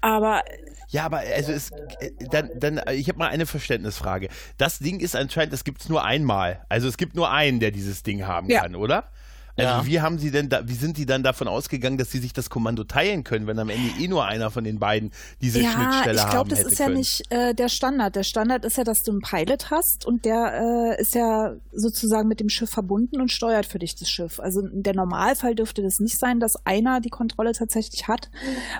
Aber 0.00 0.42
Ja, 0.88 1.04
aber 1.04 1.18
also 1.18 1.52
es, 1.52 1.70
äh, 2.00 2.10
dann, 2.30 2.50
dann, 2.58 2.78
äh, 2.78 2.94
ich 2.94 3.08
habe 3.08 3.18
mal 3.18 3.28
eine 3.28 3.44
Verständnisfrage. 3.44 4.28
Das 4.56 4.78
Ding 4.78 5.00
ist 5.00 5.16
anscheinend, 5.16 5.52
das 5.52 5.64
gibt's 5.64 5.88
nur 5.90 6.02
einmal. 6.02 6.64
Also 6.70 6.88
es 6.88 6.96
gibt 6.96 7.14
nur 7.14 7.30
einen, 7.30 7.60
der 7.60 7.70
dieses 7.70 8.02
Ding 8.02 8.26
haben 8.26 8.48
Ja. 8.48 8.62
kann, 8.62 8.76
oder? 8.76 9.10
Also 9.56 9.70
Ja. 9.70 9.86
wie 9.86 10.00
haben 10.00 10.18
sie 10.18 10.32
denn 10.32 10.48
da, 10.48 10.66
wie 10.68 10.74
sind 10.74 10.96
die 10.96 11.06
dann 11.06 11.22
davon 11.22 11.46
ausgegangen, 11.46 11.96
dass 11.96 12.10
sie 12.10 12.18
sich 12.18 12.32
das 12.32 12.50
Kommando 12.50 12.82
teilen 12.82 13.22
können, 13.22 13.46
wenn 13.46 13.58
am 13.60 13.68
Ende 13.68 13.88
eh 14.00 14.08
nur 14.08 14.24
einer 14.24 14.50
von 14.50 14.64
den 14.64 14.80
beiden 14.80 15.12
diese 15.40 15.60
ja, 15.62 15.70
Schnittstelle 15.70 16.16
ich 16.16 16.22
haben 16.24 16.30
glaube, 16.32 16.50
das 16.50 16.58
hätte 16.60 16.70
ist 16.70 16.78
ja 16.80 16.86
können? 16.86 16.96
nicht 16.98 17.22
äh, 17.30 17.54
der 17.54 17.68
Standard. 17.68 18.16
Der 18.16 18.24
Standard 18.24 18.64
ist 18.64 18.76
ja, 18.78 18.82
dass 18.84 19.04
du 19.04 19.12
einen 19.12 19.20
Pilot 19.20 19.70
hast 19.70 20.06
und 20.06 20.24
der 20.24 20.96
äh, 20.98 21.00
ist 21.00 21.14
ja 21.14 21.54
sozusagen 21.72 22.26
mit 22.26 22.40
dem 22.40 22.48
Schiff 22.48 22.70
verbunden 22.70 23.20
und 23.20 23.30
steuert 23.30 23.66
für 23.66 23.78
dich 23.78 23.94
das 23.94 24.08
Schiff. 24.10 24.40
Also 24.40 24.60
der 24.72 24.94
Normalfall 24.94 25.54
dürfte 25.54 25.82
das 25.82 26.00
nicht 26.00 26.18
sein, 26.18 26.40
dass 26.40 26.56
einer 26.66 27.00
die 27.00 27.10
Kontrolle 27.10 27.52
tatsächlich 27.52 28.08
hat, 28.08 28.30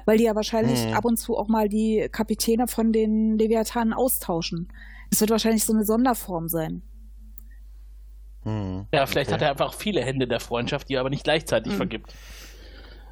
weil 0.06 0.18
die 0.18 0.24
ja 0.24 0.34
wahrscheinlich 0.34 0.86
Mhm. 0.86 0.94
ab 0.94 1.04
und 1.04 1.18
zu 1.18 1.36
auch 1.36 1.46
mal 1.48 1.68
die 1.68 2.08
Kapitäne 2.10 2.66
von 2.66 2.92
den 2.92 3.38
Leviathanen 3.38 3.92
austauschen. 3.92 4.72
Es 5.10 5.20
wird 5.20 5.30
wahrscheinlich 5.30 5.64
so 5.64 5.72
eine 5.72 5.84
Sonderform 5.84 6.48
sein. 6.48 6.82
Ja, 8.92 9.06
vielleicht 9.06 9.28
Okay. 9.30 9.34
hat 9.34 9.42
er 9.42 9.50
einfach 9.50 9.74
viele 9.74 10.02
Hände 10.02 10.26
der 10.26 10.40
Freundschaft, 10.40 10.88
die 10.88 10.94
er 10.94 11.00
aber 11.00 11.10
nicht 11.10 11.24
gleichzeitig 11.24 11.72
Hm. 11.72 11.76
vergibt. 11.78 12.14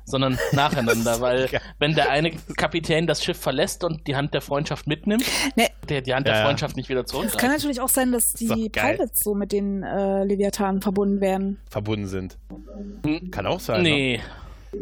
sondern 0.04 0.36
nacheinander, 0.50 1.20
weil 1.20 1.48
wenn 1.78 1.94
der 1.94 2.10
eine 2.10 2.32
Kapitän 2.56 3.06
das 3.06 3.22
Schiff 3.22 3.38
verlässt 3.38 3.84
und 3.84 4.04
die 4.08 4.16
Hand 4.16 4.34
der 4.34 4.40
Freundschaft 4.40 4.88
mitnimmt, 4.88 5.24
Nee. 5.54 5.68
der 5.88 6.00
die 6.00 6.12
Hand 6.12 6.26
Ja, 6.26 6.32
der 6.32 6.40
ja. 6.42 6.46
Freundschaft 6.48 6.76
nicht 6.76 6.88
wieder 6.88 7.02
Es 7.04 7.36
kann 7.36 7.50
natürlich 7.52 7.80
auch 7.80 7.88
sein, 7.88 8.10
dass 8.10 8.32
die 8.32 8.68
geil. 8.72 8.96
Pilots 8.96 9.20
so 9.20 9.34
mit 9.36 9.52
den 9.52 9.84
äh, 9.84 10.24
Leviathanen 10.24 10.82
verbunden 10.82 11.20
werden. 11.20 11.60
verbunden 11.70 12.08
sind. 12.08 12.36
Hm. 13.06 13.30
Kann 13.30 13.46
auch 13.46 13.60
sein. 13.60 13.82
Ne? 13.84 13.90
Nee. 13.90 14.20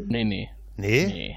Nee, 0.08 0.24
nee. 0.24 0.50
Nee? 0.78 1.36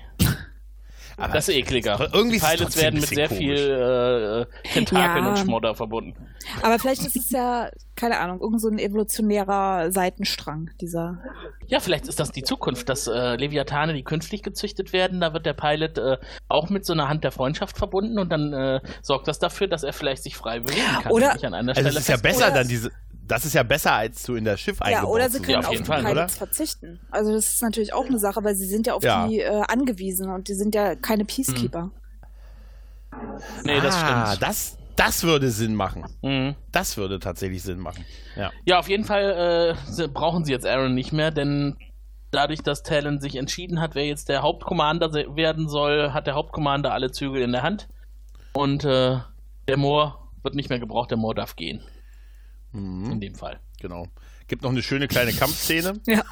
Aber 1.18 1.34
Das 1.34 1.48
ist 1.48 1.56
ekliger. 1.56 2.10
Irgendwie 2.14 2.40
die 2.40 2.46
Pilots 2.46 2.76
werden 2.82 3.00
mit 3.00 3.10
sehr 3.10 3.28
komisch. 3.28 3.40
viel 3.44 4.48
äh, 4.68 4.70
Tentakeln 4.74 5.26
Ja. 5.26 5.30
und 5.32 5.38
Schmodder 5.40 5.76
verbunden. 5.76 6.16
Aber 6.62 6.80
vielleicht 6.80 7.06
ist 7.06 7.16
es 7.16 7.30
ja, 7.30 7.70
keine 7.96 8.20
Ahnung, 8.20 8.42
irgend 8.42 8.60
so 8.62 8.68
ein 8.70 8.80
evolutionärer 8.80 9.92
Seitenstrang, 9.92 10.70
dieser. 10.82 11.20
Ja, 11.68 11.80
vielleicht 11.80 12.08
ist 12.08 12.20
das 12.20 12.32
die 12.32 12.44
Zukunft, 12.44 12.90
dass 12.90 13.08
äh, 13.08 13.36
Leviathane, 13.36 13.94
die 13.94 14.04
künftig 14.04 14.44
gezüchtet 14.44 14.92
werden, 14.94 15.22
da 15.22 15.34
wird 15.34 15.46
der 15.46 15.54
Pilot 15.54 15.98
äh, 15.98 16.18
auch 16.50 16.70
mit 16.70 16.86
so 16.86 16.94
einer 16.94 17.08
Hand 17.10 17.24
der 17.24 17.32
Freundschaft 17.32 17.78
verbunden 17.78 18.18
und 18.20 18.30
dann 18.32 18.52
äh, 18.54 18.82
sorgt 19.02 19.28
das 19.28 19.40
dafür, 19.40 19.68
dass 19.68 19.84
er 19.84 19.94
vielleicht 19.94 20.24
sich 20.24 20.36
frei 20.36 20.60
bewegen 20.60 20.82
kann. 21.02 21.12
Oder- 21.12 21.32
an 21.44 21.54
einer 21.54 21.70
Also 21.70 21.82
Stelle 21.82 21.90
es 21.90 21.98
ist 22.04 22.08
ja 22.10 22.18
besser 22.18 22.52
dann 22.52 22.68
diese. 22.68 22.92
Das 23.26 23.46
ist 23.46 23.54
ja 23.54 23.64
besser, 23.64 23.94
als 23.94 24.24
du 24.24 24.36
in 24.36 24.44
das 24.44 24.60
Schiff 24.60 24.80
Ja, 24.80 24.86
eingebaut 24.86 25.16
oder 25.16 25.30
sie 25.30 25.38
zu 25.38 25.44
können 25.44 25.58
auf 25.60 25.66
auf, 25.68 25.72
jeden 25.72 25.84
die 25.86 25.88
Fall, 25.88 26.06
oder? 26.06 26.28
Verzichten. 26.30 27.00
Also 27.10 27.32
das 27.32 27.48
ist 27.48 27.62
natürlich 27.62 27.94
auch 27.94 28.06
eine 28.06 28.20
Sache, 28.20 28.44
weil 28.44 28.56
sie 28.56 28.66
sind 28.66 28.86
ja 28.88 28.94
auf 28.94 29.04
Ja. 29.04 29.28
die 29.28 29.40
äh, 29.40 29.62
angewiesen 29.68 30.30
und 30.30 30.48
die 30.50 30.54
sind 30.54 30.76
ja 30.76 30.96
keine 30.96 31.24
Peacekeeper. 31.26 31.92
Nee, 33.64 33.80
das 33.80 33.96
ah, 33.96 34.28
stimmt. 34.28 34.42
das, 34.42 34.78
das 34.96 35.24
würde 35.24 35.50
Sinn 35.52 35.76
machen. 35.76 36.06
Mhm. 36.22 36.56
Das 36.72 36.98
würde 36.98 37.20
tatsächlich 37.20 37.64
Sinn 37.64 37.80
machen. 37.80 38.06
Ja. 38.36 38.52
Ja, 38.66 38.80
auf 38.80 38.90
jeden 38.90 39.06
Fall 39.06 39.76
äh, 39.98 40.08
brauchen 40.08 40.46
sie 40.46 40.52
jetzt 40.52 40.66
Aaron 40.66 40.94
nicht 40.94 41.14
mehr, 41.14 41.32
denn 41.32 41.78
dadurch, 42.32 42.62
dass 42.62 42.84
Talon 42.84 43.22
sich 43.22 43.36
entschieden 43.36 43.80
hat, 43.80 43.96
wer 43.96 44.06
jetzt 44.06 44.30
der 44.30 44.42
Hauptkommander 44.42 45.14
werden 45.14 45.70
soll, 45.70 46.12
hat 46.14 46.28
der 46.28 46.36
Hauptkommander 46.36 46.92
alle 46.92 47.12
Zügel 47.12 47.42
in 47.42 47.52
der 47.52 47.64
Hand. 47.64 47.88
Und 48.54 48.84
äh, 48.84 49.18
der 49.68 49.78
Moor 49.78 50.30
wird 50.42 50.56
nicht 50.56 50.70
mehr 50.70 50.80
gebraucht, 50.80 51.12
der 51.12 51.18
Moor 51.18 51.36
darf 51.36 51.56
gehen. 51.56 51.82
Mhm. 52.74 53.12
In 53.14 53.20
dem 53.22 53.36
Fall. 53.36 53.60
Genau. 53.82 54.08
Gibt 54.48 54.62
noch 54.64 54.72
eine 54.72 54.84
schöne 54.84 55.08
kleine 55.08 55.32
Kampfszene. 55.34 56.00
Ja. 56.08 56.24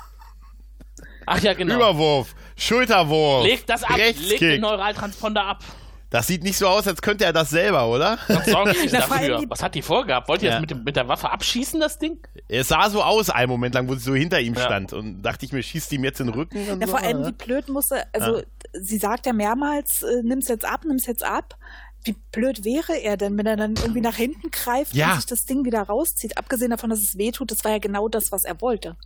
Ach 1.25 1.39
ja, 1.41 1.53
genau. 1.53 1.75
Überwurf, 1.75 2.35
Schulterwurf, 2.57 3.45
Leg 3.45 3.65
das 3.67 3.83
ab, 3.83 3.95
leg 3.97 4.39
den. 4.39 4.61
Neuraltransponder 4.61 5.45
ab. 5.45 5.63
Das 6.09 6.27
sieht 6.27 6.43
nicht 6.43 6.57
so 6.57 6.67
aus, 6.67 6.87
als 6.87 7.01
könnte 7.01 7.23
er 7.23 7.31
das 7.31 7.51
selber, 7.51 7.87
oder? 7.87 8.17
Was 8.27 8.47
sorge 8.47 8.71
ich 8.83 8.91
dafür? 8.91 9.37
die- 9.37 9.49
Was 9.49 9.63
hat 9.63 9.75
die 9.75 9.81
vorgehabt? 9.81 10.27
Wollt 10.27 10.41
ihr 10.41 10.49
Ja. 10.49 10.55
jetzt 10.55 10.61
mit, 10.61 10.71
dem, 10.71 10.83
mit 10.83 10.95
der 10.97 11.07
Waffe 11.07 11.29
abschießen, 11.31 11.79
das 11.79 11.99
Ding? 11.99 12.17
Es 12.49 12.67
sah 12.67 12.89
so 12.89 13.01
aus, 13.01 13.29
einen 13.29 13.49
Moment 13.49 13.75
lang, 13.75 13.87
wo 13.87 13.93
sie 13.93 14.01
so 14.03 14.13
hinter 14.15 14.41
ihm 14.41 14.55
Ja. 14.55 14.61
stand. 14.65 14.91
Und 14.93 15.21
dachte 15.21 15.45
ich 15.45 15.53
mir, 15.53 15.63
schießt 15.63 15.93
ihm 15.93 16.03
jetzt 16.03 16.19
in 16.19 16.27
den 16.27 16.33
Rücken. 16.35 16.57
Und 16.69 16.81
Ja, 16.81 16.87
so, 16.87 16.91
vor 16.91 17.01
allem, 17.01 17.19
oder? 17.19 17.27
wie 17.29 17.31
blöd 17.33 17.69
musste, 17.69 18.03
also 18.13 18.41
sie 18.73 18.97
sagt 18.97 19.25
ja 19.25 19.31
mehrmals, 19.31 20.01
äh, 20.03 20.21
nimm's 20.23 20.49
jetzt 20.49 20.65
ab, 20.65 20.81
nimm's 20.85 21.05
jetzt 21.05 21.23
ab. 21.23 21.55
Wie 22.03 22.15
blöd 22.31 22.63
wäre 22.65 22.93
er 23.01 23.15
denn, 23.17 23.37
wenn 23.37 23.45
er 23.45 23.57
dann 23.57 23.75
irgendwie 23.75 24.01
nach 24.01 24.15
hinten 24.15 24.49
greift 24.51 24.93
Ja. 24.95 25.09
und 25.11 25.15
sich 25.17 25.25
das 25.27 25.45
Ding 25.45 25.65
wieder 25.65 25.81
rauszieht? 25.83 26.37
Abgesehen 26.37 26.71
davon, 26.71 26.89
dass 26.89 26.99
es 26.99 27.17
weh 27.17 27.31
tut, 27.31 27.51
das 27.51 27.63
war 27.63 27.71
ja 27.71 27.77
genau 27.79 28.07
das, 28.07 28.31
was 28.31 28.43
er 28.43 28.59
wollte. 28.61 28.97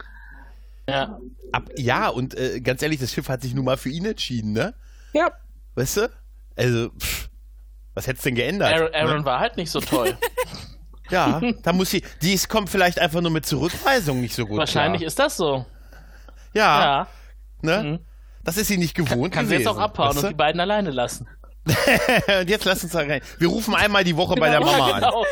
Ja. 0.87 1.19
Ab, 1.51 1.69
ja, 1.77 2.07
und 2.09 2.37
äh, 2.37 2.61
ganz 2.61 2.81
ehrlich, 2.81 2.99
das 2.99 3.11
Schiff 3.11 3.27
hat 3.27 3.41
sich 3.41 3.53
nun 3.53 3.65
mal 3.65 3.77
für 3.77 3.89
ihn 3.89 4.05
entschieden, 4.05 4.53
ne? 4.53 4.73
Ja. 5.13 5.31
Weißt 5.75 5.97
du? 5.97 6.09
Also, 6.55 6.89
pff, 6.91 7.29
was 7.95 8.07
hätt's 8.07 8.21
denn 8.23 8.35
geändert? 8.35 8.73
Aaron, 8.73 8.93
Aaron 8.93 9.17
ne? 9.19 9.25
war 9.25 9.39
halt 9.39 9.57
nicht 9.57 9.71
so 9.71 9.79
toll. 9.81 10.17
Ja, 11.11 11.39
da 11.61 11.71
muss 11.71 11.91
sie, 11.91 12.01
die 12.23 12.33
ist, 12.33 12.49
kommt 12.49 12.67
vielleicht 12.67 12.97
einfach 12.97 13.21
nur 13.21 13.29
mit 13.29 13.45
Zurückweisung 13.45 14.21
nicht 14.21 14.33
so 14.33 14.47
gut 14.47 14.57
Wahrscheinlich 14.57 15.01
klar. 15.01 15.07
ist 15.07 15.19
das 15.19 15.37
so. 15.37 15.63
Ja, 16.55 16.83
Ja. 16.83 17.07
ne? 17.61 17.83
Mhm. 17.83 17.99
Das 18.43 18.57
ist 18.57 18.67
sie 18.69 18.77
nicht 18.77 18.95
gewohnt 18.95 19.31
Kann 19.31 19.45
sie 19.47 19.53
jetzt 19.53 19.67
auch 19.67 19.77
abhauen 19.77 20.15
weißt 20.15 20.23
und 20.23 20.29
die 20.31 20.35
beiden 20.35 20.59
alleine 20.59 20.89
lassen. 20.89 21.27
und 22.41 22.49
jetzt 22.49 22.65
lass 22.65 22.83
uns 22.83 22.91
da 22.93 22.99
rein. 22.99 23.21
Wir 23.39 23.47
rufen 23.47 23.73
einmal 23.75 24.03
die 24.03 24.15
Woche 24.15 24.35
bei 24.35 24.49
der 24.49 24.59
Genau. 24.59 24.71
Mama 24.71 24.87
ja, 24.89 24.95
an. 24.95 25.01
genau. 25.01 25.25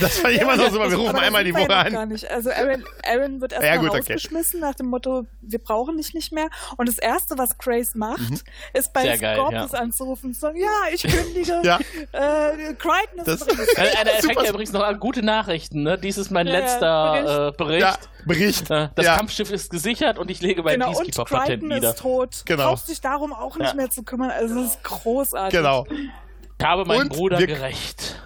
Das 0.00 0.22
war 0.24 0.30
immer 0.30 0.56
noch 0.56 0.70
so, 0.70 0.78
wir 0.80 0.96
rufen 0.96 1.16
einmal 1.16 1.44
die 1.44 1.52
Woche 1.52 1.62
ja 1.70 1.84
noch 1.84 1.90
Gar 1.92 2.02
an. 2.02 2.08
nicht. 2.08 2.30
Also 2.30 2.50
Aaron, 2.50 2.84
Aaron 3.04 3.40
wird 3.40 3.52
Ja, 3.52 3.60
erstmal 3.60 3.88
okay. 3.90 3.98
rausgeschmissen 3.98 4.60
nach 4.60 4.74
dem 4.74 4.86
Motto, 4.86 5.26
wir 5.42 5.58
brauchen 5.58 5.96
dich 5.98 6.14
nicht 6.14 6.32
mehr. 6.32 6.48
Und 6.78 6.88
das 6.88 6.98
Erste, 6.98 7.36
was 7.38 7.58
Grace 7.58 7.94
macht, 7.94 8.30
Mhm. 8.30 8.40
ist 8.72 8.92
bei 8.92 9.02
Sehr 9.02 9.18
geil, 9.18 9.36
Scorpius 9.36 9.72
ja. 9.72 9.78
anzurufen 9.78 10.26
und 10.28 10.34
zu 10.34 10.40
sagen, 10.40 10.58
ja, 10.58 10.70
ich 10.92 11.02
kündige. 11.02 11.60
Ja. 11.62 11.78
Äh, 12.12 12.74
Crichton 12.74 13.18
ist 13.18 13.26
Das- 13.28 13.40
drin. 13.40 13.56
Der 13.76 13.86
Super. 13.86 14.10
Effekt 14.18 14.42
ja 14.42 14.50
übrigens 14.50 14.72
noch 14.72 14.82
an 14.82 14.98
gute 14.98 15.22
Nachrichten. 15.22 15.82
Ne? 15.82 15.98
Dies 15.98 16.16
ist 16.18 16.30
mein 16.30 16.46
Ja, 16.46 16.52
ja, 16.54 16.58
letzter 16.60 17.48
äh, 17.48 17.52
Bericht. 17.56 17.80
Ja, 17.82 17.96
Bericht. 18.24 18.70
Äh, 18.70 18.88
das 18.94 19.04
ja. 19.06 19.16
Kampfschiff 19.16 19.50
ist 19.50 19.70
gesichert 19.70 20.18
und 20.18 20.30
ich 20.30 20.40
lege 20.40 20.62
mein 20.62 20.74
Genau, 20.74 20.88
und 20.88 21.04
Peacekeeper-Patent 21.04 21.48
Crichton 21.48 21.68
nieder. 21.68 21.90
ist 21.90 21.98
tot. 21.98 22.42
Genau. 22.44 22.68
Brauchst 22.70 22.88
dich 22.88 23.00
darum 23.00 23.32
auch 23.32 23.56
nicht 23.56 23.68
Ja. 23.68 23.74
mehr 23.74 23.90
zu 23.90 24.02
kümmern. 24.02 24.30
Also 24.30 24.60
es 24.60 24.72
ist 24.72 24.84
großartig. 24.84 25.56
Genau, 25.58 25.65
Ich 26.58 26.64
habe 26.64 26.84
meinen 26.84 27.02
Und 27.02 27.08
Bruder 27.10 27.38
wir- 27.38 27.46
gerecht. 27.46 28.20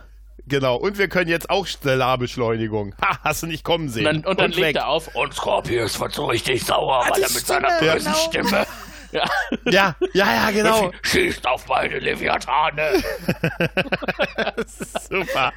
genau. 0.47 0.77
Und 0.77 0.99
wir 0.99 1.09
können 1.09 1.29
jetzt 1.31 1.51
auch 1.51 1.67
Stellarbeschleunigung. 1.67 2.95
Ha, 3.03 3.19
hast 3.25 3.43
du 3.43 3.47
nicht 3.47 3.65
kommen 3.65 3.85
Und 3.87 3.91
sehen. 3.91 4.05
dann, 4.05 4.25
und 4.25 4.39
dann 4.41 4.51
legt 4.53 4.63
weg. 4.69 4.77
er 4.77 4.89
auf 4.89 5.15
und 5.15 5.35
Scorpius 5.35 5.99
wird 6.01 6.13
so 6.13 6.27
richtig 6.27 6.65
sauer, 6.65 7.05
Ah, 7.07 7.11
weil 7.11 7.23
er 7.23 7.31
mit 7.31 7.47
seiner 7.47 7.71
Stimme, 7.77 7.93
bösen 7.93 8.13
genau. 8.13 8.25
Stimme 8.29 8.67
ja, 9.13 9.25
Ja, 9.65 9.97
ja, 10.15 10.35
ja, 10.35 10.51
genau. 10.53 10.93
schießt 11.03 11.45
auf 11.49 11.67
meine 11.67 11.99
Leviathane. 11.99 13.03
Super. 15.09 15.53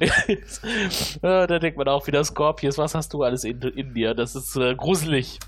ja, 1.22 1.46
da 1.46 1.58
denkt 1.60 1.78
man 1.78 1.86
auch 1.88 2.06
wieder, 2.08 2.24
Scorpius, 2.24 2.76
was 2.78 2.94
hast 2.96 3.12
du 3.12 3.22
alles 3.22 3.44
in, 3.44 3.60
in 3.62 3.94
dir? 3.94 4.14
Das 4.14 4.34
ist 4.34 4.56
äh, 4.56 4.74
gruselig. 4.74 5.38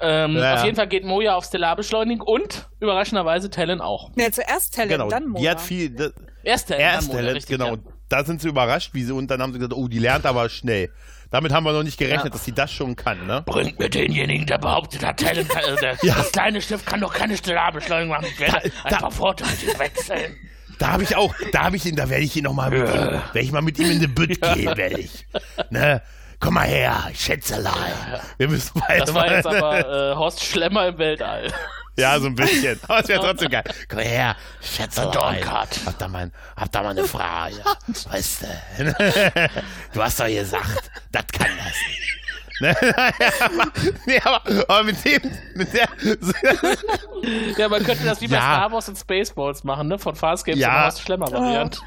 Ähm, 0.00 0.36
Ja, 0.36 0.40
ja. 0.42 0.54
Auf 0.54 0.64
jeden 0.64 0.76
Fall 0.76 0.88
geht 0.88 1.04
Moja 1.04 1.34
auf 1.34 1.44
Stellarbeschleunigung 1.44 2.26
und 2.26 2.68
überraschenderweise 2.80 3.50
Talon 3.50 3.80
auch. 3.80 4.10
Ja, 4.16 4.30
zuerst 4.30 4.74
Talon, 4.74 4.88
Genau. 4.90 5.08
dann 5.08 5.28
Mora. 5.28 5.42
Die 5.42 5.50
hat 5.50 5.60
viel. 5.60 5.90
Das, 5.90 6.12
Erst 6.44 6.68
Talon, 6.68 6.80
er 6.82 6.90
dann 6.92 6.98
ist 7.00 7.06
Moja, 7.08 7.18
Talent, 7.20 7.36
richtig, 7.36 7.58
genau. 7.58 7.70
ja. 7.74 7.82
Da 8.08 8.24
sind 8.24 8.40
sie 8.40 8.48
überrascht, 8.48 8.94
wie 8.94 9.02
sie, 9.04 9.12
und 9.12 9.30
dann 9.30 9.42
haben 9.42 9.52
sie 9.52 9.58
gesagt, 9.58 9.74
oh, 9.74 9.86
die 9.88 9.98
lernt 9.98 10.24
aber 10.24 10.48
schnell. 10.48 10.90
Damit 11.30 11.52
haben 11.52 11.64
wir 11.64 11.72
noch 11.72 11.82
nicht 11.82 11.98
gerechnet, 11.98 12.24
Ja. 12.24 12.30
dass 12.30 12.44
sie 12.46 12.52
das 12.52 12.72
schon 12.72 12.96
kann, 12.96 13.26
ne? 13.26 13.42
Bringt 13.44 13.78
mir 13.78 13.90
denjenigen, 13.90 14.46
der 14.46 14.56
behauptet 14.56 15.04
hat, 15.04 15.18
Talon 15.20 15.46
kann, 15.46 15.62
äh, 15.64 15.76
der, 15.78 15.98
Ja. 16.02 16.14
das 16.14 16.32
kleine 16.32 16.62
Schiff 16.62 16.86
kann 16.86 17.00
doch 17.00 17.12
keine 17.12 17.36
Stellarbeschleunigung 17.36 18.16
machen. 18.16 18.26
Ich 18.32 18.40
werde 18.40 18.70
Da- 18.84 18.96
einfach 18.96 19.12
vorteilhaft 19.12 19.78
wechseln. 19.78 20.36
Da 20.78 20.92
habe 20.92 21.02
ich 21.02 21.16
auch, 21.16 21.34
da 21.52 21.64
habe 21.64 21.76
ich 21.76 21.84
ihn, 21.84 21.96
da 21.96 22.08
werde 22.08 22.22
ich 22.24 22.34
ihn 22.36 22.44
noch 22.44 22.54
mal 22.54 22.70
mit 22.70 22.80
ihm, 22.82 22.86
werde 22.86 23.40
ich 23.40 23.50
mal 23.52 23.60
mit 23.62 23.78
ihm 23.80 23.90
in 23.90 24.00
die 24.00 24.06
Bütt 24.06 24.40
gehen, 24.54 24.74
werde 24.76 25.00
ich. 25.00 25.26
Ne? 25.70 26.00
Komm 26.40 26.54
mal 26.54 26.66
her, 26.66 27.10
Schätzelein. 27.14 27.74
Wir 28.36 28.48
müssen 28.48 28.80
beide 28.86 29.04
Das 29.04 29.14
war 29.14 29.30
jetzt 29.30 29.46
aber 29.46 30.12
äh, 30.12 30.14
Horst 30.14 30.44
Schlemmer 30.44 30.88
im 30.88 30.98
Weltall. 30.98 31.52
Ja, 31.98 32.16
so 32.20 32.26
ein 32.28 32.36
bisschen. 32.36 32.78
Aber 32.86 33.00
es 33.00 33.08
wäre 33.08 33.20
trotzdem 33.20 33.50
geil. 33.50 33.64
Komm 33.88 33.98
her, 33.98 34.36
Schätzelein. 34.62 35.44
Hab 35.50 35.98
da 35.98 36.06
mal, 36.06 36.30
hab 36.56 36.70
da 36.70 36.82
mal 36.84 36.90
eine 36.90 37.02
Frage. 37.02 37.56
Weißt 38.10 38.42
du? 38.42 38.94
Du 39.92 40.00
hast 40.00 40.20
doch 40.20 40.28
gesagt, 40.28 40.92
das 41.10 41.24
kann 41.32 41.48
das 41.58 41.74
nicht. 41.88 42.14
Ne? 42.60 42.76
nee, 44.06 44.20
aber, 44.22 44.42
aber 44.68 44.84
mit 44.84 45.04
dem, 45.04 45.22
mit 45.54 45.72
der, 45.72 45.88
Ja, 47.56 47.68
man 47.68 47.82
könnte 47.82 48.04
das 48.04 48.20
wie 48.20 48.28
bei 48.28 48.36
Ja. 48.36 48.42
Star 48.42 48.70
Wars 48.72 48.88
und 48.88 48.96
Spaceballs 48.96 49.64
machen, 49.64 49.88
ne? 49.88 49.98
Von 49.98 50.14
Farscape 50.14 50.56
Ja. 50.56 50.68
zur 50.68 50.82
Horst 50.84 51.00
Schlemmer 51.02 51.32
Variante. 51.32 51.80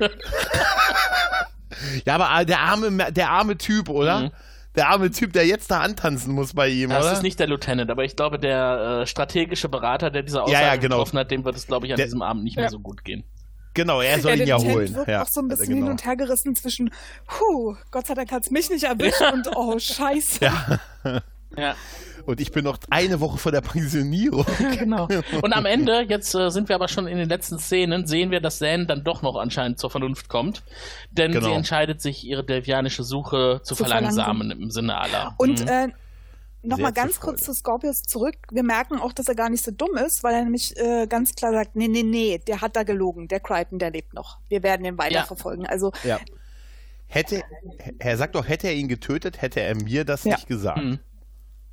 ja, 2.06 2.16
aber 2.20 2.46
der 2.46 2.60
arme, 2.60 3.12
der 3.12 3.30
arme 3.32 3.58
Typ, 3.58 3.90
oder? 3.90 4.20
Mhm. 4.24 4.32
Der 4.76 4.88
arme 4.90 5.12
Typ, 5.12 5.34
der 5.34 5.46
jetzt 5.46 5.70
da 5.70 5.82
antanzen 5.82 6.34
muss 6.34 6.54
bei 6.54 6.70
ihm, 6.70 6.92
Das 6.92 7.04
oder? 7.04 7.14
ist 7.14 7.24
nicht 7.24 7.38
der 7.40 7.48
Lieutenant, 7.48 7.92
aber 7.92 8.06
ich 8.06 8.16
glaube, 8.16 8.40
der 8.40 9.02
äh, 9.02 9.06
strategische 9.08 9.68
Berater, 9.68 10.10
der 10.12 10.24
diese 10.24 10.42
Aussage 10.44 10.62
Ja, 10.62 10.68
ja, 10.68 10.76
genau. 10.78 10.96
getroffen 10.98 11.20
hat, 11.20 11.30
dem 11.30 11.44
wird 11.44 11.58
es, 11.58 11.68
glaube 11.68 11.88
ich, 11.88 11.92
an 11.92 11.98
Der- 11.98 12.06
diesem 12.06 12.22
Abend 12.22 12.44
nicht 12.46 12.56
mehr 12.56 12.66
Ja. 12.66 12.70
so 12.72 12.80
gut 12.80 13.04
gehen. 13.04 13.26
genau, 13.74 14.00
er 14.02 14.20
soll 14.22 14.38
der 14.38 14.46
ihn 14.46 14.48
ja 14.48 14.56
Lieutenant 14.56 14.76
holen. 14.78 14.96
wirkt 14.96 15.10
Ja, 15.10 15.22
auch 15.24 15.28
so 15.28 15.42
ein 15.42 15.48
bisschen 15.50 15.66
genau. 15.68 15.78
hin 15.82 15.92
und 15.92 16.06
her 16.06 16.16
gerissen 16.16 16.56
zwischen, 16.56 16.90
puh, 17.28 17.76
Gott 17.92 18.08
sei 18.08 18.14
Dank 18.14 18.32
hat 18.32 18.44
es 18.44 18.52
mich 18.52 18.70
nicht 18.70 18.84
erwischt 18.84 19.22
und 19.34 19.50
oh, 19.58 19.78
scheiße. 19.80 20.40
Ja. 20.46 20.80
Ja, 21.58 21.76
Und 22.26 22.40
ich 22.42 22.52
bin 22.52 22.64
noch 22.64 22.78
eine 22.90 23.20
Woche 23.20 23.38
vor 23.38 23.52
der 23.52 23.62
Pensionierung. 23.62 24.46
genau. 24.80 25.08
Und 25.42 25.54
am 25.54 25.66
Ende, 25.66 26.06
jetzt 26.08 26.34
äh, 26.36 26.50
sind 26.50 26.70
wir 26.70 26.76
aber 26.76 26.88
schon 26.88 27.08
in 27.08 27.18
den 27.18 27.30
letzten 27.30 27.60
Szenen, 27.60 28.06
sehen 28.08 28.32
wir, 28.32 28.42
dass 28.42 28.60
Zan 28.60 28.88
dann 28.88 29.04
doch 29.04 29.22
noch 29.22 29.36
anscheinend 29.36 29.80
zur 29.80 29.90
Vernunft 29.90 30.30
kommt. 30.30 30.64
Denn 31.12 31.32
Genau. 31.32 31.46
sie 31.48 31.52
entscheidet 31.54 32.02
sich, 32.02 32.24
ihre 32.26 32.44
delvianische 32.44 33.04
Suche 33.04 33.62
zu, 33.64 33.76
Zu 33.76 33.84
verlangsamen 33.84 34.52
im 34.52 34.72
Sinne 34.72 34.98
aller. 34.98 35.34
Und 35.38 35.62
Mhm. 35.62 35.68
äh, 35.68 35.88
nochmal 36.64 36.94
ganz 36.94 37.20
kurz 37.20 37.42
Freude. 37.42 37.54
zu 37.54 37.60
Scorpius 37.60 38.04
zurück. 38.04 38.36
Wir 38.52 38.64
merken 38.64 39.00
auch, 39.00 39.14
dass 39.14 39.28
er 39.28 39.36
gar 39.36 39.50
nicht 39.50 39.64
so 39.64 39.72
dumm 39.72 39.96
ist, 39.98 40.24
weil 40.24 40.36
er 40.36 40.44
nämlich 40.44 40.78
äh, 40.78 41.08
ganz 41.08 41.34
klar 41.36 41.52
sagt, 41.54 41.76
nee, 41.76 41.88
nee, 41.88 42.04
nee, 42.04 42.38
der 42.48 42.62
hat 42.62 42.76
da 42.76 42.84
gelogen. 42.84 43.28
Der 43.28 43.40
Crichton, 43.40 43.80
der 43.80 43.92
lebt 43.92 44.14
noch. 44.14 44.38
Wir 44.50 44.62
werden 44.64 44.86
ihn 44.86 44.98
weiterverfolgen. 44.98 45.66
Also 45.66 45.92
Ja. 46.04 46.20
Hätte, 47.08 47.42
er 48.00 48.16
sagt 48.16 48.36
doch, 48.36 48.48
hätte 48.48 48.68
er 48.68 48.74
ihn 48.74 48.88
getötet, 48.88 49.42
hätte 49.42 49.60
er 49.60 49.76
mir 49.76 50.06
das 50.06 50.24
Ja. 50.24 50.36
nicht 50.36 50.48
gesagt. 50.48 50.78
Mhm. 50.82 51.00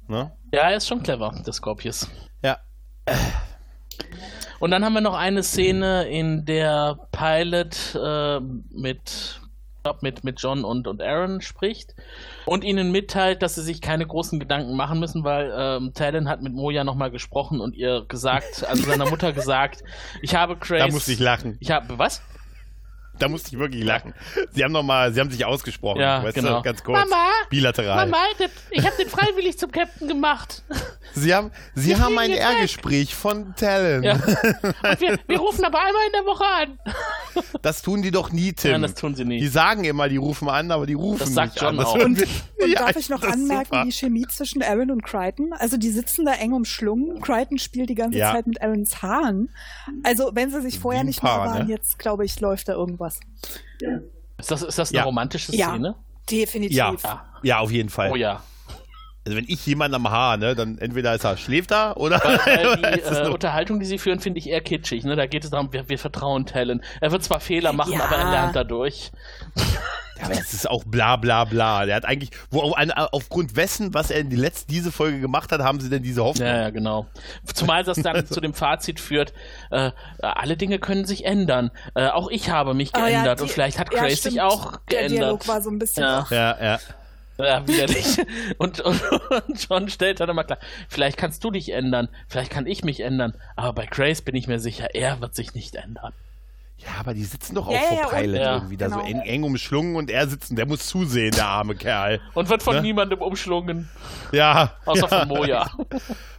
Ne? 0.09 0.33
Ja, 0.53 0.71
er 0.71 0.77
ist 0.77 0.89
schon 0.89 1.03
clever, 1.03 1.35
der 1.47 1.53
Scorpius. 1.53 2.09
Ja. 2.43 2.59
Und 4.59 4.71
dann 4.71 4.85
haben 4.85 4.95
wir 4.95 5.01
noch 5.01 5.17
eine 5.17 5.43
Szene, 5.43 6.09
in 6.09 6.45
der 6.45 6.99
Pilot 7.13 7.95
äh, 7.95 8.41
mit 8.41 9.41
mit, 10.03 10.25
mit 10.25 10.41
John 10.41 10.65
und, 10.65 10.87
und 10.87 11.01
Aaron 11.01 11.41
spricht 11.41 11.95
und 12.45 12.65
ihnen 12.65 12.93
mitteilt, 12.93 13.43
dass 13.43 13.55
sie 13.55 13.63
sich 13.63 13.81
keine 13.81 14.07
großen 14.07 14.39
Gedanken 14.39 14.77
machen 14.77 15.01
müssen, 15.01 15.25
weil 15.25 15.51
ähm, 15.57 15.93
Talon 15.95 16.29
hat 16.29 16.43
mit 16.43 16.53
Moja 16.53 16.85
nochmal 16.85 17.11
gesprochen 17.11 17.61
und 17.61 17.75
ihr 17.75 18.05
gesagt, 18.07 18.67
also 18.69 18.83
seiner 18.83 19.09
Mutter 19.09 19.33
gesagt, 19.33 19.83
ich 20.21 20.35
habe 20.35 20.57
Grace. 20.57 20.81
Da 20.81 20.89
musste 20.89 21.13
ich 21.13 21.21
lachen. 21.21 21.57
Ich 21.61 21.71
habe, 21.71 21.99
was? 21.99 22.23
Da 23.19 23.29
musste 23.29 23.49
ich 23.53 23.59
wirklich 23.59 23.85
lachen. 23.85 24.15
Sie 24.53 24.63
haben 24.65 24.73
noch 24.73 24.83
mal, 24.83 25.13
sie 25.13 25.21
haben 25.21 25.31
sich 25.31 25.45
ausgesprochen. 25.45 26.01
Ja, 26.01 26.23
weißt 26.23 26.35
genau. 26.35 26.59
Du, 26.59 26.63
ganz 26.63 26.83
kurz. 26.85 26.99
Mama, 26.99 27.27
Bilateral. 27.51 28.07
Mama, 28.07 28.19
ich 28.71 28.85
habe 28.87 28.97
den 28.97 29.09
freiwillig 29.09 29.59
zum 29.59 29.71
Captain 29.73 30.07
gemacht. 30.09 30.63
Sie 31.15 31.35
haben, 31.35 31.51
sie 31.75 31.89
Wir 31.91 31.99
haben 32.01 32.19
ein. 32.19 32.31
R-Gespräch 32.31 33.15
von 33.15 33.55
Talon. 33.57 34.03
Ja. 34.03 34.13
Und 34.83 35.01
wir, 35.01 35.19
wir 35.27 35.39
rufen 35.39 35.65
aber 35.65 35.79
einmal 35.81 36.03
in 36.07 36.13
der 36.13 36.25
Woche 36.25 36.45
an. 36.45 36.79
Das 37.63 37.83
tun 37.83 38.03
die 38.03 38.11
doch 38.11 38.31
nie, 38.33 38.53
Tim. 38.53 38.73
Nein, 38.73 38.83
das 38.83 38.95
tun 38.95 39.15
sie 39.15 39.25
nicht. 39.25 39.43
Die 39.43 39.49
sagen 39.49 39.85
immer, 39.85 40.09
die 40.09 40.17
rufen 40.17 40.49
an, 40.49 40.71
aber 40.71 40.87
die 40.87 40.95
rufen 40.95 41.19
Das 41.21 41.35
sagt 41.35 41.55
nicht 41.55 41.63
John 41.63 41.79
an. 41.79 41.85
auch. 41.85 41.97
wir- 41.97 42.05
Und 42.07 42.19
Ja, 42.67 42.87
darf 42.87 42.97
ich 42.97 43.09
noch 43.09 43.23
anmerken, 43.23 43.65
super. 43.67 43.85
die 43.85 43.93
Chemie 43.93 44.27
zwischen 44.29 44.63
Aaron 44.63 44.91
und 44.91 45.03
Crichton? 45.05 45.53
Also 45.59 45.77
die 45.77 45.91
sitzen 45.91 46.25
da 46.27 46.33
eng 46.35 46.53
umschlungen. 46.53 47.21
Crichton 47.21 47.59
spielt 47.59 47.89
die 47.91 47.95
ganze 47.95 48.19
Ja. 48.19 48.33
Zeit 48.33 48.47
mit 48.47 48.61
Aarons 48.61 49.01
Haaren. 49.03 49.51
Also 50.03 50.31
wenn 50.35 50.51
sie 50.51 50.61
sich 50.61 50.79
vorher 50.79 51.03
Wie 51.03 51.07
nicht 51.07 51.21
Paar, 51.21 51.39
mal 51.39 51.47
waren, 51.59 51.67
ne? 51.69 51.73
jetzt 51.73 51.99
glaube 51.99 52.25
ich, 52.25 52.39
läuft 52.41 52.69
da 52.69 52.73
irgendwas. 52.73 53.08
Ist 54.39 54.51
das, 54.51 54.63
ist 54.63 54.79
das 54.79 54.91
eine 54.91 54.99
Ja. 54.99 55.05
romantische 55.05 55.55
Ja. 55.55 55.71
Szene? 55.71 55.95
Definitiv. 56.31 56.77
Ja, 56.77 56.95
Ja. 57.03 57.25
ja, 57.43 57.59
auf 57.59 57.71
jeden 57.71 57.89
Fall. 57.89 58.11
Oh 58.13 58.17
ja. 58.17 58.43
Also 59.27 59.37
wenn 59.37 59.45
ich 59.49 59.67
jemanden 59.67 59.95
am 59.97 60.09
Haar, 60.11 60.37
ne, 60.39 60.55
dann 60.55 60.79
entweder 60.79 61.15
ist 61.15 61.25
er 61.25 61.37
schläft 61.37 61.71
er 61.71 61.97
oder 61.99 62.19
Weil 62.19 62.77
die 62.95 62.99
ist 63.01 63.11
es 63.11 63.19
äh, 63.19 63.31
Unterhaltung, 63.31 63.79
die 63.79 63.85
sie 63.85 63.99
führen, 63.99 64.21
finde 64.21 64.39
ich 64.39 64.49
eher 64.49 64.63
kitschig. 64.63 65.05
Ne? 65.05 65.17
Da 65.17 65.27
geht 65.27 65.45
es 65.45 65.51
darum, 65.51 65.71
wir, 65.73 65.87
wir 65.89 65.99
vertrauen 65.99 66.47
Talon. 66.47 66.83
Er 67.01 67.13
wird 67.13 67.23
zwar 67.25 67.41
Fehler 67.41 67.73
machen, 67.75 67.93
Ja. 67.93 68.05
aber 68.05 68.17
er 68.17 68.31
lernt 68.31 68.57
dadurch. 68.57 69.11
Ja, 70.19 70.25
aber 70.27 70.35
es 70.35 70.53
ist 70.55 70.69
auch 70.69 70.85
bla 70.85 71.17
bla 71.17 71.45
bla. 71.45 71.87
Der 71.87 71.97
hat 71.97 72.05
eigentlich, 72.05 72.31
wo 72.51 72.61
auf, 72.61 72.75
aufgrund 73.13 73.57
wessen, 73.57 73.95
was 73.95 74.11
er 74.11 74.21
in 74.21 74.31
die 74.31 74.37
letzte, 74.37 74.67
diese 74.69 74.91
Folge 74.93 75.21
gemacht 75.21 75.53
hat, 75.53 75.61
haben 75.61 75.81
sie 75.81 75.89
denn 75.91 76.03
diese 76.03 76.23
Hoffnung? 76.25 76.47
Ja, 76.47 76.63
ja, 76.63 76.71
genau. 76.71 77.07
Zumal 77.55 77.85
das 77.85 77.99
dann 77.99 78.27
zu 78.27 78.41
dem 78.41 78.55
Fazit 78.55 79.01
führt, 79.01 79.33
äh, 79.71 79.91
alle 80.21 80.57
Dinge 80.57 80.79
können 80.79 81.05
sich 81.05 81.25
ändern. 81.25 81.71
Äh, 81.95 82.09
auch 82.09 82.31
ich 82.31 82.51
habe 82.51 82.75
mich 82.75 82.93
ja, 82.95 83.07
geändert 83.07 83.39
die- 83.39 83.43
und 83.45 83.51
vielleicht 83.51 83.79
hat 83.79 83.93
ja, 83.93 84.01
Grace 84.01 84.19
stimmt. 84.19 84.33
sich 84.33 84.41
auch 84.43 84.73
Der 84.91 84.99
geändert. 85.01 85.19
Dialog 85.19 85.49
war 85.49 85.63
so 85.63 85.71
ein 85.71 85.79
bisschen. 85.79 86.03
Ja. 86.03 86.27
Ja, 86.31 86.57
ja. 86.63 86.79
Ja, 87.41 87.67
widerlich. 87.69 88.17
Und, 88.59 88.81
und, 88.81 89.01
und 89.47 89.69
John 89.69 89.89
stellt 89.89 90.19
dann 90.19 90.29
immer 90.29 90.43
klar, 90.43 90.59
vielleicht 90.89 91.17
kannst 91.17 91.45
du 91.45 91.53
dich 91.53 91.71
ändern, 91.71 92.09
vielleicht 92.27 92.51
kann 92.51 92.67
ich 92.67 92.83
mich 92.83 92.99
ändern, 92.99 93.33
aber 93.55 93.73
bei 93.75 93.87
Grace 93.87 94.23
bin 94.23 94.35
ich 94.35 94.49
mir 94.49 94.59
sicher, 94.59 94.93
er 94.97 95.21
wird 95.21 95.37
sich 95.37 95.55
nicht 95.55 95.77
ändern. 95.77 96.13
Ja, 96.79 96.89
aber 97.01 97.13
die 97.13 97.25
sitzen 97.25 97.57
doch 97.57 97.67
auch 97.67 97.73
Ja, 97.73 97.81
vor 97.81 97.99
ja, 97.99 98.07
Pilot 98.07 98.41
ja, 98.41 98.55
irgendwie 98.55 98.77
da 98.77 98.89
so 98.89 98.97
genau. 98.97 99.07
eng, 99.09 99.21
eng 99.21 99.43
umschlungen 99.43 99.97
und 99.97 100.11
er 100.11 100.29
sitzen, 100.29 100.55
der 100.55 100.65
muss 100.67 100.87
zusehen, 100.87 101.33
der 101.33 101.47
arme 101.47 101.75
Kerl. 101.75 102.21
Und 102.35 102.49
wird 102.49 102.63
von 102.63 102.77
Ne? 102.77 102.83
niemandem 102.83 103.21
umschlungen, 103.21 103.89
Ja. 104.33 104.73
außer 104.87 105.09
ja. 105.11 105.19
von 105.21 105.29
Moja. 105.29 105.71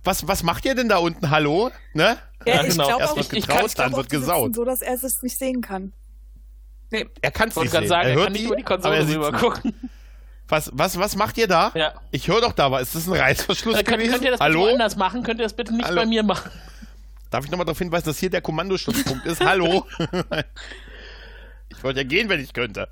Was, 0.06 0.26
was 0.28 0.44
macht 0.44 0.64
ihr 0.66 0.76
denn 0.76 0.88
da 0.88 0.98
unten? 0.98 1.30
Hallo? 1.30 1.72
Ne? 1.94 2.18
Ja, 2.46 2.64
ich 2.64 2.70
genau. 2.72 2.86
glaube 2.88 3.02
Erst 3.02 3.12
auch, 3.14 3.18
wird 3.18 3.34
ich, 3.34 3.42
getraut, 3.48 3.66
ich 3.68 3.76
glaub 3.76 3.88
dann 3.90 3.96
wird 3.98 4.10
gesaut. 4.10 4.56
so, 4.56 4.64
dass 4.64 4.82
er 4.82 4.94
es 4.94 5.22
nicht 5.22 5.38
sehen 5.38 5.62
kann. 5.62 5.92
Nee. 6.90 7.06
Er 7.22 7.32
kann 7.32 7.50
es 7.50 7.58
Ich 7.58 7.64
nicht 7.64 7.74
wollte 7.74 7.88
gerade 7.88 7.88
sehen. 7.88 7.90
sagen, 7.90 8.04
er 8.08 8.10
er 8.12 8.16
hört 8.16 8.24
kann 8.26 8.32
nicht 8.34 8.42
die, 8.42 8.48
über 8.48 8.56
die 8.56 8.66
aber 8.66 8.76
Konsole 8.76 8.96
er 8.96 9.08
rüber 9.10 9.32
nicht. 9.32 9.42
gucken. 9.42 9.74
Was, 10.48 10.72
was, 10.74 10.98
was 10.98 11.16
macht 11.18 11.38
ihr 11.38 11.48
da? 11.48 11.72
Ja. 11.76 11.94
Ich 12.12 12.28
höre 12.30 12.42
doch 12.42 12.54
da 12.54 12.72
was. 12.72 12.82
Ist 12.84 12.96
das 12.96 13.08
ein 13.08 13.14
Reißverschluss 13.20 13.76
Äh, 13.78 13.84
könnt, 13.84 13.98
gewesen? 13.98 14.12
könnt 14.14 14.24
ihr 14.24 14.32
das 14.32 14.40
bitte 14.40 14.44
Hallo? 14.52 14.62
woanders 14.62 14.96
machen? 14.96 15.22
Könnt 15.22 15.40
ihr 15.40 15.44
das 15.44 15.54
bitte 15.54 15.76
nicht 15.76 15.86
Hallo? 15.86 15.98
bei 16.02 16.06
mir 16.08 16.24
machen? 16.24 16.50
Darf 17.30 17.46
ich 17.46 17.52
nochmal 17.52 17.66
darauf 17.66 17.78
hinweisen, 17.78 18.06
dass 18.08 18.18
hier 18.20 18.30
der 18.30 18.42
Kommandostützpunkt 18.42 19.26
ist? 19.26 19.44
Hallo? 19.46 19.86
ich 21.70 21.84
wollte 21.84 22.00
ja 22.02 22.06
gehen, 22.08 22.28
wenn 22.30 22.40
ich 22.40 22.54
könnte. 22.54 22.88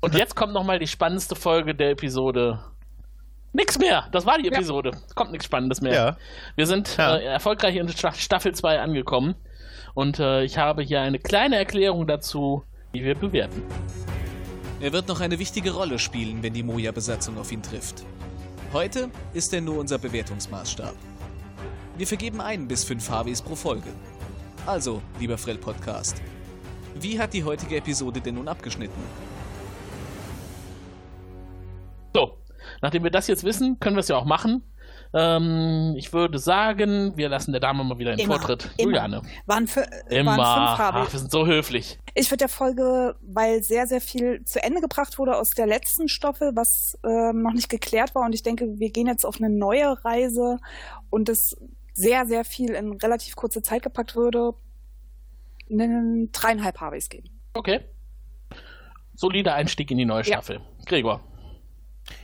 Und 0.00 0.14
jetzt 0.14 0.34
kommt 0.34 0.52
nochmal 0.52 0.78
die 0.78 0.86
spannendste 0.86 1.36
Folge 1.36 1.74
der 1.74 1.90
Episode. 1.90 2.58
Nix 3.52 3.78
mehr. 3.78 4.08
Das 4.12 4.24
war 4.24 4.38
die 4.38 4.48
Episode. 4.48 4.92
Es 5.06 5.14
kommt 5.14 5.30
nichts 5.32 5.44
Spannendes 5.44 5.82
mehr. 5.82 5.92
Ja. 5.92 6.16
Wir 6.56 6.66
sind 6.66 6.96
Ja. 6.96 7.16
äh, 7.16 7.24
erfolgreich 7.24 7.76
in 7.76 7.86
Sta- 7.90 8.14
Staffel 8.14 8.54
2 8.54 8.80
angekommen. 8.80 9.34
Und 9.94 10.18
äh, 10.18 10.42
ich 10.42 10.56
habe 10.56 10.82
hier 10.82 11.02
eine 11.02 11.18
kleine 11.18 11.56
Erklärung 11.56 12.06
dazu, 12.06 12.64
die 12.94 13.04
wir 13.04 13.14
bewerten. 13.14 13.62
Er 14.80 14.92
wird 14.94 15.06
noch 15.06 15.20
eine 15.20 15.38
wichtige 15.38 15.72
Rolle 15.72 15.98
spielen, 15.98 16.42
wenn 16.42 16.54
die 16.54 16.62
Moja-Besatzung 16.62 17.38
auf 17.38 17.52
ihn 17.52 17.62
trifft. 17.62 18.02
Heute 18.72 19.10
ist 19.34 19.52
er 19.52 19.60
nur 19.60 19.78
unser 19.78 19.98
Bewertungsmaßstab. 19.98 20.94
Wir 22.02 22.08
vergeben 22.08 22.40
ein 22.40 22.66
bis 22.66 22.82
fünf 22.82 23.08
HWs 23.08 23.40
pro 23.40 23.54
Folge. 23.54 23.86
Also, 24.66 25.00
lieber 25.20 25.38
Frell 25.38 25.56
Podcast, 25.56 26.20
wie 26.96 27.16
hat 27.16 27.32
die 27.32 27.44
heutige 27.44 27.76
Episode 27.76 28.20
denn 28.20 28.34
nun 28.34 28.48
abgeschnitten? 28.48 29.00
So, 32.12 32.38
nachdem 32.80 33.04
wir 33.04 33.12
das 33.12 33.28
jetzt 33.28 33.44
wissen, 33.44 33.78
können 33.78 33.94
wir 33.94 34.00
es 34.00 34.08
ja 34.08 34.16
auch 34.16 34.24
machen. 34.24 34.64
Ähm, 35.14 35.94
ich 35.96 36.12
würde 36.12 36.40
sagen, 36.40 37.12
wir 37.14 37.28
lassen 37.28 37.52
der 37.52 37.60
Dame 37.60 37.84
mal 37.84 37.96
wieder 37.98 38.16
den 38.16 38.24
Immer, 38.24 38.40
Vortritt. 38.40 38.72
immer. 38.78 38.88
Juliane. 38.88 39.22
Waren, 39.46 39.68
für, 39.68 39.86
Immer. 40.10 40.36
waren 40.36 40.76
fünf 40.76 41.06
Ach, 41.06 41.12
wir 41.12 41.20
sind 41.20 41.30
so 41.30 41.46
höflich. 41.46 42.00
Ich 42.14 42.32
würde 42.32 42.38
der 42.38 42.48
Folge, 42.48 43.14
weil 43.20 43.62
sehr, 43.62 43.86
sehr 43.86 44.00
viel 44.00 44.42
zu 44.42 44.60
Ende 44.60 44.80
gebracht 44.80 45.20
wurde 45.20 45.36
aus 45.36 45.50
der 45.50 45.68
letzten 45.68 46.08
Staffel, 46.08 46.50
was 46.56 46.98
ähm, 47.04 47.42
noch 47.42 47.52
nicht 47.52 47.68
geklärt 47.68 48.16
war. 48.16 48.24
Und 48.24 48.34
ich 48.34 48.42
denke, 48.42 48.80
wir 48.80 48.90
gehen 48.90 49.06
jetzt 49.06 49.24
auf 49.24 49.36
eine 49.36 49.50
neue 49.50 50.04
Reise 50.04 50.58
und 51.08 51.28
es 51.28 51.56
sehr, 51.94 52.26
sehr 52.26 52.44
viel 52.44 52.70
in 52.70 52.92
relativ 52.92 53.36
kurze 53.36 53.62
Zeit 53.62 53.82
gepackt 53.82 54.16
würde, 54.16 54.54
einen 55.70 56.30
dreieinhalb 56.32 56.80
es 56.80 57.08
geben. 57.08 57.28
Okay. 57.54 57.80
Solider 59.14 59.54
Einstieg 59.54 59.90
in 59.90 59.98
die 59.98 60.04
neue 60.04 60.20
Ja. 60.22 60.24
Staffel. 60.24 60.60
Gregor. 60.86 61.20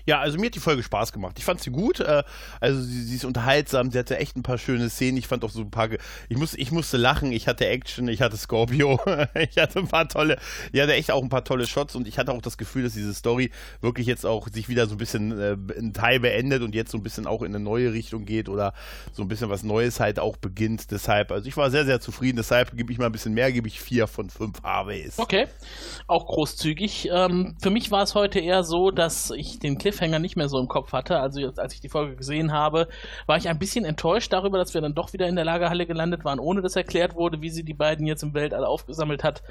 Ja, 0.09 0.21
also 0.21 0.39
mir 0.39 0.47
hat 0.47 0.55
die 0.55 0.61
Folge 0.61 0.83
Spaß 0.83 1.13
gemacht. 1.13 1.37
Ich 1.39 1.45
fand 1.45 1.61
sie 1.61 1.71
gut. 1.71 2.01
Äh, 2.01 2.23
also 2.61 2.81
sie, 2.81 3.03
sie 3.03 3.17
ist 3.17 3.27
unterhaltsam. 3.27 3.91
Sie 3.91 3.99
hatte 3.99 4.17
echt 4.17 4.39
ein 4.39 4.43
paar 4.43 4.57
schöne 4.57 4.89
Szenen. 4.89 5.19
Ich 5.19 5.27
fand 5.27 5.45
auch 5.45 5.51
so 5.51 5.61
ein 5.61 5.71
paar. 5.71 5.91
Ich, 6.31 6.39
muss, 6.39 6.55
ich 6.55 6.73
musste 6.73 6.97
lachen. 6.97 7.31
Ich 7.31 7.47
hatte 7.47 7.67
Action. 7.67 8.09
Ich 8.09 8.23
hatte 8.23 8.39
Scorpio. 8.39 8.99
ich 9.35 9.59
hatte 9.59 9.81
ein 9.81 9.87
paar 9.87 10.09
tolle. 10.09 10.39
Ich 10.73 10.81
hatte 10.81 10.95
echt 10.95 11.11
auch 11.11 11.23
ein 11.23 11.29
paar 11.29 11.45
tolle 11.45 11.67
Shots 11.67 11.95
und 11.95 12.09
ich 12.09 12.19
hatte 12.19 12.33
auch 12.33 12.41
das 12.41 12.57
Gefühl, 12.57 12.85
dass 12.85 12.95
diese 12.95 13.13
Story 13.13 13.51
wirklich 13.83 14.07
jetzt 14.07 14.25
auch 14.25 14.49
sich 14.49 14.71
wieder 14.71 14.87
so 14.87 14.95
ein 14.95 14.97
bisschen 14.97 15.39
äh, 15.39 15.57
ein 15.79 15.93
Teil 15.93 16.21
beendet 16.21 16.63
und 16.63 16.75
jetzt 16.75 16.91
so 16.91 16.97
ein 16.97 17.03
bisschen 17.03 17.27
auch 17.27 17.43
in 17.43 17.55
eine 17.55 17.63
neue 17.63 17.93
Richtung 17.93 18.25
geht 18.25 18.49
oder 18.49 18.73
so 19.13 19.21
ein 19.21 19.29
bisschen 19.29 19.51
was 19.51 19.63
Neues 19.63 20.01
halt 20.01 20.21
auch 20.21 20.39
beginnt. 20.39 20.91
Deshalb, 20.91 21.33
also 21.33 21.47
ich 21.47 21.59
war 21.59 21.71
sehr, 21.71 21.85
sehr 21.85 22.01
zufrieden. 22.01 22.39
Deshalb 22.39 22.75
gebe 22.75 22.91
ich 22.91 22.99
mal 22.99 23.07
ein 23.07 23.13
bisschen 23.13 23.35
mehr. 23.35 23.53
Gebe 23.53 23.69
ich 23.69 23.79
vier 23.79 24.07
von 24.07 24.31
fünf 24.31 24.63
Harveys. 24.63 25.19
Okay. 25.19 25.49
Auch 26.07 26.25
großzügig. 26.25 27.11
Ähm, 27.13 27.57
für 27.61 27.69
mich 27.69 27.91
war 27.91 28.05
es 28.05 28.15
heute 28.15 28.41
eher 28.41 28.63
so, 28.63 28.91
dass 28.91 29.33
ich 29.33 29.59
den 29.59 29.77
Cliffhanger 29.99 30.19
nicht 30.19 30.37
mehr 30.37 30.49
so 30.49 30.59
im 30.59 30.69
Kopf 30.69 30.93
hatte. 30.93 31.19
Also 31.19 31.41
jetzt, 31.41 31.59
als 31.59 31.75
ich 31.75 31.81
die 31.81 31.89
Folge 31.89 32.17
gesehen 32.17 32.53
habe, 32.53 32.89
war 33.27 33.37
ich 33.37 33.49
ein 33.49 33.59
bisschen 33.59 33.85
enttäuscht 33.85 34.33
darüber, 34.33 34.59
dass 34.59 34.75
wir 34.75 34.81
dann 34.81 34.95
doch 34.95 35.13
wieder 35.13 35.27
in 35.27 35.37
der 35.37 35.45
Lagerhalle 35.45 35.87
gelandet 35.87 36.25
waren, 36.25 36.39
ohne 36.39 36.63
dass 36.63 36.77
erklärt 36.77 37.17
wurde, 37.17 37.41
wie 37.43 37.51
sie 37.51 37.65
die 37.65 37.75
beiden 37.75 38.07
jetzt 38.07 38.23
im 38.23 38.35
Weltall 38.35 38.65
aufgesammelt 38.65 39.25
hat. 39.25 39.43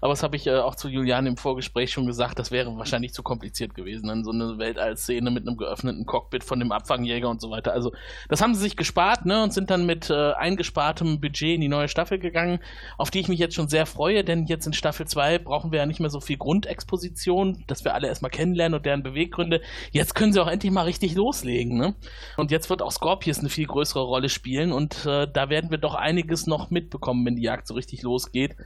Aber 0.00 0.12
das 0.12 0.22
habe 0.22 0.36
ich 0.36 0.46
äh, 0.46 0.56
auch 0.56 0.74
zu 0.74 0.88
Juliane 0.88 1.28
im 1.28 1.36
Vorgespräch 1.36 1.92
schon 1.92 2.06
gesagt, 2.06 2.38
das 2.38 2.50
wäre 2.50 2.74
wahrscheinlich 2.78 3.12
zu 3.12 3.22
kompliziert 3.22 3.74
gewesen. 3.74 4.08
Dann 4.08 4.24
so 4.24 4.30
eine 4.30 4.58
Weltall-Szene 4.58 5.30
mit 5.30 5.46
einem 5.46 5.58
geöffneten 5.58 6.06
Cockpit 6.06 6.42
von 6.42 6.58
dem 6.58 6.72
Abfangjäger 6.72 7.28
und 7.28 7.40
so 7.40 7.50
weiter. 7.50 7.72
Also 7.72 7.92
das 8.28 8.40
haben 8.40 8.54
sie 8.54 8.60
sich 8.60 8.76
gespart, 8.76 9.26
ne, 9.26 9.42
und 9.42 9.52
sind 9.52 9.70
dann 9.70 9.84
mit 9.84 10.08
äh, 10.08 10.32
eingespartem 10.32 11.20
Budget 11.20 11.56
in 11.56 11.60
die 11.60 11.68
neue 11.68 11.88
Staffel 11.88 12.18
gegangen, 12.18 12.60
auf 12.96 13.10
die 13.10 13.20
ich 13.20 13.28
mich 13.28 13.38
jetzt 13.38 13.54
schon 13.54 13.68
sehr 13.68 13.84
freue, 13.84 14.24
denn 14.24 14.46
jetzt 14.46 14.66
in 14.66 14.72
Staffel 14.72 15.06
2 15.06 15.38
brauchen 15.38 15.72
wir 15.72 15.80
ja 15.80 15.86
nicht 15.86 16.00
mehr 16.00 16.10
so 16.10 16.20
viel 16.20 16.38
Grundexposition, 16.38 17.64
dass 17.66 17.84
wir 17.84 17.94
alle 17.94 18.08
erstmal 18.08 18.30
kennenlernen 18.30 18.76
und 18.78 18.86
deren 18.86 19.02
Beweggründe. 19.02 19.60
Jetzt 19.92 20.14
können 20.14 20.32
sie 20.32 20.40
auch 20.40 20.46
endlich 20.46 20.72
mal 20.72 20.82
richtig 20.82 21.14
loslegen, 21.14 21.76
ne? 21.76 21.94
Und 22.36 22.50
jetzt 22.50 22.70
wird 22.70 22.82
auch 22.82 22.92
Scorpius 22.92 23.40
eine 23.40 23.48
viel 23.48 23.66
größere 23.66 24.02
Rolle 24.02 24.28
spielen 24.28 24.72
und 24.72 25.04
äh, 25.04 25.26
da 25.30 25.48
werden 25.48 25.70
wir 25.70 25.78
doch 25.78 25.94
einiges 25.94 26.46
noch 26.46 26.70
mitbekommen, 26.70 27.26
wenn 27.26 27.36
die 27.36 27.42
Jagd 27.42 27.66
so 27.66 27.74
richtig 27.74 28.02
losgeht. 28.02 28.56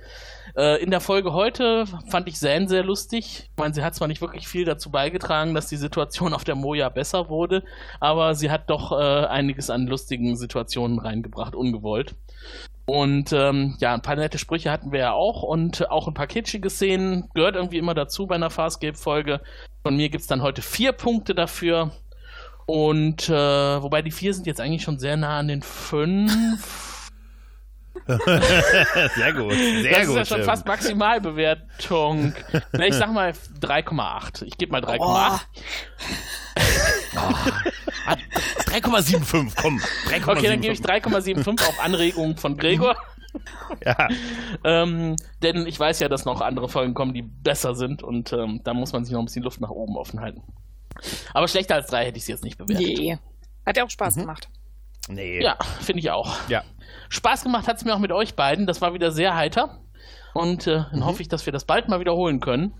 Äh, 0.56 0.82
in 0.82 0.90
der 0.90 1.00
Folge 1.00 1.32
heute 1.32 1.86
fand 2.08 2.28
ich 2.28 2.36
Zan 2.36 2.68
sehr 2.68 2.84
lustig. 2.84 3.48
Ich 3.50 3.58
meine, 3.58 3.72
sie 3.72 3.82
hat 3.82 3.94
zwar 3.94 4.08
nicht 4.08 4.20
wirklich 4.20 4.46
viel 4.46 4.64
dazu 4.64 4.90
beigetragen, 4.90 5.54
dass 5.54 5.68
die 5.68 5.76
Situation 5.76 6.34
auf 6.34 6.44
der 6.44 6.56
Moja 6.56 6.88
besser 6.90 7.28
wurde, 7.28 7.64
aber 8.00 8.34
sie 8.34 8.50
hat 8.50 8.68
doch 8.68 8.92
äh, 8.92 9.26
einiges 9.26 9.70
an 9.70 9.86
lustigen 9.86 10.36
Situationen 10.36 10.98
reingebracht, 10.98 11.54
ungewollt. 11.54 12.14
Und 12.86 13.32
ähm, 13.32 13.76
ja, 13.78 13.94
ein 13.94 14.02
paar 14.02 14.16
nette 14.16 14.38
Sprüche 14.38 14.70
hatten 14.70 14.92
wir 14.92 14.98
ja 14.98 15.12
auch 15.12 15.42
und 15.42 15.90
auch 15.90 16.06
ein 16.06 16.14
paar 16.14 16.26
kitschige 16.26 16.68
Szenen 16.68 17.30
gehört 17.32 17.56
irgendwie 17.56 17.78
immer 17.78 17.94
dazu 17.94 18.26
bei 18.26 18.34
einer 18.34 18.50
Farscape-Folge. 18.50 19.40
Von 19.84 19.96
mir 19.96 20.08
gibt's 20.08 20.26
dann 20.26 20.40
heute 20.40 20.62
vier 20.62 20.92
Punkte 20.92 21.34
dafür. 21.34 21.92
Und 22.64 23.28
äh, 23.28 23.32
wobei 23.82 24.00
die 24.00 24.10
vier 24.10 24.32
sind 24.32 24.46
jetzt 24.46 24.58
eigentlich 24.58 24.82
schon 24.82 24.98
sehr 24.98 25.18
nah 25.18 25.38
an 25.38 25.48
den 25.48 25.60
fünf. 25.60 26.32
Sehr 28.06 29.32
gut. 29.32 29.52
Sehr 29.54 29.90
das 29.90 30.00
ist 30.02 30.06
gut. 30.08 30.16
ja 30.16 30.24
schon 30.24 30.40
ähm. 30.40 30.44
fast 30.44 30.66
Maximalbewertung. 30.66 32.34
Na, 32.72 32.86
ich 32.86 32.94
sag 32.94 33.12
mal 33.12 33.32
3,8. 33.60 34.44
Ich 34.44 34.58
gebe 34.58 34.72
mal 34.72 34.82
3,8. 34.84 34.98
Oh. 35.00 35.38
Ah, 38.06 38.16
3,75, 38.66 39.52
komm. 39.56 39.80
3,75. 40.08 40.28
Okay, 40.28 40.48
dann 40.48 40.60
gebe 40.60 40.74
ich 40.74 40.80
3,75 40.80 41.66
auf 41.66 41.82
Anregung 41.82 42.36
von 42.36 42.56
Gregor. 42.56 42.96
Ja. 43.84 44.08
ähm, 44.64 45.16
denn 45.42 45.66
ich 45.66 45.78
weiß 45.78 46.00
ja, 46.00 46.08
dass 46.08 46.24
noch 46.24 46.40
andere 46.40 46.68
Folgen 46.68 46.94
kommen, 46.94 47.12
die 47.14 47.22
besser 47.22 47.74
sind 47.74 48.02
und 48.02 48.32
ähm, 48.32 48.60
da 48.64 48.74
muss 48.74 48.92
man 48.92 49.04
sich 49.04 49.12
noch 49.12 49.20
ein 49.20 49.26
bisschen 49.26 49.42
Luft 49.42 49.60
nach 49.60 49.70
oben 49.70 49.96
offen 49.96 50.20
halten. 50.20 50.42
Aber 51.32 51.48
schlechter 51.48 51.74
als 51.74 51.88
drei 51.88 52.06
hätte 52.06 52.18
ich 52.18 52.24
sie 52.24 52.32
jetzt 52.32 52.44
nicht 52.44 52.58
bewertet. 52.58 52.86
Je. 52.86 53.16
Hat 53.66 53.76
ja 53.76 53.84
auch 53.84 53.90
Spaß 53.90 54.16
gemacht. 54.16 54.48
Nee. 55.08 55.42
Ja, 55.42 55.56
finde 55.80 56.00
ich 56.00 56.10
auch. 56.10 56.48
Ja. 56.48 56.62
Spaß 57.08 57.42
gemacht 57.42 57.68
hat 57.68 57.76
es 57.76 57.84
mir 57.84 57.94
auch 57.94 57.98
mit 57.98 58.12
euch 58.12 58.34
beiden. 58.34 58.66
Das 58.66 58.80
war 58.80 58.94
wieder 58.94 59.10
sehr 59.10 59.34
heiter. 59.34 59.80
Und 60.32 60.66
äh, 60.66 60.84
dann 60.90 61.04
hoffe 61.04 61.22
ich, 61.22 61.28
dass 61.28 61.46
wir 61.46 61.52
das 61.52 61.64
bald 61.64 61.88
mal 61.88 62.00
wiederholen 62.00 62.40
können. 62.40 62.72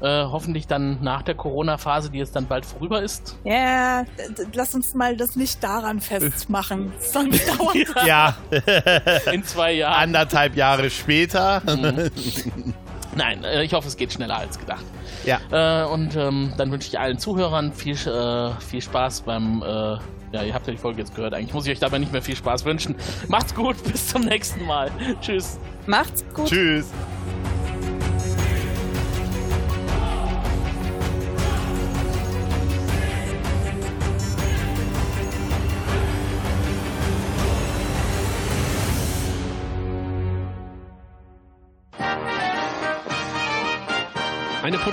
Äh, 0.00 0.24
hoffentlich 0.24 0.66
dann 0.66 1.02
nach 1.02 1.22
der 1.22 1.34
Corona-Phase, 1.34 2.10
die 2.10 2.18
jetzt 2.18 2.36
dann 2.36 2.46
bald 2.46 2.66
vorüber 2.66 3.00
ist. 3.02 3.34
Ja, 3.44 4.02
d- 4.04 4.44
lass 4.52 4.74
uns 4.74 4.92
mal 4.94 5.16
das 5.16 5.36
nicht 5.36 5.64
daran 5.64 6.00
festmachen. 6.02 6.92
Sonst 7.00 7.42
dauert 7.48 7.76
Ja, 8.06 8.36
In 9.32 9.42
zwei 9.44 9.72
Jahren. 9.72 9.94
anderthalb 10.02 10.54
Jahre 10.54 10.90
später. 10.90 11.62
Nein, 13.14 13.42
äh, 13.44 13.62
ich 13.62 13.72
hoffe, 13.72 13.88
es 13.88 13.96
geht 13.96 14.12
schneller 14.12 14.36
als 14.36 14.58
gedacht. 14.58 14.84
Ja. 15.24 15.40
Äh, 15.50 15.86
und 15.88 16.14
ähm, 16.14 16.52
dann 16.58 16.70
wünsche 16.70 16.88
ich 16.88 16.98
allen 17.00 17.18
Zuhörern 17.18 17.72
viel, 17.72 17.94
äh, 17.94 18.50
viel 18.60 18.82
Spaß 18.82 19.22
beim. 19.22 19.62
Äh, 19.62 19.66
ja, 20.32 20.42
ihr 20.42 20.52
habt 20.52 20.66
ja 20.66 20.72
die 20.72 20.78
Folge 20.78 20.98
jetzt 21.00 21.14
gehört. 21.14 21.32
Eigentlich 21.32 21.54
muss 21.54 21.64
ich 21.66 21.72
euch 21.72 21.78
dabei 21.78 21.98
nicht 21.98 22.12
mehr 22.12 22.20
viel 22.20 22.36
Spaß 22.36 22.66
wünschen. 22.66 22.96
Macht's 23.28 23.54
gut, 23.54 23.82
bis 23.90 24.08
zum 24.08 24.22
nächsten 24.22 24.66
Mal. 24.66 24.90
Tschüss. 25.22 25.58
Macht's 25.86 26.22
gut. 26.34 26.48
Tschüss. 26.48 26.90